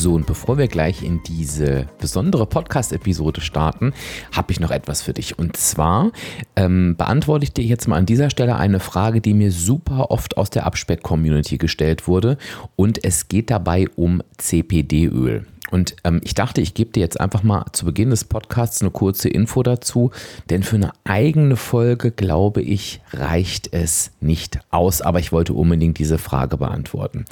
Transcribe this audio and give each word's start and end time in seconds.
So, 0.00 0.14
und 0.14 0.26
bevor 0.26 0.56
wir 0.56 0.66
gleich 0.66 1.02
in 1.02 1.22
diese 1.24 1.86
besondere 1.98 2.46
Podcast-Episode 2.46 3.42
starten, 3.42 3.92
habe 4.32 4.50
ich 4.50 4.58
noch 4.58 4.70
etwas 4.70 5.02
für 5.02 5.12
dich. 5.12 5.38
Und 5.38 5.58
zwar 5.58 6.10
ähm, 6.56 6.96
beantworte 6.96 7.44
ich 7.44 7.52
dir 7.52 7.66
jetzt 7.66 7.86
mal 7.86 7.98
an 7.98 8.06
dieser 8.06 8.30
Stelle 8.30 8.56
eine 8.56 8.80
Frage, 8.80 9.20
die 9.20 9.34
mir 9.34 9.52
super 9.52 10.10
oft 10.10 10.38
aus 10.38 10.48
der 10.48 10.64
Abspeck-Community 10.64 11.58
gestellt 11.58 12.08
wurde. 12.08 12.38
Und 12.76 13.04
es 13.04 13.28
geht 13.28 13.50
dabei 13.50 13.88
um 13.94 14.22
CPD-Öl. 14.38 15.44
Und 15.70 15.96
ähm, 16.04 16.20
ich 16.24 16.34
dachte, 16.34 16.60
ich 16.60 16.74
gebe 16.74 16.92
dir 16.92 17.00
jetzt 17.00 17.20
einfach 17.20 17.42
mal 17.42 17.64
zu 17.72 17.84
Beginn 17.84 18.10
des 18.10 18.24
Podcasts 18.24 18.80
eine 18.80 18.90
kurze 18.90 19.28
Info 19.28 19.62
dazu, 19.62 20.10
denn 20.48 20.62
für 20.62 20.76
eine 20.76 20.92
eigene 21.04 21.56
Folge, 21.56 22.10
glaube 22.10 22.62
ich, 22.62 23.00
reicht 23.12 23.72
es 23.72 24.12
nicht 24.20 24.60
aus. 24.70 25.00
Aber 25.00 25.18
ich 25.18 25.32
wollte 25.32 25.54
unbedingt 25.54 25.98
diese 25.98 26.18
Frage 26.18 26.56
beantworten. 26.56 27.24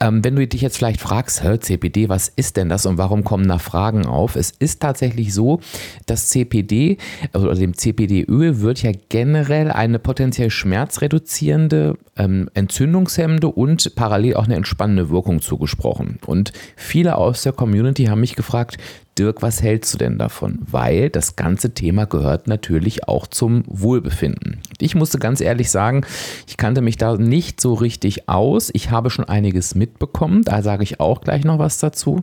Ähm, 0.00 0.24
wenn 0.24 0.36
du 0.36 0.46
dich 0.46 0.60
jetzt 0.60 0.76
vielleicht 0.76 1.00
fragst, 1.00 1.42
CPD, 1.60 2.08
was 2.08 2.28
ist 2.28 2.56
denn 2.56 2.68
das 2.68 2.86
und 2.86 2.98
warum 2.98 3.24
kommen 3.24 3.48
da 3.48 3.58
Fragen 3.58 4.06
auf? 4.06 4.36
Es 4.36 4.50
ist 4.50 4.80
tatsächlich 4.80 5.34
so, 5.34 5.60
dass 6.06 6.28
CPD 6.30 6.98
also 7.32 7.52
dem 7.54 7.76
CPD-Öl 7.76 8.60
wird 8.60 8.82
ja 8.82 8.92
generell 9.08 9.70
eine 9.70 9.98
potenziell 9.98 10.50
schmerzreduzierende, 10.50 11.98
ähm, 12.16 12.48
entzündungshemmende 12.54 13.48
und 13.48 13.94
parallel 13.94 14.36
auch 14.36 14.44
eine 14.44 14.56
entspannende 14.56 15.10
Wirkung 15.10 15.40
zugesprochen. 15.40 16.18
Und 16.26 16.52
viele 16.76 17.16
aus 17.16 17.42
der 17.42 17.52
Community 17.64 18.04
haben 18.04 18.20
mich 18.20 18.36
gefragt, 18.36 18.76
Dirk, 19.18 19.40
was 19.40 19.62
hältst 19.62 19.94
du 19.94 19.98
denn 19.98 20.18
davon? 20.18 20.58
Weil 20.70 21.08
das 21.08 21.34
ganze 21.34 21.72
Thema 21.72 22.04
gehört 22.04 22.46
natürlich 22.46 23.08
auch 23.08 23.26
zum 23.26 23.64
Wohlbefinden. 23.66 24.60
Ich 24.80 24.94
musste 24.94 25.18
ganz 25.18 25.40
ehrlich 25.40 25.70
sagen, 25.70 26.04
ich 26.46 26.58
kannte 26.58 26.82
mich 26.82 26.98
da 26.98 27.16
nicht 27.16 27.62
so 27.62 27.72
richtig 27.72 28.28
aus. 28.28 28.68
Ich 28.74 28.90
habe 28.90 29.08
schon 29.08 29.24
einiges 29.24 29.74
mitbekommen, 29.74 30.42
da 30.42 30.60
sage 30.60 30.82
ich 30.82 31.00
auch 31.00 31.22
gleich 31.22 31.44
noch 31.44 31.58
was 31.58 31.78
dazu. 31.78 32.22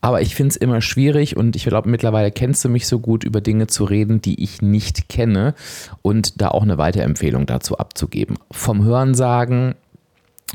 Aber 0.00 0.22
ich 0.22 0.34
finde 0.34 0.50
es 0.50 0.56
immer 0.56 0.80
schwierig 0.80 1.36
und 1.36 1.54
ich 1.54 1.64
glaube, 1.66 1.88
mittlerweile 1.88 2.32
kennst 2.32 2.64
du 2.64 2.68
mich 2.68 2.88
so 2.88 2.98
gut, 2.98 3.22
über 3.22 3.40
Dinge 3.40 3.68
zu 3.68 3.84
reden, 3.84 4.20
die 4.20 4.42
ich 4.42 4.60
nicht 4.60 5.08
kenne 5.08 5.54
und 6.02 6.42
da 6.42 6.48
auch 6.48 6.62
eine 6.62 6.78
Weiterempfehlung 6.78 7.46
dazu 7.46 7.78
abzugeben. 7.78 8.36
Vom 8.50 8.84
Hörensagen 8.84 9.76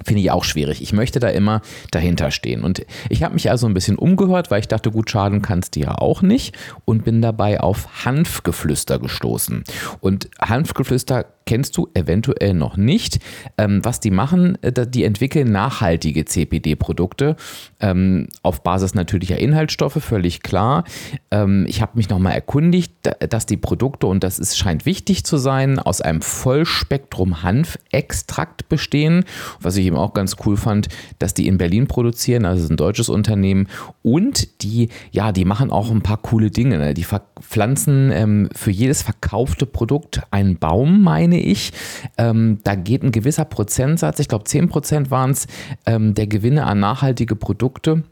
Finde 0.06 0.22
ich 0.22 0.32
auch 0.32 0.44
schwierig. 0.44 0.82
Ich 0.82 0.94
möchte 0.94 1.20
da 1.20 1.30
immer 1.30 1.62
dahinter 1.92 2.32
stehen. 2.32 2.64
Und 2.64 2.86
ich 3.10 3.24
habe 3.24 3.34
mich 3.34 3.50
also 3.50 3.68
ein 3.68 3.74
bisschen 3.74 3.98
umgehört, 3.98 4.52
weil 4.52 4.60
ich 4.60 4.68
dachte, 4.68 4.92
gut, 4.92 5.10
schaden 5.10 5.42
kannst 5.42 5.76
du 5.76 5.82
ja 5.82 5.96
auch 5.96 6.22
nicht. 6.22 6.58
Und 6.86 7.04
bin 7.06 7.22
dabei 7.22 7.60
auf 7.60 8.06
Hanfgeflüster 8.06 9.00
gestoßen. 9.00 9.64
Und 10.00 10.30
Hanfgeflüster 10.40 11.26
kennst 11.50 11.78
du 11.78 11.88
eventuell 11.96 12.54
noch 12.54 12.78
nicht. 12.78 13.18
Ähm, 13.58 13.84
was 13.84 14.00
die 14.00 14.12
machen, 14.12 14.62
äh, 14.62 14.86
die 14.88 15.04
entwickeln 15.04 15.52
nachhaltige 15.52 16.24
CPD-Produkte 16.24 17.38
ähm, 17.80 18.28
auf 18.44 18.62
Basis 18.62 18.94
natürlicher 18.94 19.40
Inhaltsstoffe, 19.40 19.98
völlig 20.00 20.44
klar. 20.44 20.84
Ähm, 21.32 21.66
ich 21.68 21.82
habe 21.82 21.94
mich 21.96 22.08
nochmal 22.08 22.34
erkundigt, 22.34 22.94
dass 23.28 23.48
die 23.48 23.58
Produkte, 23.58 24.06
und 24.06 24.24
das 24.24 24.38
ist, 24.38 24.60
scheint 24.60 24.86
wichtig 24.86 25.24
zu 25.24 25.38
sein, 25.38 25.80
aus 25.80 26.02
einem 26.02 26.22
Vollspektrum 26.22 27.42
Hanfextrakt 27.42 28.70
bestehen. 28.70 29.26
Was 29.60 29.76
ich 29.76 29.88
eben 29.88 29.98
auch 29.98 30.14
ganz 30.14 30.36
cool 30.46 30.56
fand, 30.56 30.88
dass 31.18 31.34
die 31.34 31.48
in 31.48 31.58
Berlin 31.58 31.88
produzieren, 31.88 32.46
also 32.46 32.64
ist 32.64 32.70
ein 32.70 32.78
deutsches 32.78 33.10
Unternehmen. 33.10 33.68
Und 34.04 34.62
die, 34.62 34.90
ja, 35.10 35.32
die 35.32 35.46
machen 35.46 35.72
auch 35.72 35.90
ein 35.90 36.04
paar 36.04 36.18
coole 36.18 36.52
Dinge. 36.52 36.78
Ne? 36.78 36.94
Die 36.94 37.08
pflanzen 37.42 38.12
ähm, 38.12 38.50
für 38.56 38.70
jedes 38.70 39.02
verkaufte 39.02 39.66
Produkt 39.66 40.22
einen 40.30 40.60
Baum, 40.60 41.02
meine 41.02 41.39
ich. 41.40 41.72
Ähm, 42.18 42.60
da 42.64 42.76
geht 42.76 43.04
ein 43.04 43.12
gewisser 43.12 43.46
Prozentsatz, 43.46 44.20
ich 44.20 44.28
glaube 44.28 44.46
10 44.46 44.70
Prozent 44.70 45.12
waren 45.12 45.32
es, 45.32 45.48
ähm, 45.86 46.14
der 46.14 46.28
Gewinne 46.28 46.66
an 46.66 46.80
nachhaltige 46.80 47.36
Produkte. 47.36 48.04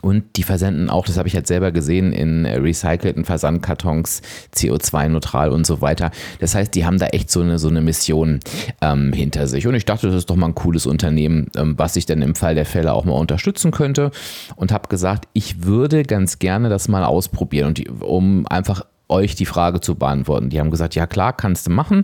Und 0.00 0.36
die 0.36 0.42
versenden 0.42 0.88
auch, 0.90 1.06
das 1.06 1.18
habe 1.18 1.28
ich 1.28 1.34
jetzt 1.34 1.48
selber 1.48 1.70
gesehen, 1.70 2.12
in 2.12 2.46
recycelten 2.46 3.24
Versandkartons, 3.24 4.22
CO2-neutral 4.54 5.50
und 5.50 5.66
so 5.66 5.80
weiter. 5.80 6.10
Das 6.40 6.54
heißt, 6.54 6.74
die 6.74 6.86
haben 6.86 6.98
da 6.98 7.06
echt 7.08 7.30
so 7.30 7.40
eine, 7.40 7.58
so 7.58 7.68
eine 7.68 7.82
Mission 7.82 8.40
ähm, 8.80 9.12
hinter 9.12 9.46
sich. 9.46 9.66
Und 9.66 9.74
ich 9.74 9.84
dachte, 9.84 10.08
das 10.08 10.16
ist 10.16 10.30
doch 10.30 10.36
mal 10.36 10.46
ein 10.46 10.54
cooles 10.54 10.86
Unternehmen, 10.86 11.48
ähm, 11.56 11.74
was 11.76 11.94
ich 11.96 12.06
dann 12.06 12.22
im 12.22 12.34
Fall 12.34 12.54
der 12.54 12.64
Fälle 12.64 12.94
auch 12.94 13.04
mal 13.04 13.12
unterstützen 13.12 13.70
könnte. 13.70 14.10
Und 14.56 14.72
habe 14.72 14.88
gesagt, 14.88 15.28
ich 15.34 15.64
würde 15.64 16.02
ganz 16.02 16.38
gerne 16.38 16.68
das 16.68 16.88
mal 16.88 17.04
ausprobieren, 17.04 17.68
und 17.68 17.78
die, 17.78 17.88
um 17.88 18.46
einfach 18.48 18.84
euch 19.12 19.34
die 19.34 19.46
Frage 19.46 19.80
zu 19.80 19.94
beantworten. 19.94 20.48
Die 20.48 20.58
haben 20.58 20.70
gesagt, 20.70 20.94
ja 20.94 21.06
klar, 21.06 21.32
kannst 21.32 21.66
du 21.66 21.70
machen. 21.70 22.02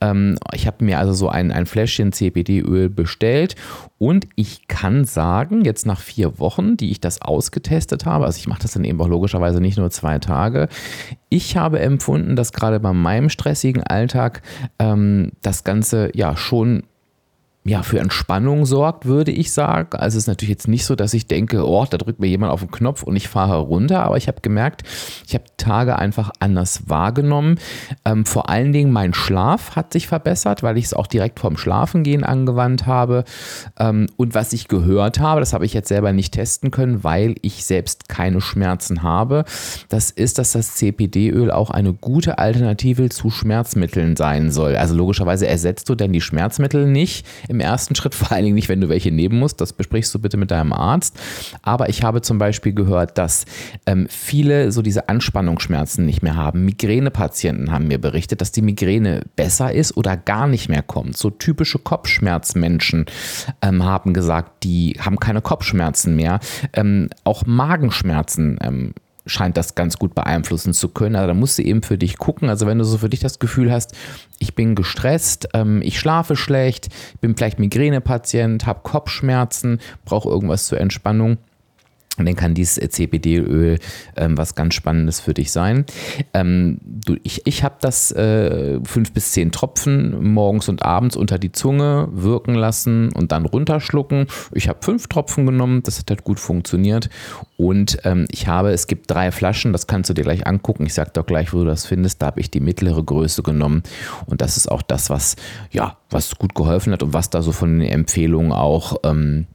Ähm, 0.00 0.38
ich 0.52 0.66
habe 0.66 0.84
mir 0.84 0.98
also 0.98 1.12
so 1.12 1.28
ein, 1.28 1.52
ein 1.52 1.66
Fläschchen 1.66 2.12
CBD-Öl 2.12 2.88
bestellt 2.88 3.54
und 3.98 4.26
ich 4.34 4.66
kann 4.66 5.04
sagen, 5.04 5.64
jetzt 5.64 5.86
nach 5.86 6.00
vier 6.00 6.38
Wochen, 6.38 6.76
die 6.76 6.90
ich 6.90 7.00
das 7.00 7.22
ausgetestet 7.22 8.06
habe, 8.06 8.24
also 8.24 8.38
ich 8.38 8.48
mache 8.48 8.62
das 8.62 8.72
dann 8.72 8.84
eben 8.84 9.00
auch 9.00 9.08
logischerweise 9.08 9.60
nicht 9.60 9.78
nur 9.78 9.90
zwei 9.90 10.18
Tage, 10.18 10.68
ich 11.28 11.56
habe 11.56 11.80
empfunden, 11.80 12.36
dass 12.36 12.52
gerade 12.52 12.80
bei 12.80 12.92
meinem 12.92 13.28
stressigen 13.28 13.82
Alltag 13.82 14.42
ähm, 14.78 15.32
das 15.42 15.64
Ganze 15.64 16.10
ja 16.14 16.36
schon 16.36 16.84
ja, 17.66 17.82
für 17.82 17.98
Entspannung 17.98 18.64
sorgt, 18.64 19.06
würde 19.06 19.32
ich 19.32 19.52
sagen. 19.52 19.96
Also 19.96 20.16
es 20.16 20.24
ist 20.24 20.28
natürlich 20.28 20.50
jetzt 20.50 20.68
nicht 20.68 20.84
so, 20.84 20.94
dass 20.94 21.14
ich 21.14 21.26
denke, 21.26 21.66
oh, 21.66 21.84
da 21.88 21.98
drückt 21.98 22.20
mir 22.20 22.28
jemand 22.28 22.52
auf 22.52 22.60
den 22.60 22.70
Knopf 22.70 23.02
und 23.02 23.16
ich 23.16 23.28
fahre 23.28 23.58
runter, 23.58 24.04
aber 24.04 24.16
ich 24.16 24.28
habe 24.28 24.40
gemerkt, 24.40 24.84
ich 25.26 25.34
habe 25.34 25.44
Tage 25.56 25.98
einfach 25.98 26.30
anders 26.38 26.88
wahrgenommen. 26.88 27.58
Ähm, 28.04 28.24
vor 28.24 28.48
allen 28.48 28.72
Dingen 28.72 28.92
mein 28.92 29.14
Schlaf 29.14 29.74
hat 29.74 29.92
sich 29.92 30.06
verbessert, 30.06 30.62
weil 30.62 30.78
ich 30.78 30.84
es 30.84 30.94
auch 30.94 31.08
direkt 31.08 31.40
vorm 31.40 31.56
Schlafengehen 31.56 32.22
angewandt 32.22 32.86
habe. 32.86 33.24
Ähm, 33.78 34.06
und 34.16 34.34
was 34.34 34.52
ich 34.52 34.68
gehört 34.68 35.18
habe, 35.18 35.40
das 35.40 35.52
habe 35.52 35.66
ich 35.66 35.74
jetzt 35.74 35.88
selber 35.88 36.12
nicht 36.12 36.34
testen 36.34 36.70
können, 36.70 37.02
weil 37.02 37.34
ich 37.42 37.64
selbst 37.64 38.08
keine 38.08 38.40
Schmerzen 38.40 39.02
habe, 39.02 39.44
das 39.88 40.12
ist, 40.12 40.38
dass 40.38 40.52
das 40.52 40.76
CPD-Öl 40.76 41.50
auch 41.50 41.70
eine 41.70 41.92
gute 41.92 42.38
Alternative 42.38 43.08
zu 43.08 43.30
Schmerzmitteln 43.30 44.14
sein 44.14 44.52
soll. 44.52 44.76
Also 44.76 44.94
logischerweise 44.94 45.48
ersetzt 45.48 45.88
du 45.88 45.96
denn 45.96 46.12
die 46.12 46.20
Schmerzmittel 46.20 46.86
nicht 46.86 47.26
im 47.56 47.60
ersten 47.60 47.94
Schritt, 47.94 48.14
vor 48.14 48.32
allen 48.32 48.44
Dingen 48.44 48.54
nicht, 48.54 48.68
wenn 48.68 48.80
du 48.80 48.88
welche 48.88 49.10
nehmen 49.10 49.38
musst. 49.38 49.60
Das 49.60 49.72
besprichst 49.72 50.14
du 50.14 50.18
bitte 50.18 50.36
mit 50.36 50.50
deinem 50.50 50.72
Arzt. 50.72 51.18
Aber 51.62 51.88
ich 51.88 52.02
habe 52.02 52.22
zum 52.22 52.38
Beispiel 52.38 52.74
gehört, 52.74 53.18
dass 53.18 53.46
ähm, 53.86 54.06
viele 54.10 54.70
so 54.72 54.82
diese 54.82 55.08
Anspannungsschmerzen 55.08 56.04
nicht 56.04 56.22
mehr 56.22 56.36
haben. 56.36 56.64
Migränepatienten 56.64 57.72
haben 57.72 57.88
mir 57.88 57.98
berichtet, 57.98 58.40
dass 58.40 58.52
die 58.52 58.62
Migräne 58.62 59.22
besser 59.36 59.72
ist 59.72 59.96
oder 59.96 60.16
gar 60.16 60.46
nicht 60.46 60.68
mehr 60.68 60.82
kommt. 60.82 61.16
So 61.16 61.30
typische 61.30 61.78
Kopfschmerzmenschen 61.78 63.06
ähm, 63.62 63.84
haben 63.84 64.12
gesagt, 64.12 64.64
die 64.64 64.96
haben 65.00 65.18
keine 65.18 65.40
Kopfschmerzen 65.40 66.14
mehr. 66.14 66.40
Ähm, 66.74 67.08
auch 67.24 67.46
Magenschmerzen 67.46 68.58
ähm, 68.62 68.94
scheint 69.26 69.56
das 69.56 69.74
ganz 69.74 69.98
gut 69.98 70.14
beeinflussen 70.14 70.72
zu 70.72 70.88
können. 70.88 71.16
Also 71.16 71.28
da 71.28 71.34
musst 71.34 71.58
du 71.58 71.62
eben 71.62 71.82
für 71.82 71.98
dich 71.98 72.16
gucken. 72.16 72.48
Also 72.48 72.66
wenn 72.66 72.78
du 72.78 72.84
so 72.84 72.98
für 72.98 73.08
dich 73.08 73.20
das 73.20 73.38
Gefühl 73.38 73.72
hast, 73.72 73.94
ich 74.38 74.54
bin 74.54 74.74
gestresst, 74.74 75.48
ähm, 75.54 75.82
ich 75.82 75.98
schlafe 75.98 76.36
schlecht, 76.36 76.88
bin 77.20 77.36
vielleicht 77.36 77.58
Migränepatient, 77.58 78.66
habe 78.66 78.80
Kopfschmerzen, 78.82 79.80
brauche 80.04 80.28
irgendwas 80.28 80.66
zur 80.66 80.80
Entspannung, 80.80 81.38
und 82.18 82.26
dann 82.26 82.36
kann 82.36 82.54
dieses 82.54 82.76
CBD-Öl 82.76 83.78
ähm, 84.16 84.38
was 84.38 84.54
ganz 84.54 84.74
Spannendes 84.74 85.20
für 85.20 85.34
dich 85.34 85.52
sein. 85.52 85.84
Ähm, 86.34 86.78
du, 86.82 87.16
ich 87.22 87.46
ich 87.46 87.62
habe 87.62 87.76
das 87.80 88.12
äh, 88.12 88.80
fünf 88.84 89.12
bis 89.12 89.32
zehn 89.32 89.52
Tropfen 89.52 90.32
morgens 90.32 90.68
und 90.68 90.82
abends 90.82 91.16
unter 91.16 91.38
die 91.38 91.52
Zunge 91.52 92.08
wirken 92.12 92.54
lassen 92.54 93.12
und 93.12 93.32
dann 93.32 93.44
runterschlucken. 93.46 94.26
Ich 94.52 94.68
habe 94.68 94.78
fünf 94.82 95.06
Tropfen 95.08 95.46
genommen, 95.46 95.82
das 95.82 95.98
hat 95.98 96.10
halt 96.10 96.24
gut 96.24 96.40
funktioniert. 96.40 97.08
Und 97.56 97.98
ähm, 98.04 98.26
ich 98.30 98.48
habe, 98.48 98.70
es 98.70 98.86
gibt 98.86 99.10
drei 99.10 99.32
Flaschen, 99.32 99.72
das 99.72 99.86
kannst 99.86 100.10
du 100.10 100.14
dir 100.14 100.22
gleich 100.22 100.46
angucken. 100.46 100.84
Ich 100.86 100.94
sage 100.94 101.10
doch 101.12 101.26
gleich, 101.26 101.52
wo 101.52 101.58
du 101.58 101.64
das 101.64 101.86
findest. 101.86 102.20
Da 102.20 102.26
habe 102.26 102.40
ich 102.40 102.50
die 102.50 102.60
mittlere 102.60 103.02
Größe 103.02 103.42
genommen. 103.42 103.82
Und 104.26 104.40
das 104.40 104.56
ist 104.56 104.70
auch 104.70 104.82
das, 104.82 105.10
was, 105.10 105.36
ja, 105.70 105.96
was 106.10 106.36
gut 106.36 106.54
geholfen 106.54 106.92
hat 106.92 107.02
und 107.02 107.14
was 107.14 107.30
da 107.30 107.42
so 107.42 107.52
von 107.52 107.78
den 107.78 107.88
Empfehlungen 107.88 108.52
auch 108.52 108.96
ähm, 109.04 109.46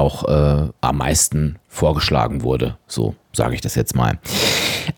auch 0.00 0.24
äh, 0.28 0.68
am 0.80 0.96
meisten 0.98 1.58
vorgeschlagen 1.68 2.42
wurde. 2.42 2.76
So 2.86 3.14
sage 3.32 3.54
ich 3.54 3.60
das 3.60 3.74
jetzt 3.74 3.94
mal. 3.94 4.18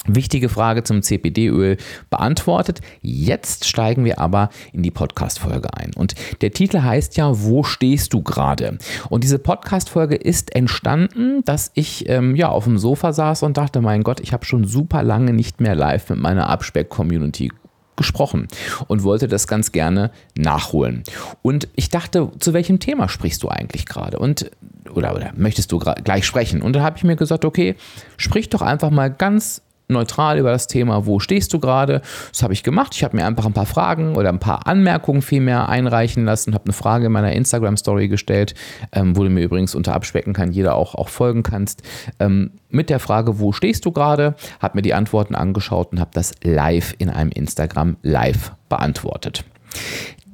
wichtige 0.08 0.50
Frage 0.50 0.84
zum 0.84 1.02
CBD-Öl 1.02 1.78
beantwortet. 2.10 2.82
Jetzt 3.02 3.66
steigen 3.66 4.06
wir 4.06 4.20
aber 4.20 4.50
in 4.74 4.84
die 4.84 4.92
Podcast-Folge 4.92 5.74
ein. 5.74 5.92
Und 5.96 6.16
der 6.42 6.52
Titel 6.52 6.82
heißt 6.82 7.18
ja, 7.18 7.32
wo 7.44 7.64
stehst 7.64 8.14
du 8.14 8.22
gerade? 8.22 8.78
Und 9.10 9.24
diese 9.24 9.40
Podcast-Folge 9.40 10.16
ist 10.16 10.56
entstanden, 10.56 11.44
dass 11.46 11.72
ich 11.74 12.08
ähm, 12.10 12.36
ja 12.36 12.50
auf 12.50 12.66
dem 12.66 12.78
Sofa 12.78 13.14
saß 13.14 13.44
und 13.44 13.58
dachte, 13.58 13.82
mein 13.82 14.04
Gott, 14.04 14.20
ich 14.20 14.34
habe 14.34 14.46
schon 14.46 14.66
super 14.66 15.04
lange 15.04 15.34
nicht 15.34 15.62
mehr 15.62 15.76
live 15.76 16.10
mit 16.10 16.20
meiner 16.20 16.50
Abspeck-Community 16.50 17.52
gesprochen 17.98 18.48
und 18.88 19.04
wollte 19.04 19.28
das 19.28 19.48
ganz 19.48 19.74
gerne 19.74 20.12
nachholen. 20.38 21.04
Und 21.42 21.68
ich 21.76 21.90
dachte, 21.90 22.32
zu 22.40 22.54
welchem 22.54 22.80
Thema 22.80 23.10
sprichst 23.10 23.44
du 23.44 23.50
eigentlich 23.50 23.86
gerade? 23.86 24.20
Und 24.20 24.52
oder, 24.94 25.14
oder 25.16 25.34
möchtest 25.36 25.72
du 25.74 25.80
gleich 25.80 26.26
sprechen? 26.26 26.62
Und 26.62 26.76
da 26.76 26.82
habe 26.82 26.98
ich 26.98 27.04
mir 27.04 27.18
gesagt, 27.18 27.44
okay, 27.44 27.76
sprich 28.16 28.50
doch 28.50 28.62
einfach 28.62 28.92
mal 28.92 29.12
ganz 29.12 29.62
neutral 29.90 30.38
über 30.38 30.52
das 30.52 30.68
Thema, 30.68 31.06
wo 31.06 31.20
stehst 31.20 31.54
du 31.54 31.60
gerade. 31.60 32.02
Das 32.32 32.44
habe 32.44 32.54
ich 32.54 32.64
gemacht. 32.64 32.94
Ich 32.96 33.04
habe 33.04 33.16
mir 33.16 33.26
einfach 33.26 33.46
ein 33.46 33.54
paar 33.54 33.66
Fragen 33.66 34.18
oder 34.18 34.30
ein 34.30 34.40
paar 34.40 34.68
Anmerkungen 34.68 35.22
vielmehr 35.22 35.70
einreichen 35.70 36.26
lassen, 36.26 36.54
habe 36.54 36.66
eine 36.66 36.74
Frage 36.74 37.06
in 37.06 37.14
meiner 37.14 37.32
Instagram-Story 37.32 38.10
gestellt, 38.10 38.54
ähm, 38.92 39.16
wo 39.16 39.24
du 39.24 39.30
mir 39.30 39.44
übrigens 39.44 39.76
unter 39.76 39.94
Abspecken 39.94 40.34
kann, 40.34 40.52
jeder 40.52 40.76
auch, 40.76 40.96
auch 40.96 41.08
folgen 41.08 41.44
kannst, 41.44 41.84
ähm, 42.20 42.52
mit 42.70 42.90
der 42.90 43.00
Frage, 43.00 43.40
wo 43.40 43.54
stehst 43.54 43.86
du 43.86 43.92
gerade, 43.92 44.36
habe 44.60 44.78
mir 44.78 44.82
die 44.82 44.94
Antworten 44.94 45.36
angeschaut 45.36 45.94
und 45.94 46.02
habe 46.02 46.12
das 46.14 46.34
live 46.44 46.94
in 46.98 47.10
einem 47.10 47.32
Instagram 47.32 47.96
Live 48.02 48.52
beantwortet. 48.68 49.46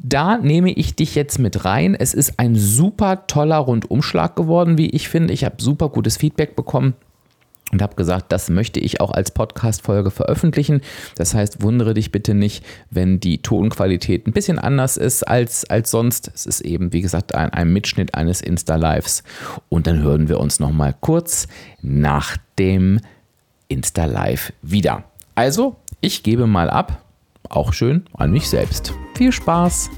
Da 0.02 0.38
nehme 0.38 0.72
ich 0.72 0.96
dich 0.96 1.16
jetzt 1.16 1.38
mit 1.38 1.64
rein. 1.64 1.96
Es 1.96 2.14
ist 2.14 2.38
ein 2.38 2.56
super 2.56 3.28
toller 3.28 3.58
Rundumschlag 3.58 4.36
geworden, 4.36 4.78
wie 4.78 4.90
ich 4.90 5.08
finde. 5.08 5.34
Ich 5.34 5.46
habe 5.46 5.62
super 5.62 5.90
gutes 5.90 6.18
Feedback 6.18 6.56
bekommen 6.56 6.96
und 7.74 7.82
habe 7.82 7.96
gesagt, 7.96 8.32
das 8.32 8.50
möchte 8.50 8.80
ich 8.80 9.02
auch 9.02 9.12
als 9.12 9.32
Podcast-Folge 9.32 10.12
veröffentlichen. 10.12 10.82
Das 11.16 11.34
heißt, 11.34 11.64
wundere 11.64 11.96
dich 11.96 12.12
bitte 12.12 12.36
nicht, 12.36 12.64
wenn 12.92 13.20
die 13.20 13.42
Tonqualität 13.42 14.28
ein 14.28 14.32
bisschen 14.32 14.60
anders 14.60 14.96
ist 14.96 15.28
als, 15.28 15.70
als 15.70 15.90
sonst. 15.90 16.32
Es 16.34 16.46
ist 16.46 16.62
eben, 16.62 16.94
wie 16.94 17.02
gesagt, 17.02 17.34
ein, 17.34 17.50
ein 17.50 17.74
Mitschnitt 17.74 18.14
eines 18.14 18.42
Insta-Lives. 18.42 19.24
Und 19.70 19.88
dann 19.88 20.00
hören 20.00 20.30
wir 20.30 20.40
uns 20.40 20.60
nochmal 20.60 20.96
kurz 21.02 21.48
nach 21.82 22.38
dem 22.60 23.00
Insta-Live 23.68 24.54
wieder. 24.62 25.04
Also, 25.34 25.76
ich 26.00 26.22
gebe 26.22 26.46
mal 26.46 26.70
ab, 26.70 27.04
auch 27.50 27.74
schön 27.74 28.06
an 28.14 28.32
mich 28.32 28.48
selbst. 28.48 28.94
Viel 29.18 29.32
Spaß! 29.32 29.90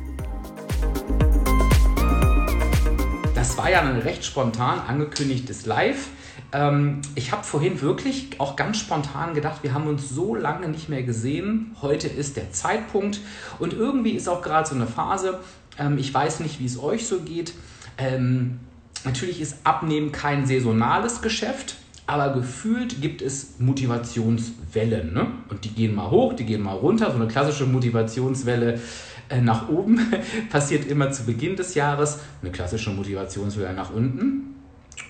Das 3.35 3.57
war 3.57 3.69
ja 3.69 3.81
ein 3.81 3.97
recht 3.97 4.23
spontan 4.23 4.79
angekündigtes 4.79 5.65
Live. 5.65 6.07
Ähm, 6.55 7.01
ich 7.15 7.33
habe 7.33 7.43
vorhin 7.43 7.81
wirklich 7.81 8.29
auch 8.39 8.55
ganz 8.55 8.77
spontan 8.77 9.33
gedacht, 9.33 9.61
wir 9.63 9.73
haben 9.73 9.87
uns 9.87 10.09
so 10.09 10.35
lange 10.35 10.69
nicht 10.69 10.87
mehr 10.87 11.03
gesehen. 11.03 11.75
Heute 11.81 12.07
ist 12.07 12.37
der 12.37 12.53
Zeitpunkt 12.53 13.19
und 13.59 13.73
irgendwie 13.73 14.11
ist 14.11 14.29
auch 14.29 14.41
gerade 14.41 14.67
so 14.67 14.73
eine 14.73 14.87
Phase. 14.87 15.39
Ähm, 15.77 15.97
ich 15.97 16.13
weiß 16.13 16.39
nicht, 16.39 16.61
wie 16.61 16.65
es 16.65 16.81
euch 16.81 17.07
so 17.07 17.19
geht. 17.19 17.53
Ähm, 17.97 18.61
natürlich 19.03 19.41
ist 19.41 19.57
Abnehmen 19.65 20.13
kein 20.13 20.45
saisonales 20.45 21.21
Geschäft. 21.21 21.75
Aber 22.07 22.33
gefühlt 22.33 23.01
gibt 23.01 23.23
es 23.23 23.55
Motivationswellen. 23.59 25.11
Ne? 25.11 25.27
Und 25.49 25.65
die 25.65 25.69
gehen 25.69 25.95
mal 25.95 26.11
hoch, 26.11 26.33
die 26.33 26.45
gehen 26.45 26.61
mal 26.61 26.75
runter. 26.75 27.09
So 27.09 27.17
eine 27.17 27.27
klassische 27.27 27.65
Motivationswelle 27.65 28.79
äh, 29.27 29.41
nach 29.41 29.67
oben 29.69 29.99
passiert 30.51 30.85
immer 30.85 31.11
zu 31.11 31.25
Beginn 31.25 31.55
des 31.55 31.73
Jahres. 31.73 32.19
Eine 32.41 32.51
klassische 32.51 32.91
Motivationswelle 32.91 33.73
nach 33.73 33.91
unten 33.91 34.54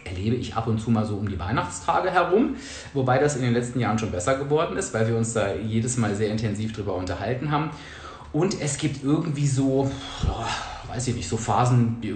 erlebe 0.04 0.36
ich 0.36 0.56
ab 0.56 0.68
und 0.68 0.80
zu 0.80 0.92
mal 0.92 1.06
so 1.06 1.16
um 1.16 1.28
die 1.28 1.40
Weihnachtstage 1.40 2.12
herum, 2.12 2.56
wobei 2.94 3.18
das 3.18 3.36
in 3.36 3.42
den 3.42 3.54
letzten 3.54 3.80
Jahren 3.80 4.00
schon 4.00 4.12
besser 4.12 4.36
geworden 4.38 4.78
ist, 4.78 4.94
weil 4.94 5.08
wir 5.08 5.18
uns 5.18 5.34
da 5.34 5.54
jedes 5.54 5.98
Mal 5.98 6.16
sehr 6.16 6.30
intensiv 6.30 6.74
drüber 6.74 6.96
unterhalten 6.96 7.52
haben. 7.52 7.72
Und 8.32 8.62
es 8.62 8.78
gibt 8.78 9.04
irgendwie 9.04 9.48
so, 9.48 9.90
weiß 10.88 11.08
ich 11.08 11.16
nicht, 11.16 11.30
so 11.30 11.38
Phasen, 11.38 12.02
die, 12.02 12.14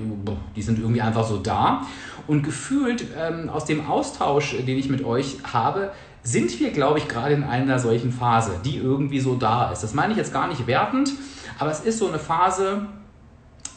die, 0.56 0.62
sind 0.62 0.80
irgendwie 0.80 1.02
einfach 1.02 1.26
so 1.26 1.38
da. 1.38 1.86
Und 2.28 2.44
gefühlt 2.44 3.06
ähm, 3.18 3.50
aus 3.50 3.66
dem 3.66 3.88
Austausch, 3.88 4.56
den 4.58 4.78
ich 4.78 4.90
mit 4.90 5.04
euch 5.04 5.38
habe, 5.52 5.92
sind 6.22 6.60
wir, 6.60 6.72
glaube 6.72 7.00
ich, 7.00 7.08
gerade 7.08 7.34
in 7.34 7.44
einer 7.44 7.80
solchen 7.80 8.12
Phase, 8.12 8.60
die 8.66 8.78
irgendwie 8.78 9.20
so 9.20 9.36
da 9.36 9.72
ist. 9.72 9.82
Das 9.82 9.94
meine 9.94 10.12
ich 10.12 10.18
jetzt 10.18 10.34
gar 10.34 10.48
nicht 10.48 10.68
wertend, 10.68 11.14
aber 11.58 11.72
es 11.72 11.80
ist 11.80 12.00
so 12.00 12.08
eine 12.10 12.20
Phase, 12.20 12.86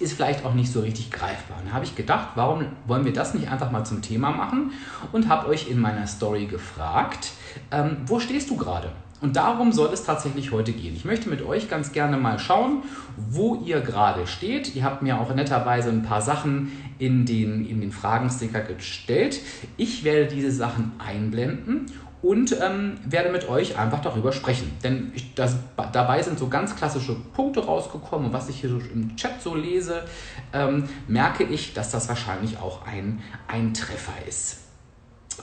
ist 0.02 0.12
vielleicht 0.14 0.44
auch 0.44 0.54
nicht 0.54 0.70
so 0.72 0.80
richtig 0.80 1.10
greifbar. 1.10 1.58
Und 1.60 1.68
da 1.68 1.72
habe 1.72 1.84
ich 1.84 1.94
gedacht, 1.94 2.30
warum 2.34 2.66
wollen 2.86 3.04
wir 3.04 3.12
das 3.12 3.34
nicht 3.34 3.48
einfach 3.48 3.70
mal 3.70 3.84
zum 3.84 4.02
Thema 4.02 4.30
machen 4.30 4.72
und 5.12 5.28
habe 5.28 5.48
euch 5.48 5.70
in 5.70 5.80
meiner 5.80 6.06
Story 6.06 6.46
gefragt, 6.46 7.30
ähm, 7.70 7.98
wo 8.06 8.20
stehst 8.20 8.50
du 8.50 8.56
gerade? 8.56 8.90
Und 9.22 9.36
darum 9.36 9.70
soll 9.70 9.92
es 9.92 10.02
tatsächlich 10.02 10.50
heute 10.50 10.72
gehen. 10.72 10.96
Ich 10.96 11.04
möchte 11.04 11.28
mit 11.28 11.42
euch 11.42 11.70
ganz 11.70 11.92
gerne 11.92 12.16
mal 12.16 12.40
schauen, 12.40 12.82
wo 13.16 13.62
ihr 13.64 13.80
gerade 13.80 14.26
steht. 14.26 14.74
Ihr 14.74 14.82
habt 14.82 15.00
mir 15.00 15.20
auch 15.20 15.32
netterweise 15.32 15.90
ein 15.90 16.02
paar 16.02 16.20
Sachen 16.20 16.72
in 16.98 17.24
den, 17.24 17.64
in 17.64 17.80
den 17.80 17.92
Fragensticker 17.92 18.62
gestellt. 18.62 19.38
Ich 19.76 20.02
werde 20.02 20.26
diese 20.26 20.50
Sachen 20.50 20.90
einblenden 20.98 21.86
und 22.22 22.56
ähm, 22.60 22.98
werde 23.04 23.30
mit 23.30 23.48
euch 23.48 23.76
einfach 23.76 24.00
darüber 24.00 24.32
sprechen. 24.32 24.70
Denn 24.84 25.12
ich, 25.14 25.34
das, 25.34 25.56
dabei 25.92 26.22
sind 26.22 26.38
so 26.38 26.48
ganz 26.48 26.76
klassische 26.76 27.16
Punkte 27.34 27.64
rausgekommen 27.64 28.28
und 28.28 28.32
was 28.32 28.48
ich 28.48 28.60
hier 28.60 28.70
so 28.70 28.78
im 28.78 29.16
Chat 29.16 29.42
so 29.42 29.54
lese, 29.56 30.04
ähm, 30.52 30.84
merke 31.08 31.42
ich, 31.44 31.74
dass 31.74 31.90
das 31.90 32.08
wahrscheinlich 32.08 32.58
auch 32.58 32.86
ein, 32.86 33.20
ein 33.48 33.74
Treffer 33.74 34.14
ist. 34.28 34.58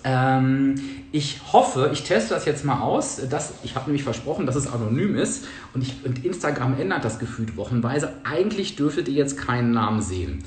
Ähm, 0.04 0.76
ich 1.12 1.42
hoffe, 1.52 1.90
ich 1.92 2.04
teste 2.04 2.34
das 2.34 2.46
jetzt 2.46 2.64
mal 2.64 2.80
aus. 2.80 3.28
Dass, 3.30 3.56
ich 3.64 3.76
habe 3.76 3.86
nämlich 3.88 4.04
versprochen, 4.04 4.46
dass 4.46 4.56
es 4.56 4.72
anonym 4.72 5.16
ist 5.16 5.48
und, 5.74 5.82
ich, 5.82 6.06
und 6.06 6.24
Instagram 6.24 6.80
ändert 6.80 7.04
das 7.04 7.20
gefühlt 7.20 7.58
wochenweise. 7.58 8.14
Eigentlich 8.24 8.78
dürftet 8.78 9.10
ihr 9.10 9.16
jetzt 9.16 9.38
keinen 9.38 9.72
Namen 9.72 10.02
sehen. 10.02 10.44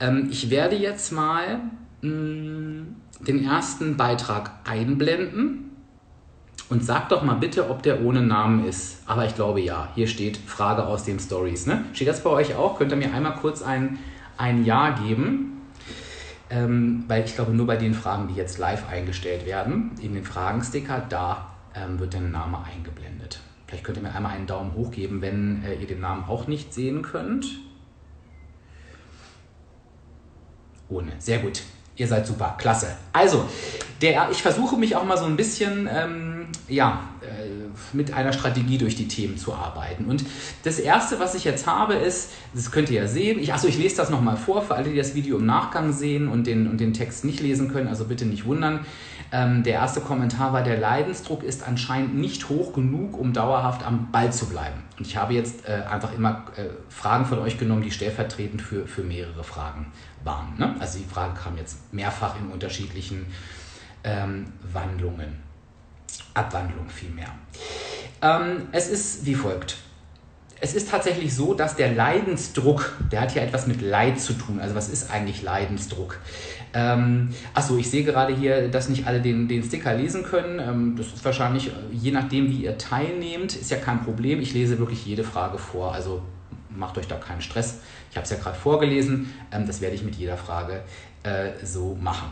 Ähm, 0.00 0.28
ich 0.30 0.48
werde 0.48 0.76
jetzt 0.76 1.12
mal 1.12 1.60
mh, 2.00 2.08
mm, 2.08 2.96
den 3.26 3.44
ersten 3.44 3.96
Beitrag 3.96 4.52
einblenden 4.64 5.73
und 6.68 6.84
sag 6.84 7.08
doch 7.10 7.22
mal 7.22 7.34
bitte, 7.34 7.68
ob 7.70 7.82
der 7.82 8.02
ohne 8.02 8.22
Namen 8.22 8.66
ist. 8.66 9.02
Aber 9.06 9.26
ich 9.26 9.34
glaube 9.34 9.60
ja. 9.60 9.88
Hier 9.94 10.06
steht 10.06 10.36
Frage 10.36 10.86
aus 10.86 11.04
den 11.04 11.18
Stories. 11.18 11.66
Ne? 11.66 11.84
Steht 11.92 12.08
das 12.08 12.22
bei 12.22 12.30
euch 12.30 12.54
auch? 12.54 12.78
Könnt 12.78 12.92
ihr 12.92 12.96
mir 12.96 13.12
einmal 13.12 13.34
kurz 13.34 13.62
ein, 13.62 13.98
ein 14.36 14.64
Ja 14.64 14.90
geben? 14.90 15.62
Ähm, 16.50 17.04
weil 17.08 17.24
ich 17.24 17.34
glaube, 17.34 17.52
nur 17.52 17.66
bei 17.66 17.76
den 17.76 17.94
Fragen, 17.94 18.28
die 18.28 18.34
jetzt 18.34 18.58
live 18.58 18.88
eingestellt 18.88 19.46
werden, 19.46 19.92
in 20.00 20.14
den 20.14 20.24
Fragensticker, 20.24 21.04
da 21.08 21.48
ähm, 21.74 21.98
wird 21.98 22.14
der 22.14 22.20
Name 22.20 22.58
eingeblendet. 22.64 23.40
Vielleicht 23.66 23.84
könnt 23.84 23.98
ihr 23.98 24.02
mir 24.02 24.14
einmal 24.14 24.32
einen 24.32 24.46
Daumen 24.46 24.74
hoch 24.74 24.90
geben, 24.90 25.20
wenn 25.20 25.64
äh, 25.64 25.74
ihr 25.74 25.86
den 25.86 26.00
Namen 26.00 26.24
auch 26.28 26.46
nicht 26.46 26.72
sehen 26.72 27.02
könnt. 27.02 27.46
Ohne. 30.88 31.12
Sehr 31.18 31.38
gut. 31.38 31.62
Ihr 31.96 32.08
seid 32.08 32.26
super. 32.26 32.56
Klasse. 32.58 32.96
Also, 33.12 33.48
der, 34.02 34.28
ich 34.30 34.42
versuche 34.42 34.76
mich 34.76 34.96
auch 34.96 35.04
mal 35.04 35.16
so 35.16 35.24
ein 35.24 35.36
bisschen, 35.36 35.88
ähm, 35.90 36.33
ja, 36.68 37.02
äh, 37.22 37.96
mit 37.96 38.12
einer 38.12 38.32
Strategie 38.32 38.78
durch 38.78 38.96
die 38.96 39.08
Themen 39.08 39.36
zu 39.36 39.54
arbeiten. 39.54 40.04
Und 40.06 40.24
das 40.62 40.78
erste, 40.78 41.18
was 41.20 41.34
ich 41.34 41.44
jetzt 41.44 41.66
habe, 41.66 41.94
ist, 41.94 42.30
das 42.54 42.70
könnt 42.70 42.90
ihr 42.90 43.02
ja 43.02 43.08
sehen, 43.08 43.38
ich, 43.38 43.52
achso, 43.52 43.68
ich 43.68 43.78
lese 43.78 43.96
das 43.96 44.10
nochmal 44.10 44.36
vor, 44.36 44.62
für 44.62 44.74
alle, 44.74 44.90
die 44.90 44.96
das 44.96 45.14
Video 45.14 45.38
im 45.38 45.46
Nachgang 45.46 45.92
sehen 45.92 46.28
und 46.28 46.46
den, 46.46 46.68
und 46.68 46.78
den 46.80 46.92
Text 46.92 47.24
nicht 47.24 47.40
lesen 47.40 47.72
können, 47.72 47.88
also 47.88 48.04
bitte 48.04 48.24
nicht 48.24 48.44
wundern. 48.44 48.80
Ähm, 49.32 49.62
der 49.62 49.74
erste 49.74 50.00
Kommentar 50.00 50.52
war, 50.52 50.62
der 50.62 50.78
Leidensdruck 50.78 51.42
ist 51.42 51.66
anscheinend 51.66 52.14
nicht 52.14 52.48
hoch 52.48 52.72
genug, 52.72 53.18
um 53.18 53.32
dauerhaft 53.32 53.84
am 53.84 54.10
Ball 54.12 54.32
zu 54.32 54.46
bleiben. 54.46 54.82
Und 54.98 55.06
ich 55.06 55.16
habe 55.16 55.34
jetzt 55.34 55.68
äh, 55.68 55.82
einfach 55.90 56.14
immer 56.14 56.44
äh, 56.56 56.66
Fragen 56.88 57.24
von 57.24 57.40
euch 57.40 57.58
genommen, 57.58 57.82
die 57.82 57.90
stellvertretend 57.90 58.62
für, 58.62 58.86
für 58.86 59.02
mehrere 59.02 59.42
Fragen 59.42 59.86
waren. 60.22 60.56
Ne? 60.56 60.76
Also 60.78 60.98
die 60.98 61.04
Fragen 61.04 61.34
kamen 61.34 61.58
jetzt 61.58 61.92
mehrfach 61.92 62.36
in 62.40 62.50
unterschiedlichen 62.50 63.26
ähm, 64.04 64.46
Wandlungen. 64.72 65.43
Abwandlung 66.34 66.88
vielmehr. 66.88 67.28
Ähm, 68.22 68.68
es 68.72 68.88
ist 68.88 69.26
wie 69.26 69.34
folgt. 69.34 69.78
Es 70.60 70.74
ist 70.74 70.88
tatsächlich 70.88 71.34
so, 71.34 71.52
dass 71.52 71.76
der 71.76 71.92
Leidensdruck, 71.92 72.96
der 73.12 73.20
hat 73.20 73.34
ja 73.34 73.42
etwas 73.42 73.66
mit 73.66 73.82
Leid 73.82 74.18
zu 74.18 74.32
tun. 74.32 74.60
Also 74.60 74.74
was 74.74 74.88
ist 74.88 75.10
eigentlich 75.10 75.42
Leidensdruck? 75.42 76.18
Ähm, 76.72 77.30
achso, 77.52 77.76
ich 77.76 77.90
sehe 77.90 78.02
gerade 78.02 78.34
hier, 78.34 78.68
dass 78.68 78.88
nicht 78.88 79.06
alle 79.06 79.20
den, 79.20 79.46
den 79.46 79.62
Sticker 79.62 79.94
lesen 79.94 80.22
können. 80.22 80.58
Ähm, 80.60 80.96
das 80.96 81.08
ist 81.08 81.24
wahrscheinlich, 81.24 81.68
äh, 81.68 81.72
je 81.92 82.12
nachdem, 82.12 82.48
wie 82.48 82.64
ihr 82.64 82.78
teilnehmt, 82.78 83.54
ist 83.54 83.70
ja 83.70 83.76
kein 83.76 84.02
Problem. 84.04 84.40
Ich 84.40 84.54
lese 84.54 84.78
wirklich 84.78 85.04
jede 85.04 85.22
Frage 85.22 85.58
vor. 85.58 85.92
Also 85.92 86.22
macht 86.70 86.96
euch 86.98 87.06
da 87.06 87.16
keinen 87.16 87.42
Stress. 87.42 87.80
Ich 88.10 88.16
habe 88.16 88.24
es 88.24 88.30
ja 88.30 88.38
gerade 88.38 88.56
vorgelesen. 88.56 89.34
Ähm, 89.52 89.66
das 89.66 89.80
werde 89.80 89.94
ich 89.94 90.02
mit 90.02 90.14
jeder 90.14 90.36
Frage 90.36 90.82
äh, 91.24 91.64
so 91.64 91.96
machen. 92.00 92.28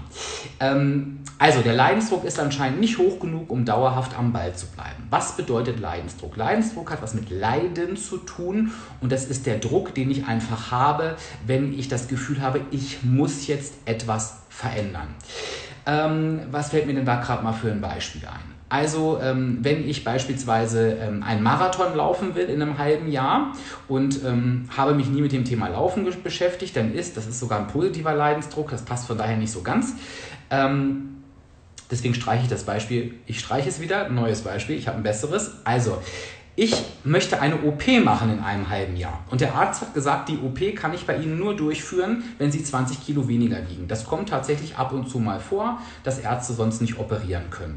Ähm, 0.61 1.20
also 1.38 1.61
der 1.61 1.72
Leidensdruck 1.72 2.25
ist 2.25 2.38
anscheinend 2.38 2.80
nicht 2.80 2.99
hoch 2.99 3.18
genug, 3.18 3.50
um 3.50 3.64
dauerhaft 3.64 4.16
am 4.16 4.32
Ball 4.32 4.54
zu 4.54 4.66
bleiben. 4.66 5.06
Was 5.11 5.37
bedeutet 5.37 5.80
Leidensdruck? 5.80 6.37
Leidensdruck 6.37 6.90
hat 6.90 7.02
was 7.02 7.14
mit 7.14 7.30
Leiden 7.30 7.96
zu 7.96 8.18
tun 8.18 8.70
und 9.00 9.11
das 9.11 9.25
ist 9.25 9.46
der 9.46 9.58
Druck, 9.58 9.94
den 9.94 10.11
ich 10.11 10.26
einfach 10.26 10.70
habe, 10.70 11.16
wenn 11.46 11.76
ich 11.76 11.88
das 11.88 12.06
Gefühl 12.06 12.40
habe, 12.40 12.61
ich 12.70 13.02
muss 13.02 13.46
jetzt 13.46 13.75
etwas 13.87 14.42
verändern. 14.50 15.08
Ähm, 15.87 16.40
was 16.50 16.70
fällt 16.70 16.87
mir 16.87 16.94
denn 16.94 17.06
da 17.06 17.16
gerade 17.16 17.42
mal 17.42 17.54
für 17.54 17.72
ein 17.72 17.80
Beispiel 17.80 18.22
ein? 18.26 18.51
Also 18.72 19.20
ähm, 19.22 19.58
wenn 19.60 19.86
ich 19.86 20.02
beispielsweise 20.02 20.92
ähm, 20.92 21.22
einen 21.22 21.42
Marathon 21.42 21.94
laufen 21.94 22.34
will 22.34 22.46
in 22.46 22.62
einem 22.62 22.78
halben 22.78 23.12
Jahr 23.12 23.52
und 23.86 24.24
ähm, 24.24 24.64
habe 24.74 24.94
mich 24.94 25.08
nie 25.08 25.20
mit 25.20 25.32
dem 25.32 25.44
Thema 25.44 25.68
Laufen 25.68 26.08
beschäftigt, 26.24 26.74
dann 26.74 26.94
ist, 26.94 27.18
das 27.18 27.26
ist 27.26 27.38
sogar 27.38 27.60
ein 27.60 27.66
positiver 27.66 28.14
Leidensdruck, 28.14 28.70
das 28.70 28.80
passt 28.80 29.06
von 29.06 29.18
daher 29.18 29.36
nicht 29.36 29.52
so 29.52 29.60
ganz. 29.60 29.92
Ähm, 30.48 31.18
deswegen 31.90 32.14
streiche 32.14 32.44
ich 32.44 32.48
das 32.48 32.64
Beispiel, 32.64 33.12
ich 33.26 33.40
streiche 33.40 33.68
es 33.68 33.78
wieder, 33.78 34.08
neues 34.08 34.40
Beispiel, 34.40 34.78
ich 34.78 34.88
habe 34.88 34.96
ein 34.96 35.02
besseres. 35.02 35.50
Also, 35.64 35.98
ich 36.56 36.74
möchte 37.04 37.42
eine 37.42 37.56
OP 37.64 37.86
machen 38.02 38.32
in 38.32 38.38
einem 38.38 38.70
halben 38.70 38.96
Jahr. 38.96 39.22
Und 39.30 39.42
der 39.42 39.54
Arzt 39.54 39.82
hat 39.82 39.92
gesagt, 39.92 40.30
die 40.30 40.38
OP 40.38 40.74
kann 40.76 40.94
ich 40.94 41.04
bei 41.04 41.16
Ihnen 41.16 41.38
nur 41.38 41.54
durchführen, 41.54 42.24
wenn 42.38 42.50
Sie 42.50 42.64
20 42.64 43.04
Kilo 43.04 43.28
weniger 43.28 43.68
wiegen. 43.68 43.86
Das 43.86 44.06
kommt 44.06 44.30
tatsächlich 44.30 44.78
ab 44.78 44.92
und 44.92 45.10
zu 45.10 45.18
mal 45.18 45.40
vor, 45.40 45.78
dass 46.04 46.20
Ärzte 46.20 46.54
sonst 46.54 46.80
nicht 46.80 46.98
operieren 46.98 47.50
können 47.50 47.76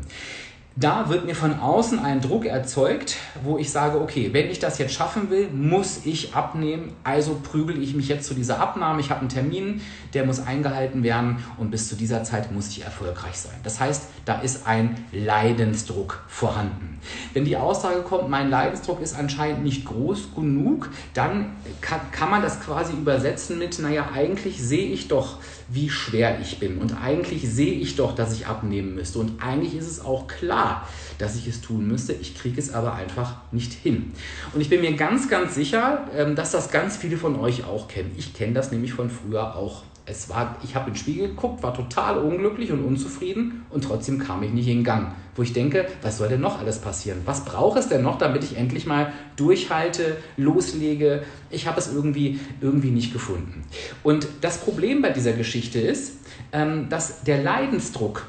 da 0.78 1.08
wird 1.08 1.26
mir 1.26 1.36
von 1.36 1.60
außen 1.60 2.00
ein 2.00 2.20
Druck 2.20 2.46
erzeugt, 2.46 3.16
wo 3.44 3.58
ich 3.58 3.72
sage, 3.72 4.02
okay, 4.02 4.34
wenn 4.34 4.50
ich 4.50 4.60
das 4.60 4.78
jetzt 4.78 4.94
schaffen 4.94 5.30
will, 5.30 5.48
muss 5.50 6.06
ich 6.06 6.36
abnehmen, 6.36 6.92
also 7.06 7.40
prügel 7.42 7.82
ich 7.82 7.96
mich 7.96 8.10
jetzt 8.10 8.28
zu 8.28 8.34
dieser 8.34 8.60
Abnahme. 8.60 9.00
Ich 9.00 9.10
habe 9.10 9.22
einen 9.22 9.30
Termin, 9.30 9.82
der 10.14 10.26
muss 10.26 10.46
eingehalten 10.46 11.02
werden 11.02 11.38
und 11.58 11.72
bis 11.72 11.88
zu 11.88 11.96
dieser 11.96 12.26
Zeit 12.26 12.52
muss 12.52 12.68
ich 12.68 12.84
erfolgreich 12.84 13.38
sein. 13.38 13.56
Das 13.64 13.80
heißt, 13.80 14.10
da 14.26 14.42
ist 14.42 14.68
ein 14.68 14.98
Leidensdruck 15.14 16.26
vorhanden. 16.28 17.00
Wenn 17.34 17.46
die 17.46 17.56
Aussage 17.56 18.02
kommt, 18.02 18.30
mein 18.30 18.50
Leidensdruck 18.50 19.02
ist 19.02 19.18
anscheinend 19.18 19.64
nicht 19.64 19.86
groß 19.86 20.36
genug, 20.36 20.90
dann 21.14 21.54
kann, 21.80 22.02
kann 22.12 22.30
man 22.30 22.42
das 22.42 22.60
quasi 22.60 22.92
übersetzen 22.94 23.60
mit, 23.60 23.80
naja, 23.80 24.10
eigentlich 24.14 24.62
sehe 24.62 24.90
ich 24.92 25.08
doch, 25.08 25.38
wie 25.68 25.90
schwer 25.90 26.40
ich 26.40 26.60
bin 26.60 26.78
und 26.78 26.94
eigentlich 27.02 27.50
sehe 27.50 27.74
ich 27.74 27.96
doch, 27.96 28.14
dass 28.16 28.34
ich 28.34 28.48
abnehmen 28.48 28.96
müsste 28.96 29.20
und 29.20 29.42
eigentlich 29.42 29.76
ist 29.76 29.88
es 29.88 30.00
auch 30.00 30.28
klar, 30.28 30.88
dass 31.18 31.36
ich 31.36 31.48
es 31.48 31.62
tun 31.62 31.88
müsste. 31.88 32.14
Ich 32.14 32.38
kriege 32.38 32.60
es 32.60 32.74
aber 32.74 32.94
einfach 32.94 33.38
nicht 33.52 33.74
hin. 33.74 34.12
Und 34.54 34.62
ich 34.62 34.70
bin 34.70 34.82
mir 34.82 34.94
ganz, 34.94 35.30
ganz 35.30 35.56
sicher, 35.56 36.08
ähm, 36.16 36.36
dass 36.36 36.52
das 36.52 36.72
ganz 36.72 36.98
viele 36.98 37.18
von 37.18 37.40
euch 37.40 37.64
auch 37.66 37.88
kennen. 37.88 38.12
Ich 38.18 38.34
kenne 38.34 38.54
das 38.54 38.72
nämlich 38.72 38.94
von 38.94 39.10
früher 39.10 39.56
auch. 39.56 39.84
Es 40.08 40.30
war, 40.30 40.58
ich 40.64 40.76
habe 40.76 40.88
in 40.88 40.94
den 40.94 41.00
Spiegel 41.00 41.30
geguckt, 41.30 41.64
war 41.64 41.74
total 41.74 42.20
unglücklich 42.20 42.72
und 42.72 42.84
unzufrieden 42.84 43.66
und 43.72 43.84
trotzdem 43.84 44.20
kam 44.20 44.44
ich 44.44 44.52
nicht 44.52 44.68
in 44.68 44.84
Gang. 44.84 45.14
Wo 45.36 45.42
ich 45.42 45.52
denke, 45.52 45.88
was 46.04 46.20
soll 46.20 46.30
denn 46.30 46.42
noch 46.42 46.60
alles 46.60 46.78
passieren? 46.78 47.22
Was 47.26 47.44
braucht 47.44 47.80
es 47.80 47.90
denn 47.90 48.04
noch, 48.04 48.20
damit 48.20 48.44
ich 48.44 48.56
endlich 48.56 48.86
mal 48.86 49.12
durchhalte, 49.36 50.18
loslege? 50.38 51.24
Ich 51.50 51.66
habe 51.66 51.80
es 51.80 51.92
irgendwie, 51.92 52.40
irgendwie 52.62 52.92
nicht 52.92 53.14
gefunden. 53.14 53.64
Und 54.04 54.28
das 54.42 54.60
Problem 54.60 55.02
bei 55.02 55.10
dieser 55.10 55.34
Geschichte 55.34 55.80
ist, 55.80 56.20
ähm, 56.52 56.88
dass 56.90 57.24
der 57.24 57.42
Leidensdruck 57.42 58.28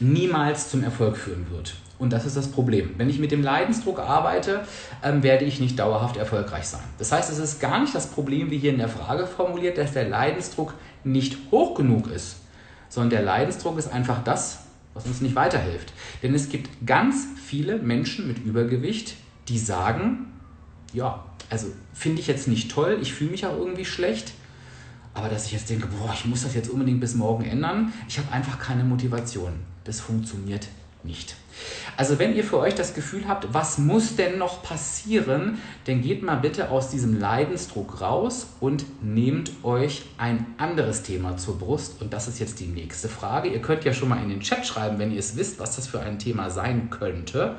niemals 0.00 0.70
zum 0.70 0.82
Erfolg 0.82 1.16
führen 1.16 1.46
wird. 1.50 1.74
Und 1.98 2.12
das 2.12 2.26
ist 2.26 2.36
das 2.36 2.48
Problem. 2.48 2.94
Wenn 2.96 3.08
ich 3.08 3.18
mit 3.18 3.30
dem 3.30 3.42
Leidensdruck 3.42 4.00
arbeite, 4.00 4.64
ähm, 5.02 5.22
werde 5.22 5.44
ich 5.44 5.60
nicht 5.60 5.78
dauerhaft 5.78 6.16
erfolgreich 6.16 6.66
sein. 6.66 6.82
Das 6.98 7.12
heißt, 7.12 7.30
es 7.30 7.38
ist 7.38 7.60
gar 7.60 7.80
nicht 7.80 7.94
das 7.94 8.08
Problem, 8.08 8.50
wie 8.50 8.58
hier 8.58 8.72
in 8.72 8.78
der 8.78 8.88
Frage 8.88 9.26
formuliert, 9.26 9.78
dass 9.78 9.92
der 9.92 10.08
Leidensdruck 10.08 10.74
nicht 11.04 11.38
hoch 11.50 11.74
genug 11.74 12.10
ist, 12.10 12.36
sondern 12.88 13.10
der 13.10 13.22
Leidensdruck 13.22 13.78
ist 13.78 13.92
einfach 13.92 14.24
das, 14.24 14.60
was 14.92 15.06
uns 15.06 15.20
nicht 15.20 15.34
weiterhilft. 15.34 15.92
Denn 16.22 16.34
es 16.34 16.48
gibt 16.48 16.86
ganz 16.86 17.26
viele 17.44 17.78
Menschen 17.78 18.26
mit 18.26 18.38
Übergewicht, 18.38 19.14
die 19.48 19.58
sagen, 19.58 20.32
ja, 20.92 21.24
also 21.50 21.66
finde 21.92 22.20
ich 22.20 22.26
jetzt 22.26 22.48
nicht 22.48 22.70
toll, 22.70 22.98
ich 23.02 23.12
fühle 23.12 23.30
mich 23.30 23.46
auch 23.46 23.56
irgendwie 23.56 23.84
schlecht, 23.84 24.32
aber 25.12 25.28
dass 25.28 25.46
ich 25.46 25.52
jetzt 25.52 25.70
denke, 25.70 25.86
boah, 25.86 26.12
ich 26.12 26.24
muss 26.24 26.42
das 26.42 26.54
jetzt 26.54 26.70
unbedingt 26.70 27.00
bis 27.00 27.14
morgen 27.14 27.44
ändern, 27.44 27.92
ich 28.08 28.18
habe 28.18 28.32
einfach 28.32 28.58
keine 28.58 28.84
Motivation. 28.84 29.52
Das 29.84 30.00
funktioniert 30.00 30.66
nicht. 31.04 31.36
Also 31.96 32.18
wenn 32.18 32.34
ihr 32.34 32.44
für 32.44 32.58
euch 32.58 32.74
das 32.74 32.94
Gefühl 32.94 33.28
habt, 33.28 33.52
was 33.54 33.78
muss 33.78 34.16
denn 34.16 34.38
noch 34.38 34.62
passieren, 34.62 35.58
dann 35.84 36.02
geht 36.02 36.22
mal 36.22 36.36
bitte 36.36 36.70
aus 36.70 36.90
diesem 36.90 37.18
Leidensdruck 37.18 38.00
raus 38.00 38.48
und 38.60 38.84
nehmt 39.02 39.52
euch 39.62 40.04
ein 40.18 40.46
anderes 40.58 41.02
Thema 41.02 41.36
zur 41.36 41.58
Brust. 41.58 42.00
Und 42.02 42.12
das 42.12 42.26
ist 42.26 42.40
jetzt 42.40 42.60
die 42.60 42.66
nächste 42.66 43.08
Frage. 43.08 43.48
Ihr 43.48 43.62
könnt 43.62 43.84
ja 43.84 43.92
schon 43.92 44.08
mal 44.08 44.22
in 44.22 44.28
den 44.28 44.40
Chat 44.40 44.66
schreiben, 44.66 44.98
wenn 44.98 45.12
ihr 45.12 45.20
es 45.20 45.36
wisst, 45.36 45.60
was 45.60 45.76
das 45.76 45.86
für 45.86 46.00
ein 46.00 46.18
Thema 46.18 46.50
sein 46.50 46.90
könnte. 46.90 47.56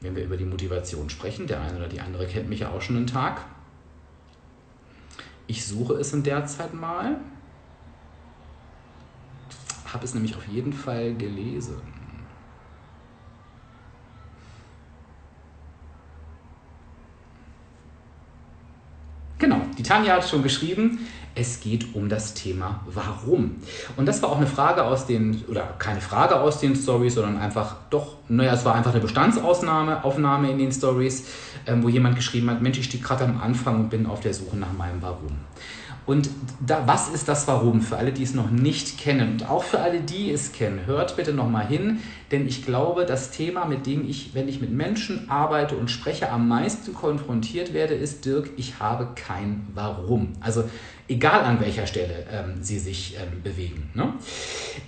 Wenn 0.00 0.16
wir 0.16 0.24
über 0.24 0.36
die 0.36 0.44
Motivation 0.44 1.10
sprechen, 1.10 1.46
der 1.46 1.60
eine 1.60 1.76
oder 1.76 1.88
die 1.88 2.00
andere 2.00 2.26
kennt 2.26 2.48
mich 2.48 2.60
ja 2.60 2.70
auch 2.70 2.80
schon 2.80 2.96
einen 2.96 3.06
Tag. 3.06 3.44
Ich 5.46 5.66
suche 5.66 5.94
es 5.94 6.12
in 6.12 6.22
der 6.22 6.46
Zeit 6.46 6.72
mal 6.72 7.18
habe 9.92 10.04
es 10.04 10.14
nämlich 10.14 10.36
auf 10.36 10.46
jeden 10.48 10.72
Fall 10.72 11.14
gelesen. 11.14 11.76
Genau, 19.42 19.60
die 19.76 19.82
Tanja 19.82 20.14
hat 20.14 20.28
schon 20.28 20.44
geschrieben, 20.44 21.00
es 21.34 21.58
geht 21.58 21.96
um 21.96 22.08
das 22.08 22.34
Thema 22.34 22.80
Warum. 22.86 23.56
Und 23.96 24.06
das 24.06 24.22
war 24.22 24.30
auch 24.30 24.36
eine 24.36 24.46
Frage 24.46 24.84
aus 24.84 25.04
den, 25.04 25.44
oder 25.48 25.62
keine 25.80 26.00
Frage 26.00 26.38
aus 26.38 26.60
den 26.60 26.76
Stories, 26.76 27.16
sondern 27.16 27.38
einfach 27.38 27.74
doch, 27.90 28.18
naja, 28.28 28.54
es 28.54 28.64
war 28.64 28.76
einfach 28.76 28.92
eine 28.92 29.00
Bestandsaufnahme 29.00 30.04
Aufnahme 30.04 30.48
in 30.48 30.58
den 30.58 30.70
Stories, 30.70 31.26
ähm, 31.66 31.82
wo 31.82 31.88
jemand 31.88 32.14
geschrieben 32.14 32.50
hat, 32.50 32.62
Mensch, 32.62 32.78
ich 32.78 32.84
stehe 32.84 33.02
gerade 33.02 33.24
am 33.24 33.40
Anfang 33.40 33.80
und 33.80 33.90
bin 33.90 34.06
auf 34.06 34.20
der 34.20 34.32
Suche 34.32 34.56
nach 34.56 34.72
meinem 34.74 35.02
Warum. 35.02 35.32
Und 36.04 36.30
da, 36.60 36.82
was 36.86 37.08
ist 37.08 37.28
das 37.28 37.46
Warum 37.46 37.80
für 37.80 37.96
alle, 37.96 38.12
die 38.12 38.24
es 38.24 38.34
noch 38.34 38.50
nicht 38.50 38.98
kennen 38.98 39.32
und 39.32 39.48
auch 39.48 39.62
für 39.62 39.78
alle, 39.78 40.00
die 40.00 40.30
es 40.32 40.52
kennen? 40.52 40.80
Hört 40.86 41.16
bitte 41.16 41.32
nochmal 41.32 41.66
hin, 41.66 42.00
denn 42.32 42.46
ich 42.46 42.64
glaube, 42.64 43.06
das 43.06 43.30
Thema, 43.30 43.66
mit 43.66 43.86
dem 43.86 44.08
ich, 44.08 44.34
wenn 44.34 44.48
ich 44.48 44.60
mit 44.60 44.72
Menschen 44.72 45.30
arbeite 45.30 45.76
und 45.76 45.90
spreche, 45.90 46.30
am 46.30 46.48
meisten 46.48 46.92
konfrontiert 46.92 47.72
werde, 47.72 47.94
ist, 47.94 48.24
Dirk, 48.24 48.50
ich 48.56 48.80
habe 48.80 49.10
kein 49.14 49.68
Warum. 49.74 50.32
Also 50.40 50.64
egal 51.08 51.44
an 51.44 51.60
welcher 51.60 51.86
Stelle 51.86 52.26
ähm, 52.32 52.54
sie 52.60 52.78
sich 52.78 53.16
ähm, 53.16 53.42
bewegen. 53.42 53.90
Ne? 53.94 54.14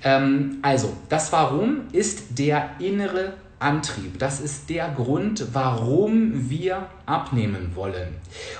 Ähm, 0.02 0.59
also, 0.62 0.92
das 1.09 1.33
Warum 1.33 1.83
ist 1.92 2.38
der 2.38 2.71
innere 2.80 3.35
Antrieb. 3.58 4.18
Das 4.18 4.40
ist 4.40 4.68
der 4.68 4.88
Grund, 4.90 5.46
warum 5.52 6.50
wir 6.50 6.87
abnehmen 7.06 7.73
wollen. 7.75 8.08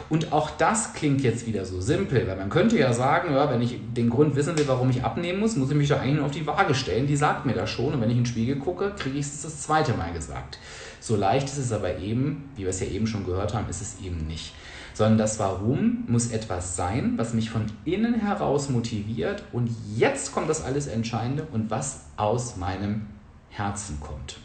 Und 0.09 0.33
auch 0.33 0.51
das 0.51 0.95
klingt 0.95 1.21
jetzt 1.23 1.47
wieder 1.47 1.65
so 1.65 1.81
simpel, 1.81 2.27
weil 2.27 2.37
man 2.37 2.49
könnte 2.49 2.79
ja 2.79 2.93
sagen, 2.93 3.35
ja, 3.35 3.51
wenn 3.51 3.61
ich 3.61 3.79
den 3.95 4.09
Grund 4.09 4.37
wissen 4.37 4.57
will, 4.57 4.69
warum 4.69 4.91
ich 4.91 5.05
abnehmen 5.05 5.41
muss, 5.41 5.57
muss 5.57 5.71
ich 5.71 5.77
mich 5.77 5.89
doch 5.89 6.01
eigentlich 6.01 6.17
nur 6.17 6.27
auf 6.27 6.33
die 6.33 6.47
Waage 6.47 6.75
stellen. 6.75 7.07
Die 7.07 7.17
sagt 7.17 7.45
mir 7.45 7.55
das 7.55 7.71
schon. 7.71 7.93
Und 7.93 8.01
wenn 8.01 8.11
ich 8.11 8.17
in 8.17 8.23
den 8.23 8.27
Spiegel 8.27 8.57
gucke, 8.57 8.93
kriege 8.97 9.19
ich 9.19 9.27
es 9.27 9.43
das 9.43 9.63
zweite 9.63 9.95
Mal 9.95 10.13
gesagt. 10.13 10.59
So 11.01 11.17
leicht 11.17 11.49
ist 11.49 11.59
es 11.59 11.73
aber 11.73 11.99
eben, 11.99 12.51
wie 12.57 12.63
wir 12.63 12.71
es 12.71 12.81
ja 12.81 12.87
eben 12.87 13.07
schon 13.07 13.27
gehört 13.27 13.53
haben, 13.53 13.69
ist 13.69 13.83
es 13.83 14.01
eben 14.03 14.27
nicht. 14.27 14.55
Sondern 14.95 15.19
das 15.19 15.39
Warum 15.39 16.05
muss 16.07 16.31
etwas 16.31 16.77
sein, 16.77 17.15
was 17.17 17.35
mich 17.35 17.51
von 17.51 17.67
innen 17.85 18.15
heraus 18.15 18.71
motiviert. 18.71 19.43
Und 19.53 19.69
jetzt 19.97 20.33
kommt 20.33 20.49
das 20.49 20.65
alles 20.65 20.87
Entscheidende 20.87 21.47
und 21.53 21.71
was 21.71 22.07
aus 22.17 22.57
meinem 22.57 23.03
Herzen 23.51 24.01
kommt. 24.01 24.39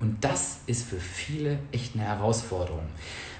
Und 0.00 0.22
das 0.22 0.58
ist 0.66 0.88
für 0.88 1.00
viele 1.00 1.58
echt 1.72 1.94
eine 1.94 2.04
Herausforderung. 2.04 2.84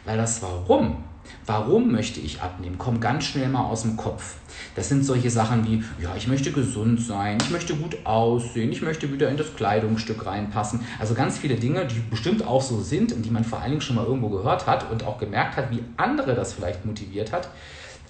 Weil 0.05 0.17
das 0.17 0.41
Warum, 0.41 1.05
warum 1.45 1.93
möchte 1.93 2.21
ich 2.21 2.41
abnehmen, 2.41 2.79
kommt 2.79 3.01
ganz 3.01 3.25
schnell 3.25 3.49
mal 3.49 3.65
aus 3.65 3.83
dem 3.83 3.97
Kopf. 3.97 4.37
Das 4.75 4.89
sind 4.89 5.05
solche 5.05 5.31
Sachen 5.31 5.67
wie, 5.67 5.83
ja, 6.03 6.15
ich 6.17 6.29
möchte 6.29 6.53
gesund 6.53 7.01
sein, 7.01 7.39
ich 7.43 7.51
möchte 7.51 7.75
gut 7.75 7.99
aussehen, 8.05 8.73
ich 8.73 8.83
möchte 8.83 9.13
wieder 9.13 9.29
in 9.29 9.37
das 9.37 9.55
Kleidungsstück 9.55 10.25
reinpassen. 10.25 10.81
Also 10.99 11.15
ganz 11.15 11.39
viele 11.39 11.57
Dinge, 11.57 11.87
die 11.87 12.01
bestimmt 12.11 12.47
auch 12.47 12.63
so 12.63 12.81
sind 12.81 13.13
und 13.13 13.23
die 13.23 13.31
man 13.31 13.45
vor 13.45 13.61
allen 13.61 13.73
Dingen 13.73 13.83
schon 13.83 13.97
mal 13.97 14.07
irgendwo 14.07 14.29
gehört 14.29 14.67
hat 14.67 14.91
und 14.91 15.05
auch 15.05 15.19
gemerkt 15.19 15.57
hat, 15.57 15.71
wie 15.71 15.83
andere 15.97 16.35
das 16.35 16.53
vielleicht 16.53 16.87
motiviert 16.87 17.33
hat. 17.33 17.49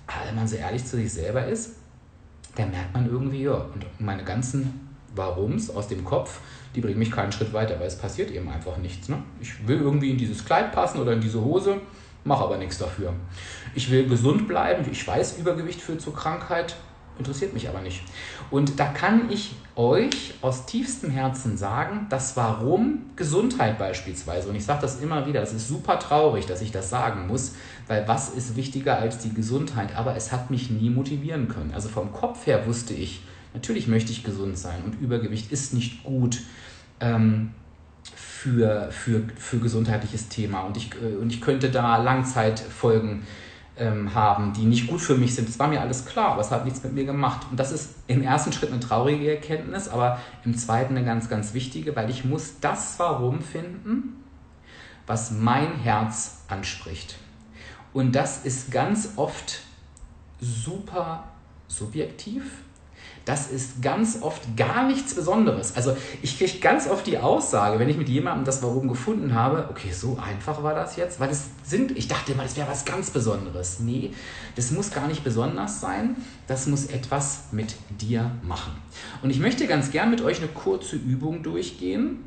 Aber 0.07 0.29
wenn 0.29 0.37
man 0.37 0.47
so 0.47 0.57
ehrlich 0.57 0.85
zu 0.85 0.97
sich 0.97 1.13
selber 1.13 1.47
ist, 1.47 1.73
dann 2.55 2.71
merkt 2.71 2.95
man 2.95 3.07
irgendwie, 3.07 3.43
ja, 3.43 3.55
und 3.55 3.85
meine 3.99 4.25
ganzen 4.25 4.89
Warums 5.15 5.71
aus 5.71 5.89
dem 5.89 6.05
Kopf, 6.05 6.41
die 6.77 6.83
bringen 6.83 6.99
mich 6.99 7.11
keinen 7.11 7.33
Schritt 7.33 7.53
weiter, 7.55 7.81
weil 7.81 7.87
es 7.87 7.97
passiert 7.97 8.31
eben 8.31 8.49
einfach 8.49 8.77
nichts. 8.77 9.09
Ne? 9.09 9.19
Ich 9.41 9.67
will 9.67 9.81
irgendwie 9.81 10.11
in 10.11 10.19
dieses 10.19 10.45
Kleid 10.45 10.73
passen 10.73 11.01
oder 11.01 11.15
in 11.15 11.21
diese 11.23 11.43
Hose, 11.43 11.81
mache 12.23 12.45
aber 12.45 12.59
nichts 12.59 12.77
dafür. 12.79 13.15
Ich 13.75 13.91
will 13.91 14.07
gesund 14.07 14.47
bleiben, 14.47 14.85
ich 14.91 15.07
weiß, 15.07 15.39
Übergewicht 15.39 15.81
führt 15.81 16.03
zur 16.03 16.15
Krankheit, 16.15 16.77
interessiert 17.19 17.55
mich 17.55 17.69
aber 17.69 17.81
nicht. 17.81 18.03
Und 18.51 18.79
da 18.79 18.87
kann 18.87 19.31
ich 19.31 19.55
euch 19.75 20.35
aus 20.43 20.67
tiefstem 20.67 21.11
Herzen 21.11 21.57
sagen, 21.57 22.07
das 22.11 22.37
Warum 22.37 23.07
Gesundheit 23.17 23.79
beispielsweise. 23.79 24.51
Und 24.51 24.57
ich 24.57 24.67
sage 24.67 24.83
das 24.83 25.01
immer 25.01 25.27
wieder, 25.27 25.41
das 25.41 25.55
ist 25.55 25.69
super 25.69 25.99
traurig, 25.99 26.45
dass 26.45 26.61
ich 26.61 26.73
das 26.73 26.91
sagen 26.91 27.27
muss, 27.27 27.55
weil 27.87 28.07
was 28.07 28.29
ist 28.29 28.55
wichtiger 28.57 28.99
als 28.99 29.19
die 29.19 29.33
Gesundheit? 29.33 29.97
Aber 29.97 30.15
es 30.15 30.31
hat 30.31 30.51
mich 30.51 30.71
nie 30.71 30.91
motivieren 30.91 31.49
können. 31.49 31.73
Also 31.73 31.89
vom 31.89 32.13
Kopf 32.13 32.47
her 32.47 32.67
wusste 32.67 32.93
ich, 32.93 33.23
natürlich 33.55 33.89
möchte 33.89 34.13
ich 34.13 34.25
gesund 34.25 34.59
sein 34.59 34.83
und 34.85 35.01
Übergewicht 35.01 35.51
ist 35.51 35.73
nicht 35.73 36.05
gut 36.05 36.41
ähm, 37.01 37.53
für, 38.15 38.91
für, 38.91 39.23
für 39.37 39.59
gesundheitliches 39.59 40.29
Thema. 40.29 40.61
Und 40.61 40.77
ich, 40.77 40.91
äh, 40.95 41.17
und 41.17 41.33
ich 41.33 41.41
könnte 41.41 41.71
da 41.71 41.97
Langzeitfolgen 41.97 43.23
ähm, 43.79 44.15
haben, 44.15 44.53
die 44.53 44.65
nicht 44.65 44.87
gut 44.87 45.01
für 45.01 45.17
mich 45.17 45.35
sind. 45.35 45.49
Das 45.49 45.59
war 45.59 45.69
mir 45.69 45.81
alles 45.81 46.07
klar, 46.07 46.33
aber 46.33 46.41
es 46.41 46.51
hat 46.51 46.65
nichts 46.65 46.83
mit 46.83 46.93
mir 46.93 47.05
gemacht. 47.05 47.47
Und 47.51 47.61
das 47.61 47.73
ist 47.73 47.95
im 48.07 48.23
ersten 48.23 48.53
Schritt 48.53 48.71
eine 48.71 48.81
traurige 48.81 49.31
Erkenntnis, 49.31 49.89
aber 49.89 50.21
im 50.45 50.57
zweiten 50.57 50.97
eine 50.97 51.05
ganz, 51.05 51.29
ganz 51.29 51.55
wichtige, 51.55 51.95
weil 51.97 52.09
ich 52.09 52.25
muss 52.25 52.61
das 52.61 52.99
Warum 52.99 53.41
finden, 53.41 54.25
was 55.07 55.31
mein 55.31 55.75
Herz 55.77 56.43
anspricht. 56.49 57.17
Und 57.93 58.15
das 58.15 58.45
ist 58.45 58.71
ganz 58.71 59.15
oft 59.17 59.61
super 60.41 61.25
subjektiv 61.69 62.43
das 63.27 63.49
ist 63.51 63.83
ganz 63.83 64.19
oft 64.23 64.57
gar 64.57 64.87
nichts 64.87 65.13
Besonderes. 65.15 65.75
Also 65.75 65.97
ich 66.23 66.39
kriege 66.39 66.59
ganz 66.61 66.89
oft 66.89 67.05
die 67.09 67.19
Aussage, 67.19 67.81
wenn 67.81 67.89
ich 67.89 67.97
mit 67.97 68.09
jemandem 68.09 68.45
das 68.45 68.63
Warum 68.63 68.87
gefunden 68.87 69.35
habe, 69.35 69.67
okay, 69.69 69.91
so 69.91 70.17
einfach 70.25 70.63
war 70.63 70.75
das 70.77 70.95
jetzt, 70.95 71.19
weil 71.19 71.29
es 71.31 71.49
sind, 71.65 71.91
ich 71.91 72.07
dachte 72.07 72.33
immer, 72.33 72.45
das 72.45 72.57
wäre 72.57 72.71
was 72.71 72.85
ganz 72.85 73.11
Besonderes. 73.11 73.81
Nee, 73.81 74.13
das 74.55 74.71
muss 74.71 74.93
gar 74.93 75.09
nicht 75.09 75.25
besonders 75.25 75.81
sein, 75.81 76.15
das 76.47 76.69
muss 76.69 76.87
etwas 76.87 77.47
mit 77.51 77.75
dir 78.01 78.31
machen. 78.43 78.73
Und 79.23 79.31
ich 79.31 79.41
möchte 79.41 79.67
ganz 79.67 79.91
gern 79.91 80.11
mit 80.11 80.23
euch 80.23 80.39
eine 80.39 80.49
kurze 80.49 80.95
Übung 80.95 81.43
durchgehen. 81.43 82.25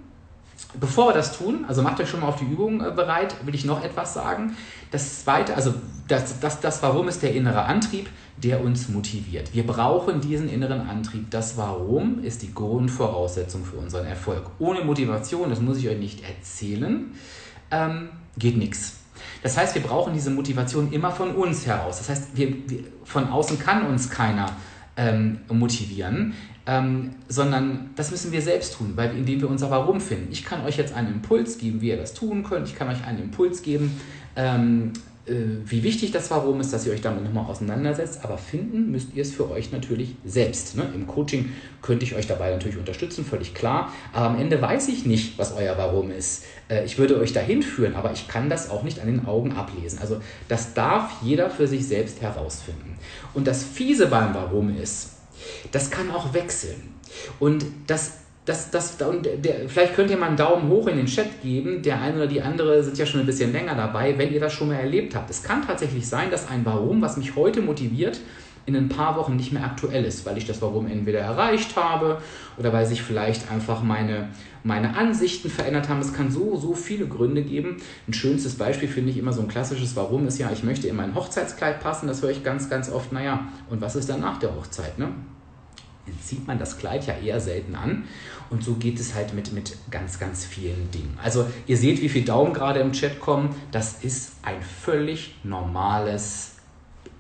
Bevor 0.78 1.08
wir 1.08 1.14
das 1.14 1.38
tun, 1.38 1.64
also 1.70 1.82
macht 1.82 2.02
euch 2.02 2.10
schon 2.10 2.20
mal 2.20 2.28
auf 2.28 2.36
die 2.36 2.44
Übung 2.44 2.86
äh, 2.86 2.92
bereit, 2.92 3.34
will 3.46 3.56
ich 3.56 3.64
noch 3.64 3.82
etwas 3.82 4.14
sagen. 4.14 4.58
Das 4.92 5.24
zweite, 5.24 5.56
also 5.56 5.74
das, 6.10 6.42
das, 6.42 6.60
das 6.60 6.84
Warum 6.84 7.08
ist 7.08 7.24
der 7.24 7.34
innere 7.34 7.64
Antrieb 7.64 8.10
der 8.44 8.64
uns 8.64 8.90
motiviert. 8.90 9.54
Wir 9.54 9.66
brauchen 9.66 10.22
diesen 10.22 10.50
inneren 10.50 10.82
Antrieb. 10.82 11.30
Das 11.32 11.58
Warum 11.58 12.24
ist 12.24 12.42
die 12.42 12.54
Grundvoraussetzung 12.54 13.66
für 13.66 13.78
unseren 13.78 14.06
Erfolg. 14.06 14.44
Ohne 14.60 14.84
Motivation, 14.84 15.50
das 15.50 15.62
muss 15.62 15.78
ich 15.78 15.90
euch 15.90 16.00
nicht 16.00 16.24
erzählen, 16.24 17.12
ähm, 17.72 18.10
geht 18.38 18.58
nichts. 18.58 18.98
Das 19.44 19.58
heißt, 19.58 19.76
wir 19.76 19.82
brauchen 19.82 20.14
diese 20.14 20.30
Motivation 20.30 20.92
immer 20.92 21.12
von 21.12 21.36
uns 21.36 21.66
heraus. 21.66 21.98
Das 21.98 22.10
heißt, 22.10 22.30
wir, 22.36 22.70
wir 22.70 22.80
von 23.04 23.28
außen 23.28 23.60
kann 23.60 23.86
uns 23.86 24.10
keiner 24.10 24.48
ähm, 24.98 25.40
motivieren, 25.52 26.34
ähm, 26.66 27.16
sondern 27.28 27.90
das 27.96 28.12
müssen 28.12 28.32
wir 28.32 28.42
selbst 28.42 28.76
tun, 28.76 28.94
weil 28.96 29.16
indem 29.18 29.42
wir 29.42 29.50
unser 29.50 29.72
Warum 29.72 30.02
finden. 30.02 30.32
Ich 30.32 30.44
kann 30.44 30.64
euch 30.66 30.78
jetzt 30.78 30.94
einen 30.94 31.14
Impuls 31.14 31.58
geben, 31.58 31.82
wie 31.82 31.90
ihr 31.90 31.98
das 31.98 32.14
tun 32.14 32.44
könnt. 32.44 32.68
Ich 32.68 32.76
kann 32.76 32.90
euch 32.90 33.04
einen 33.06 33.20
Impuls 33.20 33.62
geben, 33.62 34.00
ähm, 34.36 34.94
äh, 34.94 35.09
wie 35.66 35.84
wichtig 35.84 36.12
das 36.12 36.32
Warum 36.32 36.60
ist, 36.60 36.74
dass 36.74 36.86
ihr 36.86 36.94
euch 36.94 37.02
damit 37.02 37.24
nochmal 37.24 37.46
auseinandersetzt. 37.46 38.24
Aber 38.24 38.38
finden 38.38 38.92
müsst 38.92 39.14
ihr 39.14 39.22
es 39.22 39.32
für 39.32 39.50
euch 39.50 39.72
natürlich 39.72 40.16
selbst. 40.26 40.76
Ne? 40.76 40.90
Im 40.94 41.08
Coaching 41.08 41.52
könnte 41.82 42.06
ich 42.06 42.16
euch 42.16 42.28
dabei 42.28 42.52
natürlich 42.52 42.78
unterstützen, 42.78 43.24
völlig 43.24 43.54
klar. 43.54 43.94
Aber 44.14 44.28
am 44.28 44.40
Ende 44.40 44.62
weiß 44.62 44.88
ich 44.90 45.06
nicht, 45.06 45.38
was 45.38 45.54
euer 45.54 45.78
Warum 45.78 46.12
ist. 46.12 46.44
Äh, 46.70 46.86
ich 46.86 46.98
würde 46.98 47.20
euch 47.20 47.34
dahin 47.34 47.62
führen, 47.62 47.96
aber 47.96 48.12
ich 48.12 48.28
kann 48.28 48.50
das 48.50 48.70
auch 48.70 48.84
nicht 48.84 49.00
an 49.00 49.08
den 49.08 49.26
Augen 49.26 49.54
ablesen. 49.54 50.00
Also 50.00 50.22
das 50.48 50.74
darf 50.74 51.12
jeder 51.22 51.50
für 51.50 51.68
sich 51.68 51.88
selbst 51.88 52.22
herausfinden. 52.22 52.98
Und 53.34 53.48
das 53.48 53.64
Fiese 53.64 54.08
beim 54.08 54.34
Warum 54.34 54.76
ist, 54.76 55.12
das 55.72 55.92
kann 55.92 56.12
auch 56.12 56.34
wechseln. 56.34 56.96
Und 57.40 57.66
das 57.88 58.20
das, 58.50 58.72
das, 58.72 59.00
und 59.04 59.26
der, 59.26 59.70
vielleicht 59.70 59.94
könnt 59.94 60.10
ihr 60.10 60.18
mal 60.18 60.26
einen 60.26 60.36
Daumen 60.36 60.70
hoch 60.70 60.88
in 60.88 60.98
den 60.98 61.06
Chat 61.06 61.44
geben. 61.44 61.84
Der 61.84 62.02
eine 62.02 62.16
oder 62.16 62.28
die 62.28 62.42
andere 62.42 62.84
sind 62.84 62.98
ja 62.98 63.06
schon 63.06 63.20
ein 63.20 63.28
bisschen 63.28 63.52
länger 63.52 63.76
dabei, 63.76 64.18
wenn 64.18 64.34
ihr 64.34 64.40
das 64.40 64.54
schon 64.54 64.70
mal 64.70 64.80
erlebt 64.80 65.14
habt. 65.14 65.30
Es 65.30 65.44
kann 65.44 65.66
tatsächlich 65.66 66.08
sein, 66.08 66.32
dass 66.32 66.50
ein 66.50 66.66
Warum, 66.66 67.00
was 67.00 67.16
mich 67.16 67.36
heute 67.36 67.62
motiviert, 67.62 68.20
in 68.66 68.76
ein 68.76 68.90
paar 68.90 69.16
Wochen 69.18 69.36
nicht 69.36 69.52
mehr 69.52 69.64
aktuell 69.64 70.04
ist, 70.04 70.26
weil 70.26 70.38
ich 70.38 70.48
das 70.48 70.64
Warum 70.64 70.88
entweder 70.88 71.20
erreicht 71.20 71.76
habe 71.76 72.22
oder 72.58 72.74
weil 72.74 72.88
sich 72.88 73.04
vielleicht 73.04 73.52
einfach 73.52 73.84
meine, 73.84 74.30
meine 74.64 74.98
Ansichten 74.98 75.50
verändert 75.52 75.88
haben. 75.88 76.00
Es 76.00 76.14
kann 76.14 76.32
so, 76.32 76.56
so 76.56 76.74
viele 76.74 77.08
Gründe 77.08 77.44
geben. 77.44 77.78
Ein 78.08 78.14
schönstes 78.14 78.56
Beispiel 78.56 78.90
finde 78.90 79.12
ich 79.12 79.18
immer 79.18 79.32
so 79.32 79.42
ein 79.42 79.48
klassisches 79.48 79.96
Warum 79.96 80.28
ist 80.28 80.40
ja, 80.40 80.50
ich 80.52 80.64
möchte 80.64 80.88
in 80.88 80.96
mein 80.96 81.14
Hochzeitskleid 81.14 81.82
passen. 81.82 82.08
Das 82.08 82.24
höre 82.24 82.32
ich 82.32 82.44
ganz, 82.44 82.68
ganz 82.68 82.92
oft. 82.92 83.12
Naja, 83.12 83.48
und 83.70 83.80
was 83.80 83.96
ist 83.96 84.10
dann 84.10 84.22
nach 84.22 84.40
der 84.40 84.56
Hochzeit? 84.56 84.98
Ne? 84.98 85.10
Zieht 86.24 86.48
man 86.48 86.60
das 86.60 86.78
Kleid 86.78 87.08
ja 87.08 87.16
eher 87.16 87.40
selten 87.40 87.76
an. 87.76 88.04
Und 88.50 88.64
so 88.64 88.76
geht 88.76 89.00
es 89.00 89.14
halt 89.14 89.34
mit, 89.34 89.54
mit 89.54 89.78
ganz, 89.92 90.20
ganz 90.20 90.46
vielen 90.46 90.90
Dingen. 90.92 91.18
Also 91.22 91.46
ihr 91.68 91.78
seht, 91.78 92.02
wie 92.02 92.10
viele 92.10 92.26
Daumen 92.26 92.54
gerade 92.54 92.80
im 92.80 92.94
Chat 92.94 93.20
kommen. 93.20 93.56
Das 93.72 94.04
ist 94.04 94.34
ein 94.42 94.62
völlig 94.62 95.36
normales, 95.44 96.56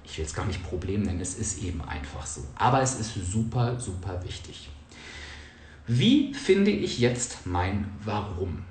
ich 0.03 0.17
will 0.17 0.25
es 0.25 0.33
gar 0.33 0.45
nicht 0.45 0.63
Problem 0.63 1.03
nennen, 1.03 1.21
es 1.21 1.35
ist 1.35 1.63
eben 1.63 1.81
einfach 1.81 2.25
so. 2.25 2.41
Aber 2.55 2.81
es 2.81 2.99
ist 2.99 3.13
super, 3.31 3.79
super 3.79 4.23
wichtig. 4.23 4.69
Wie 5.85 6.33
finde 6.33 6.71
ich 6.71 6.99
jetzt 6.99 7.45
mein 7.45 7.89
Warum? 8.05 8.63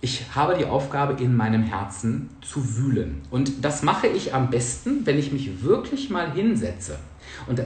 Ich 0.00 0.24
habe 0.34 0.56
die 0.56 0.66
Aufgabe, 0.66 1.22
in 1.22 1.36
meinem 1.36 1.62
Herzen 1.62 2.28
zu 2.42 2.76
wühlen. 2.76 3.22
Und 3.30 3.64
das 3.64 3.82
mache 3.82 4.06
ich 4.06 4.34
am 4.34 4.50
besten, 4.50 5.06
wenn 5.06 5.18
ich 5.18 5.32
mich 5.32 5.62
wirklich 5.62 6.10
mal 6.10 6.32
hinsetze 6.32 6.98
und 7.46 7.62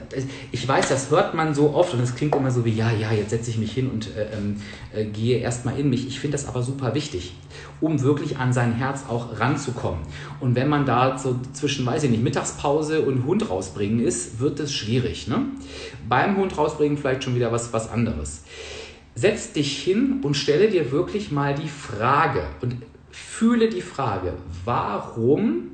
ich 0.51 0.67
weiß, 0.67 0.89
das 0.89 1.09
hört 1.09 1.33
man 1.33 1.55
so 1.55 1.73
oft 1.73 1.93
und 1.93 2.01
es 2.01 2.15
klingt 2.15 2.35
immer 2.35 2.51
so 2.51 2.65
wie, 2.65 2.71
ja, 2.71 2.91
ja, 2.91 3.11
jetzt 3.11 3.31
setze 3.31 3.49
ich 3.49 3.57
mich 3.57 3.71
hin 3.71 3.89
und 3.89 4.15
äh, 4.15 4.27
ähm, 4.37 4.57
äh, 4.93 5.05
gehe 5.05 5.39
erstmal 5.39 5.79
in 5.79 5.89
mich. 5.89 6.07
Ich 6.07 6.19
finde 6.19 6.37
das 6.37 6.47
aber 6.47 6.61
super 6.61 6.93
wichtig, 6.93 7.33
um 7.79 8.01
wirklich 8.01 8.37
an 8.37 8.53
sein 8.53 8.73
Herz 8.73 9.05
auch 9.07 9.39
ranzukommen. 9.39 10.01
Und 10.39 10.55
wenn 10.55 10.67
man 10.67 10.85
da 10.85 11.17
so 11.17 11.39
zwischen, 11.53 11.85
weiß 11.85 12.03
ich 12.03 12.11
nicht, 12.11 12.23
Mittagspause 12.23 13.01
und 13.01 13.25
Hund 13.25 13.49
rausbringen 13.49 14.03
ist, 14.03 14.39
wird 14.39 14.59
es 14.59 14.73
schwierig. 14.73 15.27
Ne? 15.27 15.45
Beim 16.07 16.37
Hund 16.37 16.57
rausbringen 16.57 16.97
vielleicht 16.97 17.23
schon 17.23 17.35
wieder 17.35 17.51
was, 17.51 17.73
was 17.73 17.89
anderes. 17.89 18.43
Setz 19.15 19.53
dich 19.53 19.83
hin 19.83 20.21
und 20.23 20.35
stelle 20.35 20.69
dir 20.69 20.91
wirklich 20.91 21.31
mal 21.31 21.53
die 21.53 21.67
Frage 21.67 22.47
und 22.61 22.77
fühle 23.11 23.69
die 23.69 23.81
Frage, 23.81 24.33
warum 24.63 25.71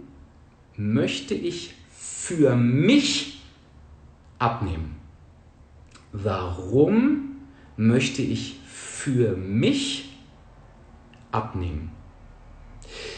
möchte 0.76 1.34
ich 1.34 1.76
für 1.92 2.56
mich 2.56 3.42
abnehmen. 4.40 4.96
Warum 6.12 7.36
möchte 7.76 8.22
ich 8.22 8.60
für 8.68 9.36
mich 9.36 10.18
abnehmen? 11.32 11.92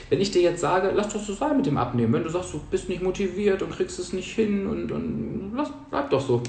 Wenn 0.10 0.22
ich 0.22 0.32
dir 0.32 0.42
jetzt 0.42 0.62
sage, 0.62 0.92
lass 0.94 1.14
doch 1.14 1.22
so 1.22 1.34
sein 1.34 1.58
mit 1.58 1.66
dem 1.68 1.78
Abnehmen, 1.78 2.14
wenn 2.14 2.24
du 2.24 2.30
sagst, 2.30 2.54
du 2.54 2.60
bist 2.72 2.90
nicht 2.90 3.02
motiviert 3.02 3.62
und 3.62 3.72
kriegst 3.72 4.00
es 4.00 4.12
nicht 4.12 4.34
hin 4.34 4.66
und, 4.68 4.92
und 4.92 5.54
lass, 5.56 5.72
bleib 5.92 6.10
doch 6.10 6.26
so. 6.26 6.42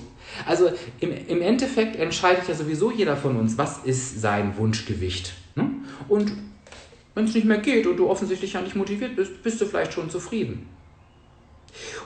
Also 0.46 0.70
im, 1.00 1.12
im 1.28 1.42
Endeffekt 1.42 1.96
entscheidet 1.96 2.48
ja 2.48 2.54
sowieso 2.54 2.90
jeder 2.90 3.16
von 3.16 3.36
uns, 3.36 3.58
was 3.58 3.78
ist 3.84 4.20
sein 4.20 4.56
Wunschgewicht. 4.56 5.34
Ne? 5.56 5.70
Und 6.08 6.32
wenn 7.14 7.24
es 7.24 7.34
nicht 7.34 7.44
mehr 7.44 7.58
geht 7.58 7.86
und 7.86 7.98
du 7.98 8.08
offensichtlich 8.08 8.54
ja 8.54 8.62
nicht 8.62 8.76
motiviert 8.76 9.16
bist, 9.16 9.42
bist 9.42 9.60
du 9.60 9.66
vielleicht 9.66 9.92
schon 9.92 10.08
zufrieden. 10.08 10.66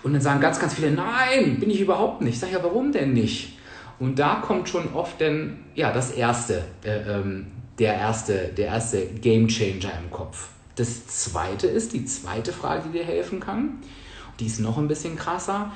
Und 0.03 0.13
dann 0.13 0.21
sagen 0.21 0.41
ganz, 0.41 0.59
ganz 0.59 0.75
viele, 0.75 0.91
nein, 0.91 1.59
bin 1.61 1.71
ich 1.71 1.81
überhaupt 1.81 2.21
nicht. 2.21 2.35
Ich 2.35 2.41
sage 2.41 2.53
ja, 2.55 2.63
warum 2.63 2.93
denn 2.93 3.13
nicht? 3.13 3.59
Und 3.99 4.19
da 4.19 4.37
kommt 4.37 4.69
schon 4.69 4.93
oft 4.93 5.21
denn, 5.21 5.59
ja, 5.75 5.93
das 5.93 6.11
Erste, 6.11 6.65
äh, 6.85 7.19
ähm, 7.19 7.47
der 7.79 7.95
erste, 7.95 8.51
der 8.57 8.67
erste 8.67 9.07
Game 9.07 9.49
Changer 9.49 9.93
im 10.03 10.11
Kopf. 10.11 10.49
Das 10.77 11.07
zweite 11.07 11.67
ist, 11.67 11.93
die 11.93 12.05
zweite 12.05 12.53
Frage, 12.53 12.85
die 12.89 12.99
dir 12.99 13.05
helfen 13.05 13.41
kann, 13.41 13.79
die 14.41 14.47
ist 14.47 14.61
noch 14.61 14.79
ein 14.79 14.89
bisschen 14.89 15.17
krasser. 15.17 15.73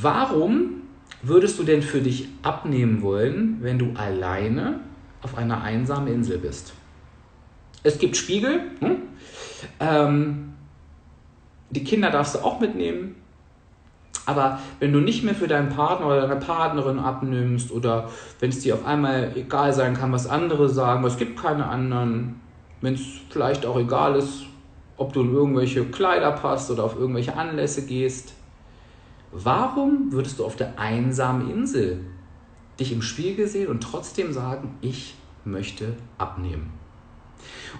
Warum 0.00 0.82
würdest 1.22 1.58
du 1.58 1.62
denn 1.62 1.82
für 1.82 2.00
dich 2.00 2.28
abnehmen 2.42 3.02
wollen, 3.02 3.58
wenn 3.60 3.78
du 3.78 3.92
alleine 3.94 4.80
auf 5.22 5.38
einer 5.38 5.62
einsamen 5.62 6.12
Insel 6.12 6.38
bist? 6.38 6.74
Es 7.82 7.98
gibt 7.98 8.16
Spiegel. 8.16 8.60
Hm? 8.80 8.96
Ähm, 9.80 10.54
die 11.70 11.84
Kinder 11.84 12.10
darfst 12.10 12.34
du 12.34 12.40
auch 12.40 12.60
mitnehmen. 12.60 13.16
Aber 14.24 14.60
wenn 14.78 14.92
du 14.92 15.00
nicht 15.00 15.24
mehr 15.24 15.34
für 15.34 15.48
deinen 15.48 15.70
Partner 15.70 16.06
oder 16.06 16.28
deine 16.28 16.38
Partnerin 16.38 16.98
abnimmst 16.98 17.72
oder 17.72 18.08
wenn 18.38 18.50
es 18.50 18.60
dir 18.60 18.74
auf 18.74 18.84
einmal 18.84 19.32
egal 19.34 19.72
sein 19.72 19.94
kann, 19.94 20.12
was 20.12 20.28
andere 20.28 20.68
sagen, 20.68 21.04
es 21.04 21.16
gibt 21.16 21.40
keine 21.40 21.66
anderen, 21.66 22.40
wenn 22.82 22.94
es 22.94 23.00
vielleicht 23.30 23.64
auch 23.64 23.78
egal 23.78 24.16
ist, 24.16 24.42
ob 24.98 25.12
du 25.12 25.22
in 25.22 25.32
irgendwelche 25.32 25.84
Kleider 25.86 26.32
passt 26.32 26.70
oder 26.70 26.84
auf 26.84 26.98
irgendwelche 26.98 27.36
Anlässe 27.36 27.86
gehst, 27.86 28.34
warum 29.30 30.12
würdest 30.12 30.38
du 30.38 30.44
auf 30.44 30.56
der 30.56 30.78
einsamen 30.78 31.50
Insel 31.50 32.00
dich 32.78 32.92
im 32.92 33.02
Spiegel 33.02 33.46
sehen 33.46 33.68
und 33.68 33.82
trotzdem 33.82 34.32
sagen, 34.32 34.76
ich 34.82 35.14
möchte 35.44 35.94
abnehmen? 36.18 36.72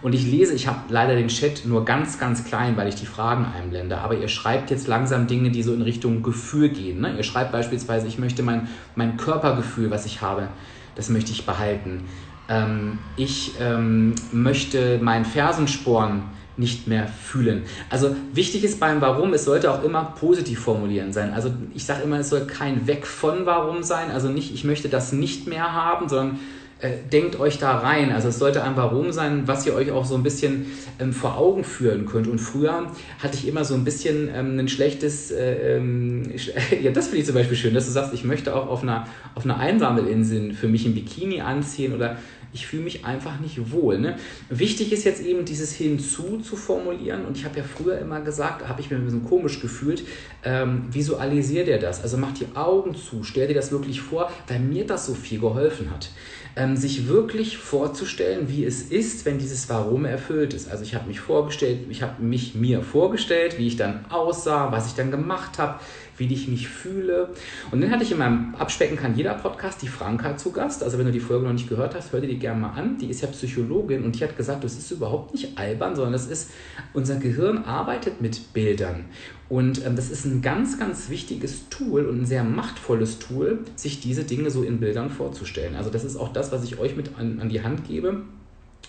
Und 0.00 0.14
ich 0.14 0.26
lese, 0.26 0.54
ich 0.54 0.66
habe 0.66 0.80
leider 0.88 1.14
den 1.14 1.28
Chat 1.28 1.64
nur 1.66 1.84
ganz, 1.84 2.18
ganz 2.18 2.44
klein, 2.44 2.76
weil 2.76 2.88
ich 2.88 2.94
die 2.94 3.06
Fragen 3.06 3.44
einblende, 3.44 3.98
aber 3.98 4.16
ihr 4.16 4.28
schreibt 4.28 4.70
jetzt 4.70 4.88
langsam 4.88 5.26
Dinge, 5.26 5.50
die 5.50 5.62
so 5.62 5.74
in 5.74 5.82
Richtung 5.82 6.22
Gefühl 6.22 6.70
gehen. 6.70 7.00
Ne? 7.00 7.14
Ihr 7.16 7.22
schreibt 7.22 7.52
beispielsweise, 7.52 8.06
ich 8.06 8.18
möchte 8.18 8.42
mein, 8.42 8.68
mein 8.96 9.16
Körpergefühl, 9.16 9.90
was 9.90 10.06
ich 10.06 10.22
habe, 10.22 10.48
das 10.94 11.10
möchte 11.10 11.32
ich 11.32 11.46
behalten. 11.46 12.04
Ähm, 12.52 12.98
ich 13.16 13.52
ähm, 13.60 14.14
möchte 14.32 14.98
meinen 14.98 15.24
Fersensporn 15.24 16.24
nicht 16.56 16.86
mehr 16.86 17.08
fühlen. 17.08 17.62
Also 17.88 18.14
wichtig 18.34 18.62
ist 18.62 18.78
beim 18.78 19.00
Warum, 19.00 19.32
es 19.32 19.44
sollte 19.44 19.70
auch 19.70 19.82
immer 19.82 20.14
positiv 20.18 20.60
formulieren 20.60 21.12
sein. 21.12 21.32
Also 21.32 21.50
ich 21.74 21.86
sage 21.86 22.02
immer, 22.02 22.18
es 22.18 22.28
soll 22.28 22.46
kein 22.46 22.86
Weg 22.86 23.06
von 23.06 23.46
Warum 23.46 23.82
sein. 23.82 24.10
Also 24.10 24.28
nicht, 24.28 24.52
ich 24.52 24.64
möchte 24.64 24.88
das 24.88 25.12
nicht 25.12 25.46
mehr 25.46 25.72
haben, 25.72 26.10
sondern 26.10 26.38
äh, 26.82 26.98
denkt 27.10 27.38
euch 27.40 27.58
da 27.58 27.78
rein. 27.78 28.12
Also 28.12 28.28
es 28.28 28.38
sollte 28.38 28.62
ein 28.64 28.76
Warum 28.76 29.12
sein, 29.12 29.46
was 29.46 29.64
ihr 29.66 29.74
euch 29.74 29.90
auch 29.92 30.04
so 30.04 30.14
ein 30.14 30.22
bisschen 30.22 30.66
ähm, 30.98 31.12
vor 31.12 31.38
Augen 31.38 31.64
führen 31.64 32.04
könnt. 32.06 32.26
Und 32.26 32.38
früher 32.38 32.86
hatte 33.22 33.36
ich 33.36 33.48
immer 33.48 33.64
so 33.64 33.74
ein 33.74 33.84
bisschen 33.84 34.28
ähm, 34.34 34.58
ein 34.58 34.68
schlechtes, 34.68 35.30
äh, 35.30 35.76
ähm, 35.76 36.24
ja 36.82 36.90
das 36.90 37.06
finde 37.06 37.20
ich 37.20 37.26
zum 37.26 37.34
Beispiel 37.34 37.56
schön, 37.56 37.72
dass 37.72 37.86
du 37.86 37.92
sagst, 37.92 38.12
ich 38.12 38.24
möchte 38.24 38.54
auch 38.54 38.68
auf 38.68 38.82
einer, 38.82 39.06
auf 39.34 39.44
einer 39.44 39.58
Einsamelinsel 39.58 40.52
für 40.52 40.68
mich 40.68 40.84
ein 40.84 40.94
Bikini 40.94 41.40
anziehen 41.40 41.94
oder 41.94 42.18
ich 42.52 42.66
fühle 42.66 42.82
mich 42.82 43.04
einfach 43.04 43.40
nicht 43.40 43.72
wohl. 43.72 43.98
Ne? 43.98 44.16
Wichtig 44.48 44.92
ist 44.92 45.04
jetzt 45.04 45.22
eben 45.22 45.44
dieses 45.44 45.72
Hinzu 45.72 46.38
zu 46.38 46.56
formulieren 46.56 47.24
und 47.24 47.36
ich 47.36 47.44
habe 47.44 47.58
ja 47.58 47.64
früher 47.64 47.98
immer 47.98 48.20
gesagt, 48.20 48.68
habe 48.68 48.80
ich 48.80 48.90
mir 48.90 48.96
ein 48.96 49.04
bisschen 49.04 49.24
komisch 49.24 49.60
gefühlt, 49.60 50.04
ähm, 50.44 50.84
visualisier 50.90 51.64
dir 51.64 51.78
das. 51.78 52.02
Also 52.02 52.16
mach 52.16 52.32
die 52.32 52.46
Augen 52.54 52.94
zu, 52.94 53.22
stell 53.24 53.48
dir 53.48 53.54
das 53.54 53.72
wirklich 53.72 54.00
vor, 54.00 54.30
weil 54.48 54.60
mir 54.60 54.86
das 54.86 55.06
so 55.06 55.14
viel 55.14 55.40
geholfen 55.40 55.90
hat 55.90 56.10
ähm, 56.56 56.76
sich 56.76 57.08
wirklich 57.08 57.56
vorzustellen, 57.56 58.48
wie 58.48 58.64
es 58.64 58.82
ist, 58.82 59.24
wenn 59.24 59.38
dieses 59.38 59.68
Warum 59.68 60.04
erfüllt 60.04 60.52
ist. 60.54 60.70
Also 60.70 60.84
ich 60.84 60.94
habe 60.94 61.08
mich 61.08 61.20
vorgestellt, 61.20 61.86
ich 61.88 62.02
habe 62.02 62.22
mich 62.22 62.54
mir 62.54 62.82
vorgestellt, 62.82 63.58
wie 63.58 63.66
ich 63.66 63.76
dann 63.76 64.04
aussah, 64.10 64.70
was 64.70 64.86
ich 64.86 64.94
dann 64.94 65.10
gemacht 65.10 65.58
habe, 65.58 65.80
wie 66.16 66.32
ich 66.32 66.48
mich 66.48 66.68
fühle. 66.68 67.30
Und 67.70 67.80
dann 67.80 67.90
hatte 67.90 68.04
ich 68.04 68.12
in 68.12 68.18
meinem 68.18 68.54
Abspecken 68.54 68.96
kann 68.96 69.16
jeder 69.16 69.34
Podcast 69.34 69.82
die 69.82 69.88
Franka 69.88 70.36
zu 70.36 70.52
Gast. 70.52 70.82
Also 70.82 70.98
wenn 70.98 71.06
du 71.06 71.12
die 71.12 71.20
Folge 71.20 71.46
noch 71.46 71.52
nicht 71.52 71.68
gehört 71.68 71.94
hast, 71.94 72.12
hör 72.12 72.20
dir 72.20 72.28
die 72.28 72.38
gerne 72.38 72.60
mal 72.60 72.72
an. 72.72 72.98
Die 72.98 73.08
ist 73.08 73.22
ja 73.22 73.28
Psychologin 73.28 74.04
und 74.04 74.18
die 74.18 74.24
hat 74.24 74.36
gesagt, 74.36 74.64
das 74.64 74.76
ist 74.76 74.90
überhaupt 74.90 75.32
nicht 75.32 75.58
albern, 75.58 75.96
sondern 75.96 76.12
das 76.12 76.26
ist, 76.26 76.50
unser 76.92 77.16
Gehirn 77.16 77.58
arbeitet 77.64 78.20
mit 78.20 78.52
Bildern. 78.52 79.06
Und 79.48 79.84
ähm, 79.84 79.96
das 79.96 80.10
ist 80.10 80.24
ein 80.24 80.40
ganz, 80.40 80.78
ganz 80.78 81.10
wichtiges 81.10 81.68
Tool 81.68 82.06
und 82.06 82.22
ein 82.22 82.26
sehr 82.26 82.42
machtvolles 82.44 83.18
Tool, 83.18 83.58
sich 83.76 84.00
diese 84.00 84.24
Dinge 84.24 84.50
so 84.50 84.62
in 84.62 84.80
Bildern 84.80 85.10
vorzustellen. 85.10 85.76
Also 85.76 85.90
das 85.90 86.04
ist 86.04 86.16
auch 86.16 86.32
das, 86.32 86.52
was 86.52 86.64
ich 86.64 86.78
euch 86.78 86.96
mit 86.96 87.18
an, 87.18 87.38
an 87.40 87.48
die 87.48 87.62
Hand 87.62 87.86
gebe. 87.86 88.22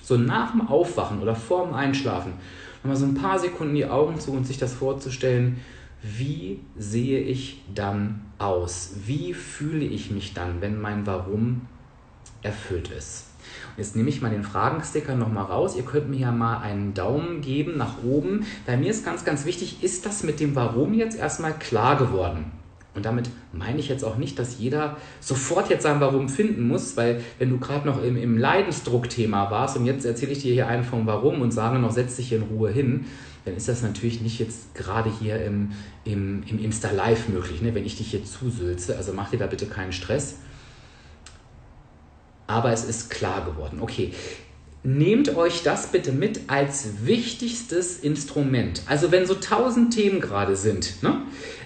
So 0.02 0.18
nach 0.18 0.52
dem 0.52 0.68
Aufwachen 0.68 1.22
oder 1.22 1.36
vorm 1.36 1.74
Einschlafen, 1.74 2.34
nochmal 2.82 2.98
so 2.98 3.06
ein 3.06 3.14
paar 3.14 3.40
Sekunden 3.40 3.76
die 3.76 3.86
Augen 3.86 4.20
zu 4.20 4.32
und 4.32 4.46
sich 4.46 4.58
das 4.58 4.74
vorzustellen, 4.74 5.58
wie 6.04 6.60
sehe 6.78 7.22
ich 7.22 7.64
dann 7.74 8.22
aus? 8.38 8.92
Wie 9.06 9.34
fühle 9.34 9.86
ich 9.86 10.12
mich 10.12 10.34
dann, 10.34 10.60
wenn 10.60 10.80
mein 10.80 11.08
Warum 11.08 11.62
erfüllt 12.42 12.92
ist? 12.92 13.28
Und 13.70 13.78
jetzt 13.78 13.96
nehme 13.96 14.10
ich 14.10 14.22
mal 14.22 14.30
den 14.30 14.44
Fragensticker 14.44 15.16
nochmal 15.16 15.46
raus. 15.46 15.78
Ihr 15.78 15.84
könnt 15.84 16.10
mir 16.10 16.20
ja 16.20 16.32
mal 16.32 16.58
einen 16.58 16.94
Daumen 16.94 17.40
geben 17.40 17.78
nach 17.78 18.04
oben. 18.04 18.46
Bei 18.66 18.76
mir 18.76 18.92
ist 18.92 19.06
ganz, 19.06 19.24
ganz 19.24 19.46
wichtig, 19.46 19.82
ist 19.82 20.06
das 20.06 20.24
mit 20.24 20.42
dem 20.42 20.56
Warum 20.56 20.94
jetzt 20.94 21.18
erstmal 21.18 21.58
klar 21.58 21.98
geworden? 21.98 22.52
Und 22.96 23.06
damit 23.06 23.30
meine 23.54 23.80
ich 23.80 23.90
jetzt 23.90 24.04
auch 24.04 24.18
nicht, 24.18 24.38
dass 24.38 24.60
jeder 24.60 24.98
sofort 25.20 25.70
jetzt 25.70 25.84
sein 25.84 26.00
Warum 26.00 26.30
finden 26.30 26.68
muss, 26.68 26.96
weil 26.96 27.22
wenn 27.40 27.50
du 27.50 27.58
gerade 27.58 27.88
noch 27.88 28.04
im, 28.04 28.18
im 28.18 28.38
Leidensdruckthema 28.38 29.50
warst 29.50 29.78
und 29.78 29.86
jetzt 29.86 30.06
erzähle 30.06 30.34
ich 30.34 30.44
dir 30.44 30.54
hier 30.54 30.68
einen 30.68 30.84
vom 30.84 31.08
Warum 31.08 31.42
und 31.42 31.52
sage 31.52 31.80
noch, 31.80 31.92
setz 31.92 32.18
dich 32.18 32.34
in 32.34 32.44
Ruhe 32.44 32.70
hin, 32.70 33.06
dann 33.46 33.56
ist 33.56 33.68
das 33.68 33.82
natürlich 33.82 34.22
nicht 34.22 34.40
jetzt 34.40 34.74
gerade 34.74 35.12
hier 35.20 35.44
im, 35.44 35.72
im, 36.06 36.44
im 36.44 36.60
Insta 36.60 36.92
Live 36.92 37.28
möglich, 37.28 37.62
ne? 37.62 37.76
wenn 37.76 37.86
ich 37.86 37.98
dich 37.98 38.12
hier 38.12 38.24
zusülze. 38.24 38.96
Also 38.98 39.14
mach 39.14 39.32
dir 39.32 39.40
da 39.40 39.48
bitte 39.48 39.66
keinen 39.66 39.92
Stress. 39.92 40.38
Aber 42.48 42.72
es 42.72 42.86
ist 42.86 43.10
klar 43.10 43.46
geworden. 43.46 43.80
Okay, 43.82 44.14
nehmt 44.84 45.36
euch 45.36 45.64
das 45.64 45.88
bitte 45.88 46.12
mit 46.12 46.42
als 46.48 47.06
wichtigstes 47.06 48.00
Instrument. 48.00 48.84
Also 48.86 49.12
wenn 49.12 49.26
so 49.26 49.36
tausend 49.36 49.94
Themen 49.94 50.20
gerade 50.20 50.56
sind, 50.56 51.02
ne? 51.02 51.22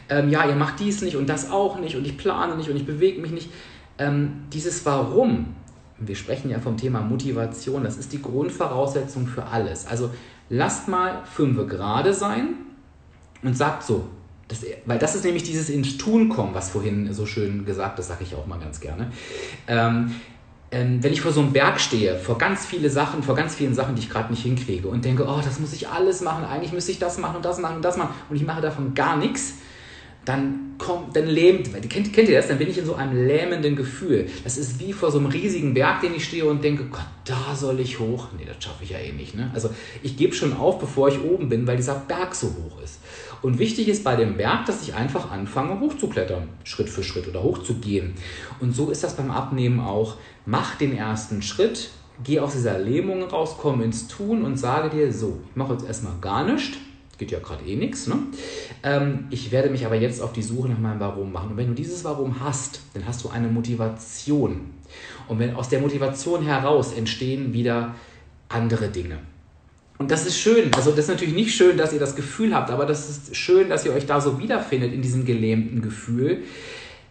Ähm, 0.09 0.29
ja, 0.29 0.47
ihr 0.47 0.55
macht 0.55 0.79
dies 0.79 1.01
nicht 1.01 1.17
und 1.17 1.27
das 1.27 1.51
auch 1.51 1.79
nicht 1.79 1.97
und 1.97 2.05
ich 2.05 2.17
plane 2.17 2.55
nicht 2.55 2.69
und 2.69 2.77
ich 2.77 2.85
bewege 2.85 3.19
mich 3.19 3.31
nicht. 3.31 3.49
Ähm, 3.97 4.43
dieses 4.53 4.85
Warum, 4.85 5.55
wir 5.99 6.15
sprechen 6.15 6.49
ja 6.49 6.59
vom 6.59 6.77
Thema 6.77 7.01
Motivation, 7.01 7.83
das 7.83 7.97
ist 7.97 8.13
die 8.13 8.21
Grundvoraussetzung 8.21 9.27
für 9.27 9.45
alles. 9.45 9.85
Also 9.85 10.11
lasst 10.49 10.87
mal 10.87 11.23
fünf 11.25 11.67
gerade 11.67 12.13
sein 12.13 12.55
und 13.43 13.55
sagt 13.55 13.83
so, 13.83 14.07
das, 14.47 14.65
weil 14.85 14.97
das 14.97 15.15
ist 15.15 15.25
nämlich 15.25 15.43
dieses 15.43 15.69
ins 15.69 15.97
Tun 15.97 16.29
kommen, 16.29 16.53
was 16.53 16.69
vorhin 16.69 17.13
so 17.13 17.25
schön 17.25 17.65
gesagt, 17.65 17.99
das 17.99 18.07
sage 18.07 18.23
ich 18.23 18.33
auch 18.33 18.47
mal 18.47 18.59
ganz 18.59 18.79
gerne. 18.79 19.11
Ähm, 19.67 20.15
ähm, 20.71 21.01
wenn 21.01 21.13
ich 21.13 21.21
vor 21.21 21.31
so 21.31 21.41
einem 21.41 21.53
Berg 21.53 21.79
stehe, 21.79 22.17
vor 22.17 22.37
ganz 22.37 22.65
viele 22.65 22.89
Sachen, 22.89 23.23
vor 23.23 23.35
ganz 23.35 23.55
vielen 23.55 23.73
Sachen, 23.73 23.95
die 23.95 24.01
ich 24.01 24.09
gerade 24.09 24.31
nicht 24.31 24.43
hinkriege 24.43 24.87
und 24.87 25.05
denke, 25.05 25.25
oh, 25.25 25.39
das 25.43 25.59
muss 25.59 25.73
ich 25.73 25.87
alles 25.87 26.21
machen, 26.21 26.43
eigentlich 26.45 26.73
müsste 26.73 26.91
ich 26.91 26.99
das 26.99 27.17
machen 27.17 27.37
und 27.37 27.45
das 27.45 27.59
machen 27.59 27.77
und 27.77 27.85
das 27.85 27.97
machen 27.97 28.13
und 28.29 28.35
ich 28.35 28.45
mache 28.45 28.61
davon 28.61 28.93
gar 28.93 29.15
nichts, 29.17 29.55
dann 30.27 30.75
kommt, 30.77 31.15
dann 31.15 31.27
lähmt, 31.27 31.71
kennt, 31.89 32.11
kennt 32.11 32.27
ihr 32.27 32.35
das? 32.35 32.49
Dann 32.49 32.57
bin 32.57 32.69
ich 32.69 32.77
in 32.77 32.85
so 32.85 32.95
einem 32.95 33.27
lähmenden 33.27 33.77
Gefühl. 33.77 34.27
Das 34.43 34.57
ist 34.57 34.79
wie 34.79 34.91
vor 34.91 35.09
so 35.09 35.19
einem 35.19 35.27
riesigen 35.27 35.73
Berg, 35.73 36.01
den 36.01 36.13
ich 36.13 36.25
stehe 36.25 36.45
und 36.45 36.63
denke, 36.63 36.85
Gott, 36.85 37.05
da 37.23 37.55
soll 37.55 37.79
ich 37.79 37.99
hoch. 37.99 38.27
Nee, 38.37 38.45
das 38.45 38.61
schaffe 38.61 38.83
ich 38.83 38.89
ja 38.89 38.97
eh 38.97 39.13
nicht. 39.13 39.35
Ne? 39.35 39.49
Also 39.53 39.69
ich 40.03 40.17
gebe 40.17 40.35
schon 40.35 40.53
auf, 40.53 40.79
bevor 40.79 41.07
ich 41.07 41.21
oben 41.21 41.47
bin, 41.47 41.65
weil 41.65 41.77
dieser 41.77 41.95
Berg 41.95 42.35
so 42.35 42.47
hoch 42.47 42.81
ist. 42.83 42.99
Und 43.41 43.57
wichtig 43.57 43.87
ist 43.87 44.03
bei 44.03 44.17
dem 44.17 44.35
Berg, 44.35 44.65
dass 44.65 44.83
ich 44.83 44.95
einfach 44.95 45.31
anfange, 45.31 45.79
hochzuklettern, 45.79 46.49
Schritt 46.65 46.89
für 46.89 47.03
Schritt 47.03 47.27
oder 47.27 47.41
hochzugehen. 47.41 48.13
Und 48.59 48.75
so 48.75 48.89
ist 48.89 49.03
das 49.03 49.15
beim 49.15 49.31
Abnehmen 49.31 49.79
auch. 49.79 50.15
Mach 50.45 50.75
den 50.75 50.95
ersten 50.97 51.41
Schritt, 51.41 51.89
geh 52.23 52.39
aus 52.41 52.53
dieser 52.53 52.79
Lähmung 52.79 53.23
raus, 53.23 53.55
komm 53.57 53.81
ins 53.81 54.07
Tun 54.07 54.43
und 54.43 54.57
sage 54.57 54.89
dir, 54.89 55.13
so, 55.13 55.39
ich 55.49 55.55
mache 55.55 55.73
jetzt 55.73 55.85
erstmal 55.85 56.17
gar 56.19 56.43
nichts 56.43 56.77
geht 57.17 57.31
ja 57.31 57.39
gerade 57.39 57.65
eh 57.65 57.75
nichts. 57.75 58.07
Ne? 58.07 58.15
Ähm, 58.83 59.25
ich 59.29 59.51
werde 59.51 59.69
mich 59.69 59.85
aber 59.85 59.95
jetzt 59.95 60.21
auf 60.21 60.33
die 60.33 60.43
Suche 60.43 60.69
nach 60.69 60.79
meinem 60.79 60.99
Warum 60.99 61.31
machen. 61.31 61.51
Und 61.51 61.57
wenn 61.57 61.67
du 61.67 61.73
dieses 61.73 62.03
Warum 62.03 62.39
hast, 62.39 62.81
dann 62.93 63.05
hast 63.05 63.23
du 63.23 63.29
eine 63.29 63.47
Motivation. 63.47 64.71
Und 65.27 65.39
wenn 65.39 65.55
aus 65.55 65.69
der 65.69 65.79
Motivation 65.79 66.43
heraus 66.43 66.93
entstehen 66.93 67.53
wieder 67.53 67.95
andere 68.49 68.89
Dinge. 68.89 69.19
Und 69.97 70.11
das 70.11 70.27
ist 70.27 70.39
schön. 70.39 70.71
Also 70.75 70.91
das 70.91 71.01
ist 71.01 71.09
natürlich 71.09 71.33
nicht 71.33 71.55
schön, 71.55 71.75
dass 71.75 71.91
ihr 71.91 71.99
das 71.99 72.15
Gefühl 72.15 72.53
habt, 72.53 72.69
aber 72.69 72.85
das 72.85 73.09
ist 73.09 73.35
schön, 73.35 73.67
dass 73.67 73.83
ihr 73.83 73.93
euch 73.93 74.05
da 74.05 74.21
so 74.21 74.39
wiederfindet 74.39 74.93
in 74.93 75.01
diesem 75.01 75.25
gelähmten 75.25 75.81
Gefühl. 75.81 76.43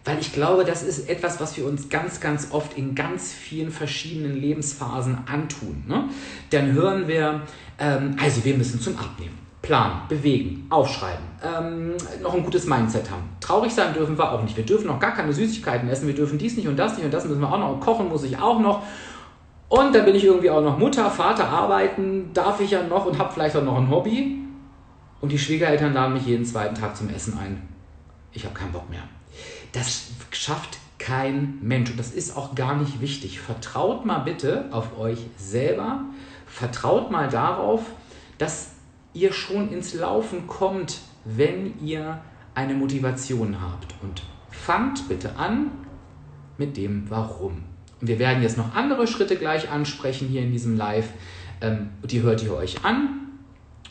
Weil 0.05 0.21
ich 0.21 0.33
glaube, 0.33 0.65
das 0.65 0.85
ist 0.85 1.09
etwas, 1.09 1.41
was 1.41 1.57
wir 1.57 1.67
uns 1.67 1.89
ganz, 1.89 2.21
ganz 2.21 2.53
oft 2.53 2.79
in 2.79 2.95
ganz 2.95 3.33
vielen 3.33 3.73
verschiedenen 3.73 4.37
Lebensphasen 4.37 5.19
antun. 5.27 5.83
Ne? 5.89 6.09
Dann 6.51 6.73
hören 6.73 7.09
wir, 7.09 7.43
ähm, 7.81 8.15
also 8.23 8.45
wir 8.45 8.55
müssen 8.57 8.81
zum 8.81 8.97
Abnehmen 8.99 9.46
planen, 9.67 10.03
bewegen, 10.09 10.67
aufschreiben, 10.71 11.25
ähm, 11.43 11.95
noch 12.23 12.35
ein 12.35 12.45
gutes 12.45 12.67
Mindset 12.67 13.11
haben. 13.11 13.25
Traurig 13.41 13.73
sein 13.75 13.93
dürfen 13.93 14.17
wir 14.17 14.31
auch 14.31 14.43
nicht. 14.43 14.57
Wir 14.57 14.65
dürfen 14.65 14.87
noch 14.87 15.01
gar 15.01 15.13
keine 15.13 15.33
Süßigkeiten 15.33 15.89
essen, 15.89 16.07
wir 16.07 16.15
dürfen 16.15 16.39
dies 16.39 16.57
nicht 16.57 16.69
und 16.69 16.77
das 16.77 16.97
nicht 16.97 17.05
und 17.05 17.13
das 17.13 17.25
müssen 17.27 17.41
wir 17.41 17.53
auch 17.53 17.59
noch. 17.59 17.81
Kochen 17.81 18.09
muss 18.09 18.23
ich 18.23 18.39
auch 18.39 18.61
noch. 18.61 18.83
Und 19.69 19.93
dann 19.93 20.05
bin 20.05 20.15
ich 20.15 20.25
irgendwie 20.25 20.51
auch 20.51 20.63
noch 20.63 20.79
Mutter, 20.79 21.11
Vater, 21.11 21.49
arbeiten 21.49 22.31
darf 22.33 22.61
ich 22.61 22.71
ja 22.71 22.85
noch 22.85 23.07
und 23.07 23.19
habe 23.19 23.33
vielleicht 23.33 23.57
auch 23.57 23.65
noch 23.65 23.77
ein 23.77 23.91
Hobby. 23.91 24.39
Und 25.21 25.33
die 25.33 25.39
Schwiegereltern 25.39 25.93
laden 25.93 26.15
mich 26.15 26.27
jeden 26.27 26.45
zweiten 26.45 26.77
Tag 26.77 26.97
zum 26.97 27.11
Essen 27.11 27.37
ein. 27.37 27.67
Ich 28.33 28.45
habe 28.45 28.55
keinen 28.55 28.71
Bock 28.71 28.89
mehr. 28.89 29.03
Das 29.73 30.11
schafft 30.31 30.79
kein 30.99 31.59
Mensch. 31.61 31.91
Und 31.91 31.99
das 31.99 32.13
ist 32.13 32.37
auch 32.37 32.55
gar 32.55 32.77
nicht 32.77 33.01
wichtig. 33.01 33.41
Vertraut 33.41 34.07
mal 34.07 34.21
bitte 34.21 34.67
auf 34.71 34.97
euch 34.97 35.19
selber. 35.37 36.03
Vertraut 36.47 37.11
mal 37.11 37.29
darauf, 37.29 37.83
dass 38.39 38.76
ihr 39.17 39.33
schon 39.33 39.73
ins 39.73 39.95
Laufen 39.95 40.47
kommt, 40.47 40.99
wenn 41.25 41.81
ihr 41.81 42.21
eine 42.55 42.75
Motivation 42.75 43.57
habt. 43.61 43.95
Und 44.03 44.23
fangt 44.51 45.09
bitte 45.09 45.37
an 45.37 45.71
mit 46.59 46.77
dem 46.77 47.09
Warum. 47.11 47.65
Und 48.01 48.09
wir 48.09 48.19
werden 48.19 48.43
jetzt 48.43 48.59
noch 48.59 48.75
andere 48.75 49.07
Schritte 49.07 49.37
gleich 49.37 49.71
ansprechen 49.71 50.29
hier 50.29 50.43
in 50.43 50.53
diesem 50.53 50.77
Live. 50.77 51.09
Ähm, 51.61 51.89
die 52.05 52.23
hört 52.23 52.43
ihr 52.43 52.55
euch 52.55 52.85
an 52.85 53.21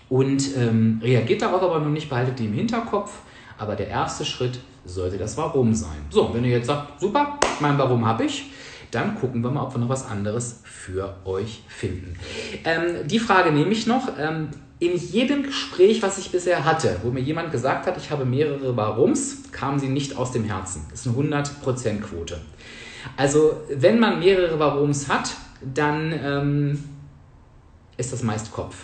und 0.09 0.55
ähm, 0.55 0.99
reagiert 1.01 1.41
darauf 1.41 1.63
aber 1.63 1.79
noch 1.79 1.89
nicht, 1.89 2.09
behaltet 2.09 2.37
die 2.37 2.45
im 2.45 2.53
Hinterkopf. 2.53 3.19
Aber 3.57 3.75
der 3.75 3.87
erste 3.87 4.25
Schritt 4.25 4.59
sollte 4.85 5.17
das 5.17 5.37
Warum 5.37 5.73
sein. 5.73 5.97
So, 6.09 6.31
wenn 6.33 6.43
ihr 6.43 6.51
jetzt 6.51 6.67
sagt, 6.67 6.99
super, 7.01 7.39
mein 7.59 7.77
Warum 7.77 8.05
habe 8.05 8.25
ich, 8.25 8.51
dann 8.91 9.15
gucken 9.19 9.41
wir 9.41 9.49
mal, 9.49 9.63
ob 9.63 9.73
wir 9.73 9.79
noch 9.79 9.89
was 9.89 10.07
anderes 10.07 10.61
für 10.63 11.15
euch 11.25 11.63
finden. 11.67 12.15
Ähm, 12.63 13.07
die 13.07 13.19
Frage 13.19 13.51
nehme 13.51 13.71
ich 13.71 13.87
noch. 13.87 14.09
Ähm, 14.19 14.49
in 14.79 14.97
jedem 14.97 15.43
Gespräch, 15.43 16.01
was 16.01 16.17
ich 16.17 16.31
bisher 16.31 16.65
hatte, 16.65 16.97
wo 17.03 17.11
mir 17.11 17.21
jemand 17.21 17.51
gesagt 17.51 17.87
hat, 17.87 17.97
ich 17.97 18.11
habe 18.11 18.25
mehrere 18.25 18.75
Warums, 18.75 19.51
kamen 19.51 19.79
sie 19.79 19.87
nicht 19.87 20.17
aus 20.17 20.31
dem 20.31 20.43
Herzen. 20.43 20.85
Das 20.89 21.05
ist 21.05 21.07
eine 21.07 21.43
100% 21.43 22.01
Quote. 22.01 22.41
Also, 23.15 23.61
wenn 23.69 23.99
man 23.99 24.19
mehrere 24.19 24.59
Warums 24.59 25.07
hat, 25.07 25.31
dann 25.61 26.13
ähm, 26.21 26.83
ist 27.97 28.11
das 28.11 28.23
meist 28.23 28.51
Kopf. 28.51 28.75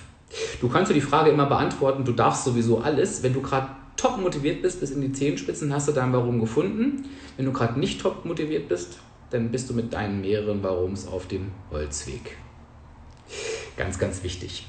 Du 0.62 0.70
kannst 0.70 0.90
dir 0.90 0.96
die 0.96 1.02
Frage 1.02 1.32
immer 1.32 1.46
beantworten, 1.46 2.06
du 2.06 2.14
darfst 2.14 2.46
sowieso 2.46 2.80
alles. 2.80 3.22
Wenn 3.22 3.34
du 3.34 3.42
gerade 3.42 3.68
top 3.98 4.18
motiviert 4.18 4.62
bist, 4.62 4.80
bis 4.80 4.92
in 4.92 5.02
die 5.02 5.12
Zehenspitzen, 5.12 5.74
hast 5.74 5.90
du 5.90 5.92
dein 5.92 6.14
Warum 6.14 6.40
gefunden. 6.40 7.10
Wenn 7.36 7.46
du 7.46 7.52
gerade 7.52 7.78
nicht 7.78 8.00
top 8.00 8.24
motiviert 8.24 8.70
bist, 8.70 9.00
dann 9.30 9.52
bist 9.52 9.70
du 9.70 9.74
mit 9.74 9.92
deinen 9.92 10.22
mehreren 10.22 10.64
Warums 10.64 11.08
auf 11.08 11.28
dem 11.28 11.52
Holzweg. 11.70 12.38
Ganz, 13.76 14.00
ganz 14.00 14.24
wichtig. 14.24 14.66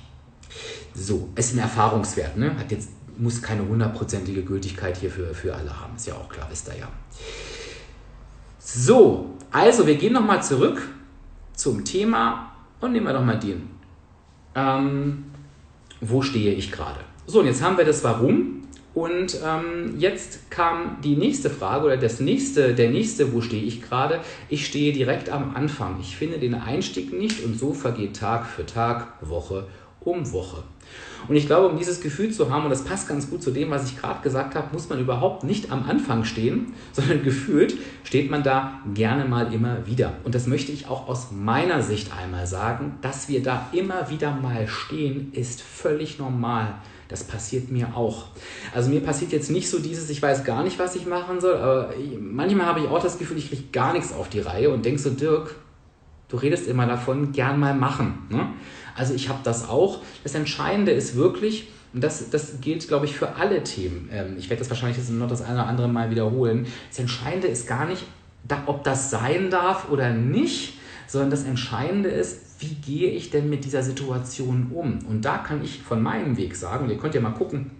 So, 0.94 1.28
es 1.34 1.46
ist 1.46 1.54
ein 1.54 1.60
Erfahrungswert, 1.60 2.36
ne? 2.36 2.56
Hat 2.58 2.70
jetzt, 2.70 2.90
muss 3.18 3.40
keine 3.40 3.66
hundertprozentige 3.66 4.42
Gültigkeit 4.42 4.96
hier 4.96 5.10
für, 5.10 5.34
für 5.34 5.54
alle 5.54 5.80
haben. 5.80 5.96
Ist 5.96 6.06
ja 6.06 6.14
auch 6.14 6.28
klar, 6.28 6.46
wisst 6.50 6.68
ihr 6.68 6.78
ja. 6.78 6.88
So, 8.58 9.30
also 9.50 9.86
wir 9.86 9.96
gehen 9.96 10.12
nochmal 10.12 10.42
zurück 10.42 10.82
zum 11.54 11.84
Thema 11.84 12.52
und 12.80 12.92
nehmen 12.92 13.06
wir 13.06 13.12
doch 13.12 13.24
mal 13.24 13.38
den. 13.38 13.68
Ähm, 14.54 15.24
wo 16.00 16.22
stehe 16.22 16.52
ich 16.54 16.72
gerade? 16.72 17.00
So, 17.26 17.40
und 17.40 17.46
jetzt 17.46 17.62
haben 17.62 17.76
wir 17.76 17.84
das 17.84 18.02
Warum. 18.04 18.62
Und 18.94 19.38
ähm, 19.42 19.94
jetzt 19.98 20.50
kam 20.50 20.98
die 21.02 21.16
nächste 21.16 21.48
Frage 21.48 21.86
oder 21.86 21.96
das 21.96 22.20
nächste, 22.20 22.74
der 22.74 22.90
nächste, 22.90 23.32
wo 23.32 23.40
stehe 23.40 23.62
ich 23.62 23.80
gerade? 23.80 24.20
Ich 24.50 24.66
stehe 24.66 24.92
direkt 24.92 25.30
am 25.30 25.56
Anfang. 25.56 25.96
Ich 26.00 26.16
finde 26.16 26.38
den 26.38 26.54
Einstieg 26.54 27.12
nicht 27.12 27.42
und 27.42 27.58
so 27.58 27.72
vergeht 27.72 28.16
Tag 28.16 28.44
für 28.44 28.66
Tag, 28.66 29.14
Woche 29.22 29.66
um 30.04 30.32
Woche. 30.32 30.62
Und 31.28 31.36
ich 31.36 31.46
glaube, 31.46 31.68
um 31.68 31.78
dieses 31.78 32.00
Gefühl 32.00 32.32
zu 32.32 32.50
haben, 32.50 32.64
und 32.64 32.70
das 32.70 32.84
passt 32.84 33.08
ganz 33.08 33.30
gut 33.30 33.42
zu 33.42 33.50
dem, 33.50 33.70
was 33.70 33.88
ich 33.88 33.98
gerade 33.98 34.22
gesagt 34.22 34.54
habe, 34.54 34.72
muss 34.72 34.88
man 34.88 34.98
überhaupt 35.00 35.44
nicht 35.44 35.70
am 35.70 35.88
Anfang 35.88 36.24
stehen, 36.24 36.74
sondern 36.92 37.22
gefühlt 37.22 37.74
steht 38.04 38.30
man 38.30 38.42
da 38.42 38.80
gerne 38.94 39.24
mal 39.24 39.52
immer 39.52 39.86
wieder. 39.86 40.14
Und 40.24 40.34
das 40.34 40.46
möchte 40.46 40.72
ich 40.72 40.88
auch 40.88 41.08
aus 41.08 41.28
meiner 41.30 41.82
Sicht 41.82 42.10
einmal 42.16 42.46
sagen, 42.46 42.98
dass 43.02 43.28
wir 43.28 43.42
da 43.42 43.68
immer 43.72 44.10
wieder 44.10 44.32
mal 44.34 44.66
stehen, 44.66 45.32
ist 45.32 45.62
völlig 45.62 46.18
normal. 46.18 46.74
Das 47.08 47.24
passiert 47.24 47.70
mir 47.70 47.94
auch. 47.94 48.28
Also 48.74 48.88
mir 48.88 49.00
passiert 49.00 49.32
jetzt 49.32 49.50
nicht 49.50 49.68
so 49.68 49.78
dieses, 49.78 50.08
ich 50.08 50.22
weiß 50.22 50.44
gar 50.44 50.64
nicht, 50.64 50.78
was 50.78 50.96
ich 50.96 51.06
machen 51.06 51.40
soll, 51.40 51.56
aber 51.56 51.90
manchmal 52.18 52.66
habe 52.66 52.80
ich 52.80 52.88
auch 52.88 53.02
das 53.02 53.18
Gefühl, 53.18 53.36
ich 53.36 53.50
kriege 53.50 53.64
gar 53.70 53.92
nichts 53.92 54.14
auf 54.14 54.30
die 54.30 54.40
Reihe 54.40 54.70
und 54.70 54.86
denke 54.86 54.98
so, 54.98 55.10
Dirk, 55.10 55.54
du 56.28 56.38
redest 56.38 56.66
immer 56.66 56.86
davon, 56.86 57.32
gern 57.32 57.60
mal 57.60 57.74
machen. 57.74 58.26
Ne? 58.30 58.48
Also 58.96 59.14
ich 59.14 59.28
habe 59.28 59.40
das 59.44 59.68
auch. 59.68 60.00
Das 60.22 60.34
Entscheidende 60.34 60.92
ist 60.92 61.16
wirklich, 61.16 61.68
und 61.94 62.02
das, 62.02 62.30
das 62.30 62.60
gilt, 62.60 62.88
glaube 62.88 63.06
ich, 63.06 63.14
für 63.14 63.36
alle 63.36 63.62
Themen. 63.62 64.08
Ähm, 64.12 64.36
ich 64.38 64.48
werde 64.48 64.60
das 64.60 64.70
wahrscheinlich 64.70 64.98
jetzt 64.98 65.10
noch 65.10 65.28
das 65.28 65.42
eine 65.42 65.54
oder 65.54 65.66
andere 65.66 65.88
Mal 65.88 66.10
wiederholen. 66.10 66.66
Das 66.88 66.98
Entscheidende 66.98 67.48
ist 67.48 67.66
gar 67.66 67.86
nicht, 67.86 68.04
ob 68.66 68.84
das 68.84 69.10
sein 69.10 69.50
darf 69.50 69.90
oder 69.90 70.10
nicht, 70.10 70.74
sondern 71.06 71.30
das 71.30 71.44
Entscheidende 71.44 72.08
ist, 72.08 72.60
wie 72.60 72.74
gehe 72.74 73.10
ich 73.10 73.30
denn 73.30 73.50
mit 73.50 73.64
dieser 73.64 73.82
Situation 73.82 74.70
um? 74.72 75.00
Und 75.08 75.24
da 75.24 75.38
kann 75.38 75.62
ich 75.62 75.82
von 75.82 76.02
meinem 76.02 76.36
Weg 76.36 76.56
sagen, 76.56 76.84
und 76.84 76.90
ihr 76.90 76.98
könnt 76.98 77.14
ja 77.14 77.20
mal 77.20 77.30
gucken, 77.30 77.70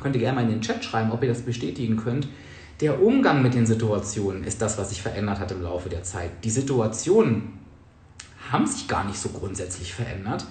könnt 0.00 0.16
ihr 0.16 0.20
gerne 0.20 0.36
mal 0.36 0.44
in 0.44 0.50
den 0.50 0.60
Chat 0.60 0.84
schreiben, 0.84 1.12
ob 1.12 1.22
ihr 1.22 1.28
das 1.28 1.42
bestätigen 1.42 1.96
könnt. 1.96 2.26
Der 2.80 3.00
Umgang 3.00 3.42
mit 3.42 3.54
den 3.54 3.66
Situationen 3.66 4.42
ist 4.42 4.60
das, 4.60 4.78
was 4.78 4.88
sich 4.90 5.02
verändert 5.02 5.38
hat 5.38 5.52
im 5.52 5.62
Laufe 5.62 5.88
der 5.88 6.02
Zeit. 6.02 6.30
Die 6.42 6.50
Situationen 6.50 7.52
haben 8.54 8.66
sich 8.66 8.88
gar 8.88 9.04
nicht 9.04 9.18
so 9.18 9.28
grundsätzlich 9.28 9.92
verändert. 9.92 10.46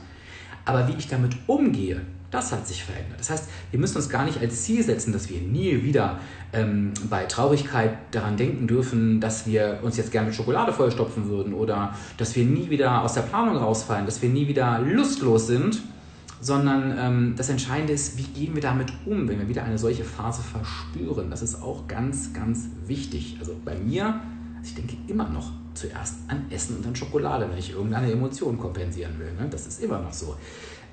Aber 0.66 0.88
wie 0.88 0.94
ich 0.94 1.08
damit 1.08 1.36
umgehe, 1.48 2.02
das 2.32 2.52
hat 2.52 2.68
sich 2.68 2.84
verändert. 2.84 3.20
Das 3.20 3.30
heißt, 3.30 3.50
wir 3.72 3.80
müssen 3.80 3.98
uns 3.98 4.10
gar 4.10 4.26
nicht 4.26 4.40
als 4.40 4.64
Ziel 4.64 4.84
setzen, 4.84 5.14
dass 5.14 5.30
wir 5.30 5.40
nie 5.40 5.84
wieder 5.84 6.20
ähm, 6.52 6.94
bei 7.10 7.26
Traurigkeit 7.26 7.98
daran 8.12 8.38
denken 8.38 8.68
dürfen, 8.68 9.20
dass 9.20 9.46
wir 9.46 9.80
uns 9.84 9.98
jetzt 9.98 10.12
gerne 10.12 10.28
mit 10.28 10.36
Schokolade 10.36 10.74
vollstopfen 10.74 11.28
würden 11.30 11.54
oder 11.54 11.96
dass 12.18 12.36
wir 12.36 12.46
nie 12.46 12.70
wieder 12.70 13.04
aus 13.04 13.14
der 13.14 13.22
Planung 13.22 13.58
rausfallen, 13.58 14.06
dass 14.06 14.22
wir 14.22 14.30
nie 14.30 14.48
wieder 14.48 14.80
lustlos 14.80 15.48
sind, 15.48 15.82
sondern 16.42 16.96
ähm, 16.98 17.34
das 17.38 17.50
Entscheidende 17.50 17.94
ist, 17.94 18.18
wie 18.18 18.24
gehen 18.24 18.56
wir 18.56 18.62
damit 18.62 18.92
um, 19.06 19.28
wenn 19.28 19.40
wir 19.40 19.48
wieder 19.48 19.64
eine 19.64 19.78
solche 19.78 20.04
Phase 20.04 20.42
verspüren. 20.42 21.30
Das 21.30 21.42
ist 21.42 21.62
auch 21.62 21.88
ganz, 21.88 22.34
ganz 22.34 22.68
wichtig. 22.88 23.38
Also 23.40 23.56
bei 23.64 23.76
mir, 23.76 24.20
ich 24.64 24.76
denke 24.76 24.96
immer 25.08 25.28
noch 25.28 25.52
zuerst 25.74 26.16
an 26.28 26.46
Essen 26.50 26.78
und 26.78 26.88
an 26.88 26.96
Schokolade, 26.96 27.50
wenn 27.50 27.58
ich 27.58 27.72
irgendeine 27.72 28.12
Emotion 28.12 28.58
kompensieren 28.58 29.18
will. 29.20 29.34
Ne? 29.34 29.48
Das 29.50 29.68
ist 29.68 29.82
immer 29.84 30.00
noch 30.00 30.14
so. 30.14 30.36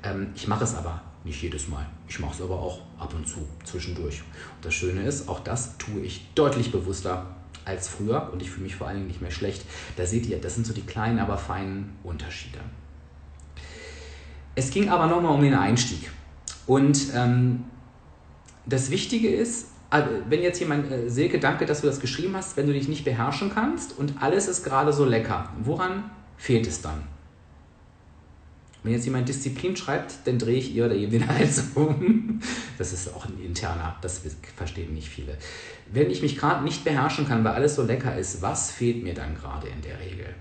Ähm, 0.02 0.28
ich 0.34 0.48
mache 0.48 0.64
es 0.64 0.74
aber 0.74 1.00
nicht 1.24 1.42
jedes 1.42 1.68
Mal. 1.68 1.86
Ich 2.08 2.18
mache 2.18 2.34
es 2.34 2.42
aber 2.42 2.58
auch 2.58 2.80
ab 2.98 3.14
und 3.14 3.28
zu, 3.28 3.46
zwischendurch. 3.64 4.22
Und 4.56 4.64
das 4.64 4.74
Schöne 4.74 5.02
ist, 5.02 5.28
auch 5.28 5.40
das 5.40 5.76
tue 5.78 6.00
ich 6.00 6.26
deutlich 6.34 6.72
bewusster 6.72 7.36
als 7.64 7.88
früher 7.88 8.30
und 8.32 8.42
ich 8.42 8.50
fühle 8.50 8.64
mich 8.64 8.76
vor 8.76 8.86
allen 8.86 8.96
Dingen 8.96 9.08
nicht 9.08 9.20
mehr 9.20 9.30
schlecht. 9.30 9.64
Da 9.96 10.06
seht 10.06 10.26
ihr, 10.26 10.40
das 10.40 10.54
sind 10.54 10.66
so 10.66 10.72
die 10.72 10.82
kleinen, 10.82 11.18
aber 11.18 11.36
feinen 11.36 11.90
Unterschiede. 12.02 12.58
Es 14.54 14.70
ging 14.70 14.88
aber 14.88 15.06
nochmal 15.06 15.34
um 15.34 15.42
den 15.42 15.54
Einstieg. 15.54 16.10
Und 16.66 17.14
ähm, 17.14 17.64
das 18.66 18.90
Wichtige 18.90 19.28
ist, 19.28 19.68
wenn 20.28 20.42
jetzt 20.42 20.60
jemand, 20.60 20.90
äh, 20.90 21.08
Silke, 21.08 21.40
danke, 21.40 21.66
dass 21.66 21.80
du 21.80 21.86
das 21.86 22.00
geschrieben 22.00 22.36
hast, 22.36 22.56
wenn 22.56 22.66
du 22.66 22.72
dich 22.72 22.88
nicht 22.88 23.04
beherrschen 23.04 23.52
kannst 23.52 23.98
und 23.98 24.14
alles 24.20 24.46
ist 24.46 24.64
gerade 24.64 24.92
so 24.92 25.04
lecker, 25.04 25.52
woran 25.62 26.10
fehlt 26.36 26.66
es 26.66 26.80
dann? 26.80 27.02
Wenn 28.82 28.92
jetzt 28.92 29.04
jemand 29.04 29.28
Disziplin 29.28 29.76
schreibt, 29.76 30.26
dann 30.26 30.38
drehe 30.38 30.56
ich 30.56 30.74
ihr 30.74 30.86
oder 30.86 30.94
ihm 30.94 31.10
den 31.10 31.28
Hals 31.28 31.72
um. 31.74 32.40
Das 32.78 32.92
ist 32.92 33.14
auch 33.14 33.26
ein 33.26 33.38
interner, 33.42 33.96
das 34.00 34.22
verstehen 34.56 34.94
nicht 34.94 35.08
viele. 35.08 35.36
Wenn 35.92 36.10
ich 36.10 36.22
mich 36.22 36.38
gerade 36.38 36.64
nicht 36.64 36.84
beherrschen 36.84 37.26
kann, 37.26 37.44
weil 37.44 37.52
alles 37.52 37.74
so 37.74 37.82
lecker 37.82 38.16
ist, 38.16 38.40
was 38.40 38.70
fehlt 38.70 39.02
mir 39.02 39.12
dann 39.12 39.34
gerade 39.34 39.68
in 39.68 39.82
der 39.82 39.98
Regel? 40.00 40.34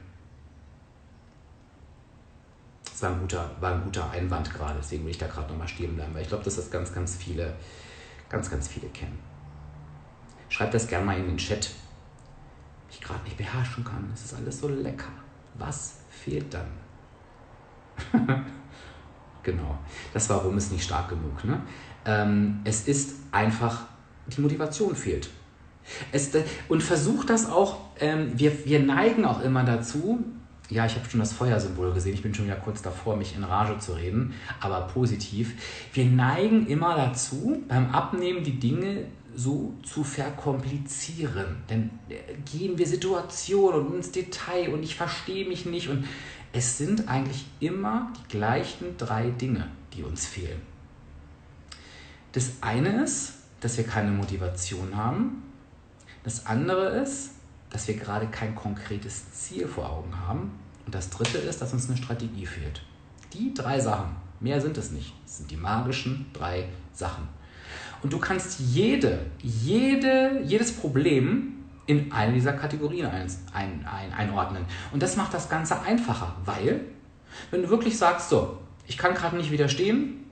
Das 2.85 3.01
war 3.01 3.11
ein 3.11 3.19
guter, 3.19 3.49
war 3.59 3.73
ein 3.73 3.83
guter 3.83 4.09
Einwand 4.11 4.53
gerade, 4.53 4.79
deswegen 4.81 5.03
will 5.03 5.11
ich 5.11 5.17
da 5.17 5.27
gerade 5.27 5.49
nochmal 5.49 5.67
stehen 5.67 5.95
bleiben, 5.95 6.13
weil 6.13 6.21
ich 6.21 6.27
glaube, 6.29 6.43
dass 6.43 6.55
das 6.55 6.69
ganz, 6.69 6.93
ganz 6.93 7.15
viele, 7.15 7.53
ganz, 8.29 8.49
ganz 8.49 8.67
viele 8.67 8.87
kennen. 8.87 9.17
Schreibt 10.49 10.73
das 10.73 10.87
gerne 10.87 11.05
mal 11.05 11.17
in 11.17 11.27
den 11.27 11.37
Chat. 11.37 11.69
Ich 12.91 12.99
gerade 12.99 13.23
nicht 13.23 13.37
beherrschen 13.37 13.83
kann, 13.83 14.09
es 14.13 14.25
ist 14.25 14.33
alles 14.33 14.59
so 14.59 14.67
lecker. 14.67 15.11
Was 15.57 15.99
fehlt 16.09 16.53
dann? 16.53 16.67
genau. 19.43 19.77
Das 20.13 20.29
Warum 20.29 20.57
ist 20.57 20.71
nicht 20.71 20.83
stark 20.83 21.09
genug. 21.09 21.43
Ne? 21.43 21.61
Ähm, 22.05 22.61
es 22.63 22.87
ist 22.87 23.15
einfach, 23.31 23.83
die 24.27 24.41
Motivation 24.41 24.95
fehlt. 24.95 25.29
Es, 26.11 26.31
und 26.67 26.83
versucht 26.83 27.29
das 27.29 27.49
auch, 27.49 27.77
ähm, 27.99 28.31
wir, 28.35 28.65
wir 28.65 28.79
neigen 28.79 29.25
auch 29.25 29.41
immer 29.41 29.63
dazu, 29.63 30.23
ja, 30.69 30.85
ich 30.85 30.95
habe 30.95 31.09
schon 31.09 31.19
das 31.19 31.33
Feuersymbol 31.33 31.93
gesehen, 31.93 32.13
ich 32.13 32.21
bin 32.21 32.33
schon 32.33 32.45
wieder 32.45 32.55
kurz 32.55 32.83
davor, 32.83 33.15
mich 33.15 33.35
in 33.35 33.43
Rage 33.43 33.79
zu 33.79 33.93
reden, 33.93 34.35
aber 34.59 34.81
positiv. 34.81 35.53
Wir 35.93 36.05
neigen 36.05 36.67
immer 36.67 36.95
dazu, 36.95 37.63
beim 37.67 37.89
Abnehmen 37.89 38.43
die 38.43 38.59
Dinge 38.59 39.05
so 39.39 39.73
zu 39.83 40.03
verkomplizieren. 40.03 41.63
Denn 41.69 41.89
äh, 42.09 42.15
gehen 42.45 42.77
wir 42.77 42.85
Situationen 42.85 43.87
und 43.87 43.95
ins 43.95 44.11
Detail 44.11 44.73
und 44.73 44.83
ich 44.83 44.95
verstehe 44.95 45.47
mich 45.47 45.65
nicht 45.65 45.87
und 45.87 46.05
es 46.51 46.77
sind 46.77 47.07
eigentlich 47.07 47.45
immer 47.59 48.11
die 48.17 48.37
gleichen 48.37 48.97
drei 48.97 49.29
Dinge, 49.29 49.69
die 49.93 50.03
uns 50.03 50.25
fehlen. 50.25 50.61
Das 52.31 52.51
eine 52.61 53.03
ist, 53.03 53.33
dass 53.61 53.77
wir 53.77 53.85
keine 53.85 54.11
Motivation 54.11 54.95
haben. 54.95 55.43
Das 56.23 56.45
andere 56.45 56.89
ist, 56.99 57.31
dass 57.69 57.87
wir 57.87 57.95
gerade 57.95 58.27
kein 58.27 58.55
konkretes 58.55 59.31
Ziel 59.31 59.67
vor 59.67 59.89
Augen 59.89 60.17
haben. 60.19 60.51
Und 60.85 60.95
das 60.95 61.09
dritte 61.09 61.37
ist, 61.37 61.61
dass 61.61 61.71
uns 61.71 61.87
eine 61.87 61.97
Strategie 61.97 62.45
fehlt. 62.45 62.81
Die 63.33 63.53
drei 63.53 63.79
Sachen, 63.79 64.15
mehr 64.39 64.59
sind 64.59 64.77
es 64.77 64.91
nicht, 64.91 65.13
das 65.23 65.37
sind 65.37 65.51
die 65.51 65.57
magischen 65.57 66.25
drei 66.33 66.67
Sachen. 66.93 67.38
Und 68.01 68.13
du 68.13 68.19
kannst 68.19 68.59
jede, 68.59 69.19
jede, 69.41 70.41
jedes 70.43 70.71
Problem 70.71 71.53
in 71.85 72.11
eine 72.11 72.33
dieser 72.33 72.53
Kategorien 72.53 73.07
ein, 73.07 73.27
ein, 73.53 73.85
ein, 73.85 74.13
einordnen. 74.13 74.63
Und 74.91 75.01
das 75.01 75.17
macht 75.17 75.33
das 75.33 75.49
Ganze 75.49 75.81
einfacher, 75.81 76.35
weil, 76.45 76.81
wenn 77.51 77.63
du 77.63 77.69
wirklich 77.69 77.97
sagst, 77.97 78.29
so, 78.29 78.57
ich 78.87 78.97
kann 78.97 79.15
gerade 79.15 79.35
nicht 79.35 79.51
widerstehen, 79.51 80.25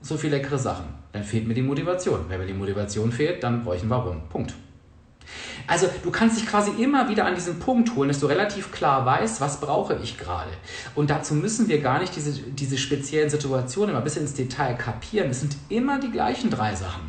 so 0.00 0.16
viele 0.16 0.36
leckere 0.36 0.58
Sachen, 0.58 0.86
dann 1.12 1.24
fehlt 1.24 1.46
mir 1.46 1.54
die 1.54 1.62
Motivation. 1.62 2.24
Wenn 2.28 2.40
mir 2.40 2.46
die 2.46 2.54
Motivation 2.54 3.12
fehlt, 3.12 3.42
dann 3.42 3.64
ich 3.76 3.82
ein 3.82 3.90
Warum. 3.90 4.22
Punkt. 4.28 4.54
Also 5.66 5.88
du 6.02 6.10
kannst 6.10 6.36
dich 6.36 6.46
quasi 6.46 6.70
immer 6.82 7.08
wieder 7.08 7.26
an 7.26 7.34
diesen 7.34 7.58
Punkt 7.58 7.94
holen, 7.94 8.08
dass 8.08 8.20
du 8.20 8.26
relativ 8.26 8.72
klar 8.72 9.06
weißt, 9.06 9.40
was 9.40 9.60
brauche 9.60 9.98
ich 10.02 10.18
gerade. 10.18 10.50
Und 10.94 11.10
dazu 11.10 11.34
müssen 11.34 11.68
wir 11.68 11.80
gar 11.80 12.00
nicht 12.00 12.16
diese, 12.16 12.32
diese 12.32 12.76
speziellen 12.76 13.30
Situationen 13.30 13.94
immer 13.94 14.02
bis 14.02 14.16
ins 14.16 14.34
Detail 14.34 14.74
kapieren. 14.74 15.30
Es 15.30 15.40
sind 15.40 15.56
immer 15.68 16.00
die 16.00 16.10
gleichen 16.10 16.50
drei 16.50 16.74
Sachen. 16.74 17.02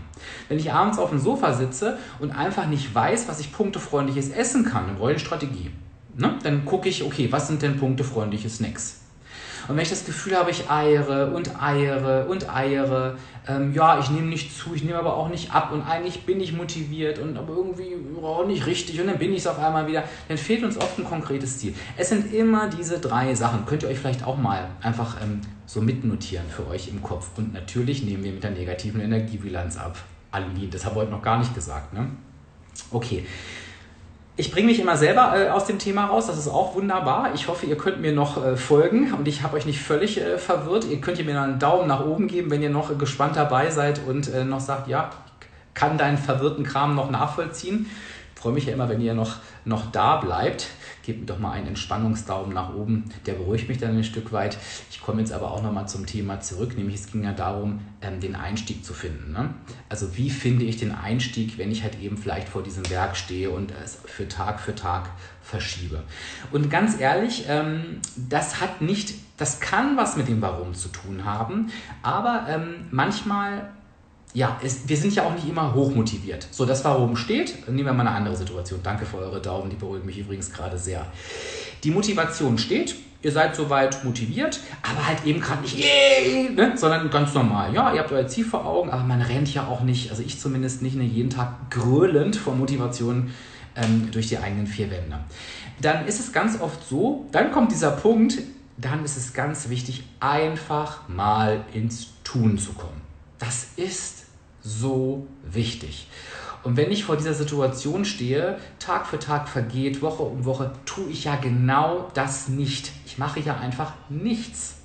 Wenn 0.47 0.59
ich 0.59 0.71
abends 0.71 0.99
auf 0.99 1.09
dem 1.09 1.19
Sofa 1.19 1.53
sitze 1.53 1.97
und 2.19 2.31
einfach 2.31 2.67
nicht 2.67 2.93
weiß, 2.93 3.27
was 3.27 3.39
ich 3.39 3.51
punktefreundliches 3.51 4.29
essen 4.29 4.65
kann, 4.65 4.87
dann 4.87 4.95
brauche 4.97 5.11
ich 5.11 5.17
eine 5.17 5.25
Strategie. 5.25 5.71
Ne? 6.15 6.37
Dann 6.43 6.65
gucke 6.65 6.89
ich, 6.89 7.03
okay, 7.03 7.31
was 7.31 7.47
sind 7.47 7.61
denn 7.61 7.77
punktefreundliche 7.77 8.49
Snacks? 8.49 9.00
Und 9.67 9.75
wenn 9.75 9.83
ich 9.83 9.89
das 9.89 10.05
Gefühl 10.05 10.37
habe, 10.37 10.51
ich 10.51 10.69
eiere 10.69 11.31
und 11.31 11.61
eiere 11.61 12.25
und 12.25 12.53
eiere, 12.53 13.17
ähm, 13.47 13.73
ja, 13.73 13.99
ich 13.99 14.09
nehme 14.09 14.27
nicht 14.27 14.57
zu, 14.57 14.73
ich 14.73 14.83
nehme 14.83 14.97
aber 14.97 15.15
auch 15.15 15.29
nicht 15.29 15.53
ab 15.53 15.71
und 15.71 15.81
eigentlich 15.81 16.25
bin 16.25 16.39
ich 16.39 16.53
motiviert 16.53 17.19
und 17.19 17.37
aber 17.37 17.53
irgendwie 17.53 17.95
auch 18.21 18.45
nicht 18.45 18.65
richtig 18.65 18.99
und 18.99 19.07
dann 19.07 19.17
bin 19.17 19.31
ich 19.31 19.39
es 19.39 19.47
auf 19.47 19.59
einmal 19.59 19.87
wieder, 19.87 20.03
dann 20.27 20.37
fehlt 20.37 20.63
uns 20.63 20.77
oft 20.77 20.97
ein 20.99 21.05
konkretes 21.05 21.59
Ziel. 21.59 21.73
Es 21.97 22.09
sind 22.09 22.33
immer 22.33 22.69
diese 22.69 22.99
drei 22.99 23.33
Sachen. 23.33 23.65
Könnt 23.65 23.83
ihr 23.83 23.89
euch 23.89 23.99
vielleicht 23.99 24.25
auch 24.25 24.37
mal 24.37 24.69
einfach 24.81 25.17
ähm, 25.21 25.41
so 25.65 25.81
mitnotieren 25.81 26.45
für 26.49 26.67
euch 26.67 26.87
im 26.89 27.01
Kopf. 27.01 27.29
Und 27.37 27.53
natürlich 27.53 28.03
nehmen 28.03 28.23
wir 28.23 28.31
mit 28.31 28.43
der 28.43 28.51
negativen 28.51 29.01
Energiebilanz 29.01 29.77
ab. 29.77 29.97
Alulin, 30.31 30.69
das 30.69 30.85
habe 30.85 30.95
ich 30.95 31.01
heute 31.01 31.11
noch 31.11 31.21
gar 31.21 31.39
nicht 31.39 31.53
gesagt. 31.53 31.93
Ne? 31.93 32.07
Okay, 32.91 33.25
ich 34.41 34.51
bringe 34.51 34.65
mich 34.65 34.79
immer 34.79 34.97
selber 34.97 35.33
äh, 35.35 35.49
aus 35.49 35.65
dem 35.65 35.77
Thema 35.77 36.05
raus, 36.05 36.25
das 36.25 36.39
ist 36.39 36.47
auch 36.47 36.73
wunderbar. 36.73 37.29
Ich 37.35 37.47
hoffe, 37.47 37.67
ihr 37.67 37.77
könnt 37.77 38.01
mir 38.01 38.11
noch 38.11 38.43
äh, 38.43 38.57
folgen 38.57 39.13
und 39.13 39.27
ich 39.27 39.43
habe 39.43 39.55
euch 39.55 39.67
nicht 39.67 39.79
völlig 39.79 40.19
äh, 40.19 40.39
verwirrt. 40.39 40.85
Ihr 40.85 40.99
könnt 40.99 41.23
mir 41.23 41.39
einen 41.39 41.59
Daumen 41.59 41.87
nach 41.87 42.03
oben 42.03 42.27
geben, 42.27 42.49
wenn 42.49 42.63
ihr 42.63 42.71
noch 42.71 42.97
gespannt 42.97 43.35
dabei 43.35 43.69
seid 43.69 44.01
und 44.07 44.33
äh, 44.33 44.43
noch 44.43 44.59
sagt, 44.59 44.87
ja, 44.87 45.11
ich 45.39 45.75
kann 45.75 45.99
deinen 45.99 46.17
verwirrten 46.17 46.63
Kram 46.63 46.95
noch 46.95 47.11
nachvollziehen. 47.11 47.85
Ich 48.33 48.41
freue 48.41 48.53
mich 48.53 48.65
ja 48.65 48.73
immer, 48.73 48.89
wenn 48.89 48.99
ihr 48.99 49.13
noch, 49.13 49.35
noch 49.63 49.91
da 49.91 50.17
bleibt 50.17 50.69
gebt 51.03 51.19
mir 51.21 51.25
doch 51.25 51.39
mal 51.39 51.51
einen 51.51 51.67
Entspannungsdaumen 51.67 52.53
nach 52.53 52.73
oben. 52.73 53.05
Der 53.25 53.33
beruhigt 53.33 53.69
mich 53.69 53.77
dann 53.77 53.97
ein 53.97 54.03
Stück 54.03 54.31
weit. 54.31 54.57
Ich 54.89 55.01
komme 55.01 55.21
jetzt 55.21 55.33
aber 55.33 55.51
auch 55.51 55.61
nochmal 55.61 55.87
zum 55.87 56.05
Thema 56.05 56.39
zurück, 56.39 56.75
nämlich 56.77 56.95
es 56.95 57.11
ging 57.11 57.23
ja 57.23 57.33
darum, 57.33 57.79
ähm, 58.01 58.19
den 58.19 58.35
Einstieg 58.35 58.85
zu 58.85 58.93
finden. 58.93 59.33
Ne? 59.33 59.53
Also 59.89 60.15
wie 60.17 60.29
finde 60.29 60.65
ich 60.65 60.77
den 60.77 60.91
Einstieg, 60.91 61.57
wenn 61.57 61.71
ich 61.71 61.83
halt 61.83 61.99
eben 62.01 62.17
vielleicht 62.17 62.49
vor 62.49 62.63
diesem 62.63 62.89
Werk 62.89 63.15
stehe 63.15 63.49
und 63.49 63.71
es 63.83 63.99
für 64.05 64.27
Tag 64.27 64.59
für 64.59 64.75
Tag 64.75 65.09
verschiebe. 65.41 66.03
Und 66.51 66.69
ganz 66.69 66.99
ehrlich, 66.99 67.45
ähm, 67.47 67.99
das 68.15 68.61
hat 68.61 68.81
nicht, 68.81 69.15
das 69.37 69.59
kann 69.59 69.97
was 69.97 70.17
mit 70.17 70.27
dem 70.27 70.41
Warum 70.41 70.73
zu 70.73 70.89
tun 70.89 71.25
haben, 71.25 71.71
aber 72.03 72.45
ähm, 72.47 72.85
manchmal 72.91 73.69
ja, 74.33 74.59
es, 74.63 74.87
wir 74.87 74.97
sind 74.97 75.13
ja 75.13 75.23
auch 75.23 75.33
nicht 75.33 75.47
immer 75.47 75.73
hochmotiviert. 75.73 76.47
So, 76.51 76.65
das 76.65 76.85
Warum 76.85 77.15
steht. 77.15 77.67
Nehmen 77.67 77.85
wir 77.85 77.93
mal 77.93 78.07
eine 78.07 78.15
andere 78.15 78.35
Situation. 78.35 78.79
Danke 78.81 79.05
für 79.05 79.17
eure 79.17 79.41
Daumen, 79.41 79.69
die 79.69 79.75
beruhigen 79.75 80.05
mich 80.05 80.17
übrigens 80.17 80.51
gerade 80.51 80.77
sehr. 80.77 81.05
Die 81.83 81.91
Motivation 81.91 82.57
steht. 82.57 82.95
Ihr 83.23 83.31
seid 83.31 83.55
soweit 83.55 84.03
motiviert, 84.03 84.59
aber 84.81 85.05
halt 85.05 85.25
eben 85.25 85.41
gerade 85.41 85.61
nicht, 85.61 85.77
yay, 85.77 86.49
ne, 86.49 86.75
sondern 86.75 87.07
ganz 87.11 87.35
normal. 87.35 87.71
Ja, 87.71 87.93
ihr 87.93 87.99
habt 87.99 88.11
euer 88.11 88.25
Ziel 88.27 88.43
vor 88.43 88.65
Augen, 88.65 88.89
aber 88.89 89.03
man 89.03 89.21
rennt 89.21 89.53
ja 89.53 89.67
auch 89.67 89.81
nicht, 89.81 90.09
also 90.09 90.23
ich 90.23 90.39
zumindest 90.39 90.81
nicht, 90.81 90.95
ne, 90.95 91.03
jeden 91.03 91.29
Tag 91.29 91.69
grölend 91.69 92.35
vor 92.35 92.55
Motivation 92.55 93.29
ähm, 93.75 94.09
durch 94.11 94.27
die 94.27 94.39
eigenen 94.39 94.65
vier 94.65 94.89
Wände. 94.89 95.19
Dann 95.79 96.07
ist 96.07 96.19
es 96.19 96.33
ganz 96.33 96.59
oft 96.59 96.87
so, 96.89 97.27
dann 97.31 97.51
kommt 97.51 97.71
dieser 97.71 97.91
Punkt, 97.91 98.39
dann 98.77 99.05
ist 99.05 99.17
es 99.17 99.33
ganz 99.33 99.69
wichtig, 99.69 100.03
einfach 100.19 101.07
mal 101.07 101.63
ins 101.73 102.07
Tun 102.23 102.57
zu 102.57 102.73
kommen. 102.73 103.01
Das 103.37 103.67
ist 103.75 104.20
so 104.61 105.27
wichtig. 105.43 106.07
Und 106.63 106.77
wenn 106.77 106.91
ich 106.91 107.03
vor 107.03 107.17
dieser 107.17 107.33
Situation 107.33 108.05
stehe, 108.05 108.59
Tag 108.77 109.07
für 109.07 109.17
Tag 109.17 109.49
vergeht, 109.49 110.01
Woche 110.01 110.23
um 110.23 110.45
Woche, 110.45 110.73
tue 110.85 111.09
ich 111.09 111.23
ja 111.23 111.35
genau 111.35 112.09
das 112.13 112.49
nicht. 112.49 112.91
Ich 113.05 113.17
mache 113.17 113.39
ja 113.39 113.57
einfach 113.57 113.93
nichts. 114.09 114.75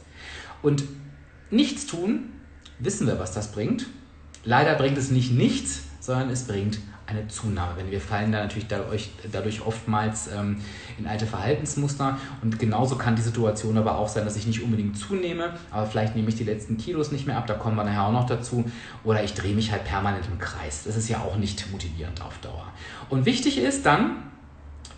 Und 0.63 0.85
nichts 1.51 1.87
tun, 1.87 2.31
wissen 2.79 3.07
wir, 3.07 3.19
was 3.19 3.33
das 3.33 3.53
bringt. 3.53 3.87
Leider 4.45 4.75
bringt 4.77 4.97
es 4.97 5.11
nicht 5.11 5.33
nichts, 5.33 5.83
sondern 6.07 6.31
es 6.31 6.45
bringt 6.45 6.79
eine 7.07 7.29
Zunahme. 7.29 7.77
Wenn 7.77 7.91
wir 7.91 8.01
fallen 8.01 8.33
da 8.33 8.43
natürlich 8.43 8.67
dadurch, 8.67 9.11
dadurch 9.31 9.65
oftmals 9.65 10.29
ähm, 10.29 10.61
in 10.99 11.07
alte 11.07 11.27
Verhaltensmuster 11.27 12.19
und 12.43 12.59
genauso 12.59 12.97
kann 12.97 13.15
die 13.15 13.23
Situation 13.23 13.79
aber 13.79 13.99
auch 13.99 14.09
sein, 14.09 14.25
dass 14.25 14.37
ich 14.37 14.47
nicht 14.47 14.63
unbedingt 14.63 14.99
zunehme, 14.99 15.55
aber 15.71 15.87
vielleicht 15.87 16.17
nehme 16.17 16.29
ich 16.29 16.35
die 16.35 16.45
letzten 16.45 16.79
Kilos 16.79 17.13
nicht 17.13 17.27
mehr 17.27 17.37
ab, 17.37 17.47
da 17.47 17.55
kommen 17.55 17.77
wir 17.77 17.85
nachher 17.85 18.07
auch 18.07 18.13
noch 18.13 18.27
dazu 18.27 18.65
oder 19.05 19.23
ich 19.23 19.35
drehe 19.35 19.55
mich 19.55 19.71
halt 19.71 19.85
permanent 19.85 20.25
im 20.31 20.39
Kreis. 20.39 20.85
Das 20.85 20.97
ist 20.97 21.09
ja 21.09 21.19
auch 21.19 21.37
nicht 21.37 21.71
motivierend 21.71 22.23
auf 22.23 22.39
Dauer. 22.39 22.73
Und 23.09 23.25
wichtig 23.25 23.59
ist 23.59 23.87
dann, 23.87 24.23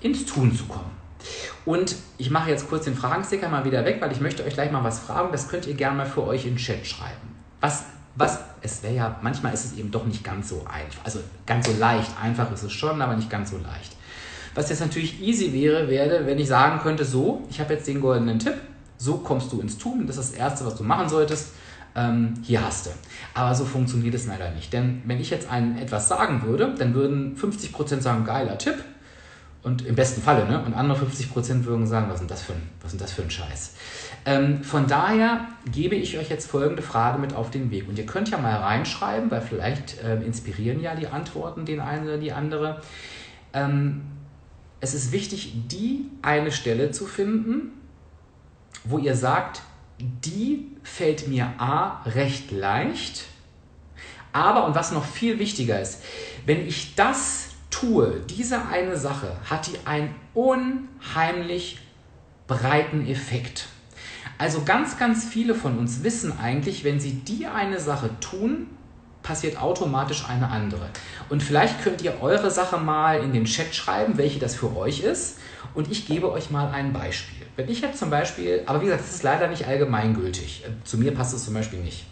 ins 0.01 0.25
Tun 0.25 0.55
zu 0.55 0.65
kommen. 0.65 0.97
Und 1.65 1.97
ich 2.17 2.31
mache 2.31 2.51
jetzt 2.51 2.69
kurz 2.69 2.85
den 2.85 2.95
Fragensticker 2.95 3.49
mal 3.49 3.65
wieder 3.65 3.85
weg, 3.85 3.99
weil 4.01 4.13
ich 4.13 4.21
möchte 4.21 4.45
euch 4.45 4.55
gleich 4.55 4.71
mal 4.71 4.85
was 4.85 5.01
fragen. 5.01 5.33
Das 5.33 5.49
könnt 5.49 5.67
ihr 5.67 5.75
gerne 5.75 5.97
mal 5.97 6.07
für 6.07 6.25
euch 6.25 6.47
in 6.47 6.53
den 6.53 6.59
Chat 6.59 6.87
schreiben. 6.87 7.35
Was 7.61 7.85
was, 8.19 8.41
es 8.63 8.83
wäre 8.83 8.95
ja, 8.95 9.19
manchmal 9.23 9.55
ist 9.55 9.65
es 9.65 9.79
eben 9.79 9.91
doch 9.91 10.05
nicht 10.05 10.25
ganz 10.25 10.49
so 10.49 10.65
einfach. 10.67 11.05
Also 11.05 11.21
ganz 11.47 11.67
so 11.67 11.73
leicht. 11.79 12.11
Einfach 12.23 12.51
ist 12.53 12.63
es 12.63 12.73
schon, 12.73 13.01
aber 13.01 13.17
nicht 13.17 13.31
ganz 13.31 13.51
so 13.51 13.57
leicht. 13.59 13.97
Was 14.55 14.71
jetzt 14.71 14.81
natürlich 14.81 15.23
easy 15.23 15.53
wäre, 15.53 15.89
wäre, 15.89 16.27
wenn 16.27 16.39
ich 16.39 16.49
sagen 16.49 16.81
könnte, 16.81 17.05
so, 17.05 17.47
ich 17.51 17.61
habe 17.61 17.75
jetzt 17.75 17.87
den 17.87 18.01
goldenen 18.01 18.39
Tipp, 18.39 18.55
so 18.97 19.19
kommst 19.19 19.53
du 19.53 19.61
ins 19.61 19.79
Tun, 19.79 20.07
das 20.07 20.17
ist 20.17 20.33
das 20.33 20.39
Erste, 20.39 20.67
was 20.67 20.75
du 20.75 20.83
machen 20.83 21.09
solltest, 21.09 21.53
ähm, 21.95 22.35
hier 22.43 22.65
hast 22.65 22.87
du. 22.87 22.91
Aber 23.35 23.55
so 23.55 23.65
funktioniert 23.65 24.15
es 24.15 24.27
leider 24.27 24.51
nicht. 24.51 24.73
Denn 24.73 25.03
wenn 25.05 25.21
ich 25.21 25.31
jetzt 25.31 25.51
einen 25.51 25.79
etwas 25.79 26.09
sagen 26.09 26.43
würde, 26.43 26.75
dann 26.77 26.95
würden 26.95 27.37
50% 27.37 28.01
sagen, 28.01 28.25
geiler 28.25 28.59
Tipp, 28.59 28.77
und 29.69 29.85
im 29.85 29.95
besten 29.95 30.23
Falle, 30.23 30.47
ne? 30.47 30.65
Und 30.65 30.73
andere 30.73 31.05
50% 31.05 31.65
würden 31.65 31.87
sagen, 31.87 32.09
was 32.09 32.23
ist 32.23 32.31
das 32.31 32.41
für 32.41 32.55
ein, 32.55 32.63
was 32.81 32.95
ist 32.95 33.01
das 33.03 33.13
für 33.13 33.21
ein 33.21 33.31
Scheiß? 33.31 33.75
Ähm, 34.25 34.65
von 34.65 34.87
daher 34.87 35.47
gebe 35.71 35.95
ich 35.95 36.17
euch 36.17 36.31
jetzt 36.31 36.51
folgende 36.51 36.81
Frage 36.81 37.19
mit 37.19 37.35
auf 37.35 37.51
den 37.51 37.71
Weg. 37.71 37.87
Und 37.87 37.99
ihr 37.99 38.07
könnt 38.07 38.31
ja 38.31 38.39
mal 38.39 38.57
reinschreiben, 38.57 39.31
weil 39.31 39.43
vielleicht 39.43 40.03
äh, 40.03 40.17
inspirieren 40.23 40.81
ja 40.81 40.95
die 40.95 41.09
Antworten 41.09 41.67
den 41.67 41.81
einen 41.81 42.05
oder 42.05 42.17
die 42.17 42.33
andere. 42.33 42.81
Ähm, 43.53 44.01
es 44.81 44.95
ist 44.95 45.13
wichtig, 45.13 45.53
die 45.71 46.07
eine 46.23 46.51
Stelle 46.51 46.91
zu 46.91 47.05
finden, 47.05 47.73
wo 48.85 48.97
ihr 48.97 49.17
sagt, 49.17 49.61
die 50.01 50.67
fällt 50.83 51.29
mir 51.29 51.53
A 51.59 52.03
recht 52.07 52.53
leicht, 52.53 53.25
aber, 54.33 54.65
und 54.65 54.75
was 54.75 54.93
noch 54.93 55.05
viel 55.05 55.39
wichtiger 55.39 55.79
ist, 55.79 56.03
wenn 56.47 56.67
ich 56.67 56.95
das 56.95 57.48
tue, 57.71 58.21
diese 58.29 58.67
eine 58.67 58.97
Sache, 58.97 59.37
hat 59.49 59.67
die 59.67 59.87
einen 59.87 60.15
unheimlich 60.35 61.81
breiten 62.47 63.07
Effekt. 63.07 63.67
Also 64.39 64.63
ganz, 64.65 64.99
ganz 64.99 65.25
viele 65.25 65.55
von 65.55 65.79
uns 65.79 66.05
wissen 66.05 66.39
eigentlich, 66.39 66.85
wenn 66.85 67.01
sie 67.01 67.13
die 67.13 67.47
eine 67.47 67.81
Sache 67.81 68.11
tun, 68.21 68.69
passiert 69.23 69.61
automatisch 69.61 70.25
eine 70.29 70.49
andere. 70.49 70.89
Und 71.29 71.43
vielleicht 71.43 71.83
könnt 71.83 72.03
ihr 72.03 72.23
eure 72.23 72.51
Sache 72.51 72.79
mal 72.79 73.23
in 73.23 73.33
den 73.33 73.45
Chat 73.45 73.75
schreiben, 73.75 74.17
welche 74.17 74.39
das 74.39 74.55
für 74.55 74.75
euch 74.77 75.01
ist. 75.01 75.39
Und 75.75 75.91
ich 75.91 76.07
gebe 76.07 76.31
euch 76.31 76.51
mal 76.51 76.71
ein 76.71 76.93
Beispiel. 76.93 77.47
Wenn 77.57 77.69
ich 77.69 77.81
jetzt 77.81 77.99
zum 77.99 78.11
Beispiel, 78.11 78.63
aber 78.67 78.81
wie 78.81 78.87
gesagt, 78.87 79.03
das 79.03 79.15
ist 79.17 79.23
leider 79.23 79.49
nicht 79.49 79.67
allgemeingültig. 79.67 80.65
Zu 80.85 80.97
mir 80.97 81.13
passt 81.13 81.35
es 81.35 81.45
zum 81.45 81.55
Beispiel 81.55 81.81
nicht. 81.81 82.07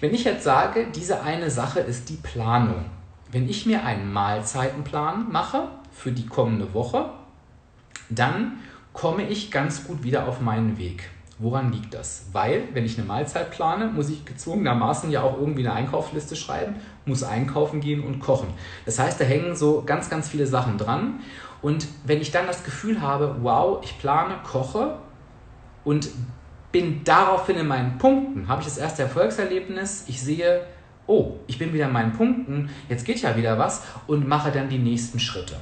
Wenn 0.00 0.14
ich 0.14 0.24
jetzt 0.24 0.44
sage, 0.44 0.88
diese 0.94 1.22
eine 1.22 1.50
Sache 1.50 1.80
ist 1.80 2.08
die 2.08 2.16
Planung. 2.16 2.86
Wenn 3.30 3.48
ich 3.48 3.66
mir 3.66 3.84
einen 3.84 4.12
Mahlzeitenplan 4.12 5.30
mache 5.30 5.68
für 5.92 6.12
die 6.12 6.26
kommende 6.26 6.72
Woche, 6.72 7.10
dann 8.08 8.58
komme 8.92 9.28
ich 9.28 9.50
ganz 9.50 9.86
gut 9.86 10.02
wieder 10.02 10.26
auf 10.26 10.40
meinen 10.40 10.78
Weg. 10.78 11.10
Woran 11.40 11.70
liegt 11.70 11.94
das? 11.94 12.26
Weil, 12.32 12.64
wenn 12.72 12.84
ich 12.84 12.98
eine 12.98 13.06
Mahlzeit 13.06 13.52
plane, 13.52 13.86
muss 13.86 14.08
ich 14.08 14.24
gezwungenermaßen 14.24 15.10
ja 15.10 15.22
auch 15.22 15.38
irgendwie 15.38 15.60
eine 15.60 15.72
Einkaufsliste 15.72 16.34
schreiben, 16.34 16.76
muss 17.04 17.22
einkaufen 17.22 17.80
gehen 17.80 18.02
und 18.02 18.18
kochen. 18.18 18.48
Das 18.86 18.98
heißt, 18.98 19.20
da 19.20 19.24
hängen 19.24 19.54
so 19.54 19.82
ganz, 19.86 20.10
ganz 20.10 20.28
viele 20.28 20.48
Sachen 20.48 20.78
dran. 20.78 21.20
Und 21.62 21.86
wenn 22.04 22.20
ich 22.20 22.32
dann 22.32 22.46
das 22.46 22.64
Gefühl 22.64 23.00
habe, 23.00 23.36
wow, 23.42 23.78
ich 23.84 23.98
plane, 23.98 24.34
koche 24.42 24.96
und 25.84 26.08
bin 26.72 27.04
daraufhin 27.04 27.56
in 27.56 27.68
meinen 27.68 27.98
Punkten, 27.98 28.48
habe 28.48 28.62
ich 28.62 28.66
das 28.66 28.78
erste 28.78 29.02
Erfolgserlebnis, 29.02 30.04
ich 30.08 30.20
sehe, 30.20 30.62
oh, 31.08 31.36
ich 31.48 31.58
bin 31.58 31.72
wieder 31.72 31.86
in 31.86 31.92
meinen 31.92 32.12
Punkten, 32.12 32.70
jetzt 32.88 33.04
geht 33.04 33.20
ja 33.20 33.36
wieder 33.36 33.58
was 33.58 33.82
und 34.06 34.28
mache 34.28 34.52
dann 34.52 34.68
die 34.68 34.78
nächsten 34.78 35.18
Schritte. 35.18 35.56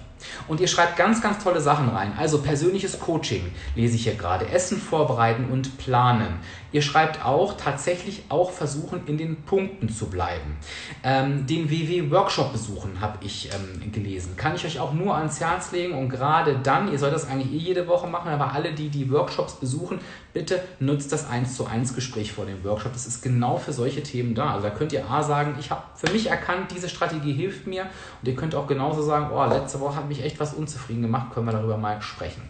Und 0.48 0.60
ihr 0.60 0.68
schreibt 0.68 0.96
ganz, 0.96 1.22
ganz 1.22 1.42
tolle 1.42 1.60
Sachen 1.60 1.88
rein. 1.88 2.12
Also 2.18 2.42
persönliches 2.42 2.98
Coaching 3.00 3.50
lese 3.74 3.96
ich 3.96 4.04
hier 4.04 4.14
gerade. 4.14 4.48
Essen 4.48 4.78
vorbereiten 4.78 5.46
und 5.50 5.78
planen. 5.78 6.38
Ihr 6.72 6.82
schreibt 6.82 7.24
auch 7.24 7.56
tatsächlich 7.56 8.24
auch 8.28 8.50
versuchen, 8.50 9.06
in 9.06 9.16
den 9.16 9.42
Punkten 9.44 9.88
zu 9.88 10.10
bleiben. 10.10 10.58
Ähm, 11.02 11.46
den 11.46 11.70
WW-Workshop 11.70 12.52
besuchen 12.52 13.00
habe 13.00 13.16
ich 13.24 13.50
ähm, 13.54 13.92
gelesen. 13.92 14.36
Kann 14.36 14.56
ich 14.56 14.66
euch 14.66 14.78
auch 14.78 14.92
nur 14.92 15.16
ans 15.16 15.40
Herz 15.40 15.72
legen. 15.72 15.94
Und 15.94 16.10
gerade 16.10 16.58
dann, 16.62 16.92
ihr 16.92 16.98
sollt 16.98 17.14
das 17.14 17.28
eigentlich 17.28 17.52
eh 17.52 17.64
jede 17.68 17.88
Woche 17.88 18.06
machen, 18.08 18.30
aber 18.30 18.52
alle, 18.52 18.72
die 18.72 18.90
die 18.90 19.10
Workshops 19.10 19.54
besuchen, 19.54 20.00
bitte 20.34 20.60
nutzt 20.78 21.12
das 21.12 21.30
1 21.30 21.56
zu 21.56 21.66
1 21.66 21.94
Gespräch 21.94 22.32
vor 22.32 22.44
dem 22.44 22.62
Workshop. 22.62 22.92
Das 22.92 23.06
ist 23.06 23.22
genau 23.22 23.56
für 23.56 23.72
solche 23.72 24.02
Themen 24.02 24.34
da. 24.34 24.50
Also 24.50 24.68
da 24.68 24.74
könnt 24.74 24.92
ihr 24.92 25.08
A 25.10 25.22
sagen, 25.22 25.54
ich 25.58 25.70
habe 25.70 25.82
für 25.94 26.12
mich 26.12 26.28
erkannt, 26.28 26.72
diese 26.74 26.90
Strategie 26.90 27.32
hilft 27.32 27.66
mir. 27.66 27.84
Und 28.20 28.28
ihr 28.28 28.36
könnt 28.36 28.54
auch 28.54 28.66
genauso 28.66 29.00
sagen, 29.02 29.30
oh, 29.32 29.44
letzte 29.46 29.80
Woche 29.80 29.96
hat 29.96 30.08
mich 30.08 30.15
echt 30.22 30.40
was 30.40 30.54
unzufrieden 30.54 31.02
gemacht, 31.02 31.32
können 31.32 31.46
wir 31.46 31.52
darüber 31.52 31.76
mal 31.76 32.00
sprechen. 32.02 32.42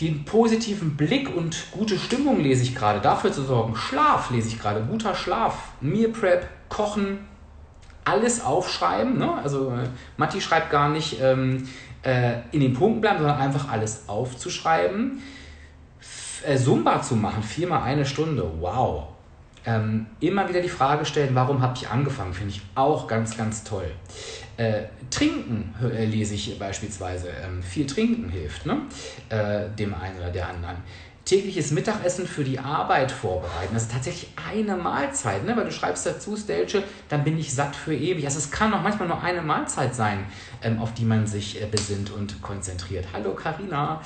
Den 0.00 0.24
positiven 0.24 0.96
Blick 0.96 1.34
und 1.34 1.70
gute 1.70 1.98
Stimmung 1.98 2.40
lese 2.40 2.62
ich 2.62 2.74
gerade. 2.74 3.00
Dafür 3.00 3.32
zu 3.32 3.44
sorgen. 3.44 3.76
Schlaf 3.76 4.30
lese 4.30 4.48
ich 4.48 4.58
gerade. 4.58 4.82
Guter 4.82 5.14
Schlaf. 5.14 5.68
Meal 5.80 6.08
Prep, 6.08 6.48
Kochen, 6.68 7.18
alles 8.04 8.44
aufschreiben. 8.44 9.18
Ne? 9.18 9.32
Also 9.42 9.70
äh, 9.70 9.88
Matti 10.16 10.40
schreibt 10.40 10.70
gar 10.70 10.88
nicht 10.88 11.20
ähm, 11.20 11.68
äh, 12.02 12.34
in 12.50 12.60
den 12.60 12.74
Punkten 12.74 13.00
bleiben, 13.00 13.18
sondern 13.18 13.38
einfach 13.38 13.70
alles 13.70 14.08
aufzuschreiben. 14.08 15.22
F 16.00 16.42
äh, 16.46 16.56
Zumba 16.56 17.00
zu 17.00 17.14
machen, 17.14 17.42
viermal 17.42 17.82
eine 17.82 18.04
Stunde. 18.04 18.44
Wow. 18.58 19.04
Ähm, 19.64 20.06
immer 20.18 20.48
wieder 20.48 20.60
die 20.60 20.68
Frage 20.68 21.04
stellen, 21.04 21.34
warum 21.34 21.62
habe 21.62 21.74
ich 21.76 21.88
angefangen, 21.88 22.34
finde 22.34 22.50
ich 22.54 22.62
auch 22.74 23.06
ganz, 23.06 23.36
ganz 23.36 23.62
toll. 23.62 23.88
Äh, 24.56 24.82
trinken 25.12 25.74
äh, 25.82 26.04
lese 26.04 26.34
ich 26.34 26.58
beispielsweise. 26.58 27.28
Ähm, 27.44 27.62
viel 27.62 27.86
trinken 27.86 28.28
hilft 28.28 28.66
ne? 28.66 28.82
Äh, 29.28 29.68
dem 29.78 29.94
einen 29.94 30.16
oder 30.18 30.30
der 30.30 30.48
anderen. 30.48 30.76
Tägliches 31.24 31.70
Mittagessen 31.70 32.26
für 32.26 32.42
die 32.42 32.58
Arbeit 32.58 33.12
vorbereiten. 33.12 33.72
Das 33.74 33.84
ist 33.84 33.92
tatsächlich 33.92 34.30
eine 34.50 34.76
Mahlzeit, 34.76 35.44
ne? 35.44 35.56
weil 35.56 35.64
du 35.64 35.70
schreibst 35.70 36.04
dazu, 36.04 36.36
Stelche, 36.36 36.82
dann 37.08 37.22
bin 37.22 37.38
ich 37.38 37.54
satt 37.54 37.76
für 37.76 37.94
ewig. 37.94 38.24
Also 38.24 38.38
es 38.38 38.50
kann 38.50 38.74
auch 38.74 38.82
manchmal 38.82 39.06
nur 39.06 39.22
eine 39.22 39.40
Mahlzeit 39.40 39.94
sein, 39.94 40.26
ähm, 40.62 40.80
auf 40.80 40.94
die 40.94 41.04
man 41.04 41.28
sich 41.28 41.62
äh, 41.62 41.66
besinnt 41.66 42.10
und 42.10 42.42
konzentriert. 42.42 43.06
Hallo 43.12 43.34
Karina. 43.34 44.02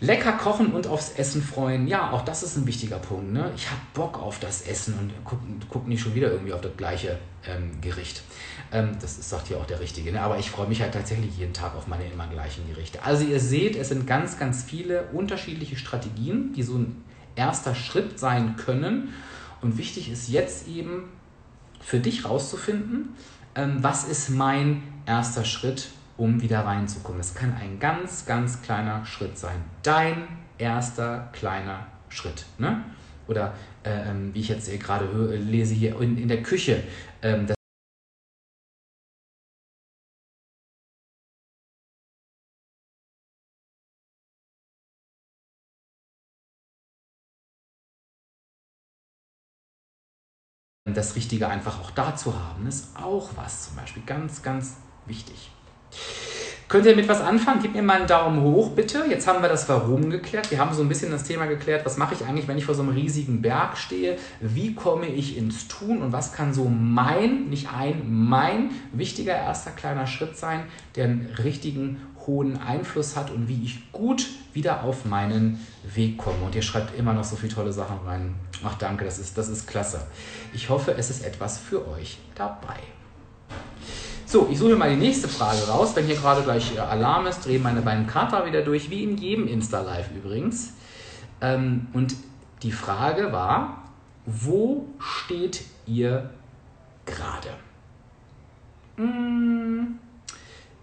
Lecker 0.00 0.32
kochen 0.32 0.72
und 0.72 0.86
aufs 0.86 1.12
Essen 1.16 1.42
freuen. 1.42 1.86
Ja, 1.86 2.10
auch 2.10 2.22
das 2.22 2.42
ist 2.42 2.56
ein 2.56 2.66
wichtiger 2.66 2.98
Punkt. 2.98 3.32
Ne? 3.32 3.50
Ich 3.56 3.70
habe 3.70 3.80
Bock 3.94 4.22
auf 4.22 4.38
das 4.38 4.62
Essen 4.62 4.94
und 4.98 5.12
guck, 5.24 5.38
guck 5.70 5.88
nicht 5.88 6.02
schon 6.02 6.14
wieder 6.14 6.30
irgendwie 6.30 6.52
auf 6.52 6.60
das 6.60 6.76
gleiche 6.76 7.18
ähm, 7.48 7.80
Gericht. 7.80 8.22
Ähm, 8.72 8.96
das 9.00 9.18
ist, 9.18 9.30
sagt 9.30 9.48
hier 9.48 9.58
auch 9.58 9.66
der 9.66 9.80
Richtige. 9.80 10.12
Ne? 10.12 10.20
Aber 10.20 10.38
ich 10.38 10.50
freue 10.50 10.68
mich 10.68 10.82
halt 10.82 10.94
tatsächlich 10.94 11.36
jeden 11.38 11.52
Tag 11.52 11.74
auf 11.74 11.86
meine 11.86 12.04
immer 12.10 12.26
gleichen 12.26 12.66
Gerichte. 12.68 13.02
Also 13.02 13.24
ihr 13.24 13.40
seht, 13.40 13.76
es 13.76 13.88
sind 13.88 14.06
ganz, 14.06 14.38
ganz 14.38 14.62
viele 14.62 15.04
unterschiedliche 15.12 15.76
Strategien, 15.76 16.52
die 16.52 16.62
so 16.62 16.76
ein 16.76 17.04
erster 17.36 17.74
Schritt 17.74 18.18
sein 18.18 18.56
können. 18.56 19.14
Und 19.60 19.78
wichtig 19.78 20.10
ist 20.10 20.28
jetzt 20.28 20.68
eben 20.68 21.04
für 21.80 22.00
dich 22.00 22.24
rauszufinden, 22.24 23.10
ähm, 23.54 23.78
was 23.80 24.04
ist 24.04 24.30
mein 24.30 24.82
erster 25.06 25.44
Schritt, 25.44 25.88
um 26.16 26.42
wieder 26.42 26.60
reinzukommen. 26.60 27.18
Das 27.18 27.34
kann 27.34 27.54
ein 27.54 27.78
ganz, 27.78 28.26
ganz 28.26 28.62
kleiner 28.62 29.04
Schritt 29.04 29.38
sein. 29.38 29.62
Dein 29.82 30.26
erster 30.58 31.28
kleiner 31.32 31.86
Schritt. 32.08 32.46
Ne? 32.58 32.82
Oder 33.28 33.54
äh, 33.84 34.10
ähm, 34.10 34.34
wie 34.34 34.40
ich 34.40 34.48
jetzt 34.48 34.70
gerade 34.80 35.06
lese 35.36 35.74
hier 35.74 36.00
in, 36.00 36.16
in 36.18 36.28
der 36.28 36.42
Küche, 36.42 36.82
ähm, 37.22 37.46
das 50.96 51.16
Richtige 51.16 51.48
einfach 51.48 51.80
auch 51.80 51.90
da 51.90 52.16
zu 52.16 52.34
haben, 52.34 52.66
ist 52.66 52.96
auch 52.96 53.30
was 53.36 53.66
zum 53.66 53.76
Beispiel 53.76 54.02
ganz, 54.06 54.42
ganz 54.42 54.76
wichtig. 55.06 55.50
Könnt 56.68 56.84
ihr 56.84 56.96
mit 56.96 57.08
was 57.08 57.20
anfangen? 57.20 57.62
Gebt 57.62 57.76
mir 57.76 57.82
mal 57.82 57.98
einen 57.98 58.08
Daumen 58.08 58.42
hoch, 58.42 58.70
bitte. 58.70 59.04
Jetzt 59.08 59.28
haben 59.28 59.40
wir 59.40 59.48
das 59.48 59.68
Warum 59.68 60.10
geklärt. 60.10 60.50
Wir 60.50 60.58
haben 60.58 60.74
so 60.74 60.82
ein 60.82 60.88
bisschen 60.88 61.12
das 61.12 61.22
Thema 61.22 61.46
geklärt, 61.46 61.86
was 61.86 61.96
mache 61.96 62.14
ich 62.14 62.24
eigentlich, 62.24 62.48
wenn 62.48 62.58
ich 62.58 62.64
vor 62.64 62.74
so 62.74 62.82
einem 62.82 62.90
riesigen 62.92 63.40
Berg 63.40 63.78
stehe? 63.78 64.18
Wie 64.40 64.74
komme 64.74 65.06
ich 65.06 65.36
ins 65.36 65.68
Tun 65.68 66.02
und 66.02 66.10
was 66.10 66.32
kann 66.32 66.52
so 66.52 66.64
mein, 66.64 67.48
nicht 67.50 67.72
ein, 67.72 68.02
mein 68.08 68.70
wichtiger 68.92 69.32
erster 69.32 69.70
kleiner 69.70 70.08
Schritt 70.08 70.36
sein, 70.36 70.64
der 70.96 71.04
einen 71.04 71.36
richtigen 71.38 72.00
hohen 72.26 72.60
Einfluss 72.60 73.16
hat 73.16 73.30
und 73.30 73.48
wie 73.48 73.62
ich 73.64 73.92
gut 73.92 74.26
wieder 74.52 74.84
auf 74.84 75.04
meinen 75.04 75.64
Weg 75.94 76.18
komme. 76.18 76.44
Und 76.44 76.54
ihr 76.54 76.62
schreibt 76.62 76.98
immer 76.98 77.12
noch 77.12 77.24
so 77.24 77.36
viele 77.36 77.54
tolle 77.54 77.72
Sachen 77.72 77.98
rein. 78.04 78.34
Ach 78.64 78.74
danke, 78.74 79.04
das 79.04 79.18
ist, 79.18 79.38
das 79.38 79.48
ist 79.48 79.66
klasse. 79.66 80.06
Ich 80.52 80.68
hoffe, 80.68 80.94
es 80.96 81.10
ist 81.10 81.24
etwas 81.24 81.58
für 81.58 81.86
euch 81.88 82.18
dabei. 82.34 82.78
So, 84.24 84.48
ich 84.50 84.58
suche 84.58 84.74
mal 84.74 84.90
die 84.90 84.96
nächste 84.96 85.28
Frage 85.28 85.68
raus. 85.68 85.94
Wenn 85.94 86.04
hier 86.06 86.16
gerade 86.16 86.42
gleich 86.42 86.74
äh, 86.74 86.80
Alarm 86.80 87.26
ist, 87.26 87.46
drehen 87.46 87.62
meine 87.62 87.80
beiden 87.80 88.08
Kater 88.08 88.44
wieder 88.44 88.62
durch, 88.62 88.90
wie 88.90 89.04
in 89.04 89.16
jedem 89.16 89.46
Insta-Live 89.46 90.10
übrigens. 90.10 90.72
Ähm, 91.40 91.86
und 91.92 92.16
die 92.62 92.72
Frage 92.72 93.32
war, 93.32 93.84
wo 94.24 94.88
steht 94.98 95.62
ihr 95.86 96.30
gerade? 97.04 97.50
Hm, 98.96 99.98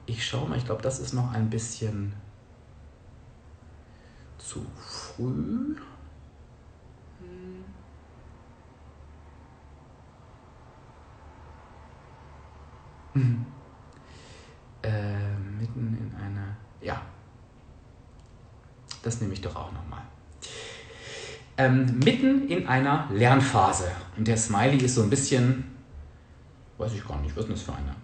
ich 0.05 0.25
schaue 0.25 0.47
mal, 0.49 0.57
ich 0.57 0.65
glaube, 0.65 0.81
das 0.81 0.99
ist 0.99 1.13
noch 1.13 1.31
ein 1.31 1.49
bisschen 1.49 2.13
zu 4.37 4.65
früh. 4.77 5.75
Mhm. 13.13 13.45
Äh, 14.81 15.35
mitten 15.59 15.97
in 15.97 16.15
einer. 16.15 16.57
Ja. 16.81 17.01
Das 19.01 19.21
nehme 19.21 19.33
ich 19.33 19.41
doch 19.41 19.55
auch 19.55 19.71
nochmal. 19.71 20.01
Ähm, 21.57 21.99
mitten 21.99 22.47
in 22.49 22.67
einer 22.67 23.07
Lernphase. 23.11 23.91
Und 24.17 24.27
der 24.27 24.37
Smiley 24.37 24.77
ist 24.83 24.95
so 24.95 25.03
ein 25.03 25.09
bisschen, 25.09 25.75
weiß 26.77 26.93
ich 26.93 27.07
gar 27.07 27.19
nicht, 27.21 27.35
was 27.35 27.45
ist 27.45 27.51
das 27.51 27.61
für 27.61 27.73
einer? 27.73 27.95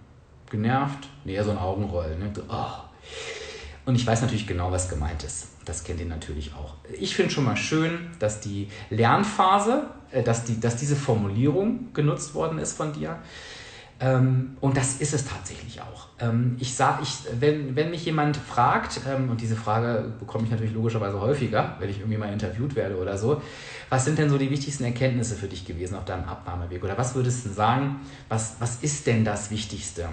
Genervt? 0.50 1.08
Nee, 1.26 1.42
so 1.42 1.52
ein 1.52 1.58
Augenrollen. 1.58 2.20
Ne? 2.20 2.32
Oh. 2.50 2.90
Und 3.86 3.96
ich 3.96 4.06
weiß 4.06 4.22
natürlich 4.22 4.46
genau, 4.46 4.72
was 4.72 4.90
gemeint 4.90 5.24
ist. 5.24 5.48
Das 5.66 5.84
kennt 5.84 6.00
ihr 6.00 6.06
natürlich 6.06 6.54
auch. 6.54 6.76
Ich 7.00 7.16
finde 7.16 7.32
schon 7.32 7.46
mal 7.46 7.58
schön, 7.58 8.12
dass 8.20 8.40
die 8.40 8.70
Lernphase, 8.90 9.84
äh, 10.12 10.24
dass, 10.24 10.44
die, 10.44 10.60
dass 10.60 10.76
diese 10.76 10.96
Formulierung 10.96 11.94
genutzt 11.94 12.36
worden 12.36 12.60
ist 12.60 12.78
von 12.78 12.94
dir. 12.94 13.20
Ähm, 14.02 14.58
und 14.62 14.78
das 14.78 15.02
ist 15.02 15.14
es 15.14 15.26
tatsächlich 15.26 15.82
auch. 15.82 16.08
Ähm, 16.20 16.56
ich 16.60 16.74
sag, 16.74 17.02
ich, 17.02 17.18
wenn, 17.40 17.76
wenn 17.76 17.90
mich 17.90 18.06
jemand 18.06 18.38
fragt, 18.38 19.02
ähm, 19.10 19.30
und 19.30 19.42
diese 19.42 19.58
Frage 19.58 20.14
bekomme 20.20 20.46
ich 20.46 20.52
natürlich 20.52 20.74
logischerweise 20.74 21.20
häufiger, 21.20 21.76
wenn 21.80 21.90
ich 21.90 22.00
irgendwie 22.00 22.18
mal 22.18 22.32
interviewt 22.32 22.76
werde 22.76 22.98
oder 22.98 23.18
so, 23.18 23.42
was 23.90 24.06
sind 24.06 24.18
denn 24.18 24.30
so 24.30 24.38
die 24.38 24.50
wichtigsten 24.50 24.86
Erkenntnisse 24.86 25.36
für 25.36 25.48
dich 25.48 25.66
gewesen 25.66 25.96
auf 25.96 26.06
deinem 26.06 26.24
Abnahmeweg? 26.26 26.84
Oder 26.84 26.98
was 26.98 27.16
würdest 27.16 27.46
du 27.46 27.50
sagen, 27.50 28.00
was, 28.30 28.56
was 28.60 28.78
ist 28.84 29.06
denn 29.08 29.26
das 29.26 29.52
Wichtigste? 29.52 30.08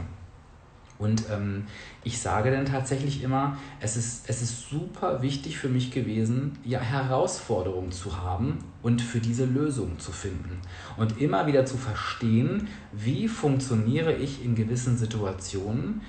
Und 0.99 1.24
ähm, 1.30 1.64
ich 2.05 2.20
sage 2.20 2.51
dann 2.51 2.64
tatsächlich 2.64 3.22
immer, 3.22 3.57
es 3.80 3.97
ist, 3.97 4.28
es 4.28 4.42
ist 4.42 4.70
super 4.70 5.22
wichtig 5.22 5.59
für 5.59 5.68
mich 5.68 5.90
gewesen, 5.90 6.59
ja, 6.64 6.80
Herausforderungen 6.80 7.92
zu 7.92 8.22
haben 8.22 8.59
und 8.82 9.03
für 9.03 9.20
diese 9.20 9.44
Lösung 9.44 9.99
zu 9.99 10.12
finden. 10.12 10.61
Und 10.97 11.20
immer 11.20 11.47
wieder 11.47 11.66
zu 11.66 11.76
verstehen, 11.76 12.68
wie 12.92 13.28
funktioniere 13.28 14.14
ich 14.14 14.44
in 14.44 14.55
gewissen 14.55 14.97
Situationen, 14.97 16.01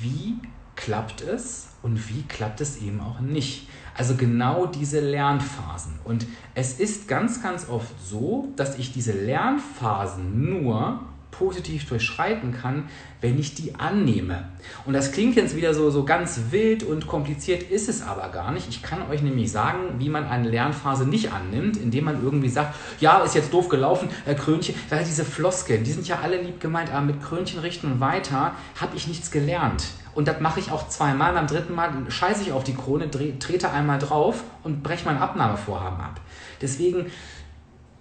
wie 0.00 0.38
klappt 0.76 1.22
es 1.22 1.68
und 1.82 2.08
wie 2.08 2.22
klappt 2.22 2.60
es 2.60 2.78
eben 2.78 3.00
auch 3.00 3.20
nicht. 3.20 3.68
Also 3.96 4.16
genau 4.16 4.66
diese 4.66 5.00
Lernphasen. 5.00 5.92
Und 6.02 6.26
es 6.54 6.80
ist 6.80 7.06
ganz, 7.06 7.42
ganz 7.42 7.68
oft 7.68 7.94
so, 8.02 8.52
dass 8.56 8.78
ich 8.78 8.92
diese 8.92 9.12
Lernphasen 9.12 10.50
nur 10.50 11.00
positiv 11.38 11.88
durchschreiten 11.88 12.52
kann, 12.52 12.88
wenn 13.20 13.38
ich 13.38 13.54
die 13.54 13.74
annehme. 13.74 14.48
Und 14.84 14.92
das 14.92 15.12
klingt 15.12 15.36
jetzt 15.36 15.56
wieder 15.56 15.74
so, 15.74 15.90
so 15.90 16.04
ganz 16.04 16.40
wild 16.50 16.82
und 16.82 17.06
kompliziert, 17.06 17.62
ist 17.62 17.88
es 17.88 18.02
aber 18.02 18.28
gar 18.28 18.52
nicht. 18.52 18.68
Ich 18.68 18.82
kann 18.82 19.08
euch 19.10 19.22
nämlich 19.22 19.50
sagen, 19.50 19.94
wie 19.98 20.08
man 20.08 20.26
eine 20.26 20.48
Lernphase 20.48 21.06
nicht 21.06 21.32
annimmt, 21.32 21.76
indem 21.76 22.04
man 22.04 22.22
irgendwie 22.22 22.48
sagt, 22.48 22.74
ja, 23.00 23.22
ist 23.22 23.34
jetzt 23.34 23.52
doof 23.52 23.68
gelaufen, 23.68 24.08
äh, 24.26 24.34
Krönchen, 24.34 24.74
weil 24.90 25.04
diese 25.04 25.24
Floskeln, 25.24 25.84
die 25.84 25.92
sind 25.92 26.06
ja 26.06 26.20
alle 26.22 26.40
lieb 26.40 26.60
gemeint, 26.60 26.90
aber 26.90 27.02
mit 27.02 27.22
Krönchen 27.22 27.60
richten 27.60 27.92
und 27.92 28.00
weiter 28.00 28.52
habe 28.80 28.96
ich 28.96 29.08
nichts 29.08 29.30
gelernt. 29.30 29.84
Und 30.14 30.28
das 30.28 30.40
mache 30.40 30.60
ich 30.60 30.70
auch 30.70 30.88
zweimal. 30.88 31.32
Beim 31.32 31.46
dritten 31.46 31.74
Mal 31.74 31.92
scheiße 32.08 32.42
ich 32.42 32.52
auf 32.52 32.62
die 32.62 32.74
Krone, 32.74 33.10
trete 33.10 33.70
einmal 33.70 33.98
drauf 33.98 34.44
und 34.62 34.82
breche 34.82 35.06
mein 35.06 35.18
Abnahmevorhaben 35.18 36.00
ab. 36.00 36.20
Deswegen 36.62 37.10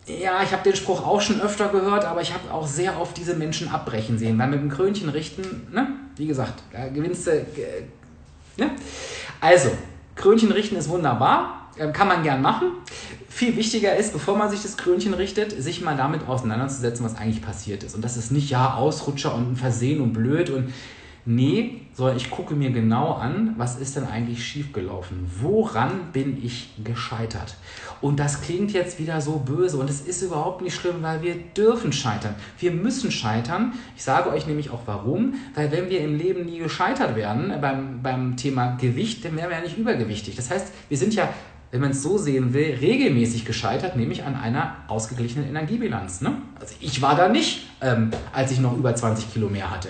ja, 0.05 0.43
ich 0.43 0.51
habe 0.51 0.63
den 0.63 0.75
Spruch 0.75 1.05
auch 1.05 1.21
schon 1.21 1.39
öfter 1.41 1.69
gehört, 1.69 2.05
aber 2.05 2.21
ich 2.21 2.33
habe 2.33 2.51
auch 2.51 2.67
sehr 2.67 2.99
oft 2.99 3.15
diese 3.17 3.35
Menschen 3.35 3.69
abbrechen 3.69 4.17
sehen, 4.17 4.37
weil 4.37 4.49
mit 4.49 4.59
dem 4.59 4.69
Krönchen 4.69 5.09
richten, 5.09 5.67
ne, 5.71 5.87
wie 6.17 6.27
gesagt, 6.27 6.61
da 6.71 6.87
gewinnst 6.89 7.27
du 7.27 7.45
Ne? 8.57 8.69
Also, 9.39 9.71
Krönchen 10.15 10.51
richten 10.51 10.75
ist 10.75 10.89
wunderbar, 10.89 11.69
ähm, 11.79 11.91
kann 11.91 12.07
man 12.07 12.21
gern 12.21 12.41
machen. 12.41 12.71
Viel 13.29 13.55
wichtiger 13.55 13.95
ist, 13.95 14.13
bevor 14.13 14.37
man 14.37 14.49
sich 14.49 14.61
das 14.61 14.77
Krönchen 14.77 15.13
richtet, 15.15 15.51
sich 15.59 15.81
mal 15.81 15.97
damit 15.97 16.27
auseinanderzusetzen, 16.27 17.03
was 17.03 17.15
eigentlich 17.15 17.41
passiert 17.41 17.83
ist. 17.83 17.95
Und 17.95 18.03
das 18.03 18.15
ist 18.15 18.31
nicht, 18.31 18.51
ja, 18.51 18.75
Ausrutscher 18.75 19.33
und 19.33 19.53
ein 19.53 19.55
Versehen 19.55 20.01
und 20.01 20.13
blöd 20.13 20.51
und 20.51 20.71
Nee, 21.25 21.81
sondern 21.93 22.17
ich 22.17 22.29
gucke 22.29 22.53
mir 22.53 22.71
genau 22.71 23.13
an, 23.13 23.53
was 23.57 23.77
ist 23.77 23.95
denn 23.95 24.05
eigentlich 24.05 24.45
schiefgelaufen? 24.45 25.29
Woran 25.39 26.11
bin 26.11 26.43
ich 26.43 26.71
gescheitert? 26.83 27.55
Und 28.01 28.19
das 28.19 28.41
klingt 28.41 28.73
jetzt 28.73 28.99
wieder 28.99 29.21
so 29.21 29.37
böse 29.37 29.77
und 29.77 29.89
es 29.89 30.01
ist 30.01 30.21
überhaupt 30.21 30.61
nicht 30.61 30.75
schlimm, 30.75 30.97
weil 31.01 31.21
wir 31.21 31.35
dürfen 31.35 31.93
scheitern. 31.93 32.35
Wir 32.59 32.71
müssen 32.71 33.09
scheitern. 33.09 33.71
Ich 33.95 34.03
sage 34.03 34.31
euch 34.31 34.47
nämlich 34.47 34.69
auch 34.69 34.81
warum, 34.85 35.35
weil 35.55 35.71
wenn 35.71 35.89
wir 35.89 36.01
im 36.01 36.17
Leben 36.17 36.45
nie 36.45 36.59
gescheitert 36.59 37.15
werden 37.15 37.53
beim, 37.61 38.01
beim 38.03 38.35
Thema 38.35 38.75
Gewicht, 38.75 39.23
dann 39.23 39.37
wären 39.37 39.49
wir 39.49 39.57
ja 39.57 39.63
nicht 39.63 39.77
übergewichtig. 39.77 40.35
Das 40.35 40.51
heißt, 40.51 40.73
wir 40.89 40.97
sind 40.97 41.13
ja 41.13 41.29
wenn 41.73 41.81
man 41.81 41.89
es 41.89 42.03
so 42.03 42.19
sehen 42.19 42.53
will, 42.53 42.77
regelmäßig 42.79 43.45
gescheitert, 43.45 43.95
nämlich 43.95 44.23
an 44.25 44.35
einer 44.35 44.75
ausgeglichenen 44.87 45.49
Energiebilanz. 45.49 46.21
Ne? 46.21 46.33
Also 46.59 46.75
ich 46.79 47.01
war 47.01 47.15
da 47.15 47.29
nicht, 47.29 47.67
ähm, 47.81 48.11
als 48.31 48.51
ich 48.51 48.59
noch 48.59 48.77
über 48.77 48.95
20 48.95 49.33
Kilo 49.33 49.49
mehr 49.49 49.71
hatte. 49.71 49.89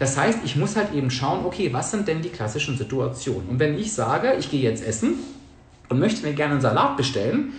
Das 0.00 0.16
heißt, 0.16 0.40
ich 0.44 0.56
muss 0.56 0.74
halt 0.74 0.92
eben 0.92 1.10
schauen, 1.10 1.44
okay, 1.44 1.72
was 1.72 1.92
sind 1.92 2.08
denn 2.08 2.22
die 2.22 2.30
klassischen 2.30 2.76
Situationen? 2.76 3.48
Und 3.48 3.60
wenn 3.60 3.78
ich 3.78 3.92
sage, 3.92 4.34
ich 4.38 4.50
gehe 4.50 4.62
jetzt 4.62 4.84
essen 4.84 5.14
und 5.88 6.00
möchte 6.00 6.26
mir 6.26 6.32
gerne 6.32 6.54
einen 6.54 6.60
Salat 6.60 6.96
bestellen, 6.96 7.52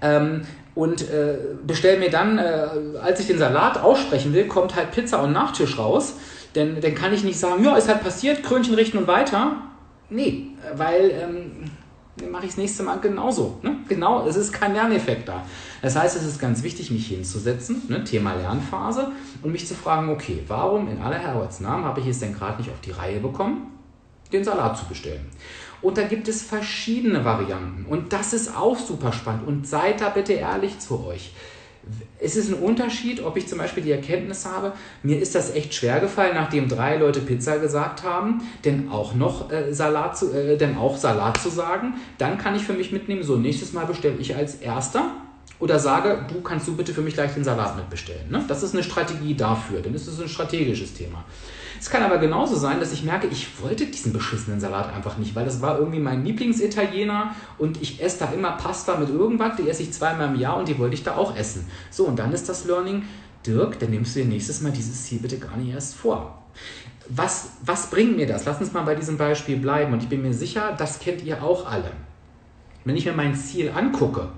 ähm, 0.00 0.42
und 0.74 1.02
äh, 1.10 1.36
bestelle 1.66 1.98
mir 1.98 2.10
dann, 2.10 2.38
äh, 2.38 2.66
als 3.02 3.20
ich 3.20 3.26
den 3.26 3.38
Salat 3.38 3.78
aussprechen 3.78 4.32
will, 4.32 4.46
kommt 4.46 4.74
halt 4.74 4.90
Pizza 4.90 5.22
und 5.22 5.32
Nachtisch 5.32 5.78
raus. 5.78 6.14
Denn 6.54 6.80
dann 6.80 6.94
kann 6.94 7.12
ich 7.12 7.24
nicht 7.24 7.38
sagen, 7.38 7.64
ja, 7.64 7.76
ist 7.76 7.88
halt 7.88 8.02
passiert, 8.02 8.42
Krönchen 8.42 8.74
richten 8.74 8.98
und 8.98 9.06
weiter. 9.06 9.56
Nee, 10.10 10.48
weil 10.74 11.10
ähm, 11.10 11.70
dann 12.16 12.30
mache 12.30 12.44
ich 12.44 12.50
das 12.50 12.58
nächste 12.58 12.82
Mal 12.82 13.00
genauso. 13.00 13.58
Ne? 13.62 13.76
Genau, 13.88 14.26
es 14.26 14.36
ist 14.36 14.52
kein 14.52 14.74
Lerneffekt 14.74 15.28
da. 15.28 15.44
Das 15.82 15.96
heißt, 15.96 16.16
es 16.16 16.24
ist 16.24 16.40
ganz 16.40 16.62
wichtig, 16.62 16.90
mich 16.90 17.08
hinzusetzen, 17.08 17.82
ne? 17.88 18.04
Thema 18.04 18.34
Lernphase, 18.34 19.12
und 19.42 19.52
mich 19.52 19.66
zu 19.66 19.74
fragen, 19.74 20.08
okay, 20.10 20.42
warum 20.46 20.88
in 20.88 20.98
aller 21.00 21.18
Herrgottsnamen 21.18 21.84
habe 21.84 22.00
ich 22.00 22.06
es 22.06 22.20
denn 22.20 22.32
gerade 22.32 22.58
nicht 22.58 22.70
auf 22.70 22.80
die 22.80 22.92
Reihe 22.92 23.20
bekommen, 23.20 23.66
den 24.32 24.44
Salat 24.44 24.78
zu 24.78 24.86
bestellen? 24.86 25.26
Und 25.82 25.98
da 25.98 26.04
gibt 26.04 26.28
es 26.28 26.42
verschiedene 26.42 27.24
Varianten. 27.24 27.84
Und 27.86 28.12
das 28.12 28.32
ist 28.32 28.56
auch 28.56 28.78
super 28.78 29.12
spannend. 29.12 29.46
Und 29.46 29.66
seid 29.66 30.00
da 30.00 30.08
bitte 30.10 30.32
ehrlich 30.32 30.78
zu 30.78 31.04
euch 31.04 31.32
es 32.20 32.36
ist 32.36 32.48
ein 32.48 32.54
Unterschied, 32.54 33.22
ob 33.24 33.36
ich 33.36 33.48
zum 33.48 33.58
Beispiel 33.58 33.82
die 33.82 33.90
Erkenntnis 33.90 34.46
habe, 34.46 34.72
mir 35.02 35.20
ist 35.20 35.34
das 35.34 35.54
echt 35.54 35.74
schwer 35.74 35.98
gefallen, 36.00 36.34
nachdem 36.34 36.68
drei 36.68 36.96
Leute 36.96 37.20
Pizza 37.20 37.58
gesagt 37.58 38.04
haben, 38.04 38.42
denn 38.64 38.88
auch 38.90 39.14
noch 39.14 39.50
äh, 39.50 39.72
Salat 39.72 40.16
zu, 40.16 40.32
äh, 40.32 40.56
denn 40.56 40.76
auch 40.76 40.96
Salat 40.96 41.38
zu 41.38 41.48
sagen. 41.48 41.94
Dann 42.18 42.38
kann 42.38 42.54
ich 42.54 42.62
für 42.62 42.74
mich 42.74 42.92
mitnehmen, 42.92 43.22
so 43.22 43.36
nächstes 43.36 43.72
Mal 43.72 43.86
bestelle 43.86 44.16
ich 44.18 44.36
als 44.36 44.56
erster 44.56 45.10
oder 45.62 45.78
sage, 45.78 46.26
du 46.26 46.40
kannst 46.40 46.66
du 46.66 46.74
bitte 46.74 46.92
für 46.92 47.02
mich 47.02 47.14
gleich 47.14 47.34
den 47.34 47.44
Salat 47.44 47.76
mitbestellen. 47.76 48.28
Ne? 48.28 48.44
Das 48.48 48.64
ist 48.64 48.74
eine 48.74 48.82
Strategie 48.82 49.36
dafür, 49.36 49.80
denn 49.80 49.94
es 49.94 50.08
ist 50.08 50.20
ein 50.20 50.28
strategisches 50.28 50.92
Thema. 50.92 51.24
Es 51.78 51.88
kann 51.88 52.02
aber 52.02 52.18
genauso 52.18 52.56
sein, 52.56 52.80
dass 52.80 52.92
ich 52.92 53.04
merke, 53.04 53.28
ich 53.28 53.46
wollte 53.62 53.86
diesen 53.86 54.12
beschissenen 54.12 54.58
Salat 54.58 54.92
einfach 54.92 55.18
nicht, 55.18 55.36
weil 55.36 55.44
das 55.44 55.62
war 55.62 55.78
irgendwie 55.78 56.00
mein 56.00 56.24
Lieblingsitaliener 56.24 57.36
und 57.58 57.80
ich 57.80 58.02
esse 58.02 58.18
da 58.18 58.32
immer 58.32 58.52
Pasta 58.52 58.96
mit 58.96 59.08
irgendwas, 59.10 59.54
die 59.54 59.68
esse 59.68 59.84
ich 59.84 59.92
zweimal 59.92 60.34
im 60.34 60.40
Jahr 60.40 60.56
und 60.56 60.66
die 60.66 60.76
wollte 60.80 60.94
ich 60.94 61.04
da 61.04 61.14
auch 61.14 61.36
essen. 61.36 61.68
So, 61.92 62.06
und 62.06 62.18
dann 62.18 62.32
ist 62.32 62.48
das 62.48 62.64
Learning, 62.64 63.04
Dirk, 63.46 63.78
dann 63.78 63.90
nimmst 63.90 64.16
du 64.16 64.20
dir 64.20 64.26
nächstes 64.26 64.62
Mal 64.62 64.72
dieses 64.72 65.04
Ziel 65.04 65.20
bitte 65.20 65.38
gar 65.38 65.56
nicht 65.56 65.72
erst 65.72 65.94
vor. 65.94 66.42
Was, 67.08 67.50
was 67.64 67.88
bringt 67.88 68.16
mir 68.16 68.26
das? 68.26 68.46
Lass 68.46 68.60
uns 68.60 68.72
mal 68.72 68.82
bei 68.82 68.96
diesem 68.96 69.16
Beispiel 69.16 69.58
bleiben 69.58 69.92
und 69.92 70.02
ich 70.02 70.08
bin 70.08 70.22
mir 70.22 70.34
sicher, 70.34 70.74
das 70.76 70.98
kennt 70.98 71.22
ihr 71.22 71.40
auch 71.40 71.70
alle. 71.70 71.92
Wenn 72.84 72.96
ich 72.96 73.06
mir 73.06 73.12
mein 73.12 73.36
Ziel 73.36 73.70
angucke 73.70 74.28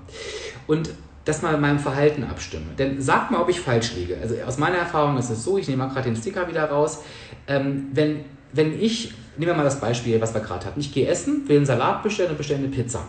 und 0.67 0.91
das 1.25 1.41
mal 1.41 1.55
in 1.55 1.61
meinem 1.61 1.79
Verhalten 1.79 2.23
abstimme. 2.23 2.67
Denn 2.77 3.01
sagt 3.01 3.31
mal, 3.31 3.41
ob 3.41 3.49
ich 3.49 3.59
falsch 3.59 3.95
liege. 3.95 4.17
Also 4.21 4.35
aus 4.45 4.57
meiner 4.57 4.77
Erfahrung 4.77 5.17
ist 5.17 5.31
es 5.31 5.43
so, 5.43 5.57
ich 5.57 5.67
nehme 5.67 5.83
mal 5.83 5.91
gerade 5.91 6.09
den 6.09 6.15
Sticker 6.15 6.47
wieder 6.47 6.65
raus. 6.65 7.03
Ähm, 7.47 7.87
wenn, 7.93 8.23
wenn 8.53 8.79
ich, 8.79 9.13
nehmen 9.37 9.51
wir 9.51 9.55
mal 9.57 9.63
das 9.63 9.79
Beispiel, 9.79 10.21
was 10.21 10.33
wir 10.33 10.41
gerade 10.41 10.65
hatten, 10.65 10.79
ich 10.79 10.93
gehe 10.93 11.07
essen, 11.07 11.47
will 11.49 11.57
einen 11.57 11.65
Salat 11.65 12.03
bestellen 12.03 12.31
und 12.31 12.37
bestelle 12.37 12.59
eine 12.59 12.69
Pizza. 12.69 13.01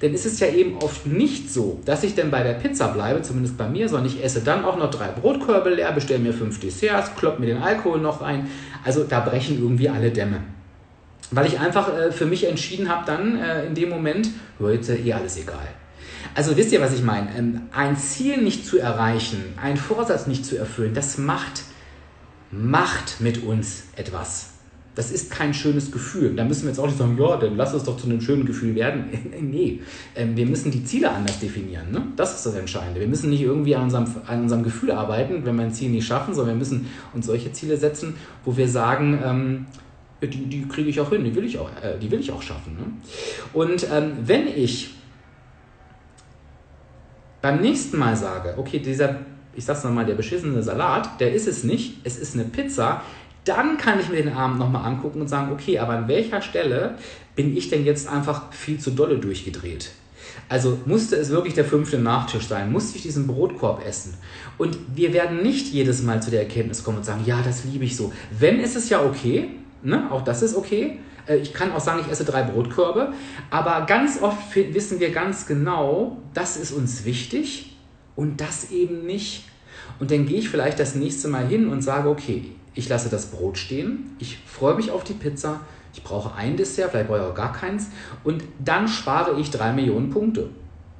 Dann 0.00 0.12
ist 0.12 0.26
es 0.26 0.38
ja 0.38 0.48
eben 0.48 0.78
oft 0.78 1.06
nicht 1.06 1.50
so, 1.50 1.80
dass 1.84 2.04
ich 2.04 2.14
dann 2.14 2.30
bei 2.30 2.42
der 2.42 2.54
Pizza 2.54 2.88
bleibe, 2.88 3.22
zumindest 3.22 3.56
bei 3.56 3.68
mir, 3.68 3.88
sondern 3.88 4.06
ich 4.06 4.22
esse 4.22 4.40
dann 4.40 4.64
auch 4.64 4.76
noch 4.76 4.90
drei 4.90 5.08
Brotkörbe 5.08 5.70
leer, 5.70 5.92
bestelle 5.92 6.20
mir 6.20 6.32
fünf 6.32 6.60
Desserts, 6.60 7.14
klopp 7.16 7.40
mir 7.40 7.46
den 7.46 7.62
Alkohol 7.62 8.00
noch 8.00 8.22
ein. 8.22 8.48
Also 8.84 9.04
da 9.04 9.20
brechen 9.20 9.58
irgendwie 9.58 9.88
alle 9.88 10.10
Dämme. 10.10 10.40
Weil 11.30 11.46
ich 11.46 11.58
einfach 11.58 11.92
äh, 11.96 12.12
für 12.12 12.26
mich 12.26 12.46
entschieden 12.46 12.88
habe, 12.88 13.04
dann 13.06 13.40
äh, 13.40 13.66
in 13.66 13.74
dem 13.74 13.88
Moment, 13.88 14.28
heute 14.60 14.94
eh 14.94 15.12
alles 15.12 15.36
egal. 15.36 15.68
Also 16.34 16.56
wisst 16.56 16.72
ihr, 16.72 16.80
was 16.80 16.94
ich 16.94 17.02
meine? 17.02 17.34
Ähm, 17.36 17.62
ein 17.72 17.96
Ziel 17.96 18.42
nicht 18.42 18.66
zu 18.66 18.78
erreichen, 18.78 19.42
einen 19.60 19.76
Vorsatz 19.76 20.26
nicht 20.26 20.44
zu 20.44 20.56
erfüllen, 20.56 20.94
das 20.94 21.18
macht, 21.18 21.62
macht 22.50 23.20
mit 23.20 23.42
uns 23.42 23.84
etwas. 23.96 24.50
Das 24.94 25.10
ist 25.10 25.30
kein 25.30 25.52
schönes 25.54 25.90
Gefühl. 25.90 26.36
Da 26.36 26.44
müssen 26.44 26.62
wir 26.62 26.68
jetzt 26.68 26.78
auch 26.78 26.86
nicht 26.86 26.98
sagen, 26.98 27.18
ja, 27.20 27.36
dann 27.36 27.56
lass 27.56 27.74
es 27.74 27.82
doch 27.82 27.96
zu 27.96 28.06
einem 28.06 28.20
schönen 28.20 28.46
Gefühl 28.46 28.76
werden. 28.76 29.06
nee, 29.40 29.80
ähm, 30.14 30.36
wir 30.36 30.46
müssen 30.46 30.70
die 30.70 30.84
Ziele 30.84 31.10
anders 31.10 31.40
definieren. 31.40 31.90
Ne? 31.90 32.06
Das 32.16 32.36
ist 32.36 32.46
das 32.46 32.54
Entscheidende. 32.54 33.00
Wir 33.00 33.08
müssen 33.08 33.30
nicht 33.30 33.42
irgendwie 33.42 33.74
an 33.74 33.84
unserem, 33.84 34.06
an 34.26 34.42
unserem 34.42 34.62
Gefühl 34.62 34.92
arbeiten, 34.92 35.44
wenn 35.44 35.56
wir 35.56 35.64
ein 35.64 35.72
Ziel 35.72 35.90
nicht 35.90 36.06
schaffen, 36.06 36.32
sondern 36.32 36.54
wir 36.54 36.58
müssen 36.60 36.86
uns 37.12 37.26
solche 37.26 37.52
Ziele 37.52 37.76
setzen, 37.76 38.14
wo 38.44 38.56
wir 38.56 38.68
sagen, 38.68 39.18
ähm, 39.24 39.66
die, 40.22 40.46
die 40.46 40.68
kriege 40.68 40.88
ich 40.88 41.00
auch 41.00 41.10
hin, 41.10 41.24
die 41.24 41.34
will 41.34 41.44
ich 41.44 41.58
auch, 41.58 41.70
äh, 41.82 41.98
die 42.00 42.10
will 42.10 42.20
ich 42.20 42.30
auch 42.30 42.42
schaffen. 42.42 42.74
Ne? 42.74 42.84
Und 43.52 43.88
ähm, 43.92 44.12
wenn 44.24 44.46
ich 44.46 44.94
beim 47.44 47.60
nächsten 47.60 47.98
Mal 47.98 48.16
sage, 48.16 48.54
okay, 48.56 48.78
dieser, 48.78 49.16
ich 49.54 49.66
sag's 49.66 49.84
nochmal, 49.84 50.06
der 50.06 50.14
beschissene 50.14 50.62
Salat, 50.62 51.20
der 51.20 51.34
ist 51.34 51.46
es 51.46 51.62
nicht, 51.62 51.98
es 52.02 52.16
ist 52.16 52.32
eine 52.32 52.44
Pizza, 52.44 53.02
dann 53.44 53.76
kann 53.76 54.00
ich 54.00 54.08
mir 54.08 54.16
den 54.16 54.32
Abend 54.32 54.58
nochmal 54.58 54.86
angucken 54.86 55.20
und 55.20 55.28
sagen, 55.28 55.52
okay, 55.52 55.78
aber 55.78 55.92
an 55.92 56.08
welcher 56.08 56.40
Stelle 56.40 56.94
bin 57.36 57.54
ich 57.54 57.68
denn 57.68 57.84
jetzt 57.84 58.08
einfach 58.08 58.50
viel 58.50 58.80
zu 58.80 58.92
dolle 58.92 59.18
durchgedreht? 59.18 59.90
Also 60.48 60.78
musste 60.86 61.16
es 61.16 61.28
wirklich 61.28 61.52
der 61.52 61.66
fünfte 61.66 61.98
Nachtisch 61.98 62.46
sein? 62.46 62.72
Musste 62.72 62.96
ich 62.96 63.02
diesen 63.02 63.26
Brotkorb 63.26 63.86
essen? 63.86 64.14
Und 64.56 64.78
wir 64.94 65.12
werden 65.12 65.42
nicht 65.42 65.70
jedes 65.70 66.02
Mal 66.02 66.22
zu 66.22 66.30
der 66.30 66.40
Erkenntnis 66.40 66.82
kommen 66.82 66.96
und 66.96 67.04
sagen, 67.04 67.24
ja, 67.26 67.42
das 67.42 67.64
liebe 67.64 67.84
ich 67.84 67.94
so. 67.94 68.10
Wenn 68.38 68.58
ist 68.58 68.74
es 68.74 68.88
ja 68.88 69.04
okay, 69.04 69.50
ne? 69.82 70.10
auch 70.10 70.24
das 70.24 70.40
ist 70.40 70.56
okay. 70.56 70.98
Äh, 71.26 71.36
ich 71.36 71.52
kann 71.52 71.72
auch 71.72 71.80
sagen, 71.80 72.00
ich 72.04 72.10
esse 72.10 72.24
drei 72.24 72.42
Brotkörbe, 72.42 73.12
aber 73.50 73.86
ganz 73.86 74.20
oft 74.22 74.54
wissen 74.54 75.00
wir 75.00 75.10
ganz 75.10 75.46
genau, 75.46 76.18
das 76.32 76.56
ist 76.56 76.72
uns 76.72 77.04
wichtig 77.04 77.76
und 78.16 78.40
das 78.40 78.70
eben 78.70 79.06
nicht. 79.06 79.44
Und 80.00 80.10
dann 80.10 80.26
gehe 80.26 80.38
ich 80.38 80.48
vielleicht 80.48 80.80
das 80.80 80.94
nächste 80.94 81.28
Mal 81.28 81.46
hin 81.46 81.68
und 81.68 81.82
sage, 81.82 82.08
okay, 82.08 82.52
ich 82.74 82.88
lasse 82.88 83.08
das 83.08 83.26
Brot 83.26 83.58
stehen, 83.58 84.16
ich 84.18 84.38
freue 84.46 84.74
mich 84.74 84.90
auf 84.90 85.04
die 85.04 85.12
Pizza, 85.12 85.60
ich 85.92 86.02
brauche 86.02 86.34
ein 86.34 86.56
Dessert, 86.56 86.90
vielleicht 86.90 87.08
brauche 87.08 87.18
ich 87.18 87.24
auch 87.24 87.34
gar 87.34 87.52
keins 87.52 87.88
und 88.24 88.42
dann 88.58 88.88
spare 88.88 89.38
ich 89.38 89.50
drei 89.50 89.72
Millionen 89.72 90.10
Punkte 90.10 90.50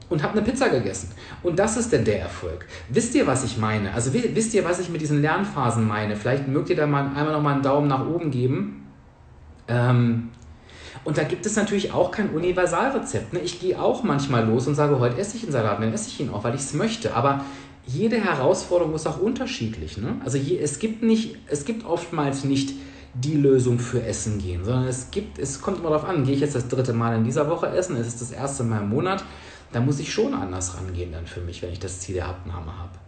und 0.08 0.22
habe 0.22 0.38
eine 0.38 0.42
Pizza 0.42 0.68
gegessen. 0.68 1.10
Und 1.42 1.58
das 1.58 1.76
ist 1.76 1.92
denn 1.92 2.04
der 2.04 2.20
Erfolg. 2.20 2.66
Wisst 2.88 3.14
ihr, 3.14 3.26
was 3.26 3.42
ich 3.44 3.58
meine? 3.58 3.92
Also 3.92 4.12
wisst 4.12 4.54
ihr, 4.54 4.64
was 4.64 4.78
ich 4.78 4.88
mit 4.88 5.00
diesen 5.00 5.20
Lernphasen 5.20 5.86
meine? 5.86 6.14
Vielleicht 6.14 6.46
mögt 6.46 6.70
ihr 6.70 6.76
da 6.76 6.86
mal 6.86 7.06
einmal 7.06 7.32
noch 7.32 7.42
mal 7.42 7.54
einen 7.54 7.62
Daumen 7.62 7.88
nach 7.88 8.06
oben 8.06 8.30
geben. 8.30 8.83
Ähm, 9.68 10.30
und 11.04 11.18
da 11.18 11.24
gibt 11.24 11.44
es 11.44 11.56
natürlich 11.56 11.92
auch 11.92 12.10
kein 12.10 12.30
Universalrezept. 12.30 13.32
Ne? 13.32 13.40
Ich 13.40 13.60
gehe 13.60 13.80
auch 13.80 14.02
manchmal 14.02 14.46
los 14.46 14.66
und 14.66 14.74
sage, 14.74 14.98
heute 14.98 15.18
esse 15.18 15.36
ich 15.36 15.42
einen 15.42 15.52
Salat, 15.52 15.80
dann 15.80 15.92
esse 15.92 16.08
ich 16.08 16.20
ihn 16.20 16.30
auch, 16.30 16.44
weil 16.44 16.54
ich 16.54 16.62
es 16.62 16.72
möchte. 16.72 17.14
Aber 17.14 17.44
jede 17.86 18.16
Herausforderung 18.16 18.94
ist 18.94 19.06
auch 19.06 19.20
unterschiedlich. 19.20 19.98
Ne? 19.98 20.16
Also 20.24 20.38
je, 20.38 20.58
es, 20.58 20.78
gibt 20.78 21.02
nicht, 21.02 21.36
es 21.48 21.64
gibt 21.64 21.84
oftmals 21.84 22.44
nicht 22.44 22.74
die 23.14 23.36
Lösung 23.36 23.78
für 23.78 24.02
Essen 24.02 24.38
gehen, 24.38 24.64
sondern 24.64 24.88
es 24.88 25.10
gibt, 25.10 25.38
es 25.38 25.60
kommt 25.60 25.78
immer 25.78 25.90
darauf 25.90 26.08
an, 26.08 26.24
gehe 26.24 26.34
ich 26.34 26.40
jetzt 26.40 26.54
das 26.54 26.68
dritte 26.68 26.92
Mal 26.92 27.16
in 27.16 27.24
dieser 27.24 27.48
Woche 27.48 27.68
essen, 27.68 27.96
es 27.96 28.08
ist 28.08 28.20
das 28.20 28.32
erste 28.32 28.64
Mal 28.64 28.82
im 28.82 28.88
Monat, 28.88 29.24
da 29.72 29.80
muss 29.80 30.00
ich 30.00 30.12
schon 30.12 30.34
anders 30.34 30.76
rangehen 30.76 31.12
dann 31.12 31.26
für 31.26 31.40
mich, 31.40 31.62
wenn 31.62 31.70
ich 31.70 31.78
das 31.78 32.00
Ziel 32.00 32.16
der 32.16 32.26
Abnahme 32.26 32.76
habe. 32.76 32.98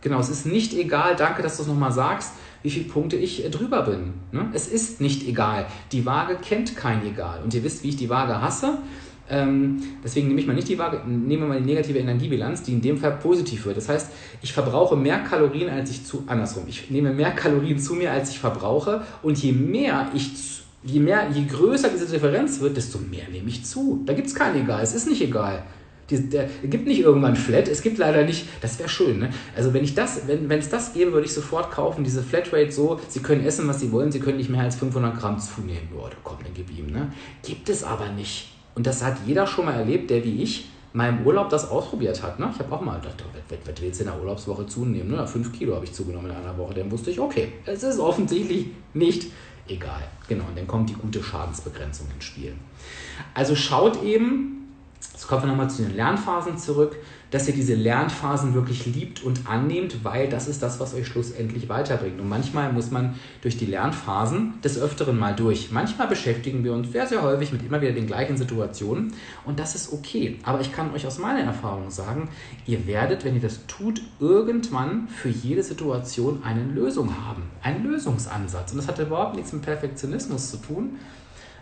Genau, 0.00 0.20
es 0.20 0.30
ist 0.30 0.46
nicht 0.46 0.72
egal, 0.72 1.16
danke, 1.16 1.42
dass 1.42 1.56
du 1.56 1.62
es 1.62 1.68
nochmal 1.68 1.92
sagst, 1.92 2.32
wie 2.66 2.70
viele 2.70 2.86
Punkte 2.86 3.16
ich 3.16 3.44
äh, 3.44 3.48
drüber 3.48 3.82
bin. 3.82 4.12
Ne? 4.32 4.50
Es 4.52 4.66
ist 4.66 5.00
nicht 5.00 5.26
egal. 5.26 5.66
Die 5.92 6.04
Waage 6.04 6.36
kennt 6.36 6.76
kein 6.76 7.06
Egal. 7.06 7.40
Und 7.42 7.54
ihr 7.54 7.62
wisst, 7.62 7.84
wie 7.84 7.90
ich 7.90 7.96
die 7.96 8.10
Waage 8.10 8.42
hasse. 8.42 8.78
Ähm, 9.30 9.82
deswegen 10.04 10.28
nehme 10.28 10.40
ich 10.40 10.46
mal 10.46 10.54
nicht 10.54 10.68
die 10.68 10.78
Waage, 10.78 11.02
nehme 11.08 11.46
mal 11.46 11.60
die 11.60 11.66
negative 11.66 11.98
Energiebilanz, 11.98 12.62
die 12.62 12.72
in 12.72 12.80
dem 12.80 12.98
Fall 12.98 13.12
positiv 13.12 13.66
wird. 13.66 13.76
Das 13.76 13.88
heißt, 13.88 14.10
ich 14.42 14.52
verbrauche 14.52 14.96
mehr 14.96 15.20
Kalorien, 15.20 15.68
als 15.68 15.90
ich 15.90 16.04
zu, 16.04 16.24
andersrum, 16.26 16.64
ich 16.68 16.90
nehme 16.90 17.12
mehr 17.12 17.30
Kalorien 17.32 17.78
zu 17.78 17.94
mir, 17.94 18.12
als 18.12 18.30
ich 18.30 18.38
verbrauche. 18.38 19.02
Und 19.22 19.40
je 19.42 19.52
mehr 19.52 20.10
ich, 20.14 20.62
je 20.84 21.00
mehr, 21.00 21.28
je 21.32 21.44
größer 21.44 21.88
diese 21.88 22.06
Differenz 22.06 22.60
wird, 22.60 22.76
desto 22.76 22.98
mehr 22.98 23.28
nehme 23.30 23.48
ich 23.48 23.64
zu. 23.64 24.02
Da 24.06 24.12
gibt 24.12 24.26
es 24.26 24.34
kein 24.34 24.56
Egal. 24.56 24.82
Es 24.82 24.94
ist 24.94 25.08
nicht 25.08 25.22
egal. 25.22 25.62
Die, 26.10 26.28
der 26.28 26.48
gibt 26.62 26.86
nicht 26.86 27.00
irgendwann 27.00 27.34
Flat, 27.34 27.66
es 27.66 27.82
gibt 27.82 27.98
leider 27.98 28.24
nicht, 28.24 28.46
das 28.60 28.78
wäre 28.78 28.88
schön, 28.88 29.18
ne? 29.18 29.30
Also 29.56 29.74
wenn 29.74 29.82
ich 29.82 29.94
das, 29.94 30.22
wenn 30.28 30.50
es 30.50 30.68
das 30.68 30.92
gäbe, 30.92 31.12
würde 31.12 31.26
ich 31.26 31.32
sofort 31.32 31.72
kaufen, 31.72 32.04
diese 32.04 32.22
Flatrate 32.22 32.70
so, 32.70 33.00
Sie 33.08 33.20
können 33.20 33.44
essen, 33.44 33.66
was 33.66 33.80
Sie 33.80 33.90
wollen, 33.90 34.12
Sie 34.12 34.20
können 34.20 34.36
nicht 34.36 34.50
mehr 34.50 34.60
als 34.60 34.76
500 34.76 35.18
Gramm 35.18 35.38
zunehmen. 35.40 35.88
Boah, 35.92 36.10
komm, 36.22 36.38
dann 36.44 36.54
gib 36.54 36.70
ihm, 36.70 36.86
ne? 36.86 37.12
Gibt 37.42 37.68
es 37.68 37.82
aber 37.82 38.08
nicht. 38.10 38.52
Und 38.76 38.86
das 38.86 39.02
hat 39.02 39.16
jeder 39.26 39.46
schon 39.46 39.64
mal 39.64 39.74
erlebt, 39.74 40.10
der 40.10 40.22
wie 40.22 40.42
ich 40.42 40.68
im 41.04 41.26
Urlaub 41.26 41.50
das 41.50 41.70
ausprobiert 41.70 42.22
hat. 42.22 42.38
Ne? 42.38 42.50
Ich 42.52 42.58
habe 42.58 42.74
auch 42.74 42.80
mal 42.80 42.98
gedacht, 42.98 43.22
was, 43.48 43.58
was 43.66 43.82
willst 43.82 44.00
du 44.00 44.04
in 44.04 44.10
der 44.10 44.18
Urlaubswoche 44.18 44.66
zunehmen? 44.66 45.10
Ne? 45.10 45.26
Fünf 45.26 45.52
Kilo 45.52 45.74
habe 45.74 45.84
ich 45.84 45.92
zugenommen 45.92 46.30
in 46.30 46.36
einer 46.36 46.56
Woche. 46.56 46.74
Dann 46.74 46.90
wusste 46.90 47.10
ich, 47.10 47.20
okay, 47.20 47.52
es 47.66 47.82
ist 47.82 47.98
offensichtlich 47.98 48.68
nicht 48.94 49.26
egal. 49.68 50.02
Genau, 50.28 50.44
und 50.44 50.56
dann 50.56 50.66
kommt 50.66 50.88
die 50.88 50.94
gute 50.94 51.22
Schadensbegrenzung 51.22 52.06
ins 52.14 52.24
Spiel. 52.24 52.54
Also 53.34 53.54
schaut 53.54 54.02
eben, 54.02 54.65
jetzt 55.16 55.28
kommen 55.28 55.44
wir 55.44 55.48
nochmal 55.48 55.70
zu 55.70 55.82
den 55.82 55.96
Lernphasen 55.96 56.58
zurück, 56.58 56.94
dass 57.30 57.48
ihr 57.48 57.54
diese 57.54 57.74
Lernphasen 57.74 58.52
wirklich 58.52 58.84
liebt 58.84 59.24
und 59.24 59.48
annehmt, 59.48 60.04
weil 60.04 60.28
das 60.28 60.46
ist 60.46 60.62
das, 60.62 60.78
was 60.78 60.92
euch 60.92 61.06
schlussendlich 61.06 61.70
weiterbringt. 61.70 62.20
Und 62.20 62.28
manchmal 62.28 62.70
muss 62.70 62.90
man 62.90 63.14
durch 63.40 63.56
die 63.56 63.64
Lernphasen 63.64 64.60
des 64.62 64.78
Öfteren 64.78 65.18
mal 65.18 65.34
durch. 65.34 65.72
Manchmal 65.72 66.06
beschäftigen 66.08 66.64
wir 66.64 66.74
uns 66.74 66.92
sehr, 66.92 67.06
sehr 67.06 67.22
häufig 67.22 67.50
mit 67.50 67.62
immer 67.62 67.80
wieder 67.80 67.92
den 67.92 68.06
gleichen 68.06 68.36
Situationen 68.36 69.14
und 69.46 69.58
das 69.58 69.74
ist 69.74 69.90
okay. 69.90 70.38
Aber 70.42 70.60
ich 70.60 70.70
kann 70.70 70.92
euch 70.92 71.06
aus 71.06 71.18
meiner 71.18 71.40
Erfahrung 71.40 71.90
sagen, 71.90 72.28
ihr 72.66 72.86
werdet, 72.86 73.24
wenn 73.24 73.36
ihr 73.36 73.40
das 73.40 73.66
tut, 73.66 74.02
irgendwann 74.20 75.08
für 75.08 75.30
jede 75.30 75.62
Situation 75.62 76.42
eine 76.44 76.62
Lösung 76.62 77.10
haben. 77.26 77.44
Einen 77.62 77.84
Lösungsansatz. 77.84 78.72
Und 78.72 78.78
das 78.78 78.88
hat 78.88 78.98
überhaupt 78.98 79.34
nichts 79.34 79.54
mit 79.54 79.62
Perfektionismus 79.62 80.50
zu 80.50 80.58
tun, 80.58 80.98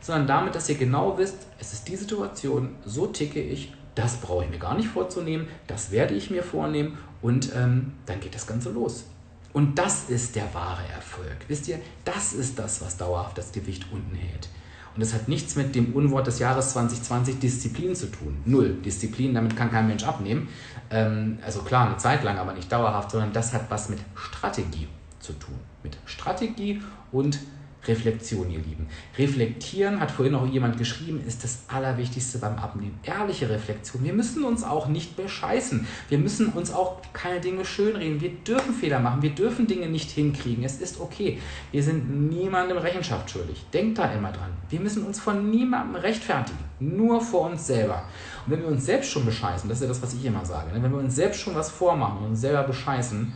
sondern 0.04 0.26
damit, 0.26 0.54
dass 0.54 0.68
ihr 0.68 0.76
genau 0.76 1.18
wisst, 1.18 1.38
es 1.58 1.72
ist 1.72 1.88
die 1.88 1.96
Situation, 1.96 2.76
so 2.84 3.06
ticke 3.06 3.40
ich 3.40 3.72
das 3.94 4.16
brauche 4.16 4.44
ich 4.44 4.50
mir 4.50 4.58
gar 4.58 4.74
nicht 4.74 4.88
vorzunehmen, 4.88 5.46
das 5.66 5.90
werde 5.90 6.14
ich 6.14 6.30
mir 6.30 6.42
vornehmen 6.42 6.98
und 7.22 7.54
ähm, 7.54 7.92
dann 8.06 8.20
geht 8.20 8.34
das 8.34 8.46
Ganze 8.46 8.70
los. 8.70 9.04
Und 9.52 9.78
das 9.78 10.10
ist 10.10 10.34
der 10.34 10.52
wahre 10.52 10.82
Erfolg. 10.88 11.36
Wisst 11.46 11.68
ihr, 11.68 11.78
das 12.04 12.32
ist 12.32 12.58
das, 12.58 12.82
was 12.82 12.96
dauerhaft 12.96 13.38
das 13.38 13.52
Gewicht 13.52 13.86
unten 13.92 14.16
hält. 14.16 14.48
Und 14.94 15.00
das 15.00 15.14
hat 15.14 15.28
nichts 15.28 15.54
mit 15.54 15.74
dem 15.74 15.92
Unwort 15.94 16.26
des 16.26 16.40
Jahres 16.40 16.72
2020 16.72 17.38
Disziplin 17.38 17.94
zu 17.94 18.06
tun. 18.06 18.36
Null. 18.44 18.78
Disziplin, 18.84 19.34
damit 19.34 19.56
kann 19.56 19.70
kein 19.70 19.86
Mensch 19.86 20.04
abnehmen. 20.04 20.48
Ähm, 20.90 21.38
also 21.44 21.62
klar, 21.62 21.86
eine 21.86 21.96
Zeit 21.98 22.24
lang, 22.24 22.38
aber 22.38 22.52
nicht 22.52 22.70
dauerhaft, 22.70 23.12
sondern 23.12 23.32
das 23.32 23.52
hat 23.52 23.70
was 23.70 23.88
mit 23.88 24.00
Strategie 24.16 24.88
zu 25.20 25.32
tun. 25.34 25.58
Mit 25.84 25.96
Strategie 26.04 26.82
und 27.12 27.38
Reflexion, 27.86 28.50
ihr 28.50 28.58
Lieben. 28.58 28.86
Reflektieren, 29.18 30.00
hat 30.00 30.10
vorhin 30.10 30.34
auch 30.34 30.46
jemand 30.46 30.78
geschrieben, 30.78 31.22
ist 31.26 31.44
das 31.44 31.64
Allerwichtigste 31.68 32.38
beim 32.38 32.56
Abnehmen. 32.56 32.98
Ehrliche 33.02 33.48
Reflexion. 33.48 34.04
Wir 34.04 34.12
müssen 34.12 34.44
uns 34.44 34.64
auch 34.64 34.88
nicht 34.88 35.16
bescheißen. 35.16 35.86
Wir 36.08 36.18
müssen 36.18 36.48
uns 36.48 36.72
auch 36.72 37.00
keine 37.12 37.40
Dinge 37.40 37.64
schönreden. 37.64 38.20
Wir 38.20 38.30
dürfen 38.30 38.74
Fehler 38.74 39.00
machen. 39.00 39.22
Wir 39.22 39.30
dürfen 39.30 39.66
Dinge 39.66 39.88
nicht 39.88 40.10
hinkriegen. 40.10 40.64
Es 40.64 40.80
ist 40.80 41.00
okay. 41.00 41.38
Wir 41.72 41.82
sind 41.82 42.30
niemandem 42.30 42.78
Rechenschaft 42.78 43.30
schuldig. 43.30 43.64
Denkt 43.72 43.98
da 43.98 44.12
immer 44.12 44.32
dran. 44.32 44.50
Wir 44.70 44.80
müssen 44.80 45.04
uns 45.04 45.20
von 45.20 45.50
niemandem 45.50 45.96
rechtfertigen. 45.96 46.58
Nur 46.80 47.20
vor 47.20 47.50
uns 47.50 47.66
selber. 47.66 48.04
Und 48.46 48.52
wenn 48.52 48.60
wir 48.60 48.68
uns 48.68 48.84
selbst 48.84 49.10
schon 49.10 49.24
bescheißen, 49.24 49.68
das 49.68 49.78
ist 49.78 49.82
ja 49.82 49.88
das, 49.88 50.02
was 50.02 50.14
ich 50.14 50.24
immer 50.24 50.44
sage, 50.44 50.72
ne? 50.72 50.82
wenn 50.82 50.92
wir 50.92 50.98
uns 50.98 51.14
selbst 51.14 51.40
schon 51.40 51.54
was 51.54 51.70
vormachen 51.70 52.18
und 52.18 52.30
uns 52.30 52.40
selber 52.40 52.62
bescheißen, 52.64 53.32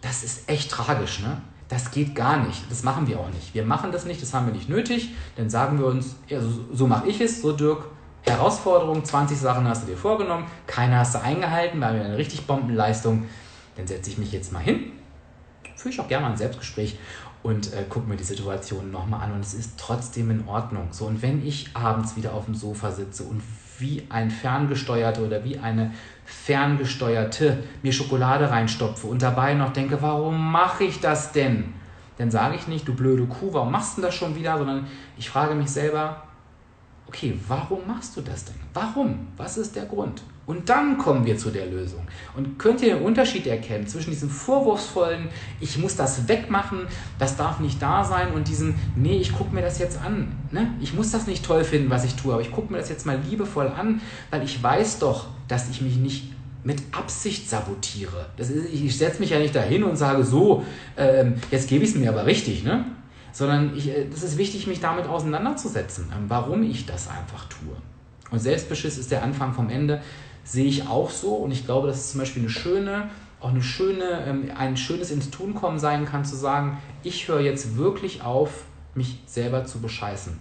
das 0.00 0.24
ist 0.24 0.48
echt 0.48 0.70
tragisch, 0.70 1.20
ne? 1.20 1.42
Das 1.70 1.92
geht 1.92 2.14
gar 2.16 2.44
nicht. 2.44 2.70
Das 2.70 2.82
machen 2.82 3.06
wir 3.06 3.18
auch 3.20 3.30
nicht. 3.30 3.54
Wir 3.54 3.64
machen 3.64 3.92
das 3.92 4.04
nicht, 4.04 4.20
das 4.20 4.34
haben 4.34 4.46
wir 4.46 4.52
nicht 4.52 4.68
nötig. 4.68 5.14
Dann 5.36 5.48
sagen 5.48 5.78
wir 5.78 5.86
uns, 5.86 6.16
ja, 6.26 6.40
so, 6.40 6.48
so 6.72 6.86
mache 6.86 7.08
ich 7.08 7.20
es, 7.20 7.40
so 7.40 7.52
Dirk. 7.52 7.86
Herausforderung, 8.22 9.02
20 9.02 9.38
Sachen 9.38 9.66
hast 9.66 9.84
du 9.84 9.86
dir 9.86 9.96
vorgenommen, 9.96 10.44
keine 10.66 10.98
hast 10.98 11.14
du 11.14 11.22
eingehalten, 11.22 11.80
war 11.80 11.94
wieder 11.94 12.04
eine 12.04 12.18
richtig 12.18 12.46
Bombenleistung. 12.46 13.24
Dann 13.76 13.86
setze 13.86 14.10
ich 14.10 14.18
mich 14.18 14.30
jetzt 14.30 14.52
mal 14.52 14.58
hin, 14.58 14.92
führe 15.74 15.94
ich 15.94 16.00
auch 16.00 16.08
gerne 16.08 16.26
mal 16.26 16.32
ein 16.32 16.36
Selbstgespräch 16.36 16.98
und 17.42 17.72
äh, 17.72 17.84
gucke 17.88 18.06
mir 18.06 18.16
die 18.16 18.24
Situation 18.24 18.90
nochmal 18.90 19.22
an 19.22 19.32
und 19.32 19.40
es 19.40 19.54
ist 19.54 19.78
trotzdem 19.78 20.30
in 20.30 20.46
Ordnung. 20.46 20.88
So, 20.90 21.06
und 21.06 21.22
wenn 21.22 21.46
ich 21.46 21.70
abends 21.74 22.16
wieder 22.16 22.34
auf 22.34 22.44
dem 22.44 22.54
Sofa 22.54 22.90
sitze 22.90 23.24
und 23.24 23.42
wie 23.78 24.06
ein 24.10 24.30
ferngesteuerter 24.30 25.22
oder 25.22 25.42
wie 25.44 25.58
eine 25.58 25.92
ferngesteuerte 26.30 27.62
mir 27.82 27.92
Schokolade 27.92 28.50
reinstopfe 28.50 29.06
und 29.06 29.22
dabei 29.22 29.54
noch 29.54 29.72
denke, 29.72 30.00
warum 30.00 30.52
mache 30.52 30.84
ich 30.84 31.00
das 31.00 31.32
denn? 31.32 31.74
Dann 32.18 32.30
sage 32.30 32.56
ich 32.56 32.68
nicht, 32.68 32.86
du 32.86 32.94
blöde 32.94 33.26
Kuh, 33.26 33.52
warum 33.52 33.72
machst 33.72 33.98
du 33.98 34.02
das 34.02 34.14
schon 34.14 34.34
wieder, 34.34 34.56
sondern 34.58 34.86
ich 35.18 35.28
frage 35.28 35.54
mich 35.54 35.70
selber, 35.70 36.22
okay, 37.06 37.38
warum 37.48 37.86
machst 37.86 38.16
du 38.16 38.20
das 38.20 38.44
denn? 38.44 38.56
Warum? 38.72 39.28
Was 39.36 39.58
ist 39.58 39.74
der 39.74 39.86
Grund? 39.86 40.22
Und 40.50 40.68
dann 40.68 40.98
kommen 40.98 41.24
wir 41.26 41.38
zu 41.38 41.50
der 41.50 41.66
Lösung. 41.66 42.00
Und 42.36 42.58
könnt 42.58 42.82
ihr 42.82 42.96
den 42.96 43.04
Unterschied 43.04 43.46
erkennen 43.46 43.86
zwischen 43.86 44.10
diesem 44.10 44.28
vorwurfsvollen, 44.28 45.28
ich 45.60 45.78
muss 45.78 45.94
das 45.94 46.26
wegmachen, 46.26 46.88
das 47.20 47.36
darf 47.36 47.60
nicht 47.60 47.80
da 47.80 48.02
sein, 48.02 48.32
und 48.32 48.48
diesem, 48.48 48.74
nee, 48.96 49.18
ich 49.18 49.32
gucke 49.32 49.54
mir 49.54 49.62
das 49.62 49.78
jetzt 49.78 50.00
an. 50.04 50.32
Ne? 50.50 50.74
Ich 50.80 50.92
muss 50.92 51.12
das 51.12 51.28
nicht 51.28 51.44
toll 51.44 51.62
finden, 51.62 51.88
was 51.88 52.04
ich 52.04 52.16
tue, 52.16 52.32
aber 52.32 52.42
ich 52.42 52.50
gucke 52.50 52.72
mir 52.72 52.80
das 52.80 52.88
jetzt 52.88 53.06
mal 53.06 53.20
liebevoll 53.30 53.68
an, 53.68 54.00
weil 54.30 54.42
ich 54.42 54.60
weiß 54.60 54.98
doch, 54.98 55.28
dass 55.46 55.70
ich 55.70 55.82
mich 55.82 55.94
nicht 55.94 56.32
mit 56.64 56.82
Absicht 56.90 57.48
sabotiere. 57.48 58.26
Das 58.36 58.50
ist, 58.50 58.74
ich 58.74 58.98
setze 58.98 59.20
mich 59.20 59.30
ja 59.30 59.38
nicht 59.38 59.54
dahin 59.54 59.84
und 59.84 59.94
sage 59.94 60.24
so, 60.24 60.64
ähm, 60.96 61.34
jetzt 61.52 61.68
gebe 61.68 61.84
ich 61.84 61.90
es 61.90 61.96
mir 61.96 62.08
aber 62.08 62.26
richtig, 62.26 62.64
ne? 62.64 62.86
sondern 63.30 63.76
ich, 63.76 63.88
äh, 63.88 64.02
ist 64.02 64.36
wichtig, 64.36 64.66
mich 64.66 64.80
damit 64.80 65.06
auseinanderzusetzen, 65.06 66.06
ähm, 66.12 66.24
warum 66.26 66.64
ich 66.64 66.86
das 66.86 67.08
einfach 67.08 67.44
tue. 67.44 67.76
Und 68.32 68.40
Selbstbeschiss 68.40 68.98
ist 68.98 69.10
der 69.10 69.22
Anfang 69.22 69.54
vom 69.54 69.70
Ende 69.70 70.00
sehe 70.50 70.66
ich 70.66 70.88
auch 70.88 71.10
so 71.10 71.34
und 71.34 71.52
ich 71.52 71.64
glaube, 71.64 71.86
dass 71.86 71.98
es 71.98 72.10
zum 72.10 72.20
Beispiel 72.20 72.42
eine 72.42 72.50
schöne, 72.50 73.08
auch 73.40 73.50
eine 73.50 73.62
schöne, 73.62 74.24
ähm, 74.26 74.50
ein 74.56 74.76
schönes 74.76 75.12
ins 75.12 75.30
Tun 75.30 75.54
kommen 75.54 75.78
sein 75.78 76.06
kann, 76.06 76.24
zu 76.24 76.34
sagen, 76.34 76.78
ich 77.04 77.28
höre 77.28 77.40
jetzt 77.40 77.76
wirklich 77.76 78.22
auf, 78.22 78.64
mich 78.96 79.20
selber 79.26 79.64
zu 79.64 79.80
bescheißen. 79.80 80.40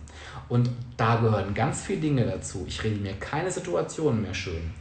Und 0.49 0.72
da 0.97 1.18
gehören 1.18 1.53
ganz 1.53 1.84
viele 1.84 2.01
Dinge 2.01 2.26
dazu. 2.26 2.66
Ich 2.68 2.84
rede 2.84 2.99
mir 2.99 3.14
keine 3.14 3.51
Situationen 3.51 4.24
mehr 4.24 4.34
schön. 4.34 4.74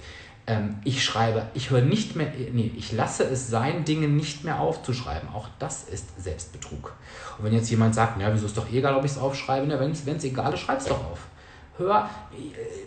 Ähm, 0.47 0.77
ich 0.85 1.05
schreibe, 1.05 1.47
ich 1.53 1.69
höre 1.69 1.83
nicht 1.83 2.17
mehr, 2.17 2.33
nee, 2.51 2.73
ich 2.75 2.93
lasse 2.93 3.25
es 3.25 3.51
sein, 3.51 3.85
Dinge 3.85 4.09
nicht 4.09 4.45
mehr 4.45 4.61
aufzuschreiben. 4.61 5.29
Auch 5.35 5.49
das 5.59 5.85
ist 5.85 6.07
Selbstbetrug. 6.19 6.95
Und 7.37 7.45
wenn 7.45 7.53
jetzt 7.53 7.69
jemand 7.69 7.95
sagt, 7.95 8.19
ja, 8.19 8.33
wieso 8.33 8.47
ist 8.47 8.57
doch 8.57 8.73
egal, 8.73 8.95
ob 8.95 9.05
ich 9.05 9.11
es 9.11 9.19
aufschreibe, 9.19 9.69
wenn 9.79 9.91
es 9.91 10.25
egal 10.25 10.55
ist, 10.55 10.61
schreib 10.61 10.79
es 10.79 10.87
doch 10.87 11.05
auf 11.13 11.29
hör, 11.79 12.11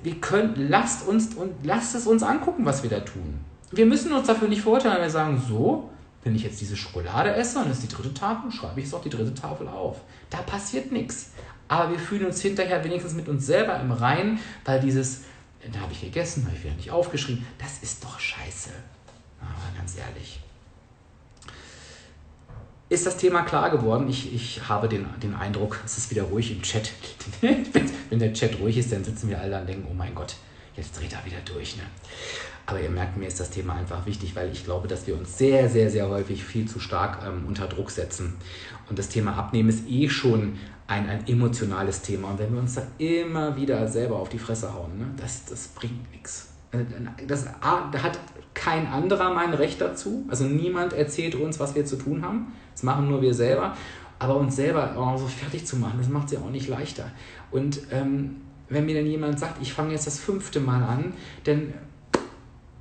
wir 0.04 0.16
können, 0.16 0.68
lasst 0.70 1.08
uns 1.08 1.34
und 1.36 1.54
lasst 1.64 1.96
es 1.96 2.08
uns 2.08 2.24
angucken, 2.24 2.66
was 2.66 2.84
wir 2.84 2.90
da 2.90 3.00
tun. 3.00 3.40
Wir 3.72 3.86
müssen 3.86 4.12
uns 4.12 4.28
dafür 4.28 4.48
nicht 4.48 4.62
verurteilen, 4.62 4.96
wenn 4.96 5.04
wir 5.04 5.10
sagen, 5.10 5.42
so, 5.48 5.90
wenn 6.24 6.36
ich 6.36 6.44
jetzt 6.44 6.62
diese 6.62 6.78
Schokolade 6.78 7.34
esse 7.34 7.60
und 7.60 7.70
das 7.70 7.80
ist 7.80 7.92
die 7.92 7.96
dritte 7.96 8.14
Tafel, 8.14 8.52
schreibe 8.52 8.80
ich 8.80 8.88
es 8.88 8.94
auch 8.94 9.02
die 9.02 9.10
dritte 9.10 9.34
Tafel 9.34 9.68
auf. 9.68 10.02
Da 10.30 10.38
passiert 10.40 10.92
nichts. 10.92 11.32
Aber 11.68 11.90
wir 11.90 12.00
fühlen 12.00 12.26
uns 12.26 12.42
hinterher 12.42 12.84
wenigstens 12.84 13.14
mit 13.14 13.30
uns 13.30 13.46
selber 13.46 13.80
im 13.80 13.92
Rein, 13.92 14.40
weil 14.66 14.82
dieses, 14.82 15.22
da 15.72 15.80
habe 15.80 15.94
ich 15.94 16.02
gegessen, 16.02 16.46
habe 16.46 16.56
ich 16.56 16.64
wieder 16.66 16.76
nicht 16.76 16.92
aufgeschrieben, 16.92 17.46
das 17.58 17.82
ist 17.82 18.04
doch 18.04 18.20
scheiße. 18.20 18.72
Aber 19.40 19.78
ganz 19.78 19.98
ehrlich. 19.98 20.42
Ist 22.92 23.06
das 23.06 23.16
Thema 23.16 23.44
klar 23.44 23.70
geworden? 23.70 24.10
Ich, 24.10 24.36
ich 24.36 24.68
habe 24.68 24.90
den, 24.90 25.06
den 25.24 25.34
Eindruck, 25.34 25.80
es 25.86 25.98
ist 25.98 26.12
wieder 26.12 26.24
ruhig 26.24 26.52
im 26.52 26.62
Chat. 26.62 26.92
Wenn 28.10 28.20
der 28.20 28.34
Chat 28.34 28.60
ruhig 28.60 28.78
ist, 28.78 28.92
dann 28.92 29.02
sitzen 29.02 29.30
wir 29.30 29.40
alle 29.40 29.62
und 29.62 29.70
denken, 29.70 29.88
oh 29.90 29.94
mein 29.94 30.14
Gott, 30.14 30.36
jetzt 30.76 31.00
dreht 31.00 31.14
er 31.14 31.24
wieder 31.24 31.38
durch. 31.46 31.78
Ne? 31.78 31.84
Aber 32.66 32.82
ihr 32.82 32.90
merkt, 32.90 33.16
mir 33.16 33.30
ist 33.30 33.40
das 33.40 33.50
Thema 33.50 33.76
einfach 33.76 34.06
wichtig, 34.06 34.36
weil 34.36 34.52
ich 34.52 34.66
glaube, 34.66 34.90
dass 34.90 35.08
wir 35.08 35.18
uns 35.18 35.38
sehr, 35.38 35.70
sehr, 35.70 35.90
sehr 35.90 36.10
häufig 36.10 36.44
viel 36.44 36.68
zu 36.68 36.82
stark 36.82 37.26
ähm, 37.26 37.46
unter 37.48 37.66
Druck 37.68 37.92
setzen. 37.92 38.34
Und 38.90 39.00
das 39.00 39.08
Thema 39.08 39.38
Abnehmen 39.38 39.70
ist 39.70 39.88
eh 39.88 40.10
schon 40.10 40.58
ein, 40.88 41.08
ein 41.08 41.26
emotionales 41.30 42.02
Thema. 42.02 42.32
Und 42.32 42.40
wenn 42.40 42.52
wir 42.52 42.60
uns 42.60 42.76
da 42.76 42.82
immer 42.98 43.56
wieder 43.56 43.88
selber 43.88 44.18
auf 44.18 44.28
die 44.28 44.38
Fresse 44.38 44.74
hauen, 44.74 44.98
ne, 44.98 45.06
das, 45.16 45.46
das 45.46 45.70
bringt 45.70 46.12
nichts. 46.12 46.51
Äh, 46.72 46.80
das 47.28 47.48
hat 47.64 48.20
kein 48.54 48.88
anderer 48.88 49.34
mein 49.34 49.54
Recht 49.54 49.82
dazu. 49.82 50.26
Also 50.30 50.46
niemand 50.46 50.94
erzählt 50.94 51.36
uns, 51.36 51.60
was 51.60 51.76
wir 51.76 51.86
zu 51.86 51.96
tun 51.96 52.24
haben. 52.24 52.54
Das 52.74 52.84
machen 52.84 53.10
nur 53.10 53.22
wir 53.22 53.34
selber. 53.34 53.76
Aber 54.20 54.38
uns 54.38 54.56
selber 54.56 54.96
auch 54.98 55.18
so 55.18 55.26
fertig 55.26 55.66
zu 55.66 55.78
machen, 55.78 55.96
das 55.98 56.08
macht 56.08 56.28
es 56.28 56.34
ja 56.34 56.40
auch 56.40 56.52
nicht 56.52 56.68
leichter. 56.68 57.12
Und 57.50 57.82
ähm, 57.92 58.42
wenn 58.70 58.86
mir 58.86 58.94
dann 58.94 59.08
jemand 59.08 59.40
sagt, 59.40 59.60
ich 59.62 59.74
fange 59.74 59.94
jetzt 59.94 60.06
das 60.06 60.20
fünfte 60.20 60.60
Mal 60.60 60.84
an, 60.84 61.14
dann 61.44 61.74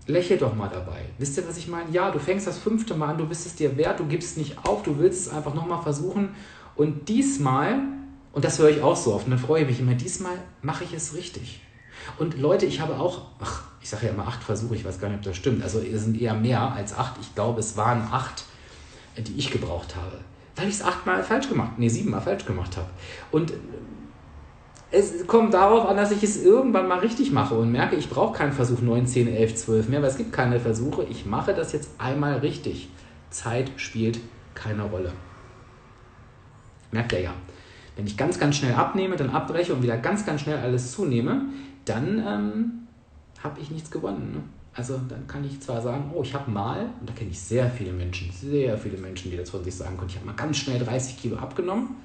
lächel 0.07 0.37
doch 0.37 0.55
mal 0.55 0.69
dabei. 0.69 1.07
Wisst 1.17 1.39
ihr, 1.39 1.49
was 1.49 1.57
ich 1.57 1.67
meine? 1.67 1.91
Ja, 1.93 2.11
du 2.11 2.19
fängst 2.19 2.47
das 2.47 2.59
fünfte 2.59 2.95
Mal 2.95 3.11
an, 3.11 3.19
du 3.19 3.27
bist 3.27 3.47
es 3.47 3.55
dir 3.55 3.79
wert, 3.79 4.01
du 4.01 4.07
gibst 4.07 4.37
nicht 4.37 4.59
auf, 4.67 4.83
du 4.83 4.99
willst 4.99 5.29
es 5.29 5.33
einfach 5.33 5.55
nochmal 5.55 5.83
versuchen. 5.83 6.35
Und 6.77 7.09
diesmal, 7.09 7.79
und 8.33 8.45
das 8.45 8.59
höre 8.59 8.69
ich 8.69 8.83
auch 8.83 8.97
so 8.97 9.15
oft, 9.15 9.25
und 9.25 9.31
dann 9.31 9.41
freue 9.41 9.63
ich 9.63 9.69
mich 9.69 9.81
immer, 9.81 9.95
diesmal 9.95 10.37
mache 10.61 10.85
ich 10.85 10.93
es 10.93 11.15
richtig. 11.15 11.63
Und 12.19 12.39
Leute, 12.39 12.67
ich 12.67 12.81
habe 12.81 12.99
auch, 12.99 13.29
ach, 13.41 13.70
ich 13.83 13.89
sage 13.89 14.07
ja 14.07 14.13
immer 14.13 14.27
acht 14.27 14.43
Versuche, 14.43 14.75
ich 14.75 14.85
weiß 14.85 15.01
gar 15.01 15.09
nicht, 15.09 15.19
ob 15.19 15.25
das 15.25 15.37
stimmt. 15.37 15.63
Also 15.63 15.81
es 15.81 16.05
sind 16.05 16.21
eher 16.21 16.35
mehr 16.35 16.61
als 16.73 16.97
acht. 16.97 17.15
Ich 17.21 17.35
glaube, 17.35 17.61
es 17.61 17.77
waren 17.77 18.03
acht, 18.11 18.45
die 19.17 19.37
ich 19.39 19.51
gebraucht 19.51 19.97
habe. 19.97 20.19
Weil 20.57 20.69
ich 20.69 20.75
es 20.75 20.83
achtmal 20.83 21.23
falsch 21.23 21.49
gemacht, 21.49 21.73
nee, 21.79 21.89
siebenmal 21.89 22.21
falsch 22.21 22.45
gemacht 22.45 22.77
habe. 22.77 22.89
Und 23.31 23.53
es 24.91 25.27
kommt 25.27 25.55
darauf 25.55 25.89
an, 25.89 25.97
dass 25.97 26.11
ich 26.11 26.23
es 26.23 26.43
irgendwann 26.43 26.89
mal 26.89 26.99
richtig 26.99 27.31
mache 27.31 27.55
und 27.55 27.71
merke, 27.71 27.97
ich 27.97 28.11
brauche 28.11 28.37
keinen 28.37 28.53
Versuch 28.53 28.81
9, 28.81 29.07
10, 29.07 29.29
11, 29.29 29.55
12 29.55 29.89
mehr, 29.89 30.03
weil 30.03 30.11
es 30.11 30.17
gibt 30.17 30.33
keine 30.33 30.59
Versuche. 30.59 31.07
Ich 31.09 31.25
mache 31.25 31.55
das 31.55 31.73
jetzt 31.73 31.91
einmal 31.99 32.39
richtig. 32.39 32.91
Zeit 33.31 33.71
spielt 33.77 34.19
keine 34.55 34.83
Rolle. 34.83 35.13
Merkt 36.91 37.13
ihr 37.13 37.21
ja. 37.21 37.35
Wenn 37.97 38.07
ich 38.07 38.17
ganz, 38.17 38.39
ganz 38.39 38.57
schnell 38.57 38.75
abnehme, 38.75 39.17
dann 39.17 39.31
abbreche 39.31 39.73
und 39.73 39.83
wieder 39.83 39.97
ganz, 39.97 40.27
ganz 40.27 40.41
schnell 40.41 40.59
alles 40.59 40.93
zunehme, 40.93 41.43
dann 41.85 42.25
ähm, 42.27 42.73
habe 43.43 43.61
ich 43.61 43.71
nichts 43.71 43.91
gewonnen. 43.91 44.33
Ne? 44.33 44.43
Also 44.73 45.01
dann 45.09 45.27
kann 45.27 45.45
ich 45.45 45.61
zwar 45.61 45.81
sagen, 45.81 46.13
oh, 46.15 46.23
ich 46.23 46.33
habe 46.35 46.51
mal, 46.51 46.87
und 47.01 47.09
da 47.09 47.13
kenne 47.13 47.31
ich 47.31 47.41
sehr 47.41 47.69
viele 47.71 47.93
Menschen, 47.93 48.31
sehr 48.33 48.79
viele 48.79 48.99
Menschen, 48.99 49.31
die 49.31 49.37
das 49.37 49.51
von 49.51 49.65
sich 49.65 49.75
sagen 49.75 49.97
können, 49.97 50.11
ich 50.11 50.17
habe 50.17 50.27
mal 50.27 50.37
ganz 50.37 50.59
schnell 50.59 50.79
30 50.79 51.17
Kilo 51.19 51.37
abgenommen 51.37 51.97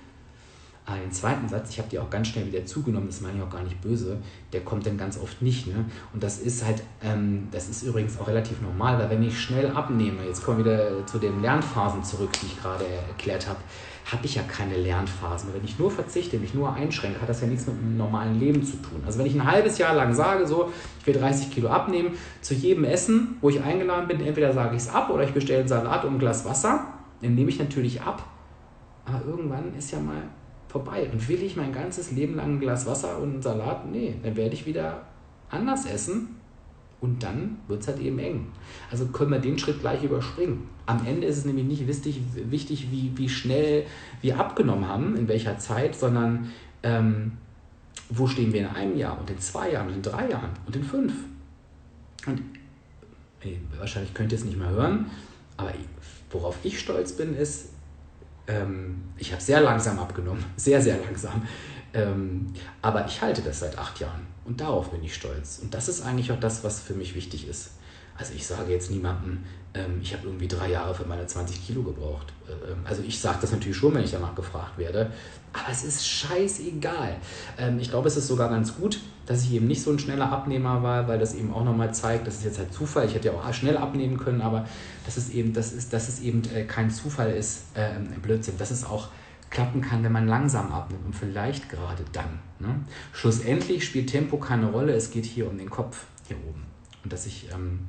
aber 0.87 0.99
den 0.99 1.11
zweiten 1.11 1.49
Satz, 1.49 1.71
ich 1.71 1.79
habe 1.79 1.89
die 1.89 1.97
auch 1.97 2.09
ganz 2.11 2.27
schnell 2.27 2.45
wieder 2.45 2.63
zugenommen, 2.63 3.07
das 3.07 3.19
meine 3.19 3.37
ich 3.39 3.43
auch 3.43 3.49
gar 3.49 3.63
nicht 3.63 3.81
böse, 3.81 4.17
der 4.53 4.61
kommt 4.61 4.85
dann 4.85 4.97
ganz 4.97 5.17
oft 5.17 5.41
nicht. 5.41 5.65
Ne? 5.65 5.85
Und 6.13 6.21
das 6.21 6.37
ist 6.37 6.63
halt, 6.63 6.83
ähm, 7.01 7.47
das 7.51 7.69
ist 7.69 7.81
übrigens 7.81 8.19
auch 8.19 8.27
relativ 8.27 8.61
normal, 8.61 8.99
weil 8.99 9.09
wenn 9.09 9.23
ich 9.23 9.39
schnell 9.39 9.71
abnehme, 9.71 10.23
jetzt 10.25 10.43
kommen 10.43 10.63
wir 10.63 10.65
wieder 10.65 11.07
zu 11.07 11.17
den 11.17 11.41
Lernphasen 11.41 12.03
zurück, 12.03 12.29
die 12.33 12.45
ich 12.45 12.61
gerade 12.61 12.85
erklärt 12.85 13.47
habe, 13.47 13.59
habe 14.05 14.25
ich 14.25 14.35
ja 14.35 14.43
keine 14.43 14.77
Lernphasen. 14.77 15.53
Wenn 15.53 15.63
ich 15.63 15.79
nur 15.79 15.89
verzichte, 15.89 16.37
mich 16.37 16.53
nur 16.53 16.73
einschränke, 16.73 17.21
hat 17.21 17.29
das 17.29 17.41
ja 17.41 17.47
nichts 17.47 17.65
mit 17.65 17.75
einem 17.77 17.97
normalen 17.97 18.39
Leben 18.39 18.63
zu 18.63 18.77
tun. 18.77 19.01
Also 19.05 19.17
wenn 19.19 19.25
ich 19.25 19.33
ein 19.33 19.45
halbes 19.45 19.79
Jahr 19.79 19.95
lang 19.95 20.13
sage, 20.13 20.45
so, 20.45 20.71
ich 20.99 21.07
will 21.07 21.15
30 21.15 21.51
Kilo 21.51 21.69
abnehmen, 21.69 22.11
zu 22.41 22.53
jedem 22.53 22.83
Essen, 22.83 23.37
wo 23.41 23.49
ich 23.49 23.61
eingeladen 23.61 24.07
bin, 24.07 24.21
entweder 24.21 24.53
sage 24.53 24.75
ich 24.75 24.83
es 24.83 24.89
ab 24.89 25.09
oder 25.09 25.23
ich 25.23 25.33
bestelle 25.33 25.59
einen 25.59 25.67
Salat 25.67 26.05
und 26.05 26.15
ein 26.15 26.19
Glas 26.19 26.45
Wasser, 26.45 26.85
dann 27.21 27.33
nehme 27.33 27.49
ich 27.49 27.57
natürlich 27.57 28.01
ab. 28.01 28.23
Aber 29.05 29.23
irgendwann 29.25 29.73
ist 29.75 29.91
ja 29.91 29.99
mal 29.99 30.21
vorbei. 30.67 31.09
Und 31.11 31.27
will 31.27 31.41
ich 31.41 31.55
mein 31.55 31.73
ganzes 31.73 32.11
Leben 32.11 32.35
lang 32.35 32.55
ein 32.55 32.59
Glas 32.59 32.85
Wasser 32.85 33.17
und 33.17 33.33
einen 33.33 33.41
Salat? 33.41 33.89
Nee, 33.91 34.15
dann 34.21 34.35
werde 34.35 34.53
ich 34.53 34.67
wieder 34.67 35.01
anders 35.49 35.85
essen 35.85 36.35
und 37.01 37.21
dann 37.21 37.57
wird 37.67 37.81
es 37.81 37.87
halt 37.87 37.99
eben 37.99 38.19
eng. 38.19 38.47
Also 38.89 39.05
können 39.07 39.31
wir 39.31 39.39
den 39.39 39.59
Schritt 39.59 39.81
gleich 39.81 40.03
überspringen. 40.03 40.67
Am 40.85 41.05
Ende 41.05 41.27
ist 41.27 41.37
es 41.37 41.45
nämlich 41.45 41.65
nicht 41.65 41.87
wichtig, 41.87 42.21
wichtig 42.33 42.91
wie, 42.91 43.11
wie 43.15 43.29
schnell 43.29 43.85
wir 44.21 44.39
abgenommen 44.39 44.87
haben, 44.87 45.15
in 45.15 45.27
welcher 45.27 45.57
Zeit, 45.57 45.95
sondern 45.95 46.51
ähm, 46.83 47.33
wo 48.09 48.27
stehen 48.27 48.53
wir 48.53 48.61
in 48.61 48.67
einem 48.67 48.97
Jahr 48.97 49.19
und 49.19 49.29
in 49.29 49.39
zwei 49.39 49.71
Jahren 49.71 49.87
und 49.87 49.95
in 49.95 50.01
drei 50.01 50.29
Jahren 50.29 50.51
und 50.65 50.75
in 50.75 50.83
fünf. 50.83 51.13
Und 52.27 52.41
ey, 53.41 53.59
wahrscheinlich 53.77 54.13
könnt 54.13 54.31
ihr 54.31 54.37
es 54.37 54.45
nicht 54.45 54.57
mehr 54.57 54.69
hören, 54.69 55.07
aber 55.57 55.73
worauf 56.31 56.57
ich 56.63 56.79
stolz 56.79 57.13
bin, 57.13 57.35
ist, 57.35 57.69
ähm, 58.47 59.01
ich 59.17 59.31
habe 59.31 59.41
sehr 59.41 59.61
langsam 59.61 59.97
abgenommen, 59.99 60.43
sehr, 60.55 60.81
sehr 60.81 60.97
langsam. 61.03 61.41
Ähm, 61.95 62.47
aber 62.81 63.05
ich 63.07 63.21
halte 63.21 63.41
das 63.41 63.59
seit 63.59 63.77
acht 63.77 63.99
Jahren 63.99 64.27
und 64.43 64.61
darauf 64.61 64.91
bin 64.91 65.03
ich 65.03 65.15
stolz. 65.15 65.59
Und 65.61 65.73
das 65.73 65.87
ist 65.87 66.01
eigentlich 66.01 66.31
auch 66.31 66.39
das, 66.39 66.63
was 66.63 66.81
für 66.81 66.93
mich 66.93 67.15
wichtig 67.15 67.47
ist. 67.47 67.71
Also 68.17 68.33
ich 68.33 68.45
sage 68.45 68.71
jetzt 68.71 68.91
niemandem, 68.91 69.43
ähm, 69.73 69.99
ich 70.01 70.13
habe 70.13 70.27
irgendwie 70.27 70.47
drei 70.47 70.71
Jahre 70.71 70.95
für 70.95 71.05
meine 71.05 71.27
20 71.27 71.65
Kilo 71.65 71.83
gebraucht. 71.83 72.31
Äh, 72.47 72.71
ähm, 72.71 72.79
also 72.85 73.01
ich 73.05 73.19
sage 73.19 73.39
das 73.41 73.51
natürlich 73.51 73.75
schon, 73.75 73.93
wenn 73.93 74.03
ich 74.03 74.11
danach 74.11 74.35
gefragt 74.35 74.77
werde. 74.77 75.11
Aber 75.51 75.71
es 75.71 75.83
ist 75.83 76.07
scheißegal. 76.07 77.17
Ähm, 77.57 77.79
ich 77.79 77.89
glaube, 77.89 78.07
es 78.07 78.15
ist 78.15 78.27
sogar 78.27 78.49
ganz 78.49 78.75
gut, 78.75 78.99
dass 79.25 79.43
ich 79.43 79.53
eben 79.53 79.67
nicht 79.67 79.81
so 79.81 79.91
ein 79.91 79.99
schneller 79.99 80.31
Abnehmer 80.31 80.81
war, 80.83 81.07
weil 81.07 81.19
das 81.19 81.33
eben 81.33 81.53
auch 81.53 81.65
nochmal 81.65 81.93
zeigt, 81.93 82.27
das 82.27 82.35
ist 82.37 82.45
jetzt 82.45 82.59
halt 82.59 82.73
Zufall. 82.73 83.05
Ich 83.05 83.15
hätte 83.15 83.27
ja 83.27 83.33
auch 83.33 83.53
schnell 83.53 83.77
abnehmen 83.77 84.17
können, 84.17 84.41
aber 84.41 84.65
dass 85.05 85.17
es 85.17 85.29
eben, 85.29 85.53
das 85.53 85.73
ist, 85.73 85.91
dass 85.91 86.07
es 86.07 86.21
eben 86.21 86.43
kein 86.67 86.89
Zufall 86.89 87.31
ist, 87.31 87.65
äh, 87.73 87.89
Blödsinn, 88.21 88.57
dass 88.57 88.71
es 88.71 88.85
auch 88.85 89.09
klappen 89.55 89.79
kann, 89.79 90.03
wenn 90.03 90.11
man 90.11 90.27
langsam 90.27 90.73
abnimmt 90.73 91.05
und 91.05 91.15
vielleicht 91.15 91.69
gerade 91.69 92.03
dann. 92.11 92.39
Ne? 92.59 92.75
Schlussendlich 93.13 93.85
spielt 93.85 94.09
Tempo 94.09 94.37
keine 94.37 94.65
Rolle, 94.65 94.93
es 94.93 95.11
geht 95.11 95.23
hier 95.23 95.49
um 95.49 95.57
den 95.57 95.69
Kopf 95.69 96.05
hier 96.27 96.35
oben. 96.37 96.65
Und 97.03 97.13
dass 97.13 97.25
ich 97.25 97.49
ähm, 97.53 97.79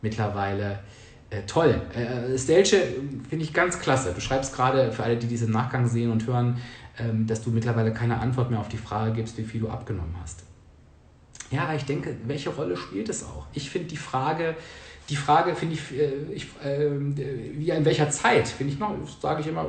mittlerweile 0.00 0.80
äh, 1.28 1.42
toll. 1.46 1.78
Äh, 1.94 2.38
Stelche 2.38 2.82
finde 3.28 3.44
ich 3.44 3.52
ganz 3.52 3.78
klasse. 3.78 4.14
Du 4.14 4.20
schreibst 4.22 4.54
gerade 4.54 4.92
für 4.92 5.02
alle, 5.04 5.18
die 5.18 5.26
diesen 5.26 5.52
Nachgang 5.52 5.86
sehen 5.86 6.10
und 6.10 6.26
hören, 6.26 6.56
ähm, 6.98 7.26
dass 7.26 7.42
du 7.42 7.50
mittlerweile 7.50 7.92
keine 7.92 8.18
Antwort 8.18 8.50
mehr 8.50 8.58
auf 8.58 8.68
die 8.68 8.78
Frage 8.78 9.12
gibst, 9.12 9.36
wie 9.36 9.44
viel 9.44 9.60
du 9.60 9.68
abgenommen 9.68 10.14
hast. 10.22 10.44
Ja, 11.50 11.74
ich 11.74 11.84
denke, 11.84 12.16
welche 12.24 12.48
Rolle 12.48 12.78
spielt 12.78 13.10
es 13.10 13.24
auch? 13.24 13.46
Ich 13.52 13.68
finde 13.68 13.88
die 13.88 13.98
Frage, 13.98 14.56
die 15.10 15.16
Frage 15.16 15.54
finde 15.54 15.74
ich, 15.74 15.92
äh, 15.92 16.32
ich 16.32 16.44
äh, 16.64 16.88
wie 17.58 17.70
in 17.70 17.84
welcher 17.84 18.08
Zeit, 18.10 18.48
finde 18.48 18.72
ich 18.72 18.78
noch, 18.78 18.94
sage 19.20 19.40
ich 19.40 19.48
immer, 19.48 19.66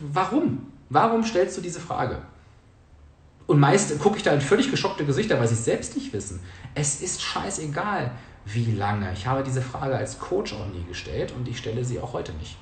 warum? 0.00 0.66
Warum 0.88 1.24
stellst 1.24 1.56
du 1.58 1.60
diese 1.60 1.80
Frage? 1.80 2.22
Und 3.46 3.58
meist 3.58 3.98
gucke 3.98 4.16
ich 4.16 4.22
da 4.22 4.32
in 4.32 4.40
völlig 4.40 4.70
geschockte 4.70 5.04
Gesichter, 5.04 5.38
weil 5.40 5.48
sie 5.48 5.54
es 5.54 5.64
selbst 5.64 5.96
nicht 5.96 6.12
wissen. 6.12 6.40
Es 6.74 7.02
ist 7.02 7.20
scheißegal, 7.20 8.12
wie 8.46 8.72
lange. 8.72 9.12
Ich 9.12 9.26
habe 9.26 9.42
diese 9.42 9.62
Frage 9.62 9.96
als 9.96 10.18
Coach 10.18 10.54
auch 10.54 10.66
nie 10.68 10.84
gestellt 10.88 11.32
und 11.36 11.48
ich 11.48 11.58
stelle 11.58 11.84
sie 11.84 11.98
auch 11.98 12.12
heute 12.12 12.32
nicht. 12.34 12.56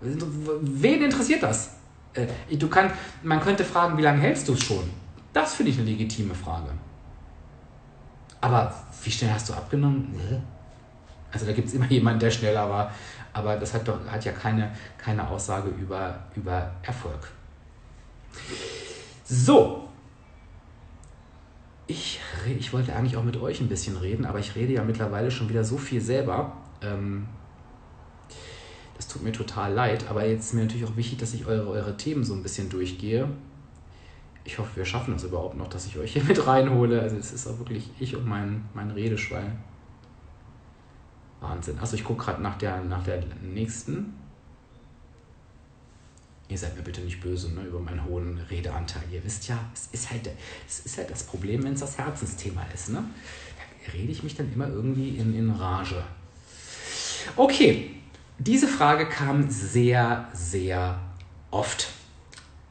Wen 0.00 1.02
interessiert 1.02 1.42
das? 1.42 1.74
Äh, 2.14 2.56
du 2.56 2.68
kann, 2.68 2.92
man 3.22 3.40
könnte 3.40 3.64
fragen, 3.64 3.98
wie 3.98 4.02
lange 4.02 4.20
hältst 4.20 4.48
du 4.48 4.52
es 4.52 4.62
schon? 4.62 4.88
Das 5.32 5.54
finde 5.54 5.72
ich 5.72 5.78
eine 5.78 5.88
legitime 5.90 6.34
Frage. 6.34 6.70
Aber 8.40 8.74
wie 9.02 9.10
schnell 9.10 9.32
hast 9.32 9.48
du 9.48 9.54
abgenommen? 9.54 10.14
Also 11.32 11.46
da 11.46 11.52
gibt 11.52 11.68
es 11.68 11.74
immer 11.74 11.86
jemanden, 11.86 12.20
der 12.20 12.30
schneller 12.30 12.68
war. 12.68 12.92
Aber 13.32 13.56
das 13.56 13.72
hat, 13.72 13.88
doch, 13.88 13.98
hat 14.06 14.24
ja 14.24 14.32
keine, 14.32 14.70
keine 14.98 15.26
Aussage 15.26 15.70
über, 15.70 16.18
über 16.36 16.70
Erfolg. 16.82 17.28
So, 19.24 19.88
ich, 21.86 22.20
ich 22.58 22.72
wollte 22.72 22.94
eigentlich 22.94 23.16
auch 23.16 23.24
mit 23.24 23.36
euch 23.36 23.60
ein 23.60 23.68
bisschen 23.68 23.96
reden, 23.96 24.24
aber 24.24 24.38
ich 24.38 24.54
rede 24.54 24.72
ja 24.72 24.84
mittlerweile 24.84 25.30
schon 25.30 25.48
wieder 25.48 25.64
so 25.64 25.76
viel 25.76 26.00
selber. 26.00 26.56
Ähm, 26.82 27.26
das 28.96 29.08
tut 29.08 29.22
mir 29.22 29.32
total 29.32 29.72
leid, 29.72 30.08
aber 30.08 30.24
jetzt 30.26 30.46
ist 30.46 30.54
mir 30.54 30.62
natürlich 30.62 30.84
auch 30.84 30.96
wichtig, 30.96 31.18
dass 31.18 31.34
ich 31.34 31.46
eure, 31.46 31.68
eure 31.68 31.96
Themen 31.96 32.24
so 32.24 32.34
ein 32.34 32.42
bisschen 32.42 32.68
durchgehe. 32.68 33.28
Ich 34.44 34.58
hoffe, 34.58 34.70
wir 34.76 34.84
schaffen 34.84 35.14
das 35.14 35.24
überhaupt 35.24 35.56
noch, 35.56 35.68
dass 35.68 35.86
ich 35.86 35.98
euch 35.98 36.12
hier 36.12 36.24
mit 36.24 36.46
reinhole. 36.46 37.00
Also 37.00 37.16
es 37.16 37.32
ist 37.32 37.46
auch 37.46 37.58
wirklich 37.58 37.90
ich 37.98 38.16
und 38.16 38.26
mein, 38.26 38.64
mein 38.74 38.90
Redeschwein. 38.90 39.58
Wahnsinn. 41.42 41.78
Also 41.78 41.96
ich 41.96 42.04
gucke 42.04 42.24
gerade 42.24 42.42
nach 42.42 42.56
der, 42.58 42.82
nach 42.82 43.02
der 43.04 43.22
nächsten 43.42 44.14
ihr 46.52 46.58
seid 46.58 46.76
mir 46.76 46.82
bitte 46.82 47.00
nicht 47.00 47.20
böse 47.20 47.52
ne, 47.52 47.62
über 47.62 47.80
meinen 47.80 48.04
hohen 48.04 48.38
Redeanteil. 48.50 49.02
Ihr 49.10 49.24
wisst 49.24 49.48
ja, 49.48 49.58
es 49.74 49.88
ist 49.92 50.10
halt, 50.10 50.28
es 50.68 50.80
ist 50.80 50.98
halt 50.98 51.10
das 51.10 51.24
Problem, 51.24 51.64
wenn 51.64 51.72
es 51.72 51.80
das 51.80 51.98
Herzensthema 51.98 52.62
ist. 52.74 52.90
Ne? 52.90 53.02
Da 53.86 53.92
rede 53.92 54.12
ich 54.12 54.22
mich 54.22 54.36
dann 54.36 54.52
immer 54.52 54.68
irgendwie 54.68 55.16
in, 55.16 55.34
in 55.34 55.50
Rage. 55.50 56.04
Okay, 57.36 57.90
diese 58.38 58.68
Frage 58.68 59.08
kam 59.08 59.50
sehr, 59.50 60.28
sehr 60.34 60.98
oft. 61.50 61.88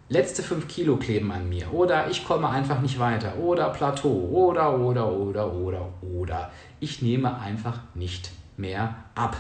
Letzte 0.09 0.43
fünf 0.43 0.67
Kilo 0.67 0.97
kleben 0.97 1.31
an 1.31 1.49
mir. 1.49 1.73
Oder 1.73 2.09
ich 2.11 2.25
komme 2.25 2.49
einfach 2.49 2.81
nicht 2.81 2.99
weiter. 2.99 3.37
Oder 3.37 3.69
Plateau. 3.69 4.29
Oder, 4.29 4.77
oder, 4.77 5.11
oder, 5.11 5.53
oder, 5.53 5.93
oder. 6.01 6.51
Ich 6.81 7.01
nehme 7.01 7.39
einfach 7.39 7.79
nicht 7.95 8.31
mehr 8.57 8.95
ab. 9.15 9.37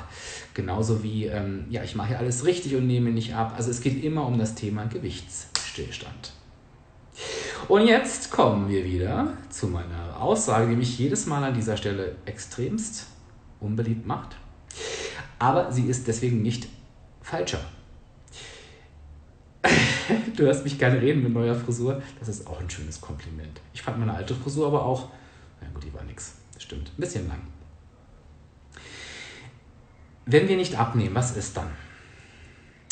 Genauso 0.53 1.03
wie, 1.03 1.25
ähm, 1.25 1.65
ja, 1.69 1.83
ich 1.83 1.95
mache 1.95 2.17
alles 2.17 2.45
richtig 2.45 2.75
und 2.75 2.87
nehme 2.87 3.11
nicht 3.11 3.35
ab. 3.35 3.53
Also 3.55 3.69
es 3.69 3.81
geht 3.81 4.03
immer 4.03 4.25
um 4.25 4.37
das 4.37 4.55
Thema 4.55 4.85
Gewichtsstillstand. 4.85 6.33
Und 7.67 7.87
jetzt 7.87 8.31
kommen 8.31 8.69
wir 8.69 8.83
wieder 8.83 9.33
zu 9.49 9.67
meiner 9.67 10.19
Aussage, 10.19 10.69
die 10.69 10.75
mich 10.75 10.97
jedes 10.97 11.25
Mal 11.25 11.43
an 11.43 11.53
dieser 11.53 11.77
Stelle 11.77 12.15
extremst 12.25 13.07
unbeliebt 13.59 14.05
macht. 14.05 14.35
Aber 15.39 15.71
sie 15.71 15.85
ist 15.85 16.07
deswegen 16.07 16.41
nicht 16.41 16.67
falscher. 17.21 17.59
du 20.35 20.43
hörst 20.43 20.63
mich 20.63 20.79
gerne 20.79 21.01
reden 21.01 21.23
mit 21.23 21.33
neuer 21.33 21.55
Frisur. 21.55 22.01
Das 22.19 22.27
ist 22.27 22.47
auch 22.47 22.59
ein 22.59 22.69
schönes 22.69 22.99
Kompliment. 22.99 23.61
Ich 23.73 23.81
fand 23.81 23.99
meine 23.99 24.13
alte 24.13 24.35
Frisur 24.35 24.67
aber 24.67 24.85
auch, 24.85 25.09
na 25.61 25.67
gut, 25.73 25.83
die 25.83 25.93
war 25.93 26.03
nix. 26.03 26.35
Das 26.53 26.63
stimmt. 26.63 26.91
Ein 26.97 27.01
bisschen 27.01 27.27
lang. 27.27 27.41
Wenn 30.31 30.47
wir 30.47 30.55
nicht 30.55 30.79
abnehmen, 30.79 31.13
was 31.13 31.35
ist 31.35 31.57
dann? 31.57 31.69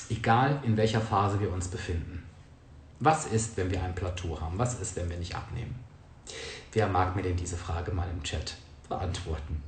Egal 0.10 0.60
in 0.66 0.76
welcher 0.76 1.00
Phase 1.00 1.40
wir 1.40 1.54
uns 1.54 1.70
befinden. 1.70 2.26
Was 3.00 3.28
ist, 3.28 3.56
wenn 3.56 3.72
wir 3.72 3.82
ein 3.82 3.96
Plateau 3.96 4.42
haben? 4.42 4.58
Was 4.58 4.82
ist, 4.82 4.98
wenn 4.98 5.10
wir 5.10 5.16
nicht 5.16 5.36
abnehmen? 5.36 5.74
Wer 6.74 6.88
mag 6.88 7.16
mir 7.16 7.22
denn 7.22 7.38
diese 7.38 7.56
Frage 7.56 7.92
mal 7.92 8.10
im 8.10 8.22
Chat 8.24 8.58
beantworten? 8.90 9.64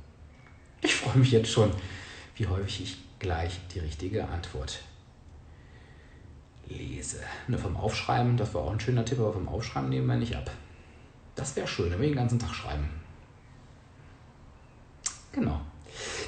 Ich 0.82 0.94
freue 0.94 1.16
mich 1.16 1.30
jetzt 1.30 1.50
schon, 1.50 1.72
wie 2.34 2.46
häufig 2.46 2.82
ich 2.82 2.98
gleich 3.18 3.58
die 3.72 3.78
richtige 3.78 4.28
Antwort 4.28 4.82
lese. 6.66 7.20
Nur 7.48 7.58
vom 7.58 7.78
Aufschreiben, 7.78 8.36
das 8.36 8.52
war 8.52 8.64
auch 8.64 8.72
ein 8.72 8.80
schöner 8.80 9.06
Tipp, 9.06 9.18
aber 9.18 9.32
vom 9.32 9.48
Aufschreiben 9.48 9.88
nehmen 9.88 10.08
wir 10.08 10.16
nicht 10.16 10.36
ab. 10.36 10.50
Das 11.36 11.56
wäre 11.56 11.66
schön, 11.66 11.90
wenn 11.90 12.02
wir 12.02 12.08
den 12.08 12.16
ganzen 12.16 12.38
Tag 12.38 12.54
schreiben. 12.54 12.90
Genau. 15.32 15.62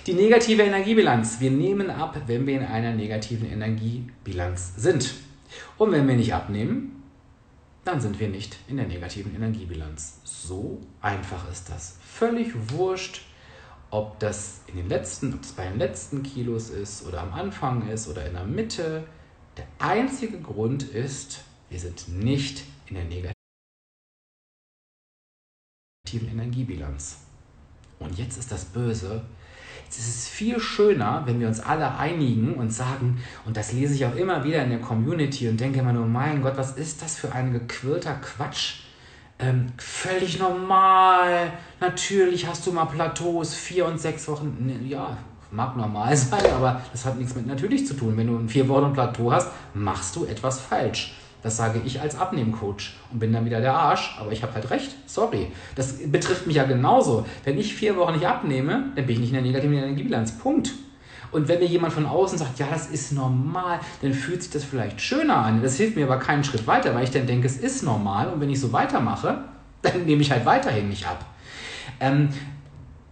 Die 0.07 0.15
negative 0.15 0.63
Energiebilanz. 0.63 1.41
Wir 1.41 1.51
nehmen 1.51 1.91
ab, 1.91 2.21
wenn 2.27 2.47
wir 2.47 2.61
in 2.61 2.67
einer 2.67 2.93
negativen 2.93 3.51
Energiebilanz 3.51 4.75
sind. 4.77 5.15
Und 5.79 5.93
wenn 5.93 6.07
wir 6.07 6.17
nicht 6.17 6.35
abnehmen, 6.35 7.03
dann 7.85 8.01
sind 8.01 8.19
wir 8.19 8.29
nicht 8.29 8.57
in 8.69 8.77
der 8.77 8.87
negativen 8.87 9.35
Energiebilanz. 9.35 10.21
So 10.25 10.81
einfach 11.01 11.51
ist 11.51 11.69
das. 11.71 11.99
Völlig 12.03 12.53
wurscht, 12.71 13.23
ob 13.91 14.19
das 14.19 14.63
in 14.67 14.77
den 14.77 14.89
letzten, 14.89 15.35
ob 15.35 15.43
es 15.43 15.53
bei 15.53 15.69
den 15.69 15.79
letzten 15.79 16.23
Kilos 16.23 16.71
ist 16.71 17.07
oder 17.07 17.21
am 17.21 17.33
Anfang 17.33 17.89
ist 17.89 18.09
oder 18.09 18.27
in 18.27 18.33
der 18.33 18.45
Mitte. 18.45 19.07
Der 19.57 19.67
einzige 19.79 20.41
Grund 20.41 20.83
ist, 20.83 21.45
wir 21.71 21.79
sind 21.79 22.09
nicht 22.09 22.65
in 22.87 22.97
der 22.97 23.05
negativen 23.05 23.35
Energiebilanz. 26.29 27.19
Und 27.99 28.19
jetzt 28.19 28.37
ist 28.39 28.51
das 28.51 28.65
Böse. 28.65 29.25
Jetzt 29.85 29.99
ist 29.99 30.09
es 30.09 30.29
viel 30.29 30.59
schöner, 30.59 31.23
wenn 31.27 31.41
wir 31.41 31.49
uns 31.49 31.61
alle 31.61 31.97
einigen 31.97 32.55
und 32.55 32.73
sagen, 32.73 33.23
und 33.45 33.57
das 33.57 33.73
lese 33.73 33.95
ich 33.95 34.07
auch 34.07 34.17
immer 34.17 34.45
wieder 34.45 34.63
in 34.65 34.71
der 34.71 34.81
Community 34.81 35.49
und 35.49 35.61
denke 35.61 35.81
immer 35.81 35.93
nur, 35.93 36.07
mein 36.07 36.43
Gott, 36.43 36.57
was 36.57 36.73
ist 36.73 37.03
das 37.03 37.17
für 37.17 37.33
ein 37.33 37.53
gequirlter 37.53 38.15
Quatsch? 38.15 38.81
Ähm, 39.39 39.67
völlig 39.77 40.39
normal. 40.39 41.53
Natürlich 41.81 42.47
hast 42.47 42.67
du 42.67 42.73
mal 42.73 42.87
Plateaus, 42.87 43.55
vier 43.55 43.87
und 43.87 44.01
sechs 44.01 44.29
Wochen. 44.29 44.81
Ja, 44.89 45.17
mag 45.51 45.77
normal 45.77 46.17
sein, 46.17 46.45
aber 46.57 46.81
das 46.93 47.05
hat 47.05 47.19
nichts 47.19 47.35
mit 47.35 47.47
natürlich 47.47 47.87
zu 47.87 47.95
tun. 47.95 48.17
Wenn 48.17 48.27
du 48.27 48.37
ein 48.37 48.49
vier 48.49 48.69
Wochen 48.69 48.93
Plateau 48.93 49.33
hast, 49.33 49.51
machst 49.75 50.17
du 50.17 50.25
etwas 50.25 50.61
falsch. 50.61 51.15
Das 51.45 51.59
sage 51.59 51.83
ich 51.85 52.01
als 52.01 52.19
Abnehmcoach 52.19 52.95
und 53.13 53.19
bin 53.19 53.31
dann 53.31 53.45
wieder 53.45 53.61
der 53.61 53.75
Arsch, 53.75 54.17
aber 54.19 54.33
ich 54.33 54.43
habe 54.43 54.55
halt 54.55 54.71
recht. 54.71 54.97
Sorry. 55.05 55.49
Das 55.75 56.11
betrifft 56.11 56.47
mich 56.47 56.57
ja 56.57 56.65
genauso. 56.65 57.27
Wenn 57.45 57.59
ich 57.59 57.75
vier 57.75 57.97
Wochen 57.97 58.15
nicht 58.15 58.27
abnehme, 58.27 58.93
dann 58.97 59.05
bin 59.05 59.17
ich 59.17 59.19
nicht 59.21 59.29
in 59.29 59.35
der 59.35 59.43
negativen 59.43 59.77
Energiebilanz. 59.77 60.39
Punkt. 60.39 60.73
Und 61.33 61.47
wenn 61.49 61.59
mir 61.59 61.67
jemand 61.67 61.93
von 61.93 62.07
außen 62.07 62.39
sagt, 62.39 62.59
ja, 62.59 62.67
das 62.73 62.87
ist 62.87 63.13
normal, 63.13 63.81
dann 64.01 64.15
fühlt 64.15 64.43
sich 64.43 64.53
das 64.53 64.65
vielleicht 64.65 65.03
schöner 65.03 65.37
an. 65.37 65.63
Das 65.63 65.77
hilft 65.77 65.97
mir 65.97 66.07
aber 66.07 66.19
keinen 66.19 66.45
Schritt 66.45 66.67
weiter, 66.67 66.95
weil 66.95 67.05
ich 67.05 67.11
dann 67.11 67.27
denke, 67.27 67.47
es 67.47 67.59
ist 67.59 67.83
normal 67.83 68.29
und 68.29 68.41
wenn 68.41 68.49
ich 68.49 68.59
so 68.59 68.73
weitermache, 68.73 69.45
dann 69.83 70.07
nehme 70.07 70.23
ich 70.23 70.31
halt 70.31 70.47
weiterhin 70.47 70.89
nicht 70.89 71.07
ab. 71.07 71.27
Ähm, 72.01 72.31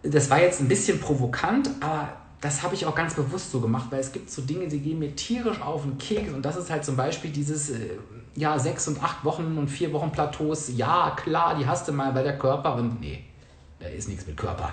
das 0.02 0.30
war 0.30 0.40
jetzt 0.40 0.62
ein 0.62 0.68
bisschen 0.68 1.00
provokant, 1.00 1.68
aber 1.80 2.08
das 2.42 2.64
habe 2.64 2.74
ich 2.74 2.84
auch 2.86 2.94
ganz 2.94 3.14
bewusst 3.14 3.52
so 3.52 3.60
gemacht, 3.60 3.86
weil 3.90 4.00
es 4.00 4.12
gibt 4.12 4.28
so 4.28 4.42
Dinge, 4.42 4.66
die 4.66 4.80
gehen 4.80 4.98
mir 4.98 5.14
tierisch 5.14 5.62
auf 5.62 5.82
den 5.82 5.96
Keks 5.96 6.32
und 6.34 6.42
das 6.42 6.56
ist 6.56 6.70
halt 6.70 6.84
zum 6.84 6.96
Beispiel 6.96 7.30
dieses, 7.30 7.70
äh, 7.70 7.98
ja, 8.34 8.58
sechs 8.58 8.88
und 8.88 9.02
acht 9.02 9.24
Wochen 9.24 9.56
und 9.56 9.68
vier 9.68 9.92
Wochen 9.92 10.10
Plateaus, 10.10 10.72
ja, 10.76 11.16
klar, 11.16 11.56
die 11.56 11.66
hast 11.66 11.86
du 11.86 11.92
mal 11.92 12.12
bei 12.12 12.24
der 12.24 12.36
Körper 12.36 12.74
und 12.74 13.00
nee, 13.00 13.22
da 13.78 13.86
ist 13.86 14.08
nichts 14.08 14.26
mit 14.26 14.36
Körper. 14.36 14.72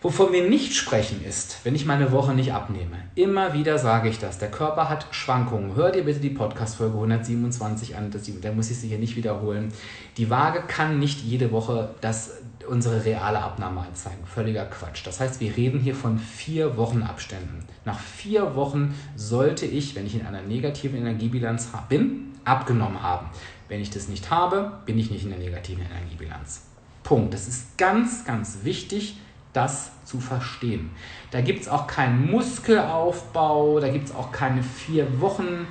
Wovon 0.00 0.32
wir 0.32 0.48
nicht 0.48 0.74
sprechen 0.74 1.24
ist, 1.24 1.58
wenn 1.64 1.74
ich 1.74 1.84
meine 1.84 2.12
Woche 2.12 2.32
nicht 2.32 2.52
abnehme. 2.52 2.98
Immer 3.16 3.52
wieder 3.52 3.78
sage 3.78 4.08
ich 4.08 4.20
das. 4.20 4.38
Der 4.38 4.48
Körper 4.48 4.88
hat 4.88 5.08
Schwankungen. 5.10 5.74
Hör 5.74 5.90
dir 5.90 6.04
bitte 6.04 6.20
die 6.20 6.30
Podcast-Folge 6.30 6.94
127 6.94 7.96
an. 7.96 8.12
Da 8.40 8.52
muss 8.52 8.70
ich 8.70 8.78
sie 8.78 8.86
hier 8.86 9.00
nicht 9.00 9.16
wiederholen. 9.16 9.72
Die 10.16 10.30
Waage 10.30 10.62
kann 10.68 11.00
nicht 11.00 11.24
jede 11.24 11.50
Woche 11.50 11.96
das, 12.00 12.30
unsere 12.68 13.04
reale 13.04 13.40
Abnahme 13.40 13.80
anzeigen. 13.80 14.24
Völliger 14.26 14.66
Quatsch. 14.66 15.06
Das 15.06 15.20
heißt, 15.20 15.40
wir 15.40 15.56
reden 15.56 15.80
hier 15.80 15.94
von 15.94 16.18
vier 16.18 16.76
Wochenabständen. 16.76 17.64
Nach 17.84 17.98
vier 17.98 18.54
Wochen 18.54 18.94
sollte 19.16 19.66
ich, 19.66 19.94
wenn 19.94 20.06
ich 20.06 20.14
in 20.14 20.26
einer 20.26 20.42
negativen 20.42 20.98
Energiebilanz 20.98 21.68
bin, 21.88 22.34
abgenommen 22.44 23.02
haben. 23.02 23.26
Wenn 23.68 23.80
ich 23.80 23.90
das 23.90 24.08
nicht 24.08 24.30
habe, 24.30 24.72
bin 24.86 24.98
ich 24.98 25.10
nicht 25.10 25.24
in 25.24 25.30
der 25.30 25.38
negativen 25.38 25.84
Energiebilanz. 25.84 26.62
Punkt. 27.02 27.34
Das 27.34 27.48
ist 27.48 27.76
ganz, 27.78 28.24
ganz 28.24 28.58
wichtig 28.62 29.16
das 29.52 29.90
zu 30.04 30.20
verstehen. 30.20 30.90
Da 31.30 31.40
gibt 31.40 31.62
es 31.62 31.68
auch 31.68 31.86
keinen 31.86 32.30
Muskelaufbau, 32.30 33.80
da 33.80 33.88
gibt 33.88 34.08
es 34.08 34.14
auch 34.14 34.30
keine 34.30 34.62
vier 34.62 35.20
Wochen 35.20 35.66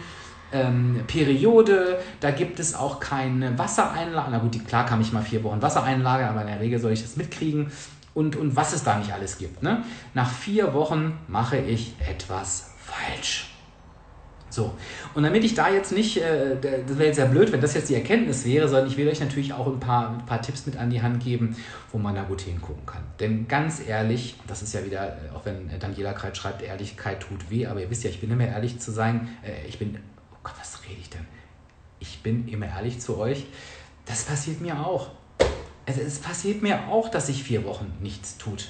ähm, 0.51 1.01
Periode, 1.07 1.99
da 2.19 2.31
gibt 2.31 2.59
es 2.59 2.75
auch 2.75 2.99
keine 2.99 3.57
Wassereinlage. 3.57 4.29
Na 4.31 4.37
gut, 4.39 4.65
klar 4.67 4.85
kann 4.85 5.01
ich 5.01 5.11
mal 5.11 5.21
vier 5.21 5.43
Wochen 5.43 5.61
Wassereinlage, 5.61 6.27
aber 6.27 6.41
in 6.41 6.47
der 6.47 6.59
Regel 6.59 6.79
soll 6.79 6.91
ich 6.91 7.01
das 7.01 7.15
mitkriegen. 7.17 7.71
Und, 8.13 8.35
und 8.35 8.55
was 8.55 8.73
es 8.73 8.83
da 8.83 8.97
nicht 8.97 9.13
alles 9.13 9.37
gibt. 9.37 9.61
Ne? 9.61 9.83
Nach 10.13 10.29
vier 10.29 10.73
Wochen 10.73 11.19
mache 11.27 11.57
ich 11.57 11.93
etwas 11.99 12.71
falsch. 12.79 13.51
So, 14.49 14.73
und 15.13 15.21
damit 15.21 15.43
ich 15.43 15.53
da 15.53 15.69
jetzt 15.69 15.91
nicht, 15.91 16.17
äh, 16.17 16.55
das 16.59 16.97
wäre 16.97 17.07
jetzt 17.07 17.17
sehr 17.17 17.27
blöd, 17.27 17.51
wenn 17.51 17.61
das 17.61 17.75
jetzt 17.75 17.89
die 17.89 17.95
Erkenntnis 17.95 18.43
wäre, 18.43 18.67
sondern 18.67 18.87
ich 18.87 18.97
will 18.97 19.07
euch 19.07 19.19
natürlich 19.19 19.53
auch 19.53 19.67
ein 19.67 19.79
paar, 19.79 20.17
ein 20.17 20.25
paar 20.25 20.41
Tipps 20.41 20.65
mit 20.65 20.77
an 20.77 20.89
die 20.89 21.01
Hand 21.01 21.23
geben, 21.23 21.55
wo 21.91 21.99
man 21.99 22.15
da 22.15 22.23
gut 22.23 22.41
hingucken 22.41 22.85
kann. 22.85 23.03
Denn 23.19 23.47
ganz 23.47 23.81
ehrlich, 23.85 24.35
das 24.47 24.63
ist 24.63 24.73
ja 24.73 24.83
wieder, 24.83 25.09
äh, 25.09 25.35
auch 25.35 25.45
wenn 25.45 25.69
Daniela 25.79 26.13
Kreit 26.13 26.37
schreibt, 26.37 26.63
Ehrlichkeit 26.63 27.19
tut 27.19 27.51
weh, 27.51 27.67
aber 27.67 27.81
ihr 27.81 27.89
wisst 27.91 28.03
ja, 28.03 28.09
ich 28.09 28.19
bin 28.19 28.31
immer 28.31 28.47
ehrlich 28.47 28.79
zu 28.79 28.91
sein. 28.91 29.29
Äh, 29.43 29.67
ich 29.67 29.77
bin, 29.77 29.99
Gott, 30.47 30.55
was 30.59 30.81
rede 30.87 31.01
ich 31.01 31.09
denn? 31.09 31.25
Ich 31.99 32.23
bin 32.23 32.47
immer 32.47 32.67
ehrlich 32.67 33.01
zu 33.01 33.17
euch. 33.17 33.47
Das 34.05 34.23
passiert 34.23 34.61
mir 34.61 34.79
auch. 34.79 35.11
Also 35.85 35.99
es 35.99 36.19
passiert 36.19 36.61
mir 36.61 36.87
auch, 36.87 37.09
dass 37.09 37.27
sich 37.27 37.43
vier 37.43 37.65
Wochen 37.65 37.91
nichts 37.99 38.37
tut. 38.37 38.69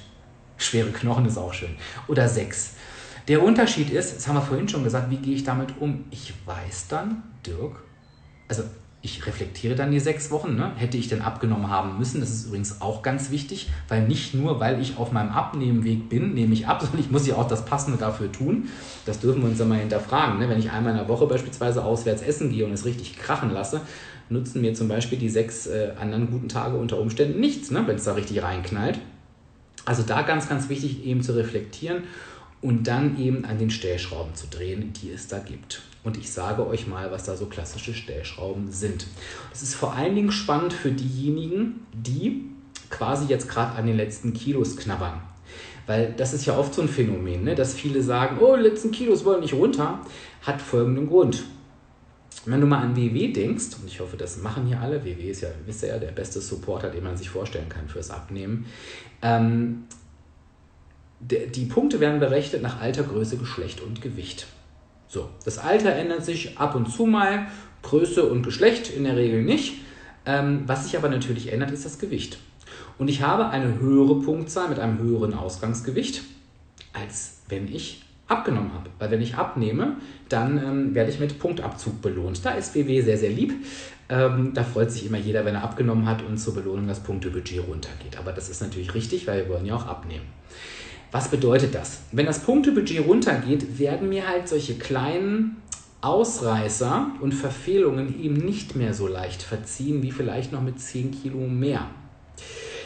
Schwere 0.57 0.91
Knochen 0.91 1.25
ist 1.28 1.38
auch 1.38 1.53
schön. 1.53 1.75
Oder 2.07 2.28
sechs. 2.30 2.73
Der 3.28 3.43
Unterschied 3.43 3.91
ist, 3.91 4.15
das 4.15 4.28
haben 4.28 4.38
wir 4.38 4.41
vorhin 4.41 4.67
schon 4.67 4.84
gesagt, 4.84 5.11
wie 5.11 5.17
gehe 5.17 5.36
ich 5.36 5.43
damit 5.43 5.80
um? 5.80 6.05
Ich 6.09 6.34
weiß 6.47 6.88
dann, 6.88 7.21
Dirk, 7.45 7.84
also 8.47 8.63
ich 9.02 9.26
reflektiere 9.26 9.76
dann 9.76 9.91
die 9.91 10.00
sechs 10.00 10.32
Wochen, 10.32 10.56
ne? 10.56 10.72
hätte 10.76 10.98
ich 10.98 11.08
denn 11.08 11.22
abgenommen 11.22 11.70
haben 11.70 11.98
müssen. 12.00 12.20
Das 12.20 12.30
ist 12.30 12.48
übrigens 12.48 12.82
auch 12.82 13.04
ganz 13.04 13.30
wichtig, 13.30 13.70
weil 13.88 14.08
nicht 14.08 14.34
nur, 14.34 14.60
weil 14.60 14.82
ich 14.82 14.98
auf 14.98 15.12
meinem 15.12 15.30
Abnehmweg 15.30 16.10
bin, 16.10 16.34
nehme 16.34 16.54
ich 16.54 16.68
ab, 16.68 16.82
sondern 16.82 17.00
ich 17.00 17.12
muss 17.12 17.28
ja 17.28 17.36
auch 17.36 17.48
das 17.48 17.66
Passende 17.66 17.98
dafür 17.98 18.32
tun. 18.32 18.70
Das 19.06 19.20
dürfen 19.20 19.41
wir 19.41 19.50
uns 19.50 19.60
dann 19.60 19.70
mal 19.70 19.80
hinterfragen. 19.80 20.39
Ne? 20.39 20.50
Wenn 20.50 20.60
ich 20.60 20.72
einmal 20.72 20.91
in 20.93 20.98
der 20.98 21.08
Woche 21.08 21.28
beispielsweise 21.28 21.84
auswärts 21.84 22.22
essen 22.22 22.50
gehe 22.50 22.66
und 22.66 22.74
es 22.74 22.86
richtig 22.86 23.18
krachen 23.18 23.52
lasse, 23.52 23.82
nutzen 24.30 24.62
mir 24.62 24.74
zum 24.74 24.88
Beispiel 24.88 25.18
die 25.18 25.30
sechs 25.30 25.68
äh, 25.68 25.91
anderen 26.00 26.30
guten 26.30 26.50
Tage 26.50 26.76
unter 26.76 27.00
Umständen 27.00 27.39
nichts, 27.39 27.72
ne? 27.72 27.84
wenn 27.86 27.95
es 27.95 28.04
da 28.04 28.14
richtig 28.14 28.41
reinknallt. 28.41 29.00
Also 29.86 30.04
da 30.04 30.24
ganz, 30.24 30.50
ganz 30.50 30.68
wichtig 30.70 31.06
eben 31.06 31.22
zu 31.22 31.34
reflektieren 31.34 32.04
und 32.62 32.88
dann 32.88 33.18
eben 33.20 33.45
an 33.45 33.60
den 33.60 33.70
Stellschrauben 33.70 34.36
zu 34.36 34.48
drehen, 34.48 34.91
die 34.93 35.12
es 35.12 35.28
da 35.28 35.39
gibt. 35.39 35.82
Und 36.08 36.16
ich 36.16 36.32
sage 36.32 36.66
euch 36.66 36.88
mal, 36.88 37.12
was 37.12 37.26
da 37.26 37.36
so 37.36 37.47
klassische 37.47 37.93
Stellschrauben 37.93 38.72
sind. 38.72 39.08
Das 39.49 39.62
ist 39.62 39.76
vor 39.76 39.93
allen 39.93 40.16
Dingen 40.16 40.32
spannend 40.32 40.72
für 40.72 40.89
diejenigen, 40.89 41.86
die 41.91 42.45
quasi 42.89 43.26
jetzt 43.26 43.49
gerade 43.49 43.76
an 43.76 43.88
den 43.88 43.97
letzten 43.97 44.34
Kilos 44.34 44.78
knabbern. 44.78 45.20
Weil 45.86 46.14
das 46.16 46.34
ist 46.34 46.45
ja 46.45 46.58
oft 46.58 46.74
so 46.74 46.82
ein 46.82 46.88
Phänomen, 46.88 47.43
ne? 47.43 47.55
dass 47.55 47.74
viele 47.74 48.01
sagen, 48.01 48.38
oh, 48.39 48.55
letzten 48.55 48.91
Kilos 48.91 49.26
wollen 49.26 49.41
nicht 49.41 49.53
runter, 49.53 49.99
hat 50.43 50.62
folgenden 50.62 51.10
Grund. 51.10 51.43
Wenn 52.45 52.62
du 52.62 52.68
mal 52.68 52.84
an 52.84 52.95
WW 52.95 53.34
denkst, 53.34 53.76
und 53.82 53.88
ich 53.88 53.99
hoffe, 53.99 54.16
das 54.16 54.38
machen 54.38 54.66
hier 54.66 54.80
alle, 54.80 55.03
WW 55.03 55.30
ist 55.30 55.41
ja, 55.41 55.49
wisst 55.66 55.84
ihr 55.84 55.89
ja, 55.89 55.97
der 55.97 56.14
beste 56.14 56.39
Supporter, 56.39 56.89
den 56.89 57.03
man 57.03 57.18
sich 57.18 57.30
vorstellen 57.30 57.68
kann 57.68 57.89
fürs 57.89 58.12
Abnehmen, 58.12 58.66
ähm, 59.22 59.84
die 61.20 61.66
Punkte 61.66 61.99
werden 61.99 62.22
berechnet 62.22 62.62
nach 62.62 62.80
Alter, 62.80 63.03
Größe, 63.03 63.36
Geschlecht 63.36 63.82
und 63.82 64.01
Gewicht. 64.01 64.47
So, 65.08 65.30
das 65.45 65.58
Alter 65.58 65.93
ändert 65.93 66.26
sich 66.26 66.58
ab 66.58 66.76
und 66.76 66.91
zu 66.91 67.05
mal, 67.05 67.47
Größe 67.82 68.24
und 68.24 68.43
Geschlecht 68.43 68.89
in 68.89 69.05
der 69.05 69.16
Regel 69.16 69.43
nicht. 69.43 69.76
Ähm, 70.26 70.64
was 70.66 70.84
sich 70.84 70.97
aber 70.97 71.08
natürlich 71.08 71.53
ändert, 71.53 71.72
ist 71.72 71.86
das 71.86 71.99
Gewicht. 71.99 72.38
Und 72.97 73.08
ich 73.08 73.22
habe 73.22 73.49
eine 73.49 73.80
höhere 73.80 74.20
Punktzahl 74.20 74.68
mit 74.70 74.80
einem 74.80 74.99
höheren 74.99 75.34
Ausgangsgewicht, 75.34 76.24
als 76.93 77.38
wenn 77.47 77.74
ich 77.74 78.03
abgenommen 78.28 78.74
habe. 78.74 78.89
Weil 78.99 79.12
wenn 79.12 79.22
ich 79.22 79.36
abnehme, 79.36 79.95
dann 80.28 80.58
ähm, 80.58 80.95
werde 80.95 81.12
ich 81.12 81.20
mit 81.20 81.39
Punktabzug 81.39 82.01
belohnt. 82.01 82.45
Da 82.45 82.51
ist 82.51 82.76
WW 82.76 83.01
sehr, 83.01 83.18
sehr 83.18 83.30
lieb. 83.30 83.53
Ähm, 84.10 84.51
da 84.53 84.64
freut 84.64 84.91
sich 84.91 85.05
immer 85.05 85.18
jeder, 85.18 85.45
wenn 85.45 85.55
er 85.55 85.64
abgenommen 85.64 86.05
hat 86.05 86.24
und 86.24 86.38
zur 86.38 86.55
Belohnung 86.55 86.88
das 86.88 87.01
Punktebudget 87.01 87.66
runtergeht. 87.66 88.18
Aber 88.18 88.34
das 88.34 88.49
ist 88.49 88.62
natürlich 88.62 88.93
richtig, 88.93 89.28
weil 89.28 89.45
wir 89.45 89.53
wollen 89.53 89.66
ja 89.66 89.76
auch 89.76 89.88
abnehmen. 89.88 90.26
Was 91.12 91.30
bedeutet 91.30 91.74
das? 91.74 92.01
Wenn 92.12 92.26
das 92.26 92.39
Punktebudget 92.39 93.05
runtergeht, 93.05 93.80
werden 93.80 94.10
mir 94.10 94.28
halt 94.28 94.47
solche 94.49 94.76
kleinen 94.76 95.58
Ausreißer 96.01 97.12
und 97.22 97.34
Verfehlungen 97.34 98.22
eben 98.22 98.36
nicht 98.36 98.76
mehr 98.76 98.93
so 98.93 99.08
leicht 99.08 99.41
verziehen 99.41 100.03
wie 100.03 100.12
vielleicht 100.12 100.51
noch 100.51 100.62
mit 100.62 100.80
10 100.80 101.12
Kilo 101.12 101.39
mehr. 101.47 101.88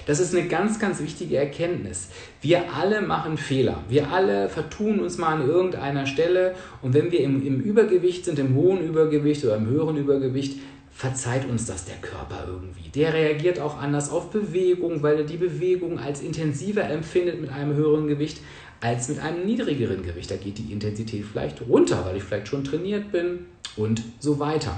Das 0.05 0.19
ist 0.19 0.35
eine 0.35 0.47
ganz, 0.47 0.79
ganz 0.79 0.99
wichtige 0.99 1.37
Erkenntnis. 1.37 2.09
Wir 2.41 2.73
alle 2.73 3.01
machen 3.01 3.37
Fehler. 3.37 3.83
Wir 3.87 4.11
alle 4.11 4.49
vertun 4.49 4.99
uns 4.99 5.17
mal 5.17 5.35
an 5.35 5.47
irgendeiner 5.47 6.05
Stelle. 6.07 6.55
Und 6.81 6.93
wenn 6.93 7.11
wir 7.11 7.19
im, 7.19 7.45
im 7.45 7.59
Übergewicht 7.59 8.25
sind, 8.25 8.39
im 8.39 8.55
hohen 8.55 8.81
Übergewicht 8.81 9.43
oder 9.45 9.57
im 9.57 9.67
höheren 9.67 9.97
Übergewicht, 9.97 10.59
verzeiht 10.91 11.49
uns 11.49 11.65
das 11.65 11.85
der 11.85 11.97
Körper 11.97 12.45
irgendwie. 12.47 12.89
Der 12.89 13.13
reagiert 13.13 13.59
auch 13.59 13.77
anders 13.77 14.09
auf 14.09 14.29
Bewegung, 14.29 15.01
weil 15.01 15.17
er 15.17 15.23
die 15.23 15.37
Bewegung 15.37 15.99
als 15.99 16.21
intensiver 16.21 16.83
empfindet 16.83 17.41
mit 17.41 17.49
einem 17.49 17.75
höheren 17.75 18.07
Gewicht 18.07 18.41
als 18.81 19.09
mit 19.09 19.19
einem 19.19 19.45
niedrigeren 19.45 20.03
Gewicht. 20.03 20.29
Da 20.31 20.35
geht 20.35 20.57
die 20.57 20.71
Intensität 20.71 21.23
vielleicht 21.23 21.61
runter, 21.61 22.03
weil 22.05 22.17
ich 22.17 22.23
vielleicht 22.23 22.47
schon 22.47 22.63
trainiert 22.63 23.11
bin 23.11 23.45
und 23.77 24.03
so 24.19 24.39
weiter. 24.39 24.75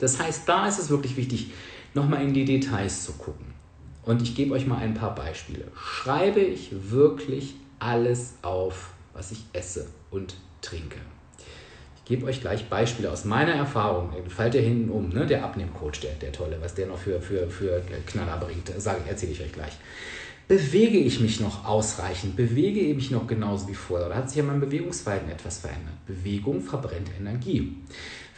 Das 0.00 0.20
heißt, 0.20 0.48
da 0.48 0.66
ist 0.66 0.80
es 0.80 0.90
wirklich 0.90 1.16
wichtig, 1.16 1.52
nochmal 1.94 2.22
in 2.24 2.34
die 2.34 2.44
Details 2.44 3.04
zu 3.04 3.12
gucken. 3.12 3.46
Und 4.04 4.20
ich 4.20 4.34
gebe 4.34 4.52
euch 4.54 4.66
mal 4.66 4.78
ein 4.78 4.94
paar 4.94 5.14
Beispiele. 5.14 5.64
Schreibe 5.76 6.40
ich 6.40 6.70
wirklich 6.90 7.54
alles 7.78 8.34
auf, 8.42 8.90
was 9.12 9.30
ich 9.30 9.44
esse 9.52 9.86
und 10.10 10.34
trinke? 10.60 10.98
Ich 12.04 12.08
gebe 12.08 12.26
euch 12.26 12.40
gleich 12.40 12.68
Beispiele 12.68 13.10
aus 13.10 13.24
meiner 13.24 13.52
Erfahrung. 13.52 14.10
Fallt 14.28 14.54
ihr 14.54 14.60
hinten 14.60 14.90
um, 14.90 15.10
ne? 15.10 15.24
der 15.24 15.44
Abnehmcoach, 15.44 16.00
der, 16.02 16.14
der 16.14 16.32
tolle, 16.32 16.58
was 16.60 16.74
der 16.74 16.88
noch 16.88 16.98
für, 16.98 17.20
für, 17.20 17.48
für 17.48 17.80
Knaller 18.06 18.38
bringt, 18.38 18.70
erzähle 18.70 19.32
ich 19.32 19.40
euch 19.40 19.52
gleich. 19.52 19.72
Bewege 20.48 20.98
ich 20.98 21.20
mich 21.20 21.40
noch 21.40 21.64
ausreichend? 21.64 22.36
Bewege 22.36 22.80
ich 22.80 22.96
mich 22.96 23.10
noch 23.12 23.26
genauso 23.26 23.68
wie 23.68 23.74
vorher? 23.74 24.08
Oder 24.08 24.16
hat 24.16 24.28
sich 24.28 24.38
ja 24.38 24.42
mein 24.42 24.60
Bewegungsverhalten 24.60 25.30
etwas 25.30 25.58
verändert? 25.58 25.94
Bewegung 26.06 26.60
verbrennt 26.60 27.08
Energie. 27.18 27.76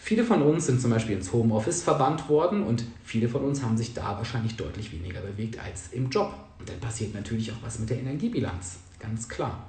Viele 0.05 0.23
von 0.23 0.43
uns 0.43 0.67
sind 0.67 0.83
zum 0.83 0.91
Beispiel 0.91 1.17
ins 1.17 1.33
Homeoffice 1.33 1.83
verbannt 1.83 2.29
worden 2.29 2.63
und 2.63 2.85
viele 3.05 3.27
von 3.27 3.43
uns 3.43 3.63
haben 3.63 3.79
sich 3.79 3.95
da 3.95 4.19
wahrscheinlich 4.19 4.55
deutlich 4.55 4.93
weniger 4.93 5.23
bewegt 5.23 5.59
als 5.59 5.89
im 5.93 6.11
Job. 6.11 6.35
Und 6.59 6.69
dann 6.69 6.79
passiert 6.79 7.15
natürlich 7.15 7.51
auch 7.51 7.63
was 7.63 7.79
mit 7.79 7.89
der 7.89 8.01
Energiebilanz, 8.01 8.81
ganz 9.01 9.31
klar. 9.31 9.67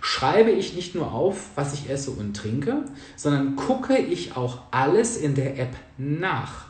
Schreibe 0.00 0.52
ich 0.52 0.74
nicht 0.74 0.94
nur 0.94 1.12
auf, 1.12 1.50
was 1.54 1.74
ich 1.74 1.90
esse 1.90 2.12
und 2.12 2.34
trinke, 2.34 2.86
sondern 3.14 3.56
gucke 3.56 3.98
ich 3.98 4.38
auch 4.38 4.62
alles 4.70 5.18
in 5.18 5.34
der 5.34 5.58
App 5.58 5.76
nach. 5.98 6.68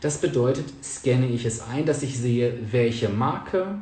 Das 0.00 0.16
bedeutet, 0.22 0.72
scanne 0.82 1.28
ich 1.28 1.44
es 1.44 1.60
ein, 1.60 1.84
dass 1.84 2.02
ich 2.02 2.18
sehe, 2.18 2.58
welche 2.72 3.10
Marke, 3.10 3.74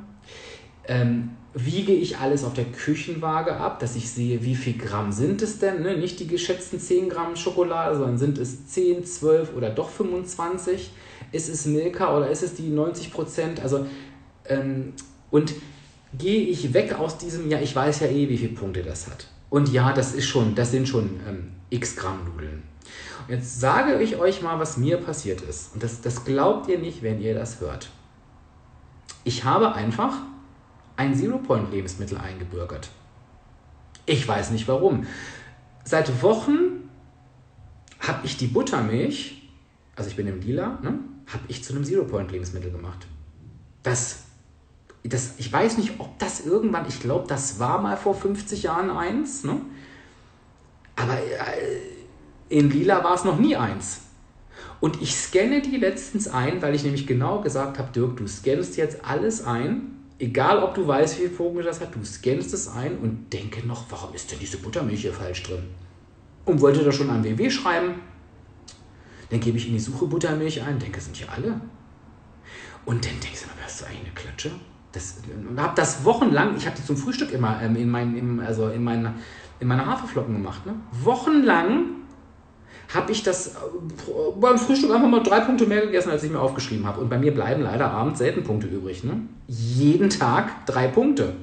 ähm, 0.89 1.37
wiege 1.59 1.93
ich 1.93 2.19
alles 2.19 2.45
auf 2.45 2.53
der 2.53 2.67
Küchenwaage 2.67 3.57
ab, 3.57 3.81
dass 3.81 3.97
ich 3.97 4.11
sehe, 4.11 4.45
wie 4.45 4.55
viel 4.55 4.77
Gramm 4.77 5.11
sind 5.11 5.41
es 5.41 5.59
denn. 5.59 5.83
Ne? 5.83 5.97
Nicht 5.97 6.21
die 6.21 6.27
geschätzten 6.27 6.79
10 6.79 7.09
Gramm 7.09 7.35
Schokolade, 7.35 7.97
sondern 7.97 8.19
sind 8.19 8.37
es 8.37 8.69
10, 8.69 9.07
12 9.07 9.57
oder 9.57 9.71
doch 9.71 9.89
25? 9.89 10.91
Ist 11.33 11.49
es 11.49 11.65
Milka 11.65 12.15
oder 12.15 12.29
ist 12.29 12.43
es 12.43 12.55
die 12.55 12.69
90 12.69 13.11
Prozent? 13.11 13.61
Also, 13.61 13.87
ähm, 14.49 14.93
und 15.31 15.55
gehe 16.17 16.43
ich 16.43 16.75
weg 16.75 16.99
aus 16.99 17.17
diesem, 17.17 17.49
ja, 17.51 17.59
ich 17.59 17.75
weiß 17.75 18.01
ja 18.01 18.09
eh, 18.09 18.29
wie 18.29 18.37
viele 18.37 18.53
Punkte 18.53 18.83
das 18.83 19.07
hat. 19.07 19.27
Und 19.49 19.73
ja, 19.73 19.95
das 19.95 20.13
ist 20.13 20.27
schon, 20.27 20.55
das 20.55 20.71
sind 20.71 20.87
schon 20.87 21.21
ähm, 21.27 21.53
x 21.71 21.97
Gramm 21.97 22.19
Nudeln. 22.27 22.65
Und 23.27 23.35
jetzt 23.35 23.61
sage 23.61 24.03
ich 24.03 24.17
euch 24.17 24.43
mal, 24.43 24.59
was 24.59 24.77
mir 24.77 24.99
passiert 24.99 25.41
ist. 25.41 25.73
Und 25.73 25.83
das, 25.83 26.03
das 26.03 26.27
glaubt 26.27 26.69
ihr 26.69 26.79
nicht, 26.79 27.03
wenn 27.03 27.19
ihr 27.19 27.35
das 27.35 27.61
hört. 27.61 27.89
Ich 29.25 29.45
habe 29.45 29.75
einfach 29.75 30.19
ein 30.97 31.15
Zero-Point-Lebensmittel 31.15 32.19
eingebürgert. 32.19 32.89
Ich 34.07 34.27
weiß 34.27 34.51
nicht 34.51 34.69
warum. 34.69 35.07
Seit 35.85 36.23
Wochen 36.23 36.89
habe 38.01 38.25
ich 38.25 38.37
die 38.37 38.47
Buttermilch, 38.47 39.51
also 39.97 40.11
ich 40.11 40.17
bin 40.17 40.27
im 40.27 40.41
Lila, 40.41 40.79
ne, 40.83 40.99
habe 41.27 41.45
ich 41.49 41.65
zu 41.65 41.75
einem 41.75 41.85
Zero-Point-Lebensmittel 41.85 42.71
gemacht. 42.71 43.07
Das, 43.83 44.25
das, 45.03 45.35
ich 45.39 45.53
weiß 45.53 45.79
nicht, 45.79 45.95
ob 45.99 46.19
das 46.19 46.45
irgendwann, 46.45 46.87
ich 46.89 47.01
glaube, 47.01 47.27
das 47.29 47.59
war 47.59 47.81
mal 47.81 47.97
vor 47.97 48.15
50 48.15 48.63
Jahren 48.65 48.91
eins, 48.91 49.45
ne? 49.45 49.61
aber 50.97 51.15
äh, 51.19 51.81
in 52.49 52.71
Lila 52.71 53.05
war 53.05 53.15
es 53.15 53.25
noch 53.25 53.39
nie 53.39 53.57
eins. 53.57 54.03
Und 54.81 55.01
ich 55.03 55.15
scanne 55.15 55.63
die 55.63 55.77
letztens 55.77 56.29
ein, 56.29 56.61
weil 56.63 56.75
ich 56.75 56.85
nämlich 56.85 57.07
genau 57.07 57.41
gesagt 57.41 57.79
habe, 57.79 57.93
Dirk, 57.93 58.17
du 58.17 58.27
scannst 58.27 58.77
jetzt 58.77 59.05
alles 59.05 59.45
ein 59.45 59.97
egal 60.19 60.63
ob 60.63 60.75
du 60.75 60.87
weißt, 60.87 61.17
wie 61.17 61.23
viel 61.23 61.31
Vogel 61.31 61.65
das 61.65 61.81
hat, 61.81 61.95
du 61.95 62.05
scannst 62.05 62.55
es 62.55 62.69
ein 62.69 62.99
und 62.99 63.33
denke 63.33 63.67
noch, 63.67 63.85
warum 63.91 64.15
ist 64.15 64.31
denn 64.31 64.39
diese 64.39 64.59
Buttermilch 64.59 65.03
hier 65.03 65.13
falsch 65.13 65.43
drin? 65.43 65.65
Und 66.45 66.61
wollte 66.61 66.85
da 66.85 66.93
schon 66.93 67.11
ein 67.11 67.25
WW 67.25 67.51
schreiben. 67.51 67.95
Dann 69.31 69.41
gebe 69.41 69.59
ich 69.59 69.67
in 69.67 69.73
die 69.73 69.81
Suche 69.81 70.07
Buttermilch 70.07 70.63
ein, 70.63 70.79
denke, 70.79 71.01
sind 71.01 71.17
hier 71.17 71.31
alle. 71.31 71.61
Und 72.85 73.05
dann 73.05 73.19
denkst 73.21 73.43
du, 73.43 73.49
hast 73.65 73.81
du 73.81 73.87
eigentlich 73.87 74.01
eine 74.03 74.15
Klatsche? 74.15 74.51
Das, 74.93 75.17
und 75.49 75.61
habe 75.61 75.75
das 75.75 76.05
wochenlang, 76.05 76.57
ich 76.57 76.67
habe 76.67 76.77
die 76.77 76.85
zum 76.85 76.97
Frühstück 76.97 77.33
immer 77.33 77.61
ähm, 77.61 77.77
in, 77.77 77.91
mein, 77.91 78.17
im, 78.17 78.41
also 78.41 78.69
in, 78.69 78.85
mein, 78.85 79.15
in 79.59 79.69
meine 79.69 79.85
Haferflocken 79.85 80.33
gemacht. 80.33 80.65
Ne? 80.65 80.75
Wochenlang 81.03 81.97
habe 82.95 83.13
ich 83.13 83.23
das 83.23 83.49
äh, 83.49 83.51
beim 84.41 84.59
Frühstück 84.59 84.93
einfach 84.93 85.09
mal 85.09 85.23
drei 85.23 85.41
Punkte 85.41 85.67
mehr 85.67 85.81
gegessen, 85.81 86.11
als 86.11 86.23
ich 86.23 86.31
mir 86.31 86.41
aufgeschrieben 86.41 86.87
habe. 86.87 87.01
Und 87.01 87.09
bei 87.09 87.19
mir 87.19 87.33
bleiben 87.33 87.63
leider 87.63 87.91
abends 87.91 88.19
selten 88.19 88.45
Punkte 88.45 88.67
übrig. 88.67 89.05
Ne? 89.05 89.23
Jeden 89.49 90.11
Tag 90.11 90.67
drei 90.67 90.89
Punkte. 90.89 91.35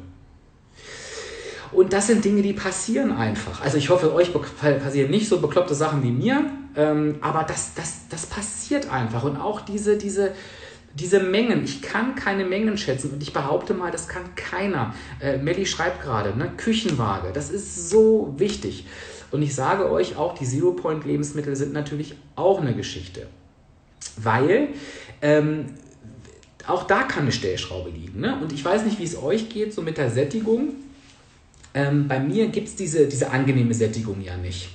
Und 1.74 1.92
das 1.92 2.08
sind 2.08 2.24
Dinge, 2.24 2.42
die 2.42 2.54
passieren 2.54 3.12
einfach. 3.12 3.62
Also 3.62 3.78
ich 3.78 3.90
hoffe, 3.90 4.14
euch 4.14 4.32
passieren 4.62 5.10
nicht 5.10 5.28
so 5.28 5.40
bekloppte 5.40 5.74
Sachen 5.74 6.04
wie 6.04 6.12
mir, 6.12 6.46
ähm, 6.76 7.16
aber 7.22 7.44
das, 7.44 7.74
das, 7.74 8.08
das 8.10 8.28
passiert 8.28 8.92
einfach. 8.92 9.24
Und 9.24 9.38
auch 9.38 9.62
diese, 9.62 9.98
diese, 9.98 10.34
diese 10.94 11.20
Mengen, 11.20 11.64
ich 11.64 11.82
kann 11.82 12.14
keine 12.16 12.46
Mengen 12.46 12.78
schätzen 12.78 13.12
und 13.12 13.24
ich 13.24 13.34
behaupte 13.34 13.74
mal, 13.74 13.92
das 13.92 14.08
kann 14.08 14.36
keiner. 14.36 14.94
Äh, 15.20 15.38
Melli 15.38 15.66
schreibt 15.66 16.04
gerade, 16.04 16.38
ne? 16.38 16.52
Küchenwaage, 16.58 17.32
das 17.34 17.50
ist 17.50 17.90
so 17.90 18.36
wichtig. 18.38 18.86
Und 19.34 19.42
ich 19.42 19.56
sage 19.56 19.90
euch 19.90 20.16
auch, 20.16 20.36
die 20.36 20.46
Zero-Point-Lebensmittel 20.46 21.56
sind 21.56 21.74
natürlich 21.74 22.14
auch 22.36 22.62
eine 22.62 22.76
Geschichte. 22.76 23.26
Weil 24.16 24.68
ähm, 25.24 25.66
auch 26.68 26.84
da 26.84 27.02
kann 27.02 27.24
eine 27.24 27.32
Stellschraube 27.32 27.90
liegen. 27.90 28.20
Ne? 28.20 28.38
Und 28.40 28.54
ich 28.54 28.64
weiß 28.64 28.86
nicht, 28.86 29.00
wie 29.00 29.04
es 29.06 29.18
euch 29.18 29.50
geht, 29.50 29.74
so 29.74 29.82
mit 29.82 29.98
der 29.98 30.12
Sättigung. 30.12 30.76
Ähm, 31.74 32.08
bei 32.08 32.20
mir 32.20 32.50
gibt 32.50 32.68
es 32.68 32.76
diese, 32.76 33.08
diese 33.08 33.32
angenehme 33.32 33.74
Sättigung 33.74 34.22
ja 34.22 34.38
nicht. 34.38 34.70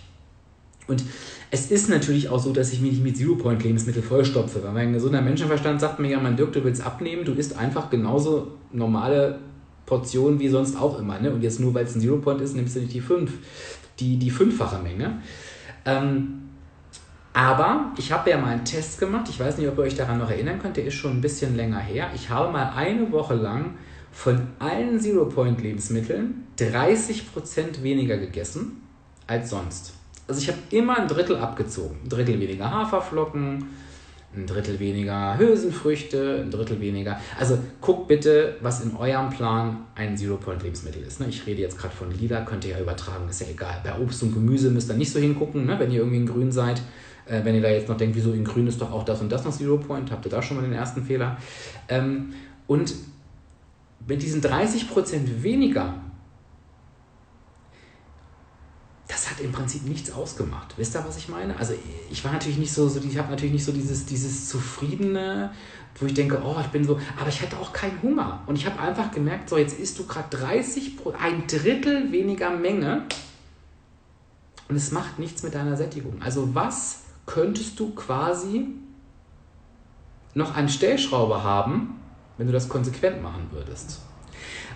Und 0.88 1.04
es 1.52 1.70
ist 1.70 1.88
natürlich 1.88 2.28
auch 2.28 2.40
so, 2.40 2.52
dass 2.52 2.72
ich 2.72 2.80
mich 2.80 2.94
nicht 2.94 3.04
mit 3.04 3.16
Zero-Point-Lebensmittel 3.16 4.02
vollstopfe. 4.02 4.64
Weil 4.64 4.72
mein 4.72 4.92
gesunder 4.92 5.20
Menschenverstand 5.20 5.80
sagt 5.80 6.00
mir 6.00 6.10
ja, 6.10 6.18
mein 6.18 6.36
Dirk, 6.36 6.52
du 6.52 6.64
willst 6.64 6.84
abnehmen, 6.84 7.24
du 7.24 7.34
isst 7.34 7.56
einfach 7.56 7.90
genauso 7.90 8.48
normale 8.72 9.38
Portionen 9.86 10.40
wie 10.40 10.48
sonst 10.48 10.76
auch 10.76 10.98
immer. 10.98 11.20
Ne? 11.20 11.30
Und 11.30 11.42
jetzt 11.42 11.60
nur, 11.60 11.72
weil 11.74 11.84
es 11.84 11.94
ein 11.94 12.00
Zero-Point 12.00 12.40
ist, 12.40 12.56
nimmst 12.56 12.74
du 12.74 12.80
nicht 12.80 12.92
die 12.92 13.00
fünf 13.00 13.30
die, 14.00 14.16
die 14.18 14.30
fünffache 14.30 14.78
Menge. 14.78 15.22
Ähm, 15.84 16.48
aber 17.32 17.92
ich 17.96 18.10
habe 18.10 18.30
ja 18.30 18.38
mal 18.38 18.48
einen 18.48 18.64
Test 18.64 18.98
gemacht. 18.98 19.28
Ich 19.28 19.38
weiß 19.38 19.58
nicht, 19.58 19.68
ob 19.68 19.78
ihr 19.78 19.84
euch 19.84 19.94
daran 19.94 20.18
noch 20.18 20.30
erinnern 20.30 20.58
könnt. 20.58 20.76
Der 20.76 20.86
ist 20.86 20.94
schon 20.94 21.12
ein 21.12 21.20
bisschen 21.20 21.56
länger 21.56 21.78
her. 21.78 22.10
Ich 22.14 22.30
habe 22.30 22.50
mal 22.50 22.72
eine 22.74 23.12
Woche 23.12 23.34
lang 23.34 23.74
von 24.10 24.48
allen 24.58 24.98
Zero-Point-Lebensmitteln 24.98 26.46
30% 26.58 27.82
weniger 27.82 28.18
gegessen 28.18 28.82
als 29.26 29.50
sonst. 29.50 29.92
Also 30.26 30.40
ich 30.40 30.48
habe 30.48 30.58
immer 30.70 30.98
ein 30.98 31.06
Drittel 31.06 31.36
abgezogen. 31.36 31.98
Ein 32.02 32.08
Drittel 32.08 32.40
weniger 32.40 32.70
Haferflocken, 32.70 33.66
ein 34.34 34.46
Drittel 34.46 34.78
weniger 34.78 35.38
Hülsenfrüchte, 35.38 36.42
ein 36.44 36.50
Drittel 36.50 36.80
weniger. 36.80 37.18
Also 37.38 37.58
guckt 37.80 38.08
bitte, 38.08 38.56
was 38.60 38.82
in 38.82 38.94
eurem 38.94 39.30
Plan 39.30 39.86
ein 39.94 40.16
Zero-Point-Lebensmittel 40.16 41.02
ist. 41.02 41.20
Ne? 41.20 41.26
Ich 41.28 41.46
rede 41.46 41.62
jetzt 41.62 41.78
gerade 41.78 41.94
von 41.94 42.10
Lila, 42.10 42.42
könnt 42.42 42.64
ihr 42.64 42.72
ja 42.72 42.80
übertragen, 42.80 43.28
ist 43.28 43.40
ja 43.40 43.46
egal. 43.50 43.80
Bei 43.82 43.98
Obst 43.98 44.22
und 44.22 44.34
Gemüse 44.34 44.70
müsst 44.70 44.90
ihr 44.90 44.96
nicht 44.96 45.10
so 45.10 45.18
hingucken, 45.18 45.66
ne? 45.66 45.78
wenn 45.78 45.90
ihr 45.90 46.00
irgendwie 46.00 46.18
in 46.18 46.26
Grün 46.26 46.52
seid. 46.52 46.82
Äh, 47.26 47.44
wenn 47.44 47.54
ihr 47.54 47.62
da 47.62 47.68
jetzt 47.68 47.88
noch 47.88 47.96
denkt, 47.96 48.16
wieso 48.16 48.32
in 48.32 48.44
Grün 48.44 48.66
ist 48.66 48.80
doch 48.80 48.92
auch 48.92 49.04
das 49.04 49.20
und 49.20 49.32
das 49.32 49.44
noch 49.44 49.52
Zero-Point, 49.52 50.10
habt 50.10 50.26
ihr 50.26 50.30
da 50.30 50.42
schon 50.42 50.58
mal 50.58 50.62
den 50.62 50.74
ersten 50.74 51.02
Fehler. 51.02 51.38
Ähm, 51.88 52.34
und 52.66 52.94
mit 54.06 54.22
diesen 54.22 54.42
30% 54.42 55.42
weniger 55.42 55.94
das 59.08 59.30
hat 59.30 59.40
im 59.40 59.52
Prinzip 59.52 59.84
nichts 59.84 60.12
ausgemacht. 60.12 60.74
Wisst 60.76 60.94
ihr, 60.94 61.04
was 61.04 61.16
ich 61.16 61.28
meine? 61.28 61.58
Also 61.58 61.74
ich 62.10 62.22
war 62.24 62.32
natürlich 62.32 62.58
nicht 62.58 62.72
so, 62.72 62.88
so 62.88 63.00
ich 63.00 63.16
habe 63.16 63.30
natürlich 63.30 63.54
nicht 63.54 63.64
so 63.64 63.72
dieses, 63.72 64.04
dieses 64.04 64.48
zufriedene, 64.48 65.50
wo 65.98 66.06
ich 66.06 66.14
denke, 66.14 66.42
oh, 66.44 66.56
ich 66.60 66.66
bin 66.68 66.84
so, 66.84 67.00
aber 67.18 67.28
ich 67.28 67.40
hatte 67.40 67.58
auch 67.58 67.72
keinen 67.72 68.00
Hunger. 68.02 68.42
Und 68.46 68.56
ich 68.56 68.66
habe 68.66 68.78
einfach 68.78 69.10
gemerkt, 69.10 69.48
so 69.48 69.56
jetzt 69.56 69.78
isst 69.78 69.98
du 69.98 70.06
gerade 70.06 70.36
30, 70.36 70.98
ein 71.20 71.46
Drittel 71.46 72.12
weniger 72.12 72.50
Menge 72.50 73.06
und 74.68 74.76
es 74.76 74.92
macht 74.92 75.18
nichts 75.18 75.42
mit 75.42 75.54
deiner 75.54 75.76
Sättigung. 75.76 76.20
Also 76.20 76.54
was 76.54 77.04
könntest 77.24 77.80
du 77.80 77.94
quasi 77.94 78.66
noch 80.34 80.54
an 80.54 80.68
Stellschraube 80.68 81.42
haben, 81.42 81.98
wenn 82.36 82.46
du 82.46 82.52
das 82.52 82.68
konsequent 82.68 83.22
machen 83.22 83.48
würdest? 83.50 84.02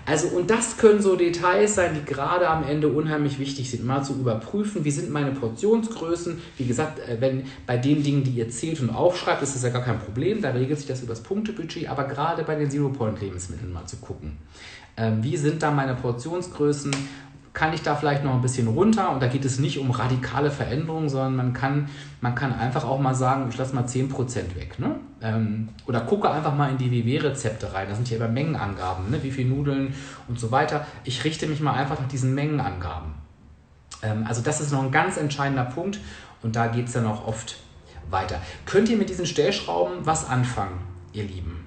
Also, 0.05 0.29
und 0.29 0.51
das 0.51 0.79
können 0.79 1.01
so 1.01 1.15
Details 1.15 1.77
sein, 1.77 1.95
die 1.95 2.05
gerade 2.05 2.49
am 2.49 2.65
Ende 2.65 2.89
unheimlich 2.89 3.39
wichtig 3.39 3.71
sind, 3.71 3.85
mal 3.85 4.03
zu 4.03 4.15
überprüfen, 4.15 4.85
wie 4.85 4.91
sind 4.91 5.11
meine 5.11 5.31
Portionsgrößen. 5.31 6.43
Wie 6.59 6.67
gesagt, 6.67 6.99
äh, 6.99 7.21
wenn 7.21 7.45
bei 7.67 7.77
den 7.77 8.03
Dingen, 8.03 8.25
die 8.25 8.33
ihr 8.33 8.49
zählt 8.49 8.81
und 8.81 8.91
aufschreibt, 8.91 9.43
ist 9.43 9.55
das 9.55 9.63
ja 9.63 9.69
gar 9.69 9.83
kein 9.83 10.01
Problem, 10.01 10.43
da 10.43 10.51
regelt 10.51 10.79
sich 10.79 10.89
das 10.89 11.03
über 11.03 11.11
das 11.11 11.23
Punktebudget, 11.23 11.89
aber 11.89 12.05
gerade 12.05 12.43
bei 12.43 12.57
den 12.57 12.69
Zero-Point-Lebensmitteln 12.69 13.73
mal 13.73 13.87
zu 13.87 13.97
gucken. 13.99 14.39
Ähm, 14.97 15.23
wie 15.23 15.37
sind 15.37 15.63
da 15.63 15.71
meine 15.71 15.95
Portionsgrößen? 15.95 16.91
Kann 17.53 17.75
ich 17.75 17.83
da 17.83 17.95
vielleicht 17.95 18.25
noch 18.25 18.35
ein 18.35 18.41
bisschen 18.41 18.67
runter 18.67 19.11
und 19.11 19.23
da 19.23 19.27
geht 19.27 19.45
es 19.45 19.59
nicht 19.59 19.79
um 19.79 19.91
radikale 19.91 20.51
Veränderungen, 20.51 21.09
sondern 21.11 21.37
man 21.37 21.53
kann, 21.53 21.89
man 22.21 22.35
kann 22.35 22.55
einfach 22.55 22.85
auch 22.85 22.99
mal 22.99 23.15
sagen, 23.15 23.47
ich 23.51 23.59
lasse 23.59 23.75
mal 23.75 23.85
10% 23.85 24.55
weg. 24.55 24.79
Ne? 24.79 24.97
Ähm, 25.21 25.69
oder 25.87 26.01
gucke 26.01 26.31
einfach 26.31 26.55
mal 26.55 26.71
in 26.71 26.79
die 26.79 26.91
WW-Rezepte 26.91 27.75
rein. 27.75 27.89
Da 27.91 27.95
sind 27.95 28.09
ja 28.09 28.17
immer 28.17 28.29
Mengenangaben, 28.29 29.11
ne? 29.11 29.23
wie 29.23 29.31
viel 29.31 29.45
Nudeln 29.45 29.95
und 30.29 30.41
so 30.41 30.51
weiter. 30.51 30.87
Ich 31.05 31.25
richte 31.25 31.47
mich 31.47 31.61
mal 31.61 31.75
einfach 31.75 32.01
nach 32.01 32.09
diesen 32.09 32.35
Mengenangaben. 32.35 33.13
Ähm, 34.03 34.25
also 34.27 34.41
das 34.41 34.63
ist 34.63 34.73
noch 34.73 34.83
ein 34.83 34.91
ganz 34.91 35.19
entscheidender 35.19 35.65
Punkt 35.65 36.01
und 36.43 36.57
da 36.57 36.69
geht 36.69 36.87
es 36.87 36.93
dann 36.93 37.07
auch 37.07 37.27
oft 37.27 37.57
weiter. 38.11 38.41
Könnt 38.65 38.89
ihr 38.89 38.97
mit 38.97 39.11
diesen 39.11 39.27
Stellschrauben 39.27 40.07
was 40.07 40.29
anfangen, 40.29 40.81
ihr 41.13 41.25
Lieben? 41.25 41.62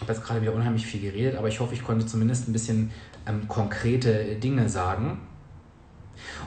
Habe 0.00 0.12
jetzt 0.12 0.24
gerade 0.24 0.42
wieder 0.42 0.52
unheimlich 0.52 0.86
viel 0.86 1.00
geredet, 1.00 1.36
aber 1.36 1.48
ich 1.48 1.60
hoffe, 1.60 1.74
ich 1.74 1.82
konnte 1.82 2.06
zumindest 2.06 2.48
ein 2.48 2.52
bisschen 2.52 2.90
ähm, 3.26 3.48
konkrete 3.48 4.36
Dinge 4.36 4.68
sagen. 4.68 5.20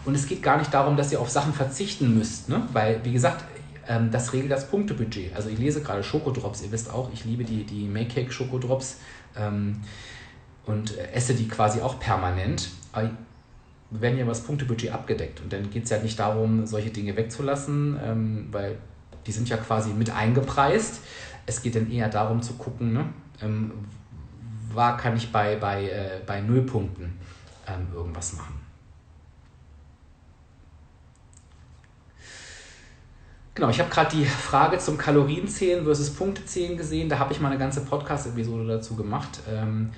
Und 0.06 0.16
es 0.16 0.28
geht 0.28 0.44
gar 0.44 0.58
nicht 0.58 0.74
darum, 0.74 0.98
dass 0.98 1.12
ihr 1.12 1.20
auf 1.20 1.30
Sachen 1.30 1.54
verzichten 1.54 2.18
müsst, 2.18 2.50
ne? 2.50 2.68
weil, 2.74 3.04
wie 3.04 3.12
gesagt, 3.12 3.44
ähm, 3.88 4.12
das 4.12 4.34
regelt 4.34 4.52
das 4.52 4.70
Punktebudget. 4.70 5.36
Also 5.36 5.50
ich 5.50 5.58
lese 5.58 5.82
gerade 5.82 6.04
Schokodrops, 6.04 6.62
ihr 6.62 6.72
wisst 6.72 6.92
auch, 6.92 7.12
ich 7.14 7.26
liebe 7.26 7.44
die, 7.44 7.64
die 7.64 7.88
Make-Cake 7.88 8.32
Schokodrops 8.32 8.98
ähm, 9.36 9.82
und 10.66 10.98
esse 10.98 11.34
die 11.34 11.48
quasi 11.48 11.82
auch 11.82 12.00
permanent. 12.00 12.70
Aber 12.92 13.10
werden 13.92 14.18
ja 14.18 14.24
über 14.24 14.32
das 14.32 14.42
Punktebudget 14.42 14.92
abgedeckt. 14.92 15.42
Und 15.42 15.52
dann 15.52 15.70
geht 15.72 15.86
es 15.86 15.90
ja 15.90 16.00
nicht 16.00 16.20
darum, 16.20 16.66
solche 16.66 16.92
Dinge 16.92 17.16
wegzulassen, 17.16 18.00
ähm, 18.04 18.48
weil 18.52 18.78
die 19.26 19.32
sind 19.32 19.50
ja 19.50 19.58
quasi 19.58 19.92
mit 19.92 20.12
eingepreist. 20.12 21.02
Es 21.46 21.62
geht 21.62 21.76
dann 21.76 21.92
eher 21.92 22.10
darum 22.10 22.42
zu 22.42 22.54
gucken, 22.54 22.94
ne, 22.94 23.06
ähm, 23.42 23.72
war 24.74 24.98
kann 24.98 25.16
ich 25.16 25.32
bei, 25.32 25.56
bei, 25.56 25.90
äh, 25.90 26.22
bei 26.26 26.42
Nullpunkten 26.42 27.14
ähm, 27.68 27.88
irgendwas 27.94 28.34
machen. 28.34 28.60
Genau, 33.56 33.70
ich 33.70 33.80
habe 33.80 33.90
gerade 33.90 34.16
die 34.16 34.26
Frage 34.26 34.78
zum 34.78 34.98
Kalorienzählen 34.98 35.84
versus 35.84 36.12
Punktezählen 36.12 36.78
gesehen. 36.78 37.10
Da 37.10 37.20
habe 37.20 37.34
ich 37.34 37.42
mal 37.42 37.50
eine 37.50 37.60
ganze 37.60 37.82
Podcast-Episode 37.82 38.66
dazu 38.66 38.96
gemacht. 38.96 39.42
Ähm, 39.50 39.90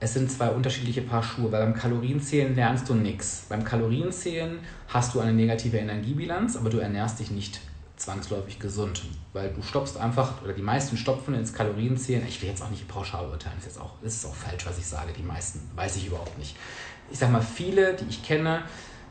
es 0.00 0.14
sind 0.14 0.32
zwei 0.32 0.48
unterschiedliche 0.48 1.02
Paar 1.02 1.22
Schuhe, 1.22 1.52
weil 1.52 1.62
beim 1.62 1.74
Kalorienzählen 1.74 2.56
lernst 2.56 2.88
du 2.88 2.94
nichts. 2.94 3.44
Beim 3.48 3.64
Kalorienzählen 3.64 4.60
hast 4.88 5.14
du 5.14 5.20
eine 5.20 5.32
negative 5.32 5.76
Energiebilanz, 5.76 6.56
aber 6.56 6.70
du 6.70 6.78
ernährst 6.78 7.20
dich 7.20 7.30
nicht 7.30 7.60
zwangsläufig 8.02 8.58
gesund, 8.58 9.02
weil 9.32 9.52
du 9.52 9.62
stoppst 9.62 9.96
einfach, 9.96 10.42
oder 10.42 10.52
die 10.52 10.62
meisten 10.62 10.96
stopfen 10.96 11.34
ins 11.34 11.52
Kalorienzählen. 11.52 12.26
Ich 12.26 12.42
will 12.42 12.48
jetzt 12.48 12.62
auch 12.62 12.70
nicht 12.70 12.88
pauschal 12.88 13.26
urteilen, 13.26 13.56
das 13.56 13.66
ist, 13.66 13.76
jetzt 13.76 13.80
auch, 13.80 13.92
das 14.02 14.14
ist 14.14 14.26
auch 14.26 14.34
falsch, 14.34 14.66
was 14.66 14.78
ich 14.78 14.86
sage, 14.86 15.12
die 15.16 15.22
meisten, 15.22 15.60
weiß 15.76 15.96
ich 15.96 16.08
überhaupt 16.08 16.36
nicht. 16.38 16.56
Ich 17.10 17.18
sage 17.18 17.32
mal, 17.32 17.42
viele, 17.42 17.94
die 17.94 18.06
ich 18.08 18.24
kenne, 18.24 18.62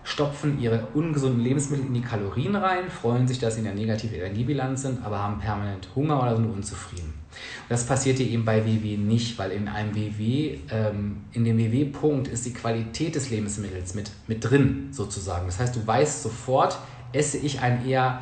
stopfen 0.03 0.59
ihre 0.59 0.87
ungesunden 0.93 1.41
Lebensmittel 1.41 1.85
in 1.85 1.93
die 1.93 2.01
Kalorien 2.01 2.55
rein, 2.55 2.89
freuen 2.89 3.27
sich, 3.27 3.39
dass 3.39 3.53
sie 3.53 3.59
in 3.59 3.65
der 3.65 3.75
negativen 3.75 4.15
Energiebilanz 4.15 4.81
sind, 4.81 5.05
aber 5.05 5.19
haben 5.19 5.39
permanent 5.39 5.87
Hunger 5.95 6.21
oder 6.21 6.35
sind 6.35 6.51
unzufrieden. 6.51 7.13
Und 7.31 7.69
das 7.69 7.85
passiert 7.85 8.19
dir 8.19 8.27
eben 8.27 8.43
bei 8.43 8.65
WW 8.65 8.97
nicht, 8.97 9.37
weil 9.37 9.51
in 9.51 9.67
einem 9.67 9.95
WW, 9.95 10.57
ähm, 10.69 11.21
in 11.31 11.45
dem 11.45 11.57
WW-Punkt 11.57 12.27
ist 12.27 12.45
die 12.45 12.53
Qualität 12.53 13.15
des 13.15 13.29
Lebensmittels 13.29 13.93
mit, 13.93 14.11
mit 14.27 14.43
drin, 14.43 14.89
sozusagen. 14.91 15.45
Das 15.45 15.59
heißt, 15.59 15.75
du 15.75 15.85
weißt 15.85 16.23
sofort, 16.23 16.77
esse 17.13 17.37
ich 17.37 17.61
ein 17.61 17.87
eher 17.87 18.21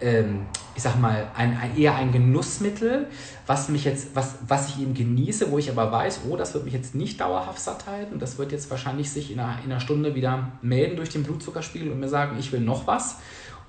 ähm, 0.00 0.46
ich 0.74 0.82
sag 0.82 0.98
mal, 0.98 1.28
ein, 1.36 1.56
ein, 1.56 1.76
eher 1.76 1.94
ein 1.94 2.12
Genussmittel, 2.12 3.06
was 3.46 3.68
mich 3.68 3.84
jetzt, 3.84 4.14
was, 4.14 4.36
was 4.46 4.68
ich 4.68 4.80
eben 4.80 4.94
genieße, 4.94 5.50
wo 5.50 5.58
ich 5.58 5.70
aber 5.70 5.90
weiß, 5.90 6.20
oh, 6.28 6.36
das 6.36 6.54
wird 6.54 6.64
mich 6.64 6.72
jetzt 6.72 6.94
nicht 6.94 7.20
dauerhaft 7.20 7.60
satt 7.60 7.86
halten. 7.86 8.18
Das 8.18 8.38
wird 8.38 8.52
jetzt 8.52 8.70
wahrscheinlich 8.70 9.10
sich 9.10 9.30
in 9.30 9.40
einer, 9.40 9.58
in 9.64 9.70
einer 9.70 9.80
Stunde 9.80 10.14
wieder 10.14 10.52
melden 10.62 10.96
durch 10.96 11.10
den 11.10 11.22
Blutzuckerspiegel 11.22 11.90
und 11.90 12.00
mir 12.00 12.08
sagen, 12.08 12.36
ich 12.38 12.52
will 12.52 12.60
noch 12.60 12.86
was. 12.86 13.16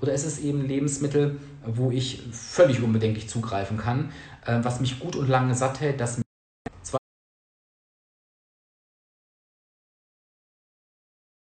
Oder 0.00 0.14
ist 0.14 0.24
es 0.24 0.40
eben 0.40 0.66
Lebensmittel, 0.66 1.36
wo 1.64 1.90
ich 1.90 2.22
völlig 2.32 2.82
unbedenklich 2.82 3.28
zugreifen 3.28 3.76
kann, 3.76 4.10
äh, 4.46 4.58
was 4.62 4.80
mich 4.80 4.98
gut 4.98 5.14
und 5.16 5.28
lange 5.28 5.54
satt 5.54 5.80
hält, 5.80 6.00
das 6.00 6.20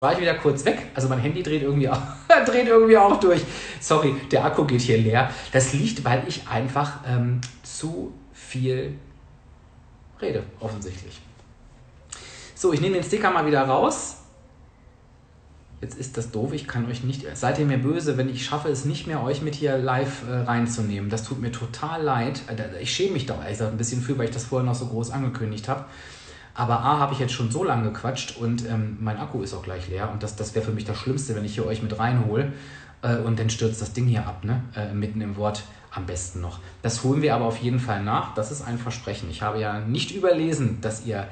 war 0.06 0.12
ich 0.12 0.20
wieder 0.20 0.34
kurz 0.34 0.64
weg. 0.64 0.86
Also 0.94 1.08
mein 1.08 1.18
Handy 1.18 1.42
dreht 1.42 1.62
irgendwie 1.62 1.88
auch, 1.88 2.00
dreht 2.46 2.68
irgendwie 2.68 2.96
auch 2.96 3.18
durch. 3.18 3.42
Sorry, 3.80 4.14
der 4.30 4.44
Akku 4.44 4.64
geht 4.64 4.82
hier 4.82 4.98
leer. 4.98 5.32
Das 5.50 5.72
liegt, 5.72 6.04
weil 6.04 6.22
ich 6.28 6.46
einfach 6.46 7.00
ähm, 7.04 7.40
zu 7.64 8.14
viel 8.32 8.94
rede, 10.22 10.44
offensichtlich. 10.60 11.20
So, 12.54 12.72
ich 12.72 12.80
nehme 12.80 12.94
den 12.94 13.02
Sticker 13.02 13.32
mal 13.32 13.46
wieder 13.46 13.62
raus. 13.62 14.18
Jetzt 15.80 15.98
ist 15.98 16.16
das 16.16 16.30
doof, 16.30 16.52
ich 16.52 16.68
kann 16.68 16.88
euch 16.88 17.02
nicht. 17.02 17.26
Seid 17.36 17.58
ihr 17.58 17.66
mir 17.66 17.78
böse, 17.78 18.16
wenn 18.16 18.28
ich 18.28 18.44
schaffe 18.44 18.68
es 18.68 18.84
nicht 18.84 19.08
mehr, 19.08 19.24
euch 19.24 19.42
mit 19.42 19.56
hier 19.56 19.76
live 19.76 20.22
äh, 20.30 20.34
reinzunehmen? 20.34 21.10
Das 21.10 21.24
tut 21.24 21.40
mir 21.40 21.50
total 21.50 22.00
leid. 22.00 22.42
Äh, 22.46 22.80
ich 22.80 22.94
schäme 22.94 23.14
mich 23.14 23.26
da 23.26 23.40
ein 23.40 23.76
bisschen 23.76 24.00
für, 24.00 24.16
weil 24.16 24.26
ich 24.26 24.34
das 24.34 24.44
vorher 24.44 24.64
noch 24.64 24.76
so 24.76 24.86
groß 24.86 25.10
angekündigt 25.10 25.68
habe. 25.68 25.84
Aber 26.56 26.80
A, 26.80 26.98
habe 26.98 27.12
ich 27.12 27.18
jetzt 27.18 27.34
schon 27.34 27.50
so 27.50 27.62
lange 27.62 27.90
gequatscht 27.90 28.38
und 28.38 28.64
ähm, 28.66 28.96
mein 29.00 29.18
Akku 29.18 29.42
ist 29.42 29.52
auch 29.52 29.62
gleich 29.62 29.88
leer. 29.88 30.10
Und 30.10 30.22
das, 30.22 30.36
das 30.36 30.54
wäre 30.54 30.64
für 30.64 30.72
mich 30.72 30.84
das 30.84 30.96
Schlimmste, 30.96 31.36
wenn 31.36 31.44
ich 31.44 31.54
hier 31.54 31.66
euch 31.66 31.82
mit 31.82 31.98
reinhole 31.98 32.52
äh, 33.02 33.16
und 33.16 33.38
dann 33.38 33.50
stürzt 33.50 33.82
das 33.82 33.92
Ding 33.92 34.06
hier 34.06 34.26
ab, 34.26 34.42
ne? 34.42 34.62
Äh, 34.74 34.94
mitten 34.94 35.20
im 35.20 35.36
Wort 35.36 35.64
am 35.90 36.06
besten 36.06 36.40
noch. 36.40 36.60
Das 36.82 37.04
holen 37.04 37.20
wir 37.20 37.34
aber 37.34 37.44
auf 37.44 37.58
jeden 37.58 37.78
Fall 37.78 38.02
nach. 38.02 38.34
Das 38.34 38.50
ist 38.50 38.62
ein 38.62 38.78
Versprechen. 38.78 39.28
Ich 39.30 39.42
habe 39.42 39.60
ja 39.60 39.80
nicht 39.80 40.12
überlesen, 40.12 40.80
dass 40.80 41.04
ihr 41.04 41.28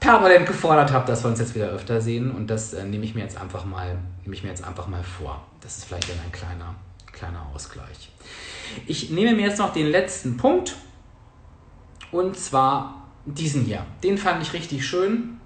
permanent 0.00 0.46
gefordert 0.46 0.92
habt, 0.92 1.08
dass 1.08 1.22
wir 1.24 1.30
uns 1.30 1.38
jetzt 1.38 1.54
wieder 1.54 1.68
öfter 1.68 2.00
sehen. 2.00 2.32
Und 2.32 2.48
das 2.48 2.72
äh, 2.72 2.84
nehme 2.84 3.04
ich 3.04 3.14
mir 3.14 3.22
jetzt 3.22 3.40
einfach 3.40 3.64
mal, 3.64 3.98
ich 4.24 4.42
mir 4.42 4.48
jetzt 4.48 4.64
einfach 4.64 4.88
mal 4.88 5.04
vor. 5.04 5.44
Das 5.60 5.78
ist 5.78 5.84
vielleicht 5.84 6.08
dann 6.08 6.18
ein 6.24 6.32
kleiner, 6.32 6.74
kleiner 7.12 7.46
Ausgleich. 7.54 8.10
Ich 8.86 9.10
nehme 9.10 9.34
mir 9.34 9.46
jetzt 9.46 9.58
noch 9.58 9.72
den 9.72 9.86
letzten 9.86 10.36
Punkt. 10.36 10.76
Und 12.10 12.36
zwar 12.36 12.99
diesen 13.24 13.64
hier. 13.64 13.84
Den 14.02 14.18
fand 14.18 14.42
ich 14.42 14.52
richtig 14.52 14.86
schön. 14.86 15.40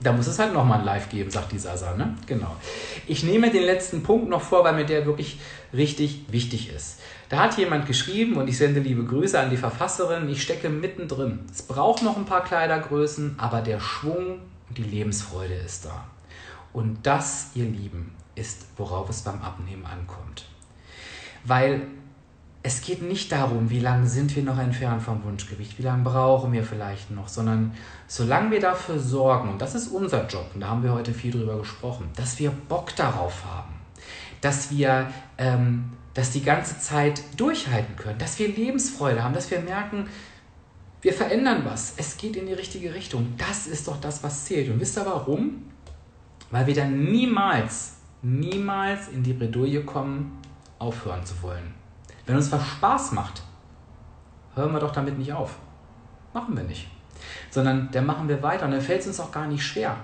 Da 0.00 0.12
muss 0.12 0.28
es 0.28 0.38
halt 0.38 0.52
nochmal 0.52 0.78
ein 0.78 0.84
Live 0.84 1.08
geben, 1.08 1.30
sagt 1.30 1.50
die 1.50 1.58
Sasa, 1.58 1.96
ne? 1.96 2.14
Genau. 2.26 2.54
Ich 3.08 3.24
nehme 3.24 3.50
den 3.50 3.64
letzten 3.64 4.04
Punkt 4.04 4.28
noch 4.28 4.42
vor, 4.42 4.62
weil 4.62 4.74
mir 4.74 4.86
der 4.86 5.06
wirklich 5.06 5.40
richtig 5.72 6.22
wichtig 6.28 6.70
ist. 6.70 7.00
Da 7.28 7.40
hat 7.40 7.58
jemand 7.58 7.86
geschrieben 7.86 8.36
und 8.36 8.48
ich 8.48 8.56
sende 8.56 8.78
liebe 8.80 9.04
Grüße 9.04 9.38
an 9.38 9.50
die 9.50 9.56
Verfasserin. 9.56 10.28
Ich 10.28 10.40
stecke 10.40 10.68
mittendrin. 10.68 11.40
Es 11.52 11.62
braucht 11.62 12.02
noch 12.02 12.16
ein 12.16 12.26
paar 12.26 12.44
Kleidergrößen, 12.44 13.34
aber 13.38 13.60
der 13.60 13.80
Schwung 13.80 14.38
und 14.68 14.78
die 14.78 14.84
Lebensfreude 14.84 15.54
ist 15.54 15.86
da. 15.86 16.06
Und 16.72 16.98
das, 17.02 17.50
ihr 17.54 17.64
Lieben, 17.64 18.12
ist, 18.36 18.66
worauf 18.76 19.10
es 19.10 19.22
beim 19.22 19.42
Abnehmen 19.42 19.84
ankommt. 19.84 20.46
Weil 21.44 21.82
es 22.62 22.82
geht 22.82 23.02
nicht 23.02 23.30
darum, 23.30 23.70
wie 23.70 23.80
lange 23.80 24.06
sind 24.06 24.34
wir 24.34 24.42
noch 24.42 24.58
entfernt 24.58 25.02
vom 25.02 25.22
Wunschgewicht, 25.24 25.78
wie 25.78 25.82
lange 25.82 26.02
brauchen 26.02 26.52
wir 26.52 26.64
vielleicht 26.64 27.10
noch, 27.10 27.28
sondern 27.28 27.72
solange 28.08 28.50
wir 28.50 28.60
dafür 28.60 28.98
sorgen, 28.98 29.48
und 29.48 29.62
das 29.62 29.74
ist 29.74 29.88
unser 29.88 30.26
Job, 30.26 30.50
und 30.54 30.60
da 30.60 30.68
haben 30.68 30.82
wir 30.82 30.92
heute 30.92 31.14
viel 31.14 31.30
drüber 31.30 31.58
gesprochen, 31.58 32.08
dass 32.16 32.38
wir 32.38 32.50
Bock 32.50 32.94
darauf 32.96 33.44
haben, 33.44 33.74
dass 34.40 34.70
wir 34.70 35.10
ähm, 35.38 35.92
das 36.14 36.32
die 36.32 36.42
ganze 36.42 36.80
Zeit 36.80 37.22
durchhalten 37.36 37.94
können, 37.96 38.18
dass 38.18 38.38
wir 38.40 38.48
Lebensfreude 38.48 39.22
haben, 39.22 39.34
dass 39.34 39.50
wir 39.50 39.60
merken, 39.60 40.08
wir 41.00 41.12
verändern 41.12 41.62
was, 41.64 41.94
es 41.96 42.16
geht 42.16 42.34
in 42.34 42.46
die 42.46 42.54
richtige 42.54 42.92
Richtung. 42.92 43.34
Das 43.38 43.68
ist 43.68 43.86
doch 43.86 44.00
das, 44.00 44.24
was 44.24 44.46
zählt. 44.46 44.68
Und 44.68 44.80
wisst 44.80 44.98
ihr 44.98 45.06
warum? 45.06 45.62
Weil 46.50 46.66
wir 46.66 46.74
dann 46.74 47.04
niemals, 47.04 47.98
niemals 48.22 49.06
in 49.06 49.22
die 49.22 49.32
Bredouille 49.32 49.84
kommen, 49.84 50.40
aufhören 50.80 51.24
zu 51.24 51.40
wollen. 51.42 51.77
Wenn 52.28 52.36
uns 52.36 52.52
was 52.52 52.64
Spaß 52.64 53.12
macht, 53.12 53.42
hören 54.54 54.72
wir 54.72 54.80
doch 54.80 54.92
damit 54.92 55.18
nicht 55.18 55.32
auf. 55.32 55.56
Machen 56.34 56.54
wir 56.54 56.62
nicht. 56.62 56.86
Sondern 57.50 57.88
dann 57.90 58.04
machen 58.04 58.28
wir 58.28 58.42
weiter 58.42 58.66
und 58.66 58.72
dann 58.72 58.82
fällt 58.82 59.00
es 59.00 59.06
uns 59.06 59.18
auch 59.18 59.32
gar 59.32 59.46
nicht 59.46 59.64
schwer. 59.64 59.96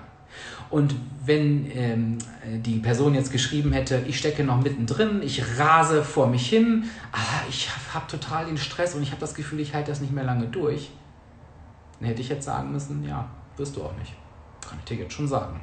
Und 0.71 0.95
wenn 1.23 1.69
ähm, 1.71 2.17
die 2.43 2.79
Person 2.79 3.13
jetzt 3.13 3.31
geschrieben 3.31 3.73
hätte, 3.73 4.01
ich 4.07 4.17
stecke 4.17 4.43
noch 4.43 4.59
mittendrin, 4.59 5.21
ich 5.21 5.59
rase 5.59 6.03
vor 6.03 6.25
mich 6.25 6.49
hin, 6.49 6.85
aber 7.11 7.47
ich 7.47 7.69
habe 7.69 7.93
hab 7.93 8.07
total 8.07 8.47
den 8.47 8.57
Stress 8.57 8.95
und 8.95 9.03
ich 9.03 9.11
habe 9.11 9.21
das 9.21 9.35
Gefühl, 9.35 9.59
ich 9.59 9.75
halte 9.75 9.91
das 9.91 10.01
nicht 10.01 10.11
mehr 10.11 10.23
lange 10.23 10.47
durch, 10.47 10.89
dann 11.99 12.09
hätte 12.09 12.21
ich 12.21 12.29
jetzt 12.29 12.45
sagen 12.45 12.71
müssen, 12.71 13.07
ja, 13.07 13.29
wirst 13.55 13.75
du 13.75 13.83
auch 13.83 13.95
nicht. 13.99 14.13
Kann 14.67 14.79
ich 14.79 14.85
dir 14.85 14.97
jetzt 14.97 15.13
schon 15.13 15.27
sagen. 15.27 15.61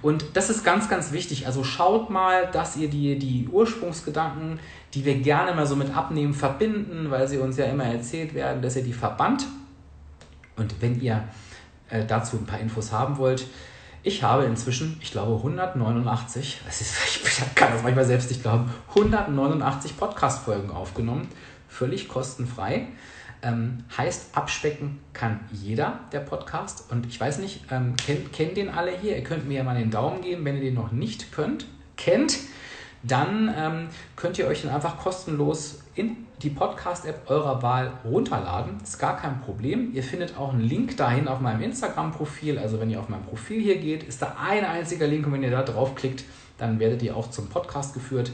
Und 0.00 0.24
das 0.34 0.48
ist 0.48 0.64
ganz, 0.64 0.88
ganz 0.88 1.12
wichtig. 1.12 1.46
Also 1.46 1.64
schaut 1.64 2.10
mal, 2.10 2.48
dass 2.52 2.76
ihr 2.76 2.88
die, 2.88 3.18
die 3.18 3.48
Ursprungsgedanken, 3.48 4.60
die 4.94 5.04
wir 5.04 5.16
gerne 5.16 5.54
mal 5.54 5.66
so 5.66 5.76
mit 5.76 5.94
Abnehmen 5.96 6.34
verbinden, 6.34 7.10
weil 7.10 7.26
sie 7.26 7.38
uns 7.38 7.56
ja 7.56 7.66
immer 7.66 7.84
erzählt 7.84 8.34
werden, 8.34 8.62
dass 8.62 8.76
ihr 8.76 8.84
die 8.84 8.92
verbannt. 8.92 9.46
Und 10.56 10.80
wenn 10.80 11.00
ihr 11.00 11.24
äh, 11.90 12.04
dazu 12.04 12.36
ein 12.36 12.46
paar 12.46 12.60
Infos 12.60 12.92
haben 12.92 13.18
wollt, 13.18 13.46
ich 14.04 14.22
habe 14.22 14.44
inzwischen, 14.44 14.96
ich 15.02 15.10
glaube, 15.10 15.36
189, 15.36 16.60
das 16.64 16.80
ist, 16.80 16.94
ich 17.04 17.54
kann 17.54 17.72
das 17.72 17.82
manchmal 17.82 18.04
selbst 18.04 18.30
nicht 18.30 18.42
glauben, 18.42 18.72
189 18.90 19.96
Podcast-Folgen 19.96 20.70
aufgenommen, 20.70 21.28
völlig 21.68 22.08
kostenfrei. 22.08 22.88
Ähm, 23.42 23.84
heißt, 23.96 24.36
abspecken 24.36 24.98
kann 25.12 25.40
jeder, 25.52 26.00
der 26.12 26.20
Podcast. 26.20 26.90
Und 26.90 27.06
ich 27.06 27.20
weiß 27.20 27.38
nicht, 27.38 27.64
ähm, 27.70 27.94
kennt, 27.96 28.32
kennt 28.32 28.56
den 28.56 28.68
alle 28.68 28.90
hier? 28.90 29.16
Ihr 29.16 29.24
könnt 29.24 29.46
mir 29.46 29.58
ja 29.58 29.64
mal 29.64 29.78
den 29.78 29.90
Daumen 29.90 30.22
geben, 30.22 30.44
wenn 30.44 30.56
ihr 30.56 30.62
den 30.62 30.74
noch 30.74 30.92
nicht 30.92 31.32
könnt, 31.32 31.66
kennt. 31.96 32.38
Dann 33.04 33.54
ähm, 33.56 33.88
könnt 34.16 34.38
ihr 34.38 34.48
euch 34.48 34.62
den 34.62 34.70
einfach 34.70 34.98
kostenlos 34.98 35.84
in 35.94 36.16
die 36.42 36.50
Podcast-App 36.50 37.28
eurer 37.28 37.62
Wahl 37.62 37.92
runterladen. 38.04 38.78
Ist 38.82 38.98
gar 38.98 39.16
kein 39.16 39.40
Problem. 39.40 39.92
Ihr 39.94 40.02
findet 40.02 40.36
auch 40.36 40.52
einen 40.52 40.62
Link 40.62 40.96
dahin 40.96 41.28
auf 41.28 41.40
meinem 41.40 41.62
Instagram-Profil. 41.62 42.58
Also 42.58 42.80
wenn 42.80 42.90
ihr 42.90 43.00
auf 43.00 43.08
mein 43.08 43.22
Profil 43.22 43.60
hier 43.60 43.78
geht, 43.78 44.02
ist 44.04 44.22
da 44.22 44.36
ein 44.40 44.64
einziger 44.64 45.06
Link 45.06 45.26
und 45.26 45.32
wenn 45.32 45.42
ihr 45.42 45.50
da 45.50 45.62
draufklickt, 45.62 46.24
dann 46.58 46.78
werdet 46.80 47.02
ihr 47.02 47.16
auch 47.16 47.30
zum 47.30 47.48
Podcast 47.48 47.94
geführt. 47.94 48.30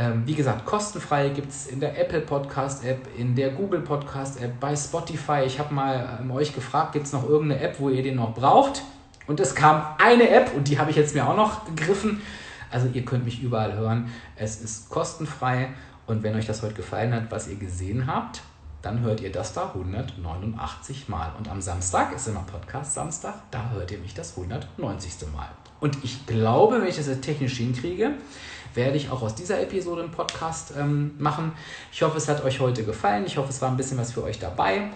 Ähm, 0.00 0.22
wie 0.26 0.34
gesagt, 0.36 0.64
kostenfrei 0.64 1.30
gibt 1.30 1.50
es 1.50 1.66
in 1.66 1.80
der 1.80 2.00
Apple 2.00 2.20
Podcast 2.20 2.84
App, 2.84 3.00
in 3.16 3.34
der 3.34 3.50
Google 3.50 3.80
Podcast 3.80 4.40
App, 4.40 4.60
bei 4.60 4.76
Spotify. 4.76 5.42
Ich 5.44 5.58
habe 5.58 5.74
mal 5.74 6.20
ähm, 6.20 6.30
euch 6.30 6.54
gefragt, 6.54 6.92
gibt 6.92 7.06
es 7.06 7.12
noch 7.12 7.28
irgendeine 7.28 7.60
App, 7.60 7.80
wo 7.80 7.88
ihr 7.88 8.04
den 8.04 8.14
noch 8.14 8.32
braucht? 8.32 8.82
Und 9.26 9.40
es 9.40 9.56
kam 9.56 9.82
eine 9.98 10.28
App 10.30 10.54
und 10.54 10.68
die 10.68 10.78
habe 10.78 10.92
ich 10.92 10.96
jetzt 10.96 11.16
mir 11.16 11.28
auch 11.28 11.36
noch 11.36 11.64
gegriffen. 11.66 12.22
Also 12.70 12.88
ihr 12.92 13.04
könnt 13.04 13.24
mich 13.24 13.42
überall 13.42 13.74
hören. 13.74 14.08
Es 14.36 14.60
ist 14.60 14.88
kostenfrei 14.88 15.70
und 16.06 16.22
wenn 16.22 16.36
euch 16.36 16.46
das 16.46 16.62
heute 16.62 16.74
gefallen 16.74 17.12
hat, 17.12 17.30
was 17.30 17.48
ihr 17.48 17.56
gesehen 17.56 18.06
habt, 18.06 18.42
dann 18.82 19.00
hört 19.00 19.20
ihr 19.20 19.32
das 19.32 19.52
da 19.52 19.72
189 19.74 21.08
Mal. 21.08 21.32
Und 21.36 21.50
am 21.50 21.60
Samstag 21.60 22.14
ist 22.14 22.28
immer 22.28 22.44
Podcast 22.44 22.94
Samstag, 22.94 23.34
da 23.50 23.70
hört 23.70 23.90
ihr 23.90 23.98
mich 23.98 24.14
das 24.14 24.36
190. 24.36 25.32
Mal. 25.34 25.48
Und 25.80 26.04
ich 26.04 26.24
glaube, 26.26 26.80
wenn 26.80 26.88
ich 26.88 26.96
das 26.96 27.08
technisch 27.20 27.56
hinkriege, 27.56 28.12
werde 28.78 28.96
ich 28.96 29.10
auch 29.10 29.22
aus 29.22 29.34
dieser 29.34 29.60
Episode 29.60 30.02
einen 30.02 30.12
Podcast 30.12 30.72
ähm, 30.78 31.10
machen. 31.18 31.50
Ich 31.92 32.00
hoffe, 32.02 32.16
es 32.16 32.28
hat 32.28 32.44
euch 32.44 32.60
heute 32.60 32.84
gefallen. 32.84 33.24
Ich 33.26 33.36
hoffe, 33.36 33.50
es 33.50 33.60
war 33.60 33.68
ein 33.68 33.76
bisschen 33.76 33.98
was 33.98 34.12
für 34.12 34.22
euch 34.22 34.38
dabei. 34.38 34.90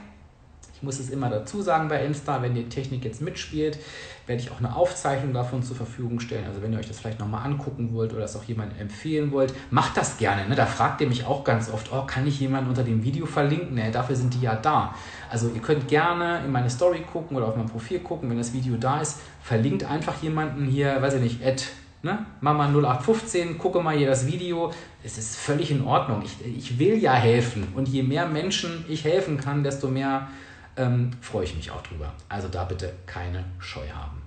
Ich 0.72 0.84
muss 0.84 1.00
es 1.00 1.10
immer 1.10 1.28
dazu 1.28 1.62
sagen 1.62 1.88
bei 1.88 2.04
Insta, 2.04 2.42
wenn 2.42 2.54
die 2.54 2.68
Technik 2.68 3.04
jetzt 3.04 3.20
mitspielt, 3.20 3.78
werde 4.26 4.40
ich 4.40 4.52
auch 4.52 4.58
eine 4.58 4.74
Aufzeichnung 4.74 5.32
davon 5.32 5.64
zur 5.64 5.74
Verfügung 5.74 6.20
stellen. 6.20 6.44
Also 6.46 6.62
wenn 6.62 6.72
ihr 6.72 6.78
euch 6.78 6.86
das 6.86 7.00
vielleicht 7.00 7.18
nochmal 7.18 7.44
angucken 7.44 7.92
wollt 7.92 8.12
oder 8.12 8.22
es 8.24 8.36
auch 8.36 8.44
jemandem 8.44 8.78
empfehlen 8.78 9.32
wollt, 9.32 9.52
macht 9.72 9.96
das 9.96 10.16
gerne. 10.16 10.48
Ne? 10.48 10.54
Da 10.54 10.66
fragt 10.66 11.00
ihr 11.00 11.08
mich 11.08 11.24
auch 11.24 11.42
ganz 11.42 11.68
oft, 11.68 11.92
oh, 11.92 12.04
kann 12.06 12.24
ich 12.24 12.38
jemanden 12.38 12.68
unter 12.68 12.84
dem 12.84 13.02
Video 13.02 13.26
verlinken? 13.26 13.74
Ne, 13.74 13.90
dafür 13.90 14.14
sind 14.14 14.32
die 14.34 14.42
ja 14.42 14.54
da. 14.54 14.94
Also 15.28 15.50
ihr 15.52 15.60
könnt 15.60 15.88
gerne 15.88 16.44
in 16.44 16.52
meine 16.52 16.70
Story 16.70 17.00
gucken 17.00 17.36
oder 17.36 17.48
auf 17.48 17.56
mein 17.56 17.66
Profil 17.66 17.98
gucken, 17.98 18.30
wenn 18.30 18.38
das 18.38 18.52
Video 18.52 18.76
da 18.76 19.00
ist. 19.00 19.18
Verlinkt 19.42 19.82
einfach 19.82 20.22
jemanden 20.22 20.66
hier, 20.66 21.02
weiß 21.02 21.14
ich 21.14 21.20
nicht, 21.20 21.44
at 21.44 21.64
ne? 22.02 22.26
Mama 22.40 22.66
0815, 22.66 23.58
gucke 23.58 23.80
mal 23.80 23.96
hier 23.96 24.08
das 24.08 24.26
Video. 24.26 24.72
Es 25.04 25.18
ist 25.18 25.36
völlig 25.36 25.70
in 25.70 25.84
Ordnung. 25.84 26.22
Ich, 26.24 26.36
ich 26.46 26.78
will 26.78 26.98
ja 26.98 27.14
helfen. 27.14 27.68
Und 27.74 27.88
je 27.88 28.02
mehr 28.02 28.26
Menschen 28.26 28.84
ich 28.88 29.04
helfen 29.04 29.38
kann, 29.38 29.64
desto 29.64 29.88
mehr 29.88 30.28
ähm, 30.76 31.10
freue 31.20 31.44
ich 31.44 31.54
mich 31.54 31.70
auch 31.70 31.82
drüber. 31.82 32.12
Also 32.28 32.48
da 32.48 32.64
bitte 32.64 32.92
keine 33.06 33.44
Scheu 33.58 33.88
haben. 33.94 34.22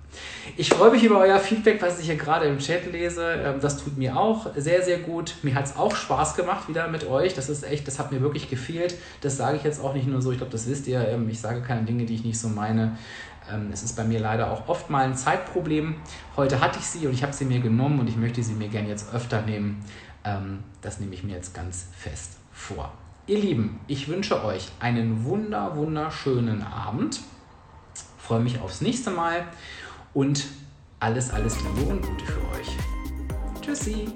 Ich 0.56 0.70
freue 0.70 0.90
mich 0.90 1.04
über 1.04 1.18
euer 1.18 1.38
Feedback, 1.38 1.82
was 1.82 1.98
ich 2.00 2.06
hier 2.06 2.16
gerade 2.16 2.46
im 2.46 2.58
Chat 2.58 2.90
lese. 2.90 3.34
Ähm, 3.44 3.60
das 3.60 3.82
tut 3.82 3.98
mir 3.98 4.16
auch 4.16 4.46
sehr, 4.56 4.82
sehr 4.82 4.98
gut. 4.98 5.34
Mir 5.42 5.54
hat 5.54 5.66
es 5.66 5.76
auch 5.76 5.94
Spaß 5.94 6.36
gemacht 6.36 6.68
wieder 6.68 6.88
mit 6.88 7.06
euch. 7.06 7.34
Das 7.34 7.48
ist 7.48 7.64
echt, 7.64 7.86
das 7.86 7.98
hat 7.98 8.12
mir 8.12 8.20
wirklich 8.20 8.48
gefehlt. 8.48 8.94
Das 9.20 9.36
sage 9.36 9.56
ich 9.56 9.64
jetzt 9.64 9.82
auch 9.82 9.94
nicht 9.94 10.06
nur 10.06 10.22
so, 10.22 10.30
ich 10.30 10.38
glaube, 10.38 10.52
das 10.52 10.68
wisst 10.68 10.86
ihr. 10.86 11.06
Ähm, 11.08 11.28
ich 11.28 11.40
sage 11.40 11.62
keine 11.62 11.82
Dinge, 11.82 12.04
die 12.06 12.14
ich 12.14 12.24
nicht 12.24 12.38
so 12.38 12.48
meine. 12.48 12.96
Ähm, 13.52 13.70
es 13.72 13.82
ist 13.82 13.96
bei 13.96 14.04
mir 14.04 14.20
leider 14.20 14.50
auch 14.50 14.68
oft 14.68 14.90
mal 14.90 15.04
ein 15.04 15.16
Zeitproblem. 15.16 15.96
Heute 16.36 16.60
hatte 16.60 16.78
ich 16.78 16.86
sie 16.86 17.06
und 17.06 17.12
ich 17.12 17.22
habe 17.22 17.32
sie 17.32 17.44
mir 17.44 17.60
genommen 17.60 18.00
und 18.00 18.08
ich 18.08 18.16
möchte 18.16 18.42
sie 18.42 18.54
mir 18.54 18.68
gerne 18.68 18.88
jetzt 18.88 19.12
öfter 19.14 19.42
nehmen. 19.42 19.84
Das 20.82 20.98
nehme 20.98 21.14
ich 21.14 21.22
mir 21.22 21.34
jetzt 21.34 21.54
ganz 21.54 21.86
fest 21.96 22.38
vor. 22.52 22.92
Ihr 23.28 23.38
Lieben, 23.38 23.80
ich 23.86 24.08
wünsche 24.08 24.44
euch 24.44 24.70
einen 24.80 25.24
wunder, 25.24 25.76
wunderschönen 25.76 26.62
Abend. 26.62 27.20
Freue 28.18 28.40
mich 28.40 28.60
aufs 28.60 28.80
nächste 28.80 29.10
Mal 29.10 29.44
und 30.14 30.46
alles, 30.98 31.30
alles 31.32 31.56
Liebe 31.60 31.90
und 31.90 32.02
Gute 32.02 32.24
für 32.24 32.40
euch. 32.58 32.76
Tschüssi. 33.60 34.12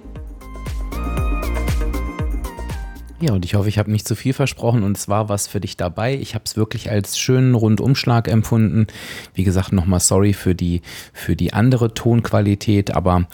Ja, 3.23 3.35
und 3.35 3.45
ich 3.45 3.55
hoffe, 3.55 3.69
ich 3.69 3.79
habe 3.79 3.91
nicht 3.91 4.09
zu 4.09 4.15
viel 4.15 4.33
versprochen 4.33 4.83
und 4.83 4.97
zwar 4.97 5.29
was 5.29 5.47
für 5.47 5.61
dich 5.61 5.77
dabei. 5.77 6.15
Ich 6.15 6.35
habe 6.35 6.45
es 6.47 6.57
wirklich 6.57 6.91
als 6.91 7.19
schönen 7.19 7.55
Rundumschlag 7.55 8.29
empfunden. 8.29 8.87
Wie 9.35 9.45
gesagt, 9.45 9.73
nochmal 9.73 10.01
sorry 10.01 10.33
für 10.33 10.55
die, 10.55 10.81
für 11.13 11.37
die 11.37 11.53
andere 11.53 11.93
Tonqualität, 11.93 12.97
aber 12.97 13.27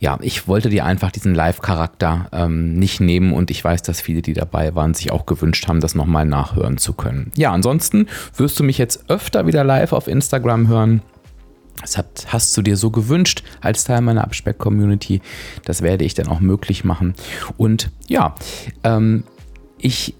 ja, 0.00 0.18
ich 0.22 0.48
wollte 0.48 0.70
dir 0.70 0.86
einfach 0.86 1.10
diesen 1.10 1.34
Live-Charakter 1.34 2.28
ähm, 2.32 2.72
nicht 2.74 3.00
nehmen 3.00 3.34
und 3.34 3.50
ich 3.50 3.62
weiß, 3.62 3.82
dass 3.82 4.00
viele, 4.00 4.22
die 4.22 4.32
dabei 4.32 4.74
waren, 4.74 4.94
sich 4.94 5.12
auch 5.12 5.26
gewünscht 5.26 5.68
haben, 5.68 5.80
das 5.80 5.94
nochmal 5.94 6.24
nachhören 6.24 6.78
zu 6.78 6.94
können. 6.94 7.30
Ja, 7.36 7.52
ansonsten 7.52 8.06
wirst 8.36 8.58
du 8.58 8.64
mich 8.64 8.78
jetzt 8.78 9.10
öfter 9.10 9.46
wieder 9.46 9.62
live 9.62 9.92
auf 9.92 10.08
Instagram 10.08 10.68
hören. 10.68 11.02
Das 11.82 11.98
hast 12.28 12.56
du 12.56 12.62
dir 12.62 12.78
so 12.78 12.90
gewünscht 12.90 13.42
als 13.60 13.84
Teil 13.84 14.00
meiner 14.00 14.24
Abspeck-Community. 14.24 15.20
Das 15.66 15.82
werde 15.82 16.04
ich 16.04 16.14
dann 16.14 16.28
auch 16.28 16.40
möglich 16.40 16.84
machen. 16.84 17.14
Und 17.58 17.90
ja, 18.08 18.34
ähm, 18.84 19.24
ich 19.78 20.14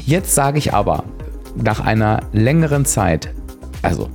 Jetzt 0.06 0.34
sage 0.34 0.58
ich 0.58 0.72
aber, 0.72 1.04
nach 1.56 1.80
einer 1.80 2.20
längeren 2.32 2.84
Zeit, 2.84 3.32
also 3.82 4.08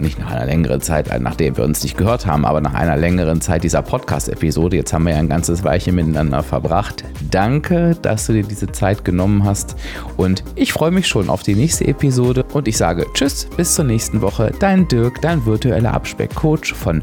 nicht 0.00 0.18
nach 0.18 0.30
einer 0.30 0.46
längeren 0.46 0.80
Zeit, 0.80 1.08
nachdem 1.20 1.56
wir 1.56 1.64
uns 1.64 1.82
nicht 1.82 1.96
gehört 1.96 2.26
haben, 2.26 2.44
aber 2.44 2.60
nach 2.60 2.74
einer 2.74 2.96
längeren 2.96 3.40
Zeit 3.40 3.64
dieser 3.64 3.82
Podcast-Episode, 3.82 4.76
jetzt 4.76 4.92
haben 4.92 5.04
wir 5.04 5.12
ja 5.12 5.18
ein 5.18 5.28
ganzes 5.28 5.64
Weilchen 5.64 5.96
miteinander 5.96 6.42
verbracht. 6.42 7.04
Danke, 7.30 7.96
dass 8.00 8.26
du 8.26 8.34
dir 8.34 8.44
diese 8.44 8.70
Zeit 8.70 9.04
genommen 9.04 9.44
hast 9.44 9.76
und 10.16 10.44
ich 10.54 10.72
freue 10.72 10.90
mich 10.90 11.08
schon 11.08 11.28
auf 11.28 11.42
die 11.42 11.54
nächste 11.54 11.86
Episode 11.86 12.44
und 12.52 12.68
ich 12.68 12.76
sage 12.76 13.06
Tschüss, 13.14 13.48
bis 13.56 13.74
zur 13.74 13.84
nächsten 13.84 14.20
Woche. 14.20 14.52
Dein 14.60 14.86
Dirk, 14.88 15.20
dein 15.20 15.44
virtueller 15.44 15.94
Abspeck-Coach 15.94 16.74
von 16.74 17.02